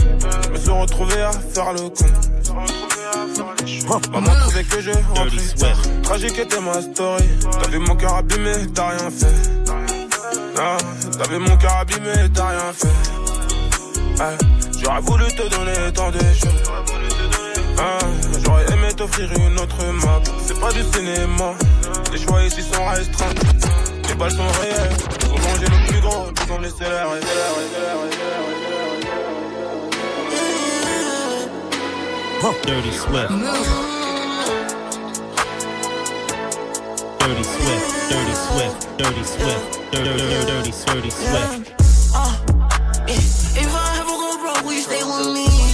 me 0.51 0.57
suis 0.59 0.69
retrouvé 0.69 1.21
à 1.23 1.31
faire 1.31 1.73
le 1.73 1.89
con. 1.89 2.05
Maman 4.11 4.33
trouvait 4.41 4.63
que 4.63 4.81
je 4.81 4.91
rentrais. 4.91 5.73
Tragique 6.03 6.37
était 6.39 6.61
ma 6.61 6.81
story. 6.81 7.23
T'as 7.61 7.67
vu 7.69 7.79
mon 7.79 7.95
cœur 7.95 8.15
abîmé, 8.15 8.51
t'as 8.75 8.89
rien 8.89 9.09
fait. 9.09 9.49
Ah, 10.57 10.77
T'as 11.17 11.27
vu 11.29 11.39
mon 11.39 11.57
cœur 11.57 11.77
abîmé, 11.77 12.13
t'as 12.33 12.47
rien 12.49 12.73
fait. 12.73 12.87
Ah, 14.19 14.31
J'aurais 14.83 15.01
voulu 15.01 15.25
te 15.25 15.49
donner 15.49 15.91
tant 15.93 16.11
de 16.11 16.19
choses. 16.19 16.61
Ah, 17.77 17.99
J'aurais 18.43 18.65
aimé 18.73 18.87
t'offrir 18.95 19.29
une 19.37 19.59
autre 19.59 19.83
map. 20.03 20.21
C'est 20.45 20.59
pas 20.59 20.71
du 20.71 20.81
cinéma. 20.93 21.53
Les 22.11 22.19
choix 22.19 22.43
ici 22.43 22.61
sont 22.61 22.85
restreints. 22.85 23.33
Les 24.07 24.15
balles 24.15 24.31
sont 24.31 24.47
réelles. 24.61 24.97
Faut 25.21 25.37
manger 25.37 25.65
le 25.65 25.87
plus 25.87 26.01
gros, 26.01 26.25
puis 26.33 26.45
on 26.51 26.59
laisser 26.59 26.83
l'air. 26.83 27.07
Dirty 32.65 32.91
Swift. 32.91 33.29
Dirty 37.19 37.43
Swift. 37.43 38.09
Dirty 38.09 38.33
Swift. 38.33 38.97
Dirty 38.97 39.23
Swift. 39.23 39.91
Dirty, 39.91 40.09
dirty, 40.09 40.45
dirty, 40.45 40.71
dirty 40.85 41.09
Swift. 41.09 41.71
Uh. 42.13 42.35
If 43.07 43.73
I 43.73 43.97
ever 43.99 44.15
go 44.15 44.37
broke, 44.41 44.63
will 44.63 44.73
you 44.73 44.81
stay 44.81 45.03
with 45.03 45.33
me? 45.33 45.64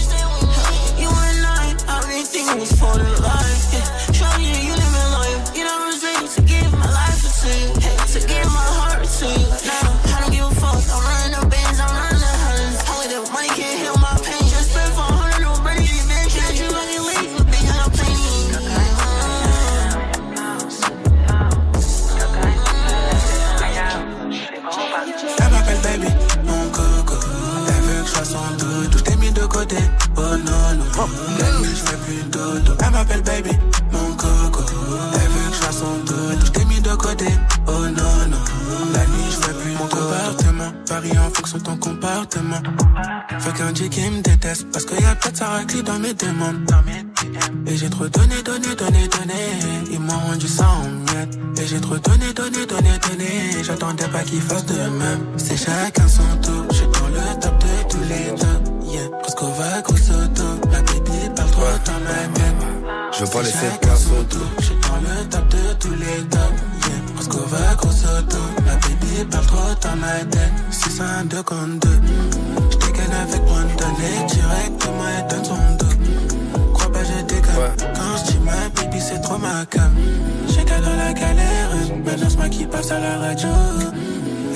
You 2.34 2.40
and 2.40 2.50
I, 2.50 2.54
everything 2.54 2.60
was 2.60 2.72
for 2.80 2.96
the 2.98 3.22
life. 3.22 3.74
Yeah. 3.74 4.16
Shawty, 4.16 4.64
you 4.64 4.72
live 4.72 4.96
in 4.96 5.12
life. 5.12 5.52
You 5.56 5.64
know 5.66 5.90
it's 5.90 6.04
ready 6.04 6.28
to 6.28 6.42
give 6.42 6.72
my 6.72 6.88
life 6.88 7.20
to 7.20 7.50
you. 7.50 7.70
Hey, 7.80 7.98
to 8.14 8.20
give 8.28 8.48
my 8.48 8.68
heart 8.80 9.04
to 9.04 9.26
you. 9.28 9.48
Now, 9.68 10.16
I 10.16 10.22
don't 10.22 10.32
give 10.32 10.46
a 10.46 10.56
fuck. 10.56 10.80
I'm 10.92 11.04
running 11.04 11.40
the 11.40 11.48
bands, 11.48 11.80
I'm 11.80 11.92
running 11.92 12.24
the 12.24 12.34
hundreds. 12.44 12.80
Only 12.88 13.08
the 13.12 13.22
money 13.32 13.50
can't 13.50 13.80
heal 13.84 13.98
my 14.00 14.16
pain. 14.24 14.44
Just 14.48 14.72
spend 14.72 14.94
400 14.94 15.44
on 15.44 15.60
Brady, 15.64 15.84
you 15.92 16.04
been 16.08 16.28
can't 16.32 16.56
you 16.56 16.70
let 16.72 16.88
me 16.88 17.00
leave? 17.04 17.36
But 17.36 17.48
bitch, 17.52 17.68
I'm 17.68 17.92
Elle 25.40 25.50
m'appelle 25.52 25.82
baby, 25.84 26.08
mon 26.46 26.70
coco. 26.72 27.16
Elle 27.68 27.84
veut 27.84 28.02
que 28.04 28.08
je 28.08 28.14
fasse 28.14 28.32
son 28.32 28.52
dodo. 28.58 28.98
Je 28.98 29.04
t'ai 29.04 29.16
mis 29.18 29.32
de 29.32 29.46
côté, 29.46 29.78
oh 30.18 30.22
non, 30.22 30.76
non. 30.76 31.10
La 31.40 31.61
Elle 32.58 32.92
m'appelle 32.92 33.22
baby, 33.22 33.52
mon 33.92 34.16
coco. 34.16 34.64
Elle 35.14 35.30
veut 35.30 35.50
que 35.50 35.56
je 35.56 35.62
fasse 35.64 35.78
son 35.78 35.98
dodo. 36.06 36.46
Je 36.46 36.52
t'ai 36.52 36.66
mis 36.66 36.82
de 36.82 36.90
côté, 36.96 37.28
oh 37.68 37.72
non, 37.72 38.28
non. 38.30 38.38
La 38.94 39.06
nuit, 39.06 39.30
je 39.30 39.38
fais 39.38 39.54
plus 39.54 39.72
mon 39.72 39.88
comportement. 39.88 40.72
Paris 40.88 41.18
en 41.18 41.30
fonction 41.34 41.58
de 41.58 41.64
ton 41.64 41.78
comportement. 41.78 42.62
Faut 43.40 43.52
qu'un 43.52 43.74
G 43.74 43.90
qui 43.90 44.10
me 44.10 44.22
déteste. 44.22 44.68
Parce 44.72 44.86
qu'il 44.86 45.00
y 45.00 45.06
a 45.06 45.16
peut-être 45.16 45.46
réclit 45.58 45.84
dans 45.84 46.00
mes 46.00 46.14
demandes. 46.14 46.58
Et 47.68 47.78
j'ai 47.78 47.90
trop 47.90 48.08
donné, 48.08 48.42
donné, 48.44 48.76
donné, 48.76 49.08
donné. 49.08 49.42
Ils 49.92 50.00
m'ont 50.00 50.20
rendu 50.28 50.48
ça 50.48 50.68
en 50.68 50.90
miettes. 50.90 51.40
Et 51.62 51.68
j'ai 51.68 51.80
trop 51.80 51.98
donné, 51.98 52.34
donné, 52.34 52.66
donné, 52.66 52.92
donné. 53.10 53.64
J'attendais 53.64 54.08
pas 54.08 54.24
qu'ils 54.24 54.42
fassent 54.42 54.66
de 54.66 54.74
même. 54.74 55.22
C'est 55.38 55.58
chacun 55.58 56.08
son 56.08 56.38
tour. 56.42 56.66
J'suis 56.72 56.88
dans 56.88 57.08
le 57.08 57.40
top 57.40 57.58
de 57.60 57.90
tous 57.90 58.04
les 58.10 58.36
tops. 58.36 58.72
Yeah. 58.92 59.10
Presque 59.22 59.42
va 59.42 59.82
grosso 59.82 60.01
auto. 60.01 60.01
La 60.01 60.01
trop 61.62 61.78
dans 61.86 62.34
tête. 62.34 62.44
Je 63.14 63.26
veux 63.26 63.32
pas 63.32 63.42
laisser 63.42 63.58
de 63.58 63.72
Chacun 63.72 63.78
place 63.88 64.04
son 64.04 64.24
tour. 64.26 64.48
J'suis 64.60 64.76
dans 64.82 64.98
le 64.98 65.30
top 65.30 65.48
de 65.50 65.74
tous 65.80 65.94
les 65.94 66.24
tops. 66.30 66.42
Yeah. 66.88 67.14
Presque 67.16 67.36
va 67.36 67.76
grosso 67.76 68.08
auto. 68.18 68.38
La 68.66 68.76
baby 68.76 69.26
parle 69.30 69.46
trop 69.46 69.74
dans 69.82 69.96
ma 69.98 70.26
tête. 70.30 70.52
6 70.72 71.02
1 71.02 71.26
2 71.26 71.44
contre 71.44 71.88
2. 71.88 71.90
J'dégaine 72.72 73.14
avec 73.24 73.46
point 73.46 73.64
de 73.64 73.76
données. 73.78 74.26
Directement, 74.28 75.08
elle 75.18 75.28
donne 75.28 75.46
son 75.46 75.76
dos. 75.78 76.74
Crois 76.74 76.92
pas, 76.92 77.04
je 77.04 77.26
déconne. 77.26 77.76
Quand 77.94 78.18
je 78.18 78.32
dis 78.32 78.40
ma 78.40 78.70
baby, 78.76 79.00
c'est 79.00 79.22
trop 79.22 79.38
ma 79.38 79.66
cam. 79.66 79.94
J'étais 80.48 80.82
dans 80.82 80.96
la 80.96 81.14
galère. 81.14 81.70
Maintenant, 82.06 82.28
moi 82.38 82.50
qui 82.50 82.66
passe 82.66 82.92
à 82.92 83.00
la 83.00 83.18
radio. 83.20 83.50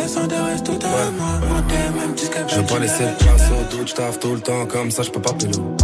Reste 0.05 0.65
tout 0.65 0.79
à 0.85 1.11
moi. 1.11 1.41
Je 2.47 2.55
veux 2.57 2.65
pas 2.65 2.77
laisser 2.77 3.05
de 3.05 3.23
place 3.23 3.41
au 3.49 3.75
doute, 3.75 3.87
j'taffe 3.87 4.19
tout 4.19 4.35
le 4.35 4.39
temps 4.39 4.67
comme 4.67 4.91
ça, 4.91 5.01
j'peux 5.01 5.19
pas 5.19 5.33
pélo. 5.33 5.75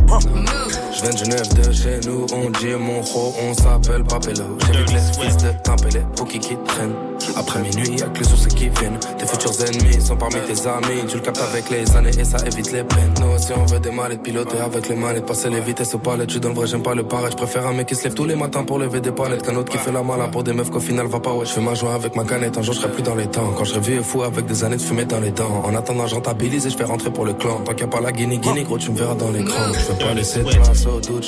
Je 0.96 1.02
viens 1.02 1.12
de 1.12 1.18
Genève 1.18 1.54
de 1.56 1.72
chez 1.72 2.00
nous, 2.08 2.28
on 2.32 2.52
dit 2.52 2.76
mon 2.80 3.02
ho, 3.02 3.34
on 3.42 3.54
s'appelle 3.56 4.04
Papelo. 4.04 4.60
J'évite 4.68 4.92
les 4.92 5.00
fils 5.00 5.38
de 5.38 5.50
Tampélé, 5.64 6.02
pour 6.16 6.28
qui 6.28 6.38
qui 6.38 6.56
traînent. 6.68 6.94
Après 7.36 7.62
minuit, 7.62 7.98
y'a 7.98 8.08
que 8.08 8.20
les 8.20 8.26
sources 8.26 8.48
qui 8.48 8.70
viennent. 8.70 9.00
Tes 9.18 9.26
futurs 9.26 9.52
ennemis 9.66 10.02
sont 10.02 10.16
parmi 10.16 10.36
tes 10.42 10.68
amis. 10.68 11.06
Tu 11.08 11.16
le 11.16 11.22
captes 11.22 11.42
avec 11.42 11.70
les 11.70 11.96
années 11.96 12.12
et 12.18 12.24
ça 12.24 12.38
évite 12.46 12.72
les 12.72 12.84
peines. 12.84 13.14
Nous 13.22 13.36
aussi, 13.36 13.52
on 13.56 13.66
veut 13.66 13.80
démarrer 13.80 14.18
de 14.18 14.22
piloter 14.22 14.58
avec 14.60 14.90
les 14.90 14.96
manettes, 14.96 15.26
passer 15.26 15.50
les 15.50 15.62
vitesses 15.62 15.94
au 15.96 16.00
palais. 16.00 16.26
Tu 16.26 16.40
donnes 16.40 16.54
vrai, 16.54 16.68
j'aime 16.68 16.84
pas 16.84 16.96
le 16.96 17.04
paraître. 17.04 17.32
Je 17.32 17.38
préfère 17.38 17.68
un 17.68 17.74
mec 17.74 17.88
qui 17.88 17.96
se 17.96 18.04
lève 18.04 18.14
tous 18.14 18.26
les 18.26 18.36
matins 18.36 18.64
pour 18.64 18.80
lever 18.80 19.02
des 19.02 19.12
palettes 19.12 19.44
qu'un 19.44 19.56
autre 19.56 19.72
qui 19.72 19.78
fait 19.78 19.92
la 19.92 20.04
mala 20.04 20.28
pour 20.28 20.44
des 20.44 20.54
meufs 20.54 20.70
qu'au 20.70 20.80
final 20.80 21.08
va 21.08 21.20
pas. 21.20 21.34
Ouais, 21.34 21.46
je 21.46 21.52
fais 21.52 21.62
ma 21.62 21.74
joie 21.74 21.94
avec 21.94 22.16
ma 22.16 22.24
canette. 22.24 22.58
Un 22.58 22.62
jour, 22.62 22.74
je 22.74 22.80
serai 22.80 22.92
plus 22.92 23.04
dans 23.04 23.16
les 23.16 23.28
temps. 23.28 23.52
Quand 23.58 23.64
je 23.64 23.80
vieux 23.80 24.02
fou 24.02 24.24
avec 24.24 24.46
des 24.46 24.64
années 24.64 24.78
de 24.78 24.82
fumée 24.82 25.06
dans 25.06 25.20
les 25.20 25.32
dents. 25.32 25.64
En 25.64 25.74
attendant, 25.76 26.08
je 26.08 26.16
rentabilise 26.16 26.66
et 26.68 26.70
je 26.70 26.78
fais 26.78 26.84
rentrer 26.84 27.12
pour 27.12 27.26
le 27.26 27.34
clan. 27.34 27.62
Tant 27.62 27.74
qu'il 27.74 27.86
a 27.86 27.88
pas 27.88 28.02
la 28.02 28.12
guinée, 28.12 28.38
guinée, 28.38 28.64
gros, 28.64 28.78
tu 28.78 28.92
me 28.92 28.98
verras 28.98 29.16
dans 29.16 29.32
l'écran. 29.32 29.72
Je 29.74 29.92
veux 29.92 30.00
pas 30.00 30.14
laisser 30.14 30.44
de 30.44 30.50
place 30.50 30.86
au 30.86 31.00
tout 31.00 31.20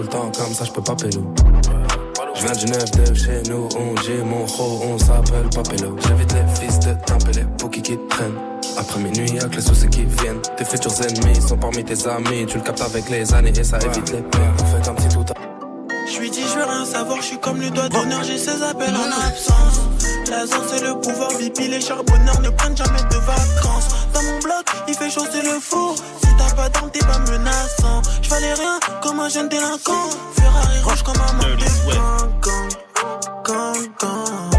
le 0.00 0.06
temps. 0.06 0.30
Comme 0.36 0.54
ça, 0.54 0.64
je 0.64 0.72
peux 0.72 0.82
pas 0.82 0.94
pélo. 0.94 1.22
Je 2.38 2.44
viens 2.44 2.52
du 2.52 2.66
neuf 2.66 2.90
de 2.92 3.14
chez 3.14 3.42
nous, 3.50 3.68
on 3.76 3.94
dit 3.94 4.22
mon 4.24 4.44
ho, 4.44 4.80
on 4.84 4.98
s'appelle 4.98 5.48
Papelo. 5.52 5.96
J'invite 6.06 6.32
les 6.34 6.60
fils 6.60 6.78
de 6.78 6.94
Tampélé 7.04 7.44
pour 7.58 7.68
qui 7.68 7.82
qui 7.82 7.98
traînent. 8.08 8.38
Après 8.76 9.00
minuit, 9.00 9.32
y'a 9.32 9.48
que 9.48 9.56
les 9.56 9.60
soucis 9.60 9.88
qui 9.88 10.04
viennent. 10.04 10.40
Tes 10.56 10.64
futurs 10.64 10.92
ennemis 11.02 11.40
sont 11.40 11.56
parmi 11.56 11.84
tes 11.84 12.06
amis. 12.06 12.46
Tu 12.46 12.58
le 12.58 12.62
captes 12.62 12.82
avec 12.82 13.08
les 13.10 13.34
années 13.34 13.52
et 13.58 13.64
ça 13.64 13.78
évite 13.78 14.12
les 14.12 14.22
peines. 14.22 14.56
Fait, 14.56 14.88
un 14.88 14.94
petit 14.94 15.08
tout 15.08 15.24
à 15.32 16.06
Je 16.06 16.20
lui 16.20 16.30
dis 16.30 16.42
je 16.42 16.58
veux 16.58 16.64
rien 16.64 16.84
savoir, 16.84 17.20
je 17.20 17.26
suis 17.26 17.38
comme 17.38 17.60
le 17.60 17.70
doigt 17.70 17.88
d'honneur, 17.88 18.22
j'ai 18.22 18.38
ses 18.38 18.62
appels 18.62 18.94
en 18.94 19.26
absence. 19.26 20.07
La 20.30 20.46
zone 20.46 20.60
c'est 20.68 20.82
le 20.82 20.94
pouvoir, 21.00 21.30
VIP 21.38 21.58
les 21.70 21.80
charbonneurs 21.80 22.40
ne 22.42 22.50
prennent 22.50 22.76
jamais 22.76 23.02
de 23.10 23.16
vacances. 23.16 23.88
Dans 24.12 24.22
mon 24.22 24.38
bloc, 24.40 24.66
il 24.86 24.94
fait 24.94 25.08
chaud, 25.08 25.24
c'est 25.32 25.42
le 25.42 25.58
four. 25.58 25.94
Si 25.96 26.28
t'as 26.36 26.54
pas 26.54 26.68
d'arme, 26.68 26.90
t'es 26.90 27.00
pas 27.00 27.18
menaçant. 27.18 28.02
Je 28.20 28.28
valais 28.28 28.52
rien 28.52 28.78
comme 29.00 29.20
un 29.20 29.28
jeune 29.30 29.48
délinquant. 29.48 30.10
Ferrari 30.34 30.80
rouge 30.84 31.02
comme 31.02 31.16
un 31.16 31.32
de 31.38 31.56
gang, 31.94 32.30
gang, 32.42 32.68
gang, 33.42 33.88
gang. 33.98 34.50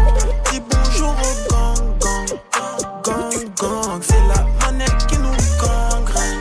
Dis 0.50 0.60
bonjour 0.68 1.10
au 1.10 1.52
gang, 1.52 1.98
gang, 2.00 2.26
gang, 3.04 3.54
gang. 3.60 4.00
C'est 4.02 4.26
la 4.26 4.66
manette 4.66 5.06
qui 5.06 5.18
nous 5.18 5.36
gangrène, 5.62 6.40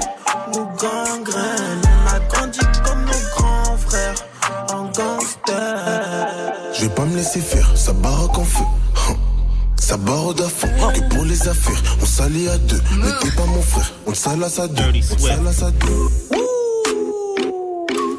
nous 0.55 0.65
gangrène. 0.77 1.81
On 1.85 2.15
a 2.15 2.19
grandi 2.29 2.59
comme 2.83 3.05
nos 3.05 3.35
grands 3.35 3.77
frères 3.77 4.15
en 4.73 4.85
gangster. 4.85 6.27
Je 6.73 6.81
vais 6.81 6.95
pas 6.95 7.05
me 7.05 7.15
laisser 7.15 7.41
faire, 7.41 7.69
ça 7.77 7.93
baraque 7.93 8.37
en 8.37 8.43
feu. 8.43 8.63
Ça 9.89 9.97
barre 9.97 10.35
à 10.37 10.47
fond, 10.47 10.67
que 10.93 11.15
pour 11.15 11.25
les 11.25 11.47
affaires, 11.47 11.81
on 11.99 12.05
s'allie 12.05 12.47
à 12.47 12.59
deux. 12.59 12.79
Mais 12.99 13.07
t'es 13.21 13.31
pas 13.31 13.47
mon 13.47 13.59
frère, 13.59 13.91
on 14.05 14.11
le 14.11 14.15
salace 14.15 14.59
à 14.59 14.67
deux. 14.67 14.83
On 14.83 15.47
à 15.47 15.71
deux. 15.71 16.09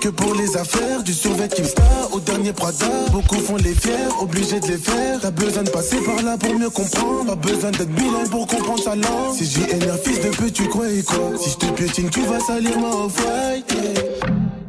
Que 0.01 0.09
pour 0.09 0.35
les 0.35 0.57
affaires, 0.57 1.05
du 1.05 1.15
survêt 1.15 1.47
Kimstar 1.47 1.85
au 2.11 2.19
dernier 2.19 2.53
Prada. 2.53 2.89
Beaucoup 3.13 3.37
font 3.37 3.55
les 3.55 3.73
fiers, 3.73 4.09
obligés 4.21 4.59
de 4.59 4.67
les 4.67 4.79
faire. 4.79 5.21
T'as 5.23 5.31
besoin 5.31 5.63
de 5.63 5.71
passer 5.71 5.99
par 5.99 6.21
là 6.25 6.37
pour 6.37 6.53
mieux 6.59 6.71
comprendre. 6.71 7.27
Pas 7.27 7.37
besoin 7.37 7.71
d'être 7.71 7.95
bilingue 7.95 8.31
pour 8.31 8.49
comprendre 8.49 8.83
sa 8.83 8.97
langue. 8.97 9.37
Si 9.37 9.47
j'ai 9.47 9.73
énerve, 9.73 10.01
fils 10.03 10.21
de 10.23 10.31
pute, 10.31 10.55
tu 10.55 10.65
et 10.65 11.05
quoi? 11.05 11.39
Si 11.39 11.51
je 11.51 11.57
te 11.57 11.67
piétine, 11.67 12.11
tu 12.11 12.23
vas 12.23 12.41
salir 12.41 12.77
ma 12.81 12.89
off-white. 12.89 14.60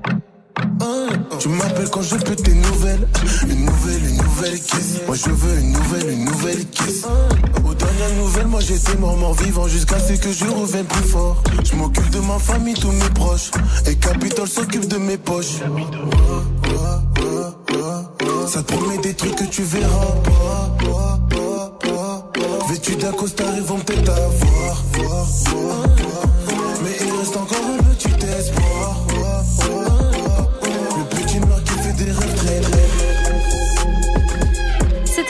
Tu 1.39 1.49
m'appelles 1.49 1.89
quand 1.89 2.01
je 2.01 2.15
peux 2.15 2.35
tes 2.35 2.53
nouvelles. 2.53 3.07
Une 3.49 3.65
nouvelle, 3.65 4.05
une 4.09 4.17
nouvelle 4.17 4.59
caisse. 4.59 5.01
Moi 5.07 5.15
je 5.15 5.29
veux 5.29 5.59
une 5.59 5.71
nouvelle, 5.71 6.09
une 6.11 6.25
nouvelle 6.25 6.65
caisse. 6.67 7.05
Aux 7.65 7.73
dernières 7.73 8.15
nouvelles, 8.17 8.47
moi 8.47 8.59
j'étais 8.59 8.97
mort, 8.97 9.17
mort 9.17 9.33
vivant 9.33 9.67
jusqu'à 9.67 9.99
ce 9.99 10.13
que 10.13 10.31
je 10.31 10.45
revienne 10.45 10.85
plus 10.85 11.09
fort. 11.09 11.41
Je 11.63 11.75
m'occupe 11.75 12.09
de 12.11 12.19
ma 12.19 12.39
famille, 12.39 12.75
tous 12.75 12.91
mes 12.91 13.09
proches. 13.15 13.51
Et 13.87 13.95
Capitol 13.95 14.47
s'occupe 14.47 14.87
de 14.87 14.97
mes 14.97 15.17
poches. 15.17 15.59
Ça 18.47 18.63
te 18.63 18.73
promet 18.73 18.97
des 18.97 19.13
trucs 19.13 19.35
que 19.35 19.45
tu 19.45 19.63
verras 19.63 20.15
pas. 20.23 21.19
Vêtu 22.69 22.95
d'un 22.95 23.11
costard, 23.11 23.53
ils 23.55 23.63
vont 23.63 23.79
peut-être 23.79 24.09
avoir. 24.09 24.83
voir, 24.93 25.27
voir. 25.49 25.87
Mais 25.97 26.30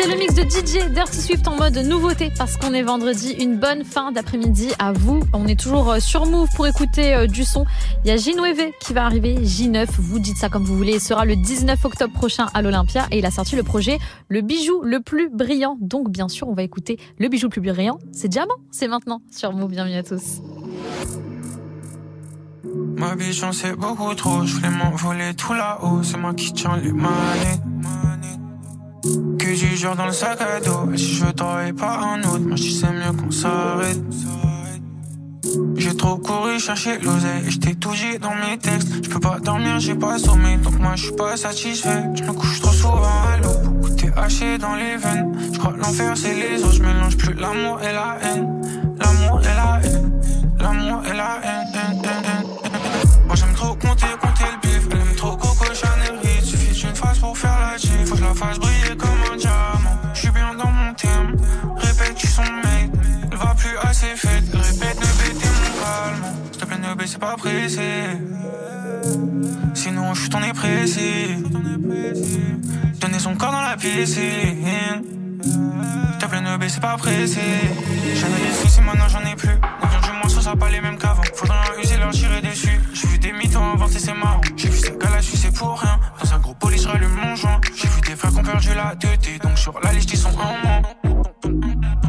C'était 0.02 0.14
le 0.14 0.20
mix 0.20 0.34
de 0.34 0.42
DJ 0.42 0.92
Dirty 0.92 1.22
Swift 1.22 1.48
en 1.48 1.58
mode 1.58 1.78
nouveauté 1.78 2.32
parce 2.36 2.58
qu'on 2.58 2.74
est 2.74 2.82
vendredi. 2.82 3.36
Une 3.40 3.58
bonne 3.58 3.84
fin 3.84 4.12
d'après-midi 4.12 4.70
à 4.80 4.94
vous. 4.94 5.20
On 5.32 5.46
est 5.46 5.60
toujours 5.60 5.92
euh, 5.92 6.00
sur 6.00 6.26
Move 6.26 6.50
pour 6.56 6.66
écouter 6.66 7.14
euh, 7.14 7.28
du 7.28 7.44
son. 7.44 7.68
Il 8.04 8.08
y 8.08 8.12
a 8.12 8.16
J9 8.16 8.72
qui 8.80 8.94
va 8.94 9.06
arriver. 9.06 9.36
J9, 9.36 9.86
vous 10.00 10.18
dites 10.18 10.38
ça 10.38 10.50
comme 10.50 10.64
vous 10.64 10.76
voulez. 10.76 10.94
Il 10.94 11.02
sera 11.02 11.24
le 11.24 11.36
19 11.36 11.86
octobre 11.86 12.14
prochain 12.14 12.48
à 12.56 12.64
l'Olympia 12.64 13.06
et 13.12 13.20
il 13.20 13.26
a 13.28 13.32
sorti 13.32 13.56
le 13.56 13.62
projet 13.62 14.00
Le 14.28 14.42
bijou 14.42 14.82
le 14.84 15.02
plus 15.02 15.30
brillant. 15.30 15.78
Donc 15.80 16.10
bien 16.10 16.30
sûr, 16.30 16.50
on 16.50 16.56
va 16.56 16.64
écouter 16.64 16.98
le 17.20 17.28
bijou 17.28 17.46
le 17.46 17.52
plus 17.52 17.62
brillant. 17.62 18.00
C'est 18.12 18.28
Diamant. 18.28 18.56
C'est 18.72 18.88
maintenant 18.88 19.22
sur 19.30 19.54
Move. 19.54 19.70
Bienvenue 19.70 19.98
à 19.98 20.04
tous. 20.04 20.42
Ma 22.98 23.16
beaucoup 23.78 24.16
trop, 24.16 24.46
je 24.46 24.56
voulais 24.56 24.70
m'envoler 24.70 25.36
tout 25.36 25.54
là-haut, 25.54 26.02
c'est 26.02 26.18
moi 26.18 26.34
qui 26.34 26.54
tiens 26.54 26.78
les 26.78 26.92
manettes. 26.92 27.62
Que 29.04 29.56
j'ai 29.56 29.76
jure 29.76 29.96
dans 29.96 30.06
le 30.06 30.12
sac 30.12 30.40
à 30.42 30.60
dos, 30.60 30.92
et 30.94 30.98
si 30.98 31.16
je 31.16 31.26
travaille 31.26 31.74
pas 31.74 32.00
un 32.00 32.20
autre, 32.20 32.42
moi 32.42 32.56
je 32.56 32.70
c'est 32.70 32.92
mieux 32.92 33.12
qu'on 33.20 33.32
s'arrête. 33.32 34.00
J'ai 35.76 35.98
trop 35.98 36.18
couru 36.18 36.60
chercher 36.60 37.00
l'oseille, 37.00 37.48
et 37.48 37.50
j't'ai 37.50 37.74
tout 37.74 37.94
dit 37.94 38.20
dans 38.20 38.36
mes 38.36 38.60
textes. 38.60 39.04
Je 39.04 39.10
peux 39.10 39.20
pas 39.20 39.40
dormir, 39.40 39.80
j'ai 39.80 39.96
pas 39.96 40.20
sommeil, 40.20 40.58
donc 40.58 40.78
moi 40.80 40.92
je 40.96 41.06
suis 41.06 41.16
pas 41.16 41.36
satisfait. 41.36 42.04
Je 42.16 42.24
me 42.24 42.32
couche 42.32 42.62
trop 42.62 42.72
souvent 42.74 43.24
à 43.34 43.38
l'eau, 43.42 43.70
beaucoup 43.70 43.90
t'es 43.90 44.12
haché 44.16 44.60
dans 44.60 44.76
les 44.76 44.98
veines. 44.98 45.36
Je 45.52 45.58
crois 45.58 45.76
l'enfer 45.76 46.16
c'est 46.16 46.36
les 46.36 46.64
autres, 46.64 46.74
je 46.74 46.84
mélange 46.84 47.18
plus 47.18 47.34
l'amour 47.34 47.80
et 47.82 47.94
la 47.94 48.18
haine. 48.22 48.62
L'amour 49.00 49.42
et 49.42 49.56
la 49.56 49.80
haine, 49.84 50.12
l'amour 50.60 51.02
et 51.08 51.14
la 51.16 51.40
haine. 51.44 52.31
La 58.32 58.36
fasse 58.36 58.60
briller 58.60 58.96
comme 58.98 59.34
un 59.34 59.36
diamant. 59.36 59.98
J'suis 60.14 60.32
bien 60.32 60.54
dans 60.54 60.72
mon 60.72 60.94
thème. 60.94 61.36
Répète, 61.76 62.16
tu 62.16 62.28
son 62.28 62.44
mec. 62.44 62.90
Elle 63.32 63.38
va 63.38 63.54
plus 63.56 63.78
assez 63.84 64.16
faite. 64.16 64.46
Répète, 64.54 65.00
ne 65.00 65.24
bêtez 65.24 65.48
mon 65.48 65.72
calme. 65.82 66.24
S'il 66.52 66.62
te 66.62 66.66
plaît, 66.66 66.78
ne 66.78 66.94
baissez 66.96 67.18
pas 67.18 67.36
pressé. 67.36 67.90
Sinon, 69.74 70.14
je 70.14 70.22
suis 70.22 70.30
ton 70.30 70.40
pressé. 70.54 71.38
Donner 73.00 73.20
son 73.20 73.36
corps 73.36 73.52
dans 73.52 73.62
la 73.62 73.76
piscine. 73.76 75.04
S'il 75.44 76.18
te 76.20 76.26
plaît, 76.26 76.42
ne 76.42 76.58
baissez 76.58 76.80
pas 76.80 76.96
pressé. 76.98 77.42
J'avais 78.16 78.40
des 78.46 78.54
soucis, 78.62 78.82
maintenant 78.82 79.10
j'en 79.10 79.26
ai 79.30 79.36
plus. 79.36 79.58
Ça 80.42 80.56
pas 80.56 80.70
les 80.72 80.82
mêmes 80.82 80.98
qu'avant. 80.98 81.22
Faudra 81.36 81.62
user 81.80 81.98
leur 81.98 82.10
tirer 82.10 82.42
dessus. 82.42 82.82
J'ai 82.94 83.08
vu 83.08 83.20
des 83.20 83.32
mythos 83.32 83.60
inventer, 83.60 84.00
c'est 84.00 84.14
marrant. 84.14 84.42
J'ai 84.58 84.70
vu 84.70 84.78
ces 84.78 84.90
gars-là, 84.98 85.22
c'est 85.22 85.54
pour 85.54 85.80
rien. 85.80 86.00
Dans 86.20 86.34
un 86.34 86.40
gros 86.40 86.56
police, 86.56 86.84
rallume 86.88 87.14
mon 87.14 87.36
joint. 87.36 87.62
J'ai 87.76 87.88
vu 87.88 88.02
des 88.02 88.16
frères 88.16 88.32
qui 88.32 88.40
ont 88.40 88.44
perdu 88.44 88.70
la 88.74 88.96
tête. 88.96 89.44
Donc 89.44 89.56
sur 89.56 89.80
la 89.84 89.94
liste, 89.94 90.12
ils 90.12 90.18
sont 90.18 90.30
en 90.30 90.58
moins. 90.64 90.82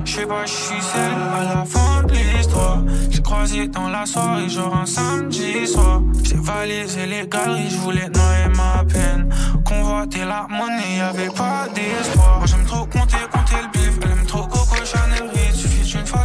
J'sais 0.06 0.24
pas, 0.26 0.46
j'suis 0.46 0.80
celle 0.80 1.12
à 1.12 1.54
la 1.54 1.64
fin 1.66 2.02
de 2.04 2.14
l'histoire. 2.14 2.82
J'ai 3.10 3.22
croisé 3.22 3.68
dans 3.68 3.88
la 3.90 4.06
soirée, 4.06 4.48
genre 4.48 4.76
un 4.76 4.86
samedi 4.86 5.66
soir. 5.66 6.00
J'ai 6.24 6.36
valisé 6.36 7.06
les 7.06 7.28
galeries, 7.28 7.68
j'voulais 7.70 8.08
noyer 8.08 8.48
ma 8.56 8.82
peine. 8.84 9.28
Convoiter 9.62 10.24
la 10.24 10.46
monnaie, 10.48 10.96
y'avait 10.96 11.28
pas 11.30 11.68
d'espoir. 11.74 12.38
Moi 12.38 12.46
j'aime 12.46 12.64
trop 12.64 12.86
compter, 12.86 13.16
compter 13.30 13.56
le 13.62 13.68
bif. 13.72 13.81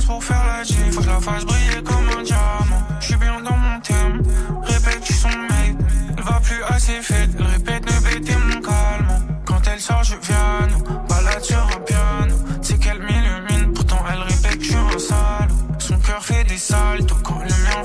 Pour 0.08 0.24
faire 0.24 0.42
la 0.46 0.64
G. 0.64 0.74
Faut 0.92 1.00
que 1.00 1.04
je 1.04 1.10
la 1.10 1.20
fasse 1.20 1.44
briller 1.44 1.84
comme 1.84 2.10
un 2.18 2.24
diamant. 2.24 2.82
J'suis 3.02 3.18
bien 3.18 3.42
dans 3.42 3.58
mon 3.58 3.80
thème. 3.82 4.24
Répète, 4.64 5.02
tu 5.04 5.14
son 5.14 5.28
mec. 5.28 5.76
Elle 6.18 6.24
va 6.24 6.40
plus 6.40 6.64
assez 6.64 7.02
faite. 7.02 7.30
Elle 7.38 7.46
répète, 7.46 7.84
ne 7.86 8.00
bêtez 8.10 8.36
mon 8.38 8.62
calme. 8.62 9.42
Quand 9.44 9.62
elle 9.68 9.82
sort, 9.82 10.04
je 10.06 10.16
viens 10.22 10.68
nous. 10.72 10.84
Balade 11.10 11.44
sur 11.44 11.58
un 11.58 11.80
piano. 11.82 12.36
C'est 12.62 12.80
qu'elle 12.80 13.00
m'illumine. 13.00 13.74
Pourtant, 13.74 14.02
elle 14.10 14.22
répète 14.22 14.60
que 14.60 14.64
je 14.64 14.70
suis 14.70 14.78
un 14.78 15.00
sale. 15.00 15.50
Son 15.78 16.00
cœur 16.00 16.24
fait 16.24 16.44
des 16.46 16.58
saltos 16.58 17.16
quand 17.24 17.40
le 17.40 17.50
mien 17.50 17.77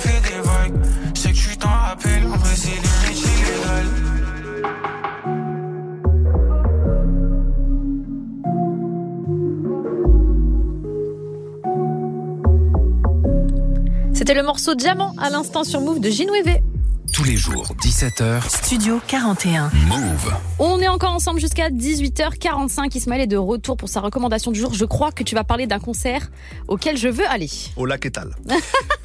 C'était 14.32 14.40
le 14.40 14.46
morceau 14.46 14.74
Diamant 14.74 15.14
à 15.18 15.28
l'instant 15.28 15.62
sur 15.62 15.82
Move 15.82 16.00
de 16.00 16.09
J9. 16.09 16.72
Tous 17.12 17.24
les 17.24 17.36
jours, 17.36 17.66
17h, 17.82 18.48
Studio 18.48 18.98
41. 19.06 19.70
Move. 19.86 20.34
On 20.59 20.80
est 20.80 20.89
encore 20.89 21.12
ensemble 21.12 21.40
jusqu'à 21.40 21.68
18h45. 21.68 22.97
Ismaël 22.97 23.20
est 23.20 23.26
de 23.26 23.36
retour 23.36 23.76
pour 23.76 23.90
sa 23.90 24.01
recommandation 24.01 24.51
du 24.51 24.59
jour. 24.59 24.72
Je 24.72 24.86
crois 24.86 25.12
que 25.12 25.22
tu 25.22 25.34
vas 25.34 25.44
parler 25.44 25.66
d'un 25.66 25.78
concert 25.78 26.30
auquel 26.68 26.97
je 26.97 27.09
veux 27.09 27.26
aller. 27.26 27.51
Au 27.76 27.84
lac 27.84 28.06
Étal. 28.06 28.30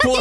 Nul. 0.06 0.14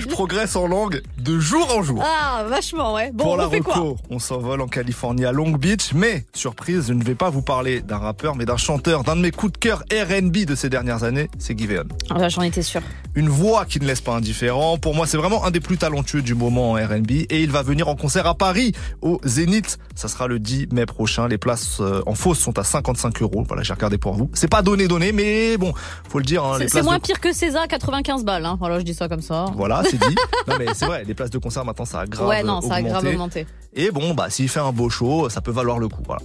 Je 0.00 0.08
progresse 0.08 0.56
en 0.56 0.66
langue 0.66 1.00
de 1.18 1.38
jour 1.38 1.72
en 1.76 1.82
jour. 1.82 2.02
Ah, 2.04 2.44
vachement, 2.48 2.94
ouais. 2.94 3.10
Bon, 3.12 3.24
Pour 3.24 3.36
la 3.36 3.46
on 3.46 3.50
fait 3.50 3.60
quoi 3.60 3.74
reco, 3.74 3.96
on 4.10 4.18
s'envole 4.18 4.62
en 4.62 4.66
Californie 4.66 5.24
à 5.24 5.30
Long 5.32 5.52
Beach, 5.52 5.92
mais 5.94 6.24
surprise, 6.34 6.86
je 6.88 6.92
ne 6.92 7.04
vais 7.04 7.14
pas 7.14 7.30
vous 7.30 7.42
parler 7.42 7.80
d'un 7.82 7.98
rappeur, 7.98 8.34
mais 8.34 8.46
d'un 8.46 8.56
chanteur, 8.56 9.04
d'un 9.04 9.14
de 9.14 9.20
mes 9.20 9.30
coups 9.30 9.52
de 9.52 9.58
cœur 9.58 9.84
R&B 9.92 10.38
de 10.44 10.54
ces 10.56 10.68
dernières 10.70 11.04
années, 11.04 11.30
c'est 11.38 11.56
Giveon. 11.56 11.84
Ah, 12.10 12.14
bah, 12.14 12.28
J'en 12.28 12.42
étais 12.42 12.62
sûr. 12.62 12.80
Une 13.14 13.28
voix 13.28 13.64
qui 13.64 13.78
ne 13.78 13.86
laisse 13.86 14.00
pas 14.00 14.14
indifférent. 14.16 14.76
Pour 14.78 14.94
moi, 14.94 15.06
c'est 15.06 15.16
vraiment 15.18 15.44
un 15.44 15.52
des 15.52 15.60
plus 15.60 15.76
talentueux 15.84 16.22
du 16.22 16.34
moment 16.34 16.70
en 16.72 16.74
R&B 16.76 17.10
et 17.28 17.42
il 17.42 17.50
va 17.50 17.62
venir 17.62 17.88
en 17.88 17.94
concert 17.94 18.26
à 18.26 18.34
Paris 18.34 18.72
au 19.02 19.20
Zénith. 19.22 19.76
Ça 19.94 20.08
sera 20.08 20.26
le 20.26 20.38
10 20.38 20.68
mai 20.72 20.86
prochain. 20.86 21.28
Les 21.28 21.36
places 21.36 21.76
euh, 21.80 22.00
en 22.06 22.14
fausse 22.14 22.38
sont 22.38 22.58
à 22.58 22.64
55 22.64 23.20
euros. 23.20 23.44
Voilà, 23.46 23.62
j'ai 23.62 23.74
regardé 23.74 23.98
pour 23.98 24.14
vous. 24.14 24.30
C'est 24.32 24.48
pas 24.48 24.62
donné 24.62 24.88
donné, 24.88 25.12
mais 25.12 25.58
bon, 25.58 25.74
faut 26.08 26.18
le 26.20 26.24
dire. 26.24 26.42
hein, 26.42 26.56
C'est 26.68 26.80
moins 26.82 26.96
de- 26.96 27.02
pire 27.02 27.20
que 27.20 27.34
César, 27.34 27.68
95 27.68 28.24
balles. 28.24 28.46
Hein. 28.46 28.56
Voilà, 28.58 28.78
je 28.78 28.84
dis 28.84 28.94
ça 28.94 29.08
comme 29.10 29.20
ça. 29.20 29.44
Voilà, 29.54 29.82
c'est 29.84 29.98
dit. 29.98 30.16
non 30.48 30.54
mais 30.58 30.68
c'est 30.74 30.86
vrai, 30.86 31.04
les 31.06 31.12
places 31.12 31.28
de 31.30 31.36
concert 31.38 31.66
maintenant 31.66 31.84
ça 31.84 32.00
a 32.00 32.06
grave 32.06 32.28
ouais, 32.28 32.42
non, 32.42 32.62
ça 32.62 32.76
a 32.76 32.82
grave 32.82 33.04
augmenté. 33.04 33.42
augmenté. 33.42 33.46
Et 33.76 33.90
bon, 33.90 34.14
bah 34.14 34.30
s'il 34.30 34.48
fait 34.48 34.60
un 34.60 34.72
beau 34.72 34.88
show, 34.88 35.28
ça 35.28 35.40
peut 35.42 35.50
valoir 35.50 35.78
le 35.78 35.88
coup. 35.88 36.02
Voilà. 36.06 36.22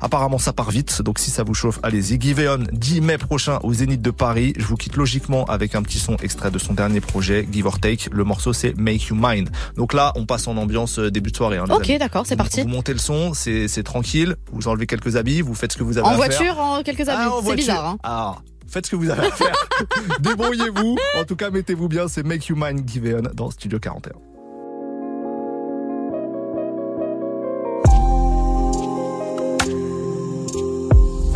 Apparemment, 0.00 0.38
ça 0.38 0.52
part 0.52 0.70
vite, 0.70 1.02
donc 1.02 1.18
si 1.18 1.30
ça 1.30 1.42
vous 1.42 1.54
chauffe, 1.54 1.78
allez-y. 1.82 2.18
Giveon, 2.20 2.64
10 2.72 3.00
mai 3.02 3.18
prochain 3.18 3.58
au 3.62 3.72
Zénith 3.74 4.00
de 4.02 4.10
Paris. 4.10 4.52
Je 4.56 4.64
vous 4.64 4.76
quitte 4.76 4.96
logiquement 4.96 5.44
avec 5.46 5.74
un 5.74 5.82
petit 5.82 5.98
son 5.98 6.16
extrait 6.16 6.50
de 6.50 6.58
son 6.58 6.72
dernier 6.74 7.00
projet, 7.00 7.46
Give 7.52 7.66
or 7.66 7.78
Take. 7.80 8.08
Le 8.12 8.24
morceau 8.24 8.52
c'est 8.52 8.76
Make 8.78 9.01
You 9.08 9.16
Mine. 9.18 9.48
Donc 9.76 9.92
là, 9.92 10.12
on 10.16 10.26
passe 10.26 10.46
en 10.48 10.56
ambiance 10.56 10.98
euh, 10.98 11.10
début 11.10 11.30
de 11.30 11.36
soirée. 11.36 11.58
hein, 11.58 11.64
Ok, 11.70 11.90
d'accord, 11.98 12.24
c'est 12.26 12.34
Vous- 12.34 12.38
parti. 12.38 12.62
Vous 12.62 12.68
montez 12.68 12.92
le 12.92 12.98
son, 12.98 13.32
c'est 13.34 13.82
tranquille. 13.84 14.36
Vous 14.52 14.68
enlevez 14.68 14.86
quelques 14.86 15.16
habits, 15.16 15.40
vous 15.42 15.54
faites 15.54 15.72
ce 15.72 15.78
que 15.78 15.84
vous 15.84 15.98
avez 15.98 16.06
En 16.06 16.10
à 16.12 16.16
voiture, 16.16 16.38
faire. 16.54 16.58
en 16.60 16.82
quelques 16.82 17.08
habits. 17.08 17.22
Ah, 17.30 17.30
en 17.36 17.42
c'est 17.42 17.54
bizarre. 17.54 17.86
Hein. 17.86 17.98
Ah, 18.02 18.36
faites 18.66 18.86
ce 18.86 18.90
que 18.92 18.96
vous 18.96 19.10
avez 19.10 19.26
à 19.26 19.30
faire. 19.30 19.54
Débrouillez-vous. 20.20 20.96
En 21.18 21.24
tout 21.24 21.36
cas, 21.36 21.50
mettez-vous 21.50 21.88
bien. 21.88 22.08
C'est 22.08 22.22
Make 22.24 22.46
You 22.46 22.56
Mine 22.56 22.82
Giveon 22.86 23.22
dans 23.34 23.50
Studio 23.50 23.78
41. 23.78 24.12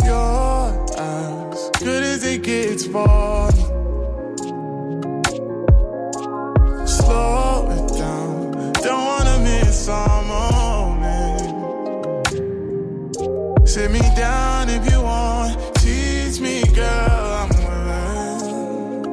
You're 0.05 0.85
as 0.99 1.71
good 1.81 2.03
as 2.03 2.25
it 2.25 2.43
gets 2.43 2.87
for 2.87 3.49
Sit 13.77 13.91
me 13.91 14.01
down 14.17 14.71
if 14.71 14.91
you 14.91 15.03
want, 15.03 15.61
teach 15.75 16.41
me, 16.41 16.63
girl, 16.73 16.89
I'm 16.89 17.51
willing. 17.61 19.05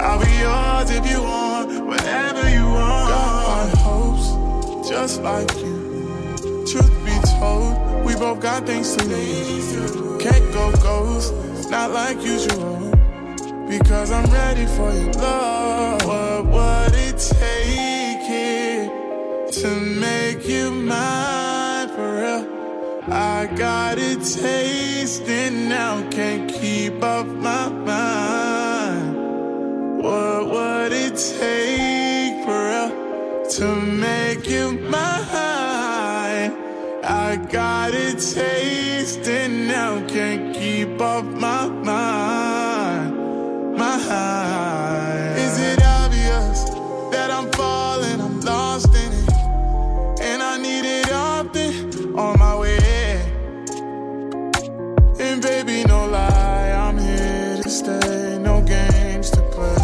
I'll 0.00 0.18
be 0.18 0.32
yours 0.40 0.90
if 0.90 1.08
you 1.08 1.22
want, 1.22 1.86
whatever 1.86 2.50
you 2.50 2.64
want. 2.64 3.08
Got 3.08 3.44
high 3.46 3.70
hopes, 3.78 4.88
just 4.88 5.22
like 5.22 5.48
you. 5.58 5.76
Truth 6.66 6.90
be 7.04 7.16
told, 7.38 8.04
we 8.04 8.16
both 8.16 8.40
got 8.40 8.66
things 8.66 8.96
to 8.96 9.04
lose. 9.04 10.20
Can't 10.20 10.52
go 10.52 10.72
ghost, 10.82 11.32
not 11.70 11.92
like 11.92 12.20
usual. 12.20 12.90
Because 13.68 14.10
I'm 14.10 14.28
ready 14.32 14.66
for 14.66 14.92
your 14.92 15.12
love. 15.12 16.04
What 16.04 16.46
would 16.46 16.94
it 16.98 17.16
take 17.16 18.22
here 18.26 18.90
to 19.52 19.68
make 19.76 20.48
you 20.48 20.72
mine 20.72 21.90
for 21.90 22.16
real? 22.16 22.57
I 23.10 23.46
got 23.56 23.98
a 23.98 24.16
taste 24.16 25.22
and 25.28 25.68
now 25.70 26.08
can't 26.10 26.50
keep 26.50 27.02
off 27.02 27.26
my 27.26 27.68
mind. 27.68 29.16
What 30.02 30.50
would 30.50 30.92
it 30.92 31.16
take 31.16 32.44
for 32.44 32.68
to 33.56 33.74
make 33.76 34.46
you 34.46 34.72
mine? 34.72 36.52
I 37.02 37.36
got 37.50 37.94
a 37.94 38.12
taste 38.12 39.26
and 39.26 39.68
now 39.68 40.06
can't 40.06 40.54
keep 40.54 41.00
off 41.00 41.24
my 41.24 41.66
mind. 41.66 43.16
Mind. 43.78 44.57
Stay. 57.78 58.38
No 58.38 58.60
games 58.60 59.30
to 59.30 59.42
play. 59.54 59.82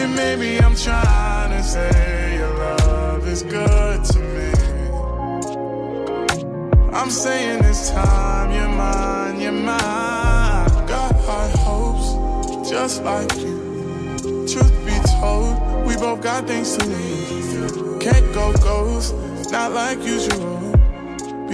And 0.00 0.10
maybe 0.16 0.58
I'm 0.64 0.76
trying 0.76 1.50
to 1.56 1.62
say 1.62 2.36
your 2.38 2.52
love 2.66 3.26
is 3.28 3.42
good 3.42 4.04
to 4.12 4.18
me. 4.34 4.50
I'm 6.92 7.10
saying 7.10 7.62
this 7.62 7.90
time 7.90 8.48
you're 8.56 8.74
mine, 8.84 9.40
you're 9.40 9.52
mine. 9.52 10.86
Got 10.86 11.12
high 11.28 11.52
hopes, 11.66 12.08
just 12.68 13.02
like 13.02 13.32
you. 13.36 13.58
Truth 14.50 14.76
be 14.86 14.96
told, 15.20 15.54
we 15.86 15.94
both 15.96 16.20
got 16.20 16.46
things 16.46 16.76
to 16.76 16.84
lose. 16.86 17.72
Can't 18.02 18.28
go 18.34 18.52
ghost, 18.54 19.14
not 19.50 19.72
like 19.72 19.98
usual. 19.98 20.74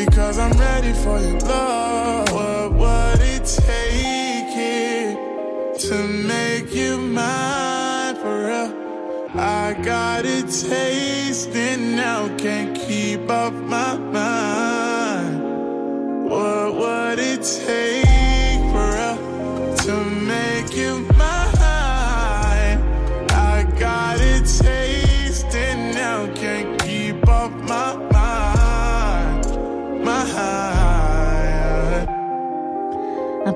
Because 0.04 0.38
I'm 0.38 0.52
ready 0.52 0.94
for 0.94 1.18
your 1.20 1.38
love. 1.40 2.32
What 2.32 2.72
would 2.72 3.20
it 3.20 3.44
take 3.44 4.56
it 4.56 5.78
to 5.80 5.96
make 6.02 6.74
you 6.74 6.96
mine 6.96 8.16
for 8.16 8.46
real? 8.46 8.72
I 9.34 9.74
got 9.82 10.24
it 10.24 10.48
tasting 10.48 11.96
now, 11.96 12.34
can't 12.38 12.74
keep 12.74 13.28
up 13.28 13.52
my 13.52 13.98
mind. 13.98 15.42
What 16.30 16.76
would 16.76 17.18
it 17.18 17.42
take 17.42 18.62
for 18.72 18.86
real 18.96 19.18
to 19.84 20.19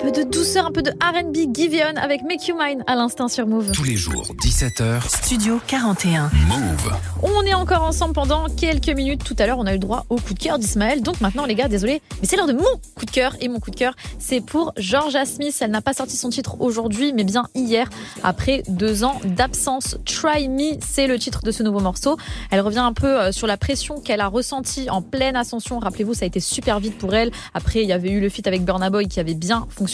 peu 0.04 0.12
de 0.12 0.22
douceur, 0.22 0.66
un 0.66 0.70
peu 0.70 0.82
de 0.82 0.90
R&B, 0.90 1.54
Give 1.54 1.80
On 1.82 1.96
avec 1.96 2.22
Make 2.24 2.46
You 2.46 2.56
Mine 2.60 2.84
à 2.86 2.94
l'instant 2.94 3.28
sur 3.28 3.46
Move. 3.46 3.72
Tous 3.72 3.84
les 3.84 3.96
jours, 3.96 4.34
17h. 4.42 5.08
Studio 5.08 5.58
41. 5.66 6.30
Move. 6.46 6.92
On 7.22 7.40
est 7.42 7.54
encore 7.54 7.82
ensemble 7.82 8.12
pendant 8.12 8.46
quelques 8.50 8.90
minutes. 8.90 9.24
Tout 9.24 9.34
à 9.38 9.46
l'heure, 9.46 9.58
on 9.58 9.66
a 9.66 9.70
eu 9.70 9.74
le 9.74 9.78
droit 9.78 10.04
au 10.10 10.16
coup 10.16 10.34
de 10.34 10.38
cœur 10.38 10.58
d'Ismaël. 10.58 11.00
Donc 11.00 11.22
maintenant, 11.22 11.46
les 11.46 11.54
gars, 11.54 11.68
désolé, 11.68 12.02
mais 12.20 12.28
c'est 12.28 12.36
l'heure 12.36 12.46
de 12.46 12.52
mon 12.52 12.64
coup 12.94 13.06
de 13.06 13.10
cœur. 13.10 13.34
Et 13.40 13.48
mon 13.48 13.60
coup 13.60 13.70
de 13.70 13.76
cœur, 13.76 13.94
c'est 14.18 14.42
pour 14.42 14.74
Georgia 14.76 15.24
Smith. 15.24 15.56
Elle 15.62 15.70
n'a 15.70 15.80
pas 15.80 15.94
sorti 15.94 16.18
son 16.18 16.28
titre 16.28 16.60
aujourd'hui, 16.60 17.14
mais 17.14 17.24
bien 17.24 17.46
hier, 17.54 17.88
après 18.22 18.62
deux 18.68 19.04
ans 19.04 19.18
d'absence. 19.24 19.96
Try 20.04 20.50
Me, 20.50 20.76
c'est 20.86 21.06
le 21.06 21.18
titre 21.18 21.40
de 21.44 21.50
ce 21.50 21.62
nouveau 21.62 21.80
morceau. 21.80 22.18
Elle 22.50 22.60
revient 22.60 22.78
un 22.80 22.92
peu 22.92 23.20
euh, 23.20 23.32
sur 23.32 23.46
la 23.46 23.56
pression 23.56 24.00
qu'elle 24.00 24.20
a 24.20 24.28
ressentie 24.28 24.90
en 24.90 25.00
pleine 25.00 25.34
ascension. 25.34 25.78
Rappelez-vous, 25.78 26.12
ça 26.12 26.24
a 26.24 26.28
été 26.28 26.40
super 26.40 26.78
vite 26.78 26.98
pour 26.98 27.14
elle. 27.14 27.30
Après, 27.54 27.82
il 27.82 27.88
y 27.88 27.92
avait 27.92 28.10
eu 28.10 28.20
le 28.20 28.28
feat 28.28 28.46
avec 28.46 28.66
Burna 28.66 28.90
Boy 28.90 29.08
qui 29.08 29.18
avait 29.18 29.34
bien 29.34 29.66
fonctionné. 29.70 29.93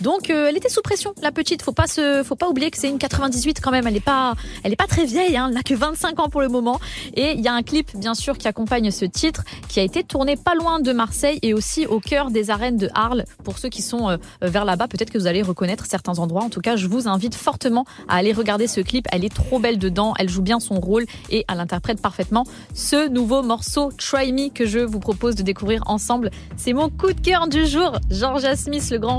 Donc, 0.00 0.30
euh, 0.30 0.46
elle 0.48 0.56
était 0.56 0.68
sous 0.68 0.82
pression, 0.82 1.14
la 1.22 1.32
petite. 1.32 1.62
Faut 1.62 1.72
pas 1.72 1.86
faut 2.24 2.36
pas 2.36 2.48
oublier 2.48 2.70
que 2.70 2.78
c'est 2.78 2.88
une 2.88 2.98
98 2.98 3.60
quand 3.60 3.70
même. 3.70 3.86
Elle 3.86 3.96
est 3.96 4.00
pas, 4.00 4.34
elle 4.64 4.72
est 4.72 4.76
pas 4.76 4.86
très 4.86 5.04
vieille. 5.04 5.36
Hein. 5.36 5.46
Elle 5.48 5.54
n'a 5.54 5.62
que 5.62 5.74
25 5.74 6.20
ans 6.20 6.28
pour 6.28 6.40
le 6.40 6.48
moment. 6.48 6.80
Et 7.14 7.32
il 7.32 7.40
y 7.40 7.48
a 7.48 7.54
un 7.54 7.62
clip, 7.62 7.96
bien 7.96 8.14
sûr, 8.14 8.38
qui 8.38 8.48
accompagne 8.48 8.90
ce 8.90 9.04
titre, 9.04 9.42
qui 9.68 9.80
a 9.80 9.82
été 9.82 10.04
tourné 10.04 10.36
pas 10.36 10.54
loin 10.54 10.80
de 10.80 10.92
Marseille 10.92 11.38
et 11.42 11.54
aussi 11.54 11.86
au 11.86 12.00
cœur 12.00 12.30
des 12.30 12.50
arènes 12.50 12.76
de 12.76 12.88
Arles. 12.94 13.24
Pour 13.44 13.58
ceux 13.58 13.68
qui 13.68 13.82
sont 13.82 14.10
euh, 14.10 14.16
vers 14.42 14.64
là-bas, 14.64 14.88
peut-être 14.88 15.10
que 15.10 15.18
vous 15.18 15.26
allez 15.26 15.42
reconnaître 15.42 15.86
certains 15.86 16.18
endroits. 16.18 16.42
En 16.42 16.50
tout 16.50 16.60
cas, 16.60 16.76
je 16.76 16.86
vous 16.86 17.08
invite 17.08 17.34
fortement 17.34 17.84
à 18.08 18.16
aller 18.16 18.32
regarder 18.32 18.66
ce 18.66 18.80
clip. 18.80 19.06
Elle 19.12 19.24
est 19.24 19.34
trop 19.34 19.58
belle 19.58 19.78
dedans. 19.78 20.14
Elle 20.18 20.28
joue 20.28 20.42
bien 20.42 20.60
son 20.60 20.80
rôle 20.80 21.06
et 21.30 21.44
elle 21.48 21.60
interprète 21.60 22.00
parfaitement 22.00 22.44
ce 22.74 23.08
nouveau 23.08 23.42
morceau 23.42 23.90
Try 23.96 24.32
Me 24.32 24.50
que 24.50 24.66
je 24.66 24.78
vous 24.78 25.00
propose 25.00 25.34
de 25.34 25.42
découvrir 25.42 25.82
ensemble. 25.86 26.30
C'est 26.56 26.72
mon 26.72 26.88
coup 26.88 27.12
de 27.12 27.20
cœur 27.20 27.48
du 27.48 27.66
jour. 27.66 27.98
Georgia 28.10 28.56
Smith, 28.56 28.88
le 28.90 28.98
grand 28.98 29.18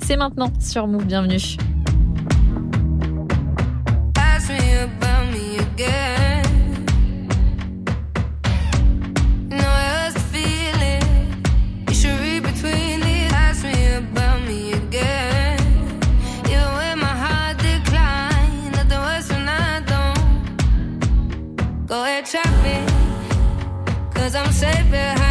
C'est 0.00 0.16
maintenant 0.16 0.52
sur 0.60 0.86
Move. 0.86 1.04
Bienvenue. 1.04 1.38
Know 24.94 25.21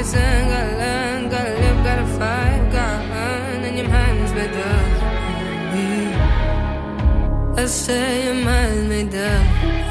listen, 0.00 0.48
gotta 0.48 0.76
learn, 0.78 1.28
gotta 1.28 1.54
live, 1.62 1.80
gotta 1.84 2.06
fight, 2.18 2.62
gotta 2.72 3.04
earn, 3.26 3.64
and 3.64 3.76
your 3.78 3.88
mind's 3.88 4.32
better. 4.32 4.74
I 7.56 7.66
say 7.66 8.24
your 8.24 8.34
mind's 8.34 8.88
made 8.88 9.14
up 9.14 9.46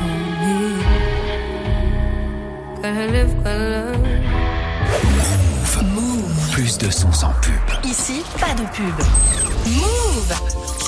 on 0.06 0.18
me. 0.41 0.57
Gotta 2.81 3.06
live, 3.14 3.34
gotta 3.44 3.68
love. 3.76 4.06
Plus 6.52 6.77
de 6.77 6.90
sons 6.90 7.14
sans 7.14 7.34
pub. 7.41 7.61
Ici, 7.84 8.23
pas 8.40 8.53
de 8.56 8.64
pub. 8.76 8.98
Move 9.80 10.69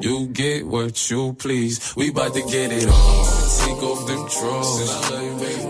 You 0.00 0.28
get 0.28 0.66
what 0.66 1.10
you 1.10 1.34
please. 1.34 1.94
We 1.96 2.10
bout 2.10 2.32
to 2.34 2.42
get 2.42 2.70
it 2.70 2.86
on. 2.88 3.24
Take 3.58 3.82
off 3.82 4.06
them 4.06 4.28
drawers. 4.28 4.90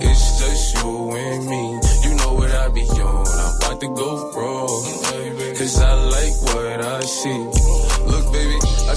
It's 0.05 0.39
just 0.41 0.77
you 0.77 1.11
and 1.13 1.47
me. 1.49 1.81
You 2.05 2.15
know 2.17 2.35
what 2.35 2.51
I 2.51 2.69
be 2.69 2.83
on. 2.83 3.27
I'm 3.27 3.57
about 3.57 3.81
to 3.81 3.89
go 3.89 4.31
raw. 4.33 4.67
Cause 5.57 5.81
I 5.81 5.95
like 5.95 6.43
what 6.43 6.81
I 6.85 7.01
see. 7.01 7.78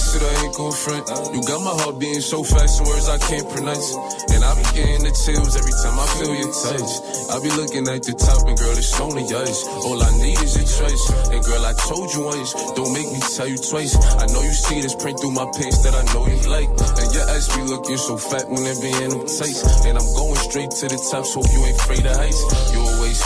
Baby, 0.02 0.26
I 0.26 0.44
ain't 0.44 0.56
gon' 0.58 0.74
front. 0.74 1.06
You 1.34 1.42
got 1.46 1.62
my 1.62 1.74
heart 1.78 2.00
beating 2.00 2.26
so 2.26 2.44
fast, 2.44 2.78
some 2.78 2.88
words 2.90 3.08
I 3.08 3.18
can't 3.22 3.48
pronounce. 3.48 3.94
And 4.34 4.42
I 4.44 4.52
be 4.58 4.66
getting 4.74 5.06
the 5.06 5.14
chills 5.14 5.54
every 5.54 5.76
time 5.82 5.98
I 5.98 6.08
feel 6.18 6.34
your 6.34 6.52
touch. 6.52 6.92
I 7.30 7.36
be 7.38 7.52
looking 7.54 7.86
at 7.86 8.02
the 8.02 8.14
top, 8.18 8.44
and 8.50 8.58
girl, 8.58 8.76
it's 8.76 8.98
only 9.00 9.24
us. 9.30 9.66
All 9.86 10.02
I 10.02 10.10
need 10.18 10.42
is 10.42 10.58
your 10.58 10.66
choice. 10.68 11.04
And 11.30 11.42
girl, 11.46 11.64
I 11.64 11.74
told 11.86 12.10
you 12.18 12.26
once, 12.26 12.52
don't 12.74 12.92
make 12.92 13.08
me 13.14 13.22
tell 13.22 13.48
you 13.48 13.62
twice. 13.62 13.94
I 14.18 14.26
know 14.34 14.42
you 14.42 14.54
see 14.54 14.82
this 14.82 14.96
print 14.98 15.22
through 15.22 15.38
my 15.38 15.46
pants 15.54 15.86
that 15.86 15.94
I 15.94 16.04
know 16.12 16.26
you 16.26 16.42
like. 16.50 16.70
And 16.70 17.08
your 17.14 17.26
ass 17.32 17.48
be 17.54 17.62
looking 17.64 17.98
so 17.98 18.18
fat 18.18 18.50
when 18.50 18.66
it 18.66 18.82
be 18.82 18.92
in 18.92 19.16
them 19.16 19.24
tights. 19.30 19.62
And 19.86 19.96
I'm 19.96 20.10
going 20.18 20.42
straight 20.50 20.72
to 20.82 20.86
the 20.90 21.00
top, 21.14 21.30
so 21.30 21.46
you 21.46 21.60
ain't 21.66 21.78
afraid 21.78 22.06
of 22.10 22.18
heights. 22.18 22.42
You 22.74 22.82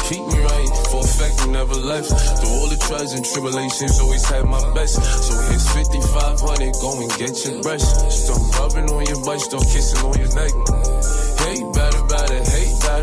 keep 0.09 0.25
me 0.25 0.39
right, 0.39 0.69
for 0.89 1.01
a 1.01 1.07
fact 1.07 1.45
you 1.45 1.51
never 1.51 1.75
left. 1.75 2.09
Through 2.09 2.49
all 2.49 2.67
the 2.67 2.77
trials 2.77 3.13
and 3.13 3.25
tribulations, 3.25 3.99
always 3.99 4.25
had 4.25 4.45
my 4.45 4.61
best. 4.73 4.95
So 4.95 5.33
here's 5.49 5.67
5500, 5.69 6.73
go 6.81 7.01
and 7.01 7.09
get 7.17 7.33
your 7.45 7.61
brush. 7.61 7.83
Start 8.09 8.41
rubbing 8.57 8.89
on 8.89 9.05
your 9.05 9.23
butt, 9.25 9.41
start 9.41 9.63
kissing 9.69 10.01
on 10.01 10.17
your 10.17 10.33
neck. 10.33 11.04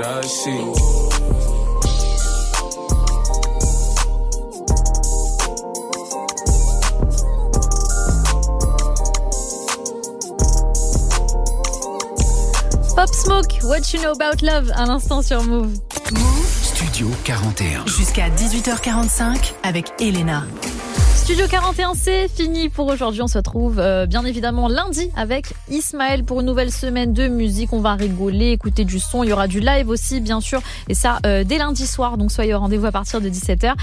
I 0.00 0.22
see. 0.22 0.72
Pop 12.94 13.08
Smoke, 13.14 13.52
What 13.64 13.92
You 13.92 14.00
Know 14.00 14.12
About 14.12 14.42
Love, 14.42 14.70
à 14.74 14.86
l'instant 14.86 15.20
sur 15.20 15.42
Move. 15.42 15.74
Studio 16.62 17.10
41. 17.24 17.86
Jusqu'à 17.86 18.30
18h45 18.30 19.52
avec 19.62 19.92
Elena. 20.00 20.44
Studio 21.22 21.46
41, 21.46 21.94
c'est 21.94 22.26
fini 22.26 22.68
pour 22.68 22.88
aujourd'hui. 22.88 23.22
On 23.22 23.28
se 23.28 23.38
retrouve 23.38 23.78
euh, 23.78 24.06
bien 24.06 24.24
évidemment 24.24 24.66
lundi 24.66 25.08
avec 25.14 25.54
Ismaël 25.70 26.24
pour 26.24 26.40
une 26.40 26.46
nouvelle 26.46 26.72
semaine 26.72 27.12
de 27.12 27.28
musique. 27.28 27.72
On 27.72 27.78
va 27.78 27.94
rigoler, 27.94 28.50
écouter 28.50 28.84
du 28.84 28.98
son. 28.98 29.22
Il 29.22 29.30
y 29.30 29.32
aura 29.32 29.46
du 29.46 29.60
live 29.60 29.88
aussi, 29.88 30.20
bien 30.20 30.40
sûr. 30.40 30.60
Et 30.88 30.94
ça, 30.94 31.20
euh, 31.24 31.44
dès 31.44 31.58
lundi 31.58 31.86
soir. 31.86 32.18
Donc 32.18 32.32
soyez 32.32 32.54
au 32.54 32.58
rendez-vous 32.58 32.86
à 32.86 32.90
partir 32.90 33.20
de 33.20 33.28
17h. 33.28 33.74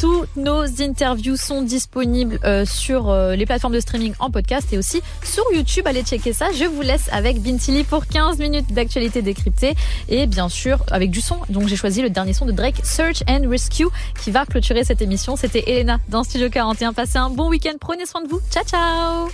Tous 0.00 0.24
nos 0.36 0.62
interviews 0.80 1.36
sont 1.36 1.60
disponibles 1.60 2.38
euh, 2.44 2.64
sur 2.64 3.10
euh, 3.10 3.36
les 3.36 3.44
plateformes 3.44 3.74
de 3.74 3.80
streaming 3.80 4.14
en 4.18 4.30
podcast 4.30 4.72
et 4.72 4.78
aussi 4.78 5.02
sur 5.22 5.44
YouTube. 5.52 5.86
Allez 5.86 6.02
checker 6.02 6.32
ça. 6.32 6.46
Je 6.58 6.64
vous 6.64 6.80
laisse 6.80 7.10
avec 7.12 7.42
Bintili 7.42 7.84
pour 7.84 8.06
15 8.06 8.38
minutes 8.38 8.72
d'actualité 8.72 9.20
décryptée. 9.20 9.74
Et 10.08 10.26
bien 10.26 10.48
sûr, 10.48 10.78
avec 10.90 11.10
du 11.10 11.20
son. 11.20 11.36
Donc 11.50 11.68
j'ai 11.68 11.76
choisi 11.76 12.00
le 12.00 12.08
dernier 12.08 12.32
son 12.32 12.46
de 12.46 12.52
Drake, 12.52 12.80
Search 12.84 13.22
and 13.28 13.42
Rescue, 13.50 13.88
qui 14.22 14.30
va 14.30 14.46
clôturer 14.46 14.82
cette 14.82 15.02
émission. 15.02 15.36
C'était 15.36 15.64
Elena 15.70 15.98
dans 16.08 16.24
Studio 16.24 16.48
41. 16.48 16.85
Passez 16.92 17.18
un 17.18 17.30
bon 17.30 17.48
week-end. 17.48 17.74
Prenez 17.80 18.06
soin 18.06 18.22
de 18.22 18.28
vous. 18.28 18.40
Ciao, 18.50 18.64
ciao. 18.64 19.28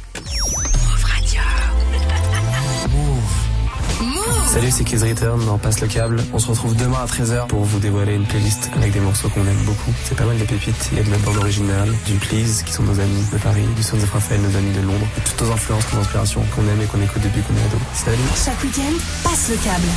Salut, 4.47 4.71
c'est 4.71 4.85
Kiz 4.85 5.03
Return 5.03 5.45
dans 5.47 5.57
Passe 5.57 5.81
le 5.81 5.87
câble. 5.87 6.23
On 6.35 6.39
se 6.39 6.47
retrouve 6.49 6.77
demain 6.77 6.99
à 7.03 7.07
13h 7.07 7.47
pour 7.47 7.65
vous 7.65 7.79
dévoiler 7.79 8.15
une 8.15 8.27
playlist 8.27 8.71
avec 8.77 8.93
des 8.93 9.01
morceaux 9.01 9.31
qu'on 9.31 9.47
aime 9.47 9.65
beaucoup. 9.65 9.93
C'est 10.05 10.15
pas 10.15 10.27
mal 10.27 10.37
de 10.37 10.45
pépites. 10.45 10.91
Il 10.93 10.99
y 10.99 11.01
a 11.01 11.05
de 11.05 11.11
la 11.11 11.17
bande 11.19 11.39
originale, 11.39 11.89
du 12.05 12.15
Please, 12.17 12.63
qui 12.63 12.73
sont 12.73 12.83
nos 12.83 13.01
amis 13.01 13.25
de 13.33 13.39
Paris, 13.39 13.65
du 13.75 13.83
Sons 13.83 13.97
of 13.97 14.13
Raphaël, 14.13 14.43
nos 14.43 14.55
amis 14.57 14.73
de 14.73 14.83
Londres, 14.83 15.07
et 15.17 15.21
toutes 15.23 15.41
nos 15.41 15.53
influences, 15.53 15.91
nos 15.95 16.01
inspirations 16.01 16.43
qu'on 16.55 16.63
aime 16.69 16.83
et 16.83 16.87
qu'on 16.87 17.01
écoute 17.01 17.23
depuis 17.23 17.41
qu'on 17.43 17.55
est 17.55 17.65
ado. 17.65 17.79
Salut. 17.95 18.19
Chaque 18.45 18.63
week-end, 18.63 18.95
passe 19.25 19.49
le 19.49 19.57
câble. 19.57 19.89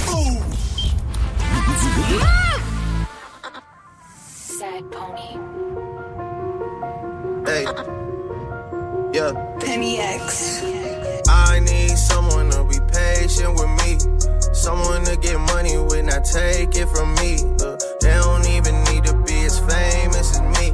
Sad 4.47 4.83
pony. 4.89 5.54
Hey. 7.45 7.63
Yeah. 9.13 9.31
Penny 9.59 9.99
X. 9.99 10.63
I 11.29 11.59
need 11.59 11.95
someone 11.95 12.49
to 12.49 12.63
be 12.63 12.79
patient 12.91 13.53
with 13.53 13.69
me. 13.85 13.99
Someone 14.53 15.05
to 15.05 15.15
get 15.17 15.39
money 15.39 15.77
with, 15.77 16.05
not 16.05 16.25
take 16.25 16.75
it 16.75 16.89
from 16.89 17.13
me. 17.15 17.37
Uh, 17.61 17.77
they 18.01 18.15
don't 18.17 18.47
even 18.47 18.83
need 18.85 19.03
to 19.05 19.13
be 19.27 19.45
as 19.45 19.59
famous 19.59 20.39
as 20.39 20.41
me. 20.57 20.73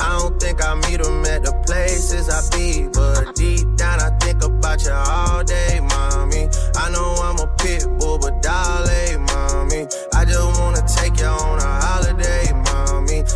I 0.00 0.18
don't 0.18 0.38
think 0.38 0.62
I 0.62 0.74
meet 0.74 1.02
them 1.02 1.24
at 1.24 1.42
the 1.42 1.54
places 1.64 2.28
I 2.28 2.40
be. 2.54 2.86
But 2.92 3.34
deep 3.34 3.74
down, 3.76 4.00
I 4.00 4.10
think 4.18 4.44
about 4.44 4.84
you 4.84 4.92
all 4.92 5.42
day, 5.42 5.80
mommy. 5.80 6.48
I 6.76 6.90
know 6.90 7.14
I'm 7.22 7.38
a 7.38 7.46
pit 7.56 7.86
bull, 7.98 8.18
but 8.18 8.42
darling, 8.42 9.22
mommy. 9.22 9.86
I 10.12 10.24
just 10.26 10.60
wanna 10.60 10.84
take 10.86 11.18
you 11.18 11.26
on 11.26 11.58
a 11.60 11.80
holiday, 11.86 12.52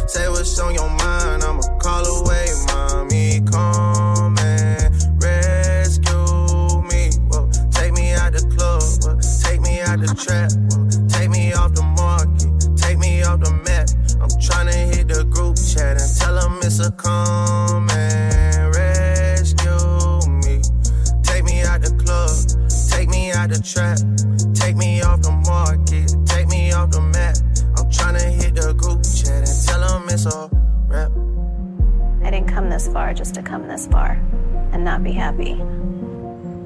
Say 0.07 0.29
what's 0.29 0.59
on 0.59 0.75
your 0.75 0.89
mind, 0.89 1.43
I'ma 1.43 1.63
call 1.79 2.05
away, 2.07 2.47
mommy. 2.69 3.41
Come 3.51 4.39
and 4.39 4.95
rescue 5.23 6.83
me. 6.83 7.11
Whoa. 7.29 7.51
Take 7.73 7.93
me 7.93 8.13
out 8.13 8.33
the 8.33 8.45
club, 8.57 8.83
whoa. 9.03 9.19
take 9.43 9.61
me 9.61 9.81
out 9.81 10.01
the 10.01 10.09
trap, 10.15 10.51
whoa. 10.71 11.09
take 11.09 11.31
me 11.31 11.53
off 11.53 11.75
the 11.75 11.83
market, 11.83 12.77
take 12.77 12.99
me 12.99 13.23
off 13.23 13.41
the 13.41 13.53
map. 13.65 13.89
I'm 14.21 14.29
tryna 14.41 14.95
hit 14.95 15.09
the 15.09 15.25
group 15.25 15.57
chat 15.57 16.01
and 16.01 16.11
tell 16.19 16.35
them 16.35 16.59
it's 16.63 16.81
a 16.81 16.91
come 16.93 17.89
and 17.91 18.75
rescue 18.75 20.21
me. 20.43 20.61
Take 21.23 21.45
me 21.45 21.63
out 21.63 21.81
the 21.83 21.95
club, 22.03 22.35
take 22.91 23.09
me 23.09 23.33
out 23.33 23.51
the 23.51 23.61
trap, 23.63 23.99
this 32.79 32.87
far 32.93 33.13
just 33.13 33.35
to 33.35 33.43
come 33.43 33.67
this 33.67 33.89
far 33.89 34.11
and 34.73 34.85
not 34.85 35.03
be 35.03 35.11
happy. 35.11 35.55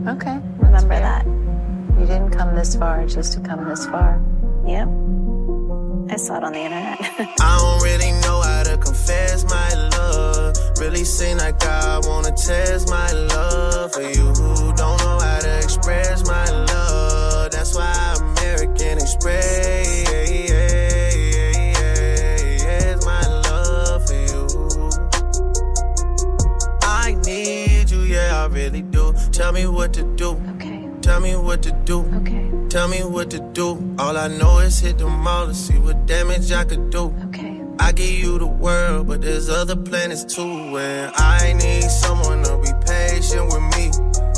Okay. 0.06 0.38
Remember 0.58 0.98
that. 1.08 1.24
You 1.24 2.04
didn't 2.06 2.32
come 2.32 2.54
this 2.54 2.76
far 2.76 3.06
just 3.06 3.32
to 3.32 3.40
come 3.40 3.66
this 3.66 3.86
far. 3.86 4.20
Yep. 4.66 4.88
I 6.12 6.16
saw 6.16 6.36
it 6.36 6.44
on 6.44 6.52
the 6.52 6.58
internet. 6.58 6.98
I 7.40 7.56
don't 7.62 7.82
really 7.82 8.12
know 8.20 8.42
how 8.42 8.62
to 8.64 8.76
confess 8.76 9.44
my 9.44 9.70
love. 9.96 10.54
Really 10.78 11.04
seem 11.04 11.38
like 11.38 11.64
I 11.64 12.00
wanna 12.02 12.32
test 12.32 12.90
my 12.90 13.10
love 13.10 13.94
for 13.94 14.02
you 14.02 14.26
who 14.36 14.74
don't 14.74 14.98
know 15.00 15.18
how 15.18 15.38
to 15.40 15.58
express 15.64 16.26
my 16.26 16.44
love. 16.44 17.52
That's 17.52 17.74
why 17.74 18.16
American 18.20 18.98
Express 18.98 19.82
really 28.52 28.82
do. 28.82 29.14
Tell 29.32 29.52
me 29.52 29.66
what 29.66 29.92
to 29.94 30.02
do. 30.16 30.40
Okay. 30.54 30.88
Tell 31.00 31.20
me 31.20 31.34
what 31.36 31.62
to 31.62 31.72
do. 31.72 32.00
Okay. 32.20 32.50
Tell 32.68 32.88
me 32.88 33.02
what 33.02 33.30
to 33.30 33.40
do. 33.52 33.96
All 33.98 34.16
I 34.16 34.28
know 34.28 34.58
is 34.58 34.78
hit 34.78 34.98
the 34.98 35.08
mall 35.08 35.46
to 35.46 35.54
see 35.54 35.78
what 35.78 36.06
damage 36.06 36.52
I 36.52 36.64
could 36.64 36.90
do. 36.90 37.14
Okay. 37.28 37.60
I 37.78 37.90
give 37.92 38.10
you 38.10 38.38
the 38.38 38.46
world, 38.46 39.08
but 39.08 39.22
there's 39.22 39.48
other 39.48 39.76
planets 39.76 40.24
too. 40.24 40.76
And 40.76 41.12
I 41.16 41.54
need 41.54 41.90
someone 41.90 42.42
to 42.44 42.58
be 42.58 42.72
patient 42.86 43.46
with 43.46 43.66
me. 43.76 43.90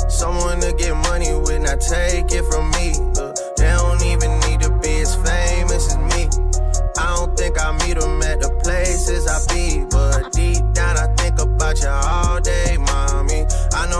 Someone 0.09 0.59
to 0.61 0.73
get 0.73 0.95
money 1.09 1.31
when 1.45 1.67
I 1.67 1.75
take 1.75 2.31
it 2.31 2.45
from 2.51 2.71
me. 2.71 2.93
Look, 3.15 3.35
they 3.57 3.71
don't 3.77 4.03
even 4.03 4.31
need 4.45 4.61
to 4.61 4.71
be 4.81 5.01
as 5.01 5.15
famous 5.15 5.93
as 5.93 5.97
me. 5.97 6.29
I 6.97 7.15
don't 7.17 7.37
think 7.37 7.59
I 7.59 7.71
meet 7.85 7.99
them 7.99 8.21
at 8.23 8.39
the 8.39 8.49
places 8.63 9.27
I 9.27 9.37
be, 9.53 9.85
but 9.91 10.31
deep 10.31 10.63
down 10.73 10.97
I 10.97 11.13
think 11.15 11.39
about 11.39 11.81
you 11.81 11.89
all 11.89 12.39
day, 12.39 12.77
my 12.77 12.94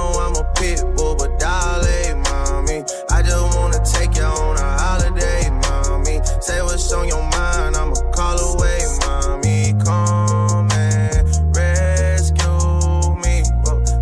I'm 0.01 0.35
a 0.35 0.43
pit 0.55 0.83
bull, 0.95 1.15
but 1.15 1.39
dolly, 1.39 2.13
mommy. 2.15 2.83
I 3.11 3.21
just 3.21 3.57
wanna 3.57 3.79
take 3.83 4.15
you 4.15 4.23
on 4.23 4.57
a 4.57 4.77
holiday, 4.79 5.49
mommy. 5.49 6.19
Say 6.41 6.61
what's 6.61 6.91
on 6.93 7.07
your 7.07 7.23
mind, 7.31 7.75
I'ma 7.75 7.95
call 8.11 8.37
away, 8.53 8.79
mommy. 9.05 9.73
Come 9.83 10.71
and 10.71 11.55
rescue 11.55 13.15
me. 13.23 13.43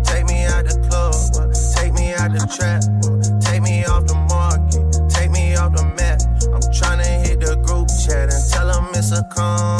Take 0.04 0.26
me 0.26 0.44
out 0.44 0.64
the 0.66 0.76
club, 0.88 1.14
whoa. 1.34 1.52
take 1.74 1.92
me 1.94 2.14
out 2.14 2.32
the 2.32 2.46
trap, 2.56 2.82
whoa. 3.02 3.40
take 3.40 3.62
me 3.62 3.84
off 3.84 4.06
the 4.06 4.14
market, 4.14 5.10
take 5.10 5.30
me 5.30 5.54
off 5.56 5.72
the 5.74 5.84
map. 5.96 6.20
I'm 6.52 6.60
tryna 6.72 7.26
hit 7.26 7.40
the 7.40 7.56
group 7.56 7.88
chat 7.88 8.32
and 8.32 8.50
tell 8.50 8.66
them 8.68 8.88
it's 8.94 9.12
a 9.12 9.22
con. 9.24 9.73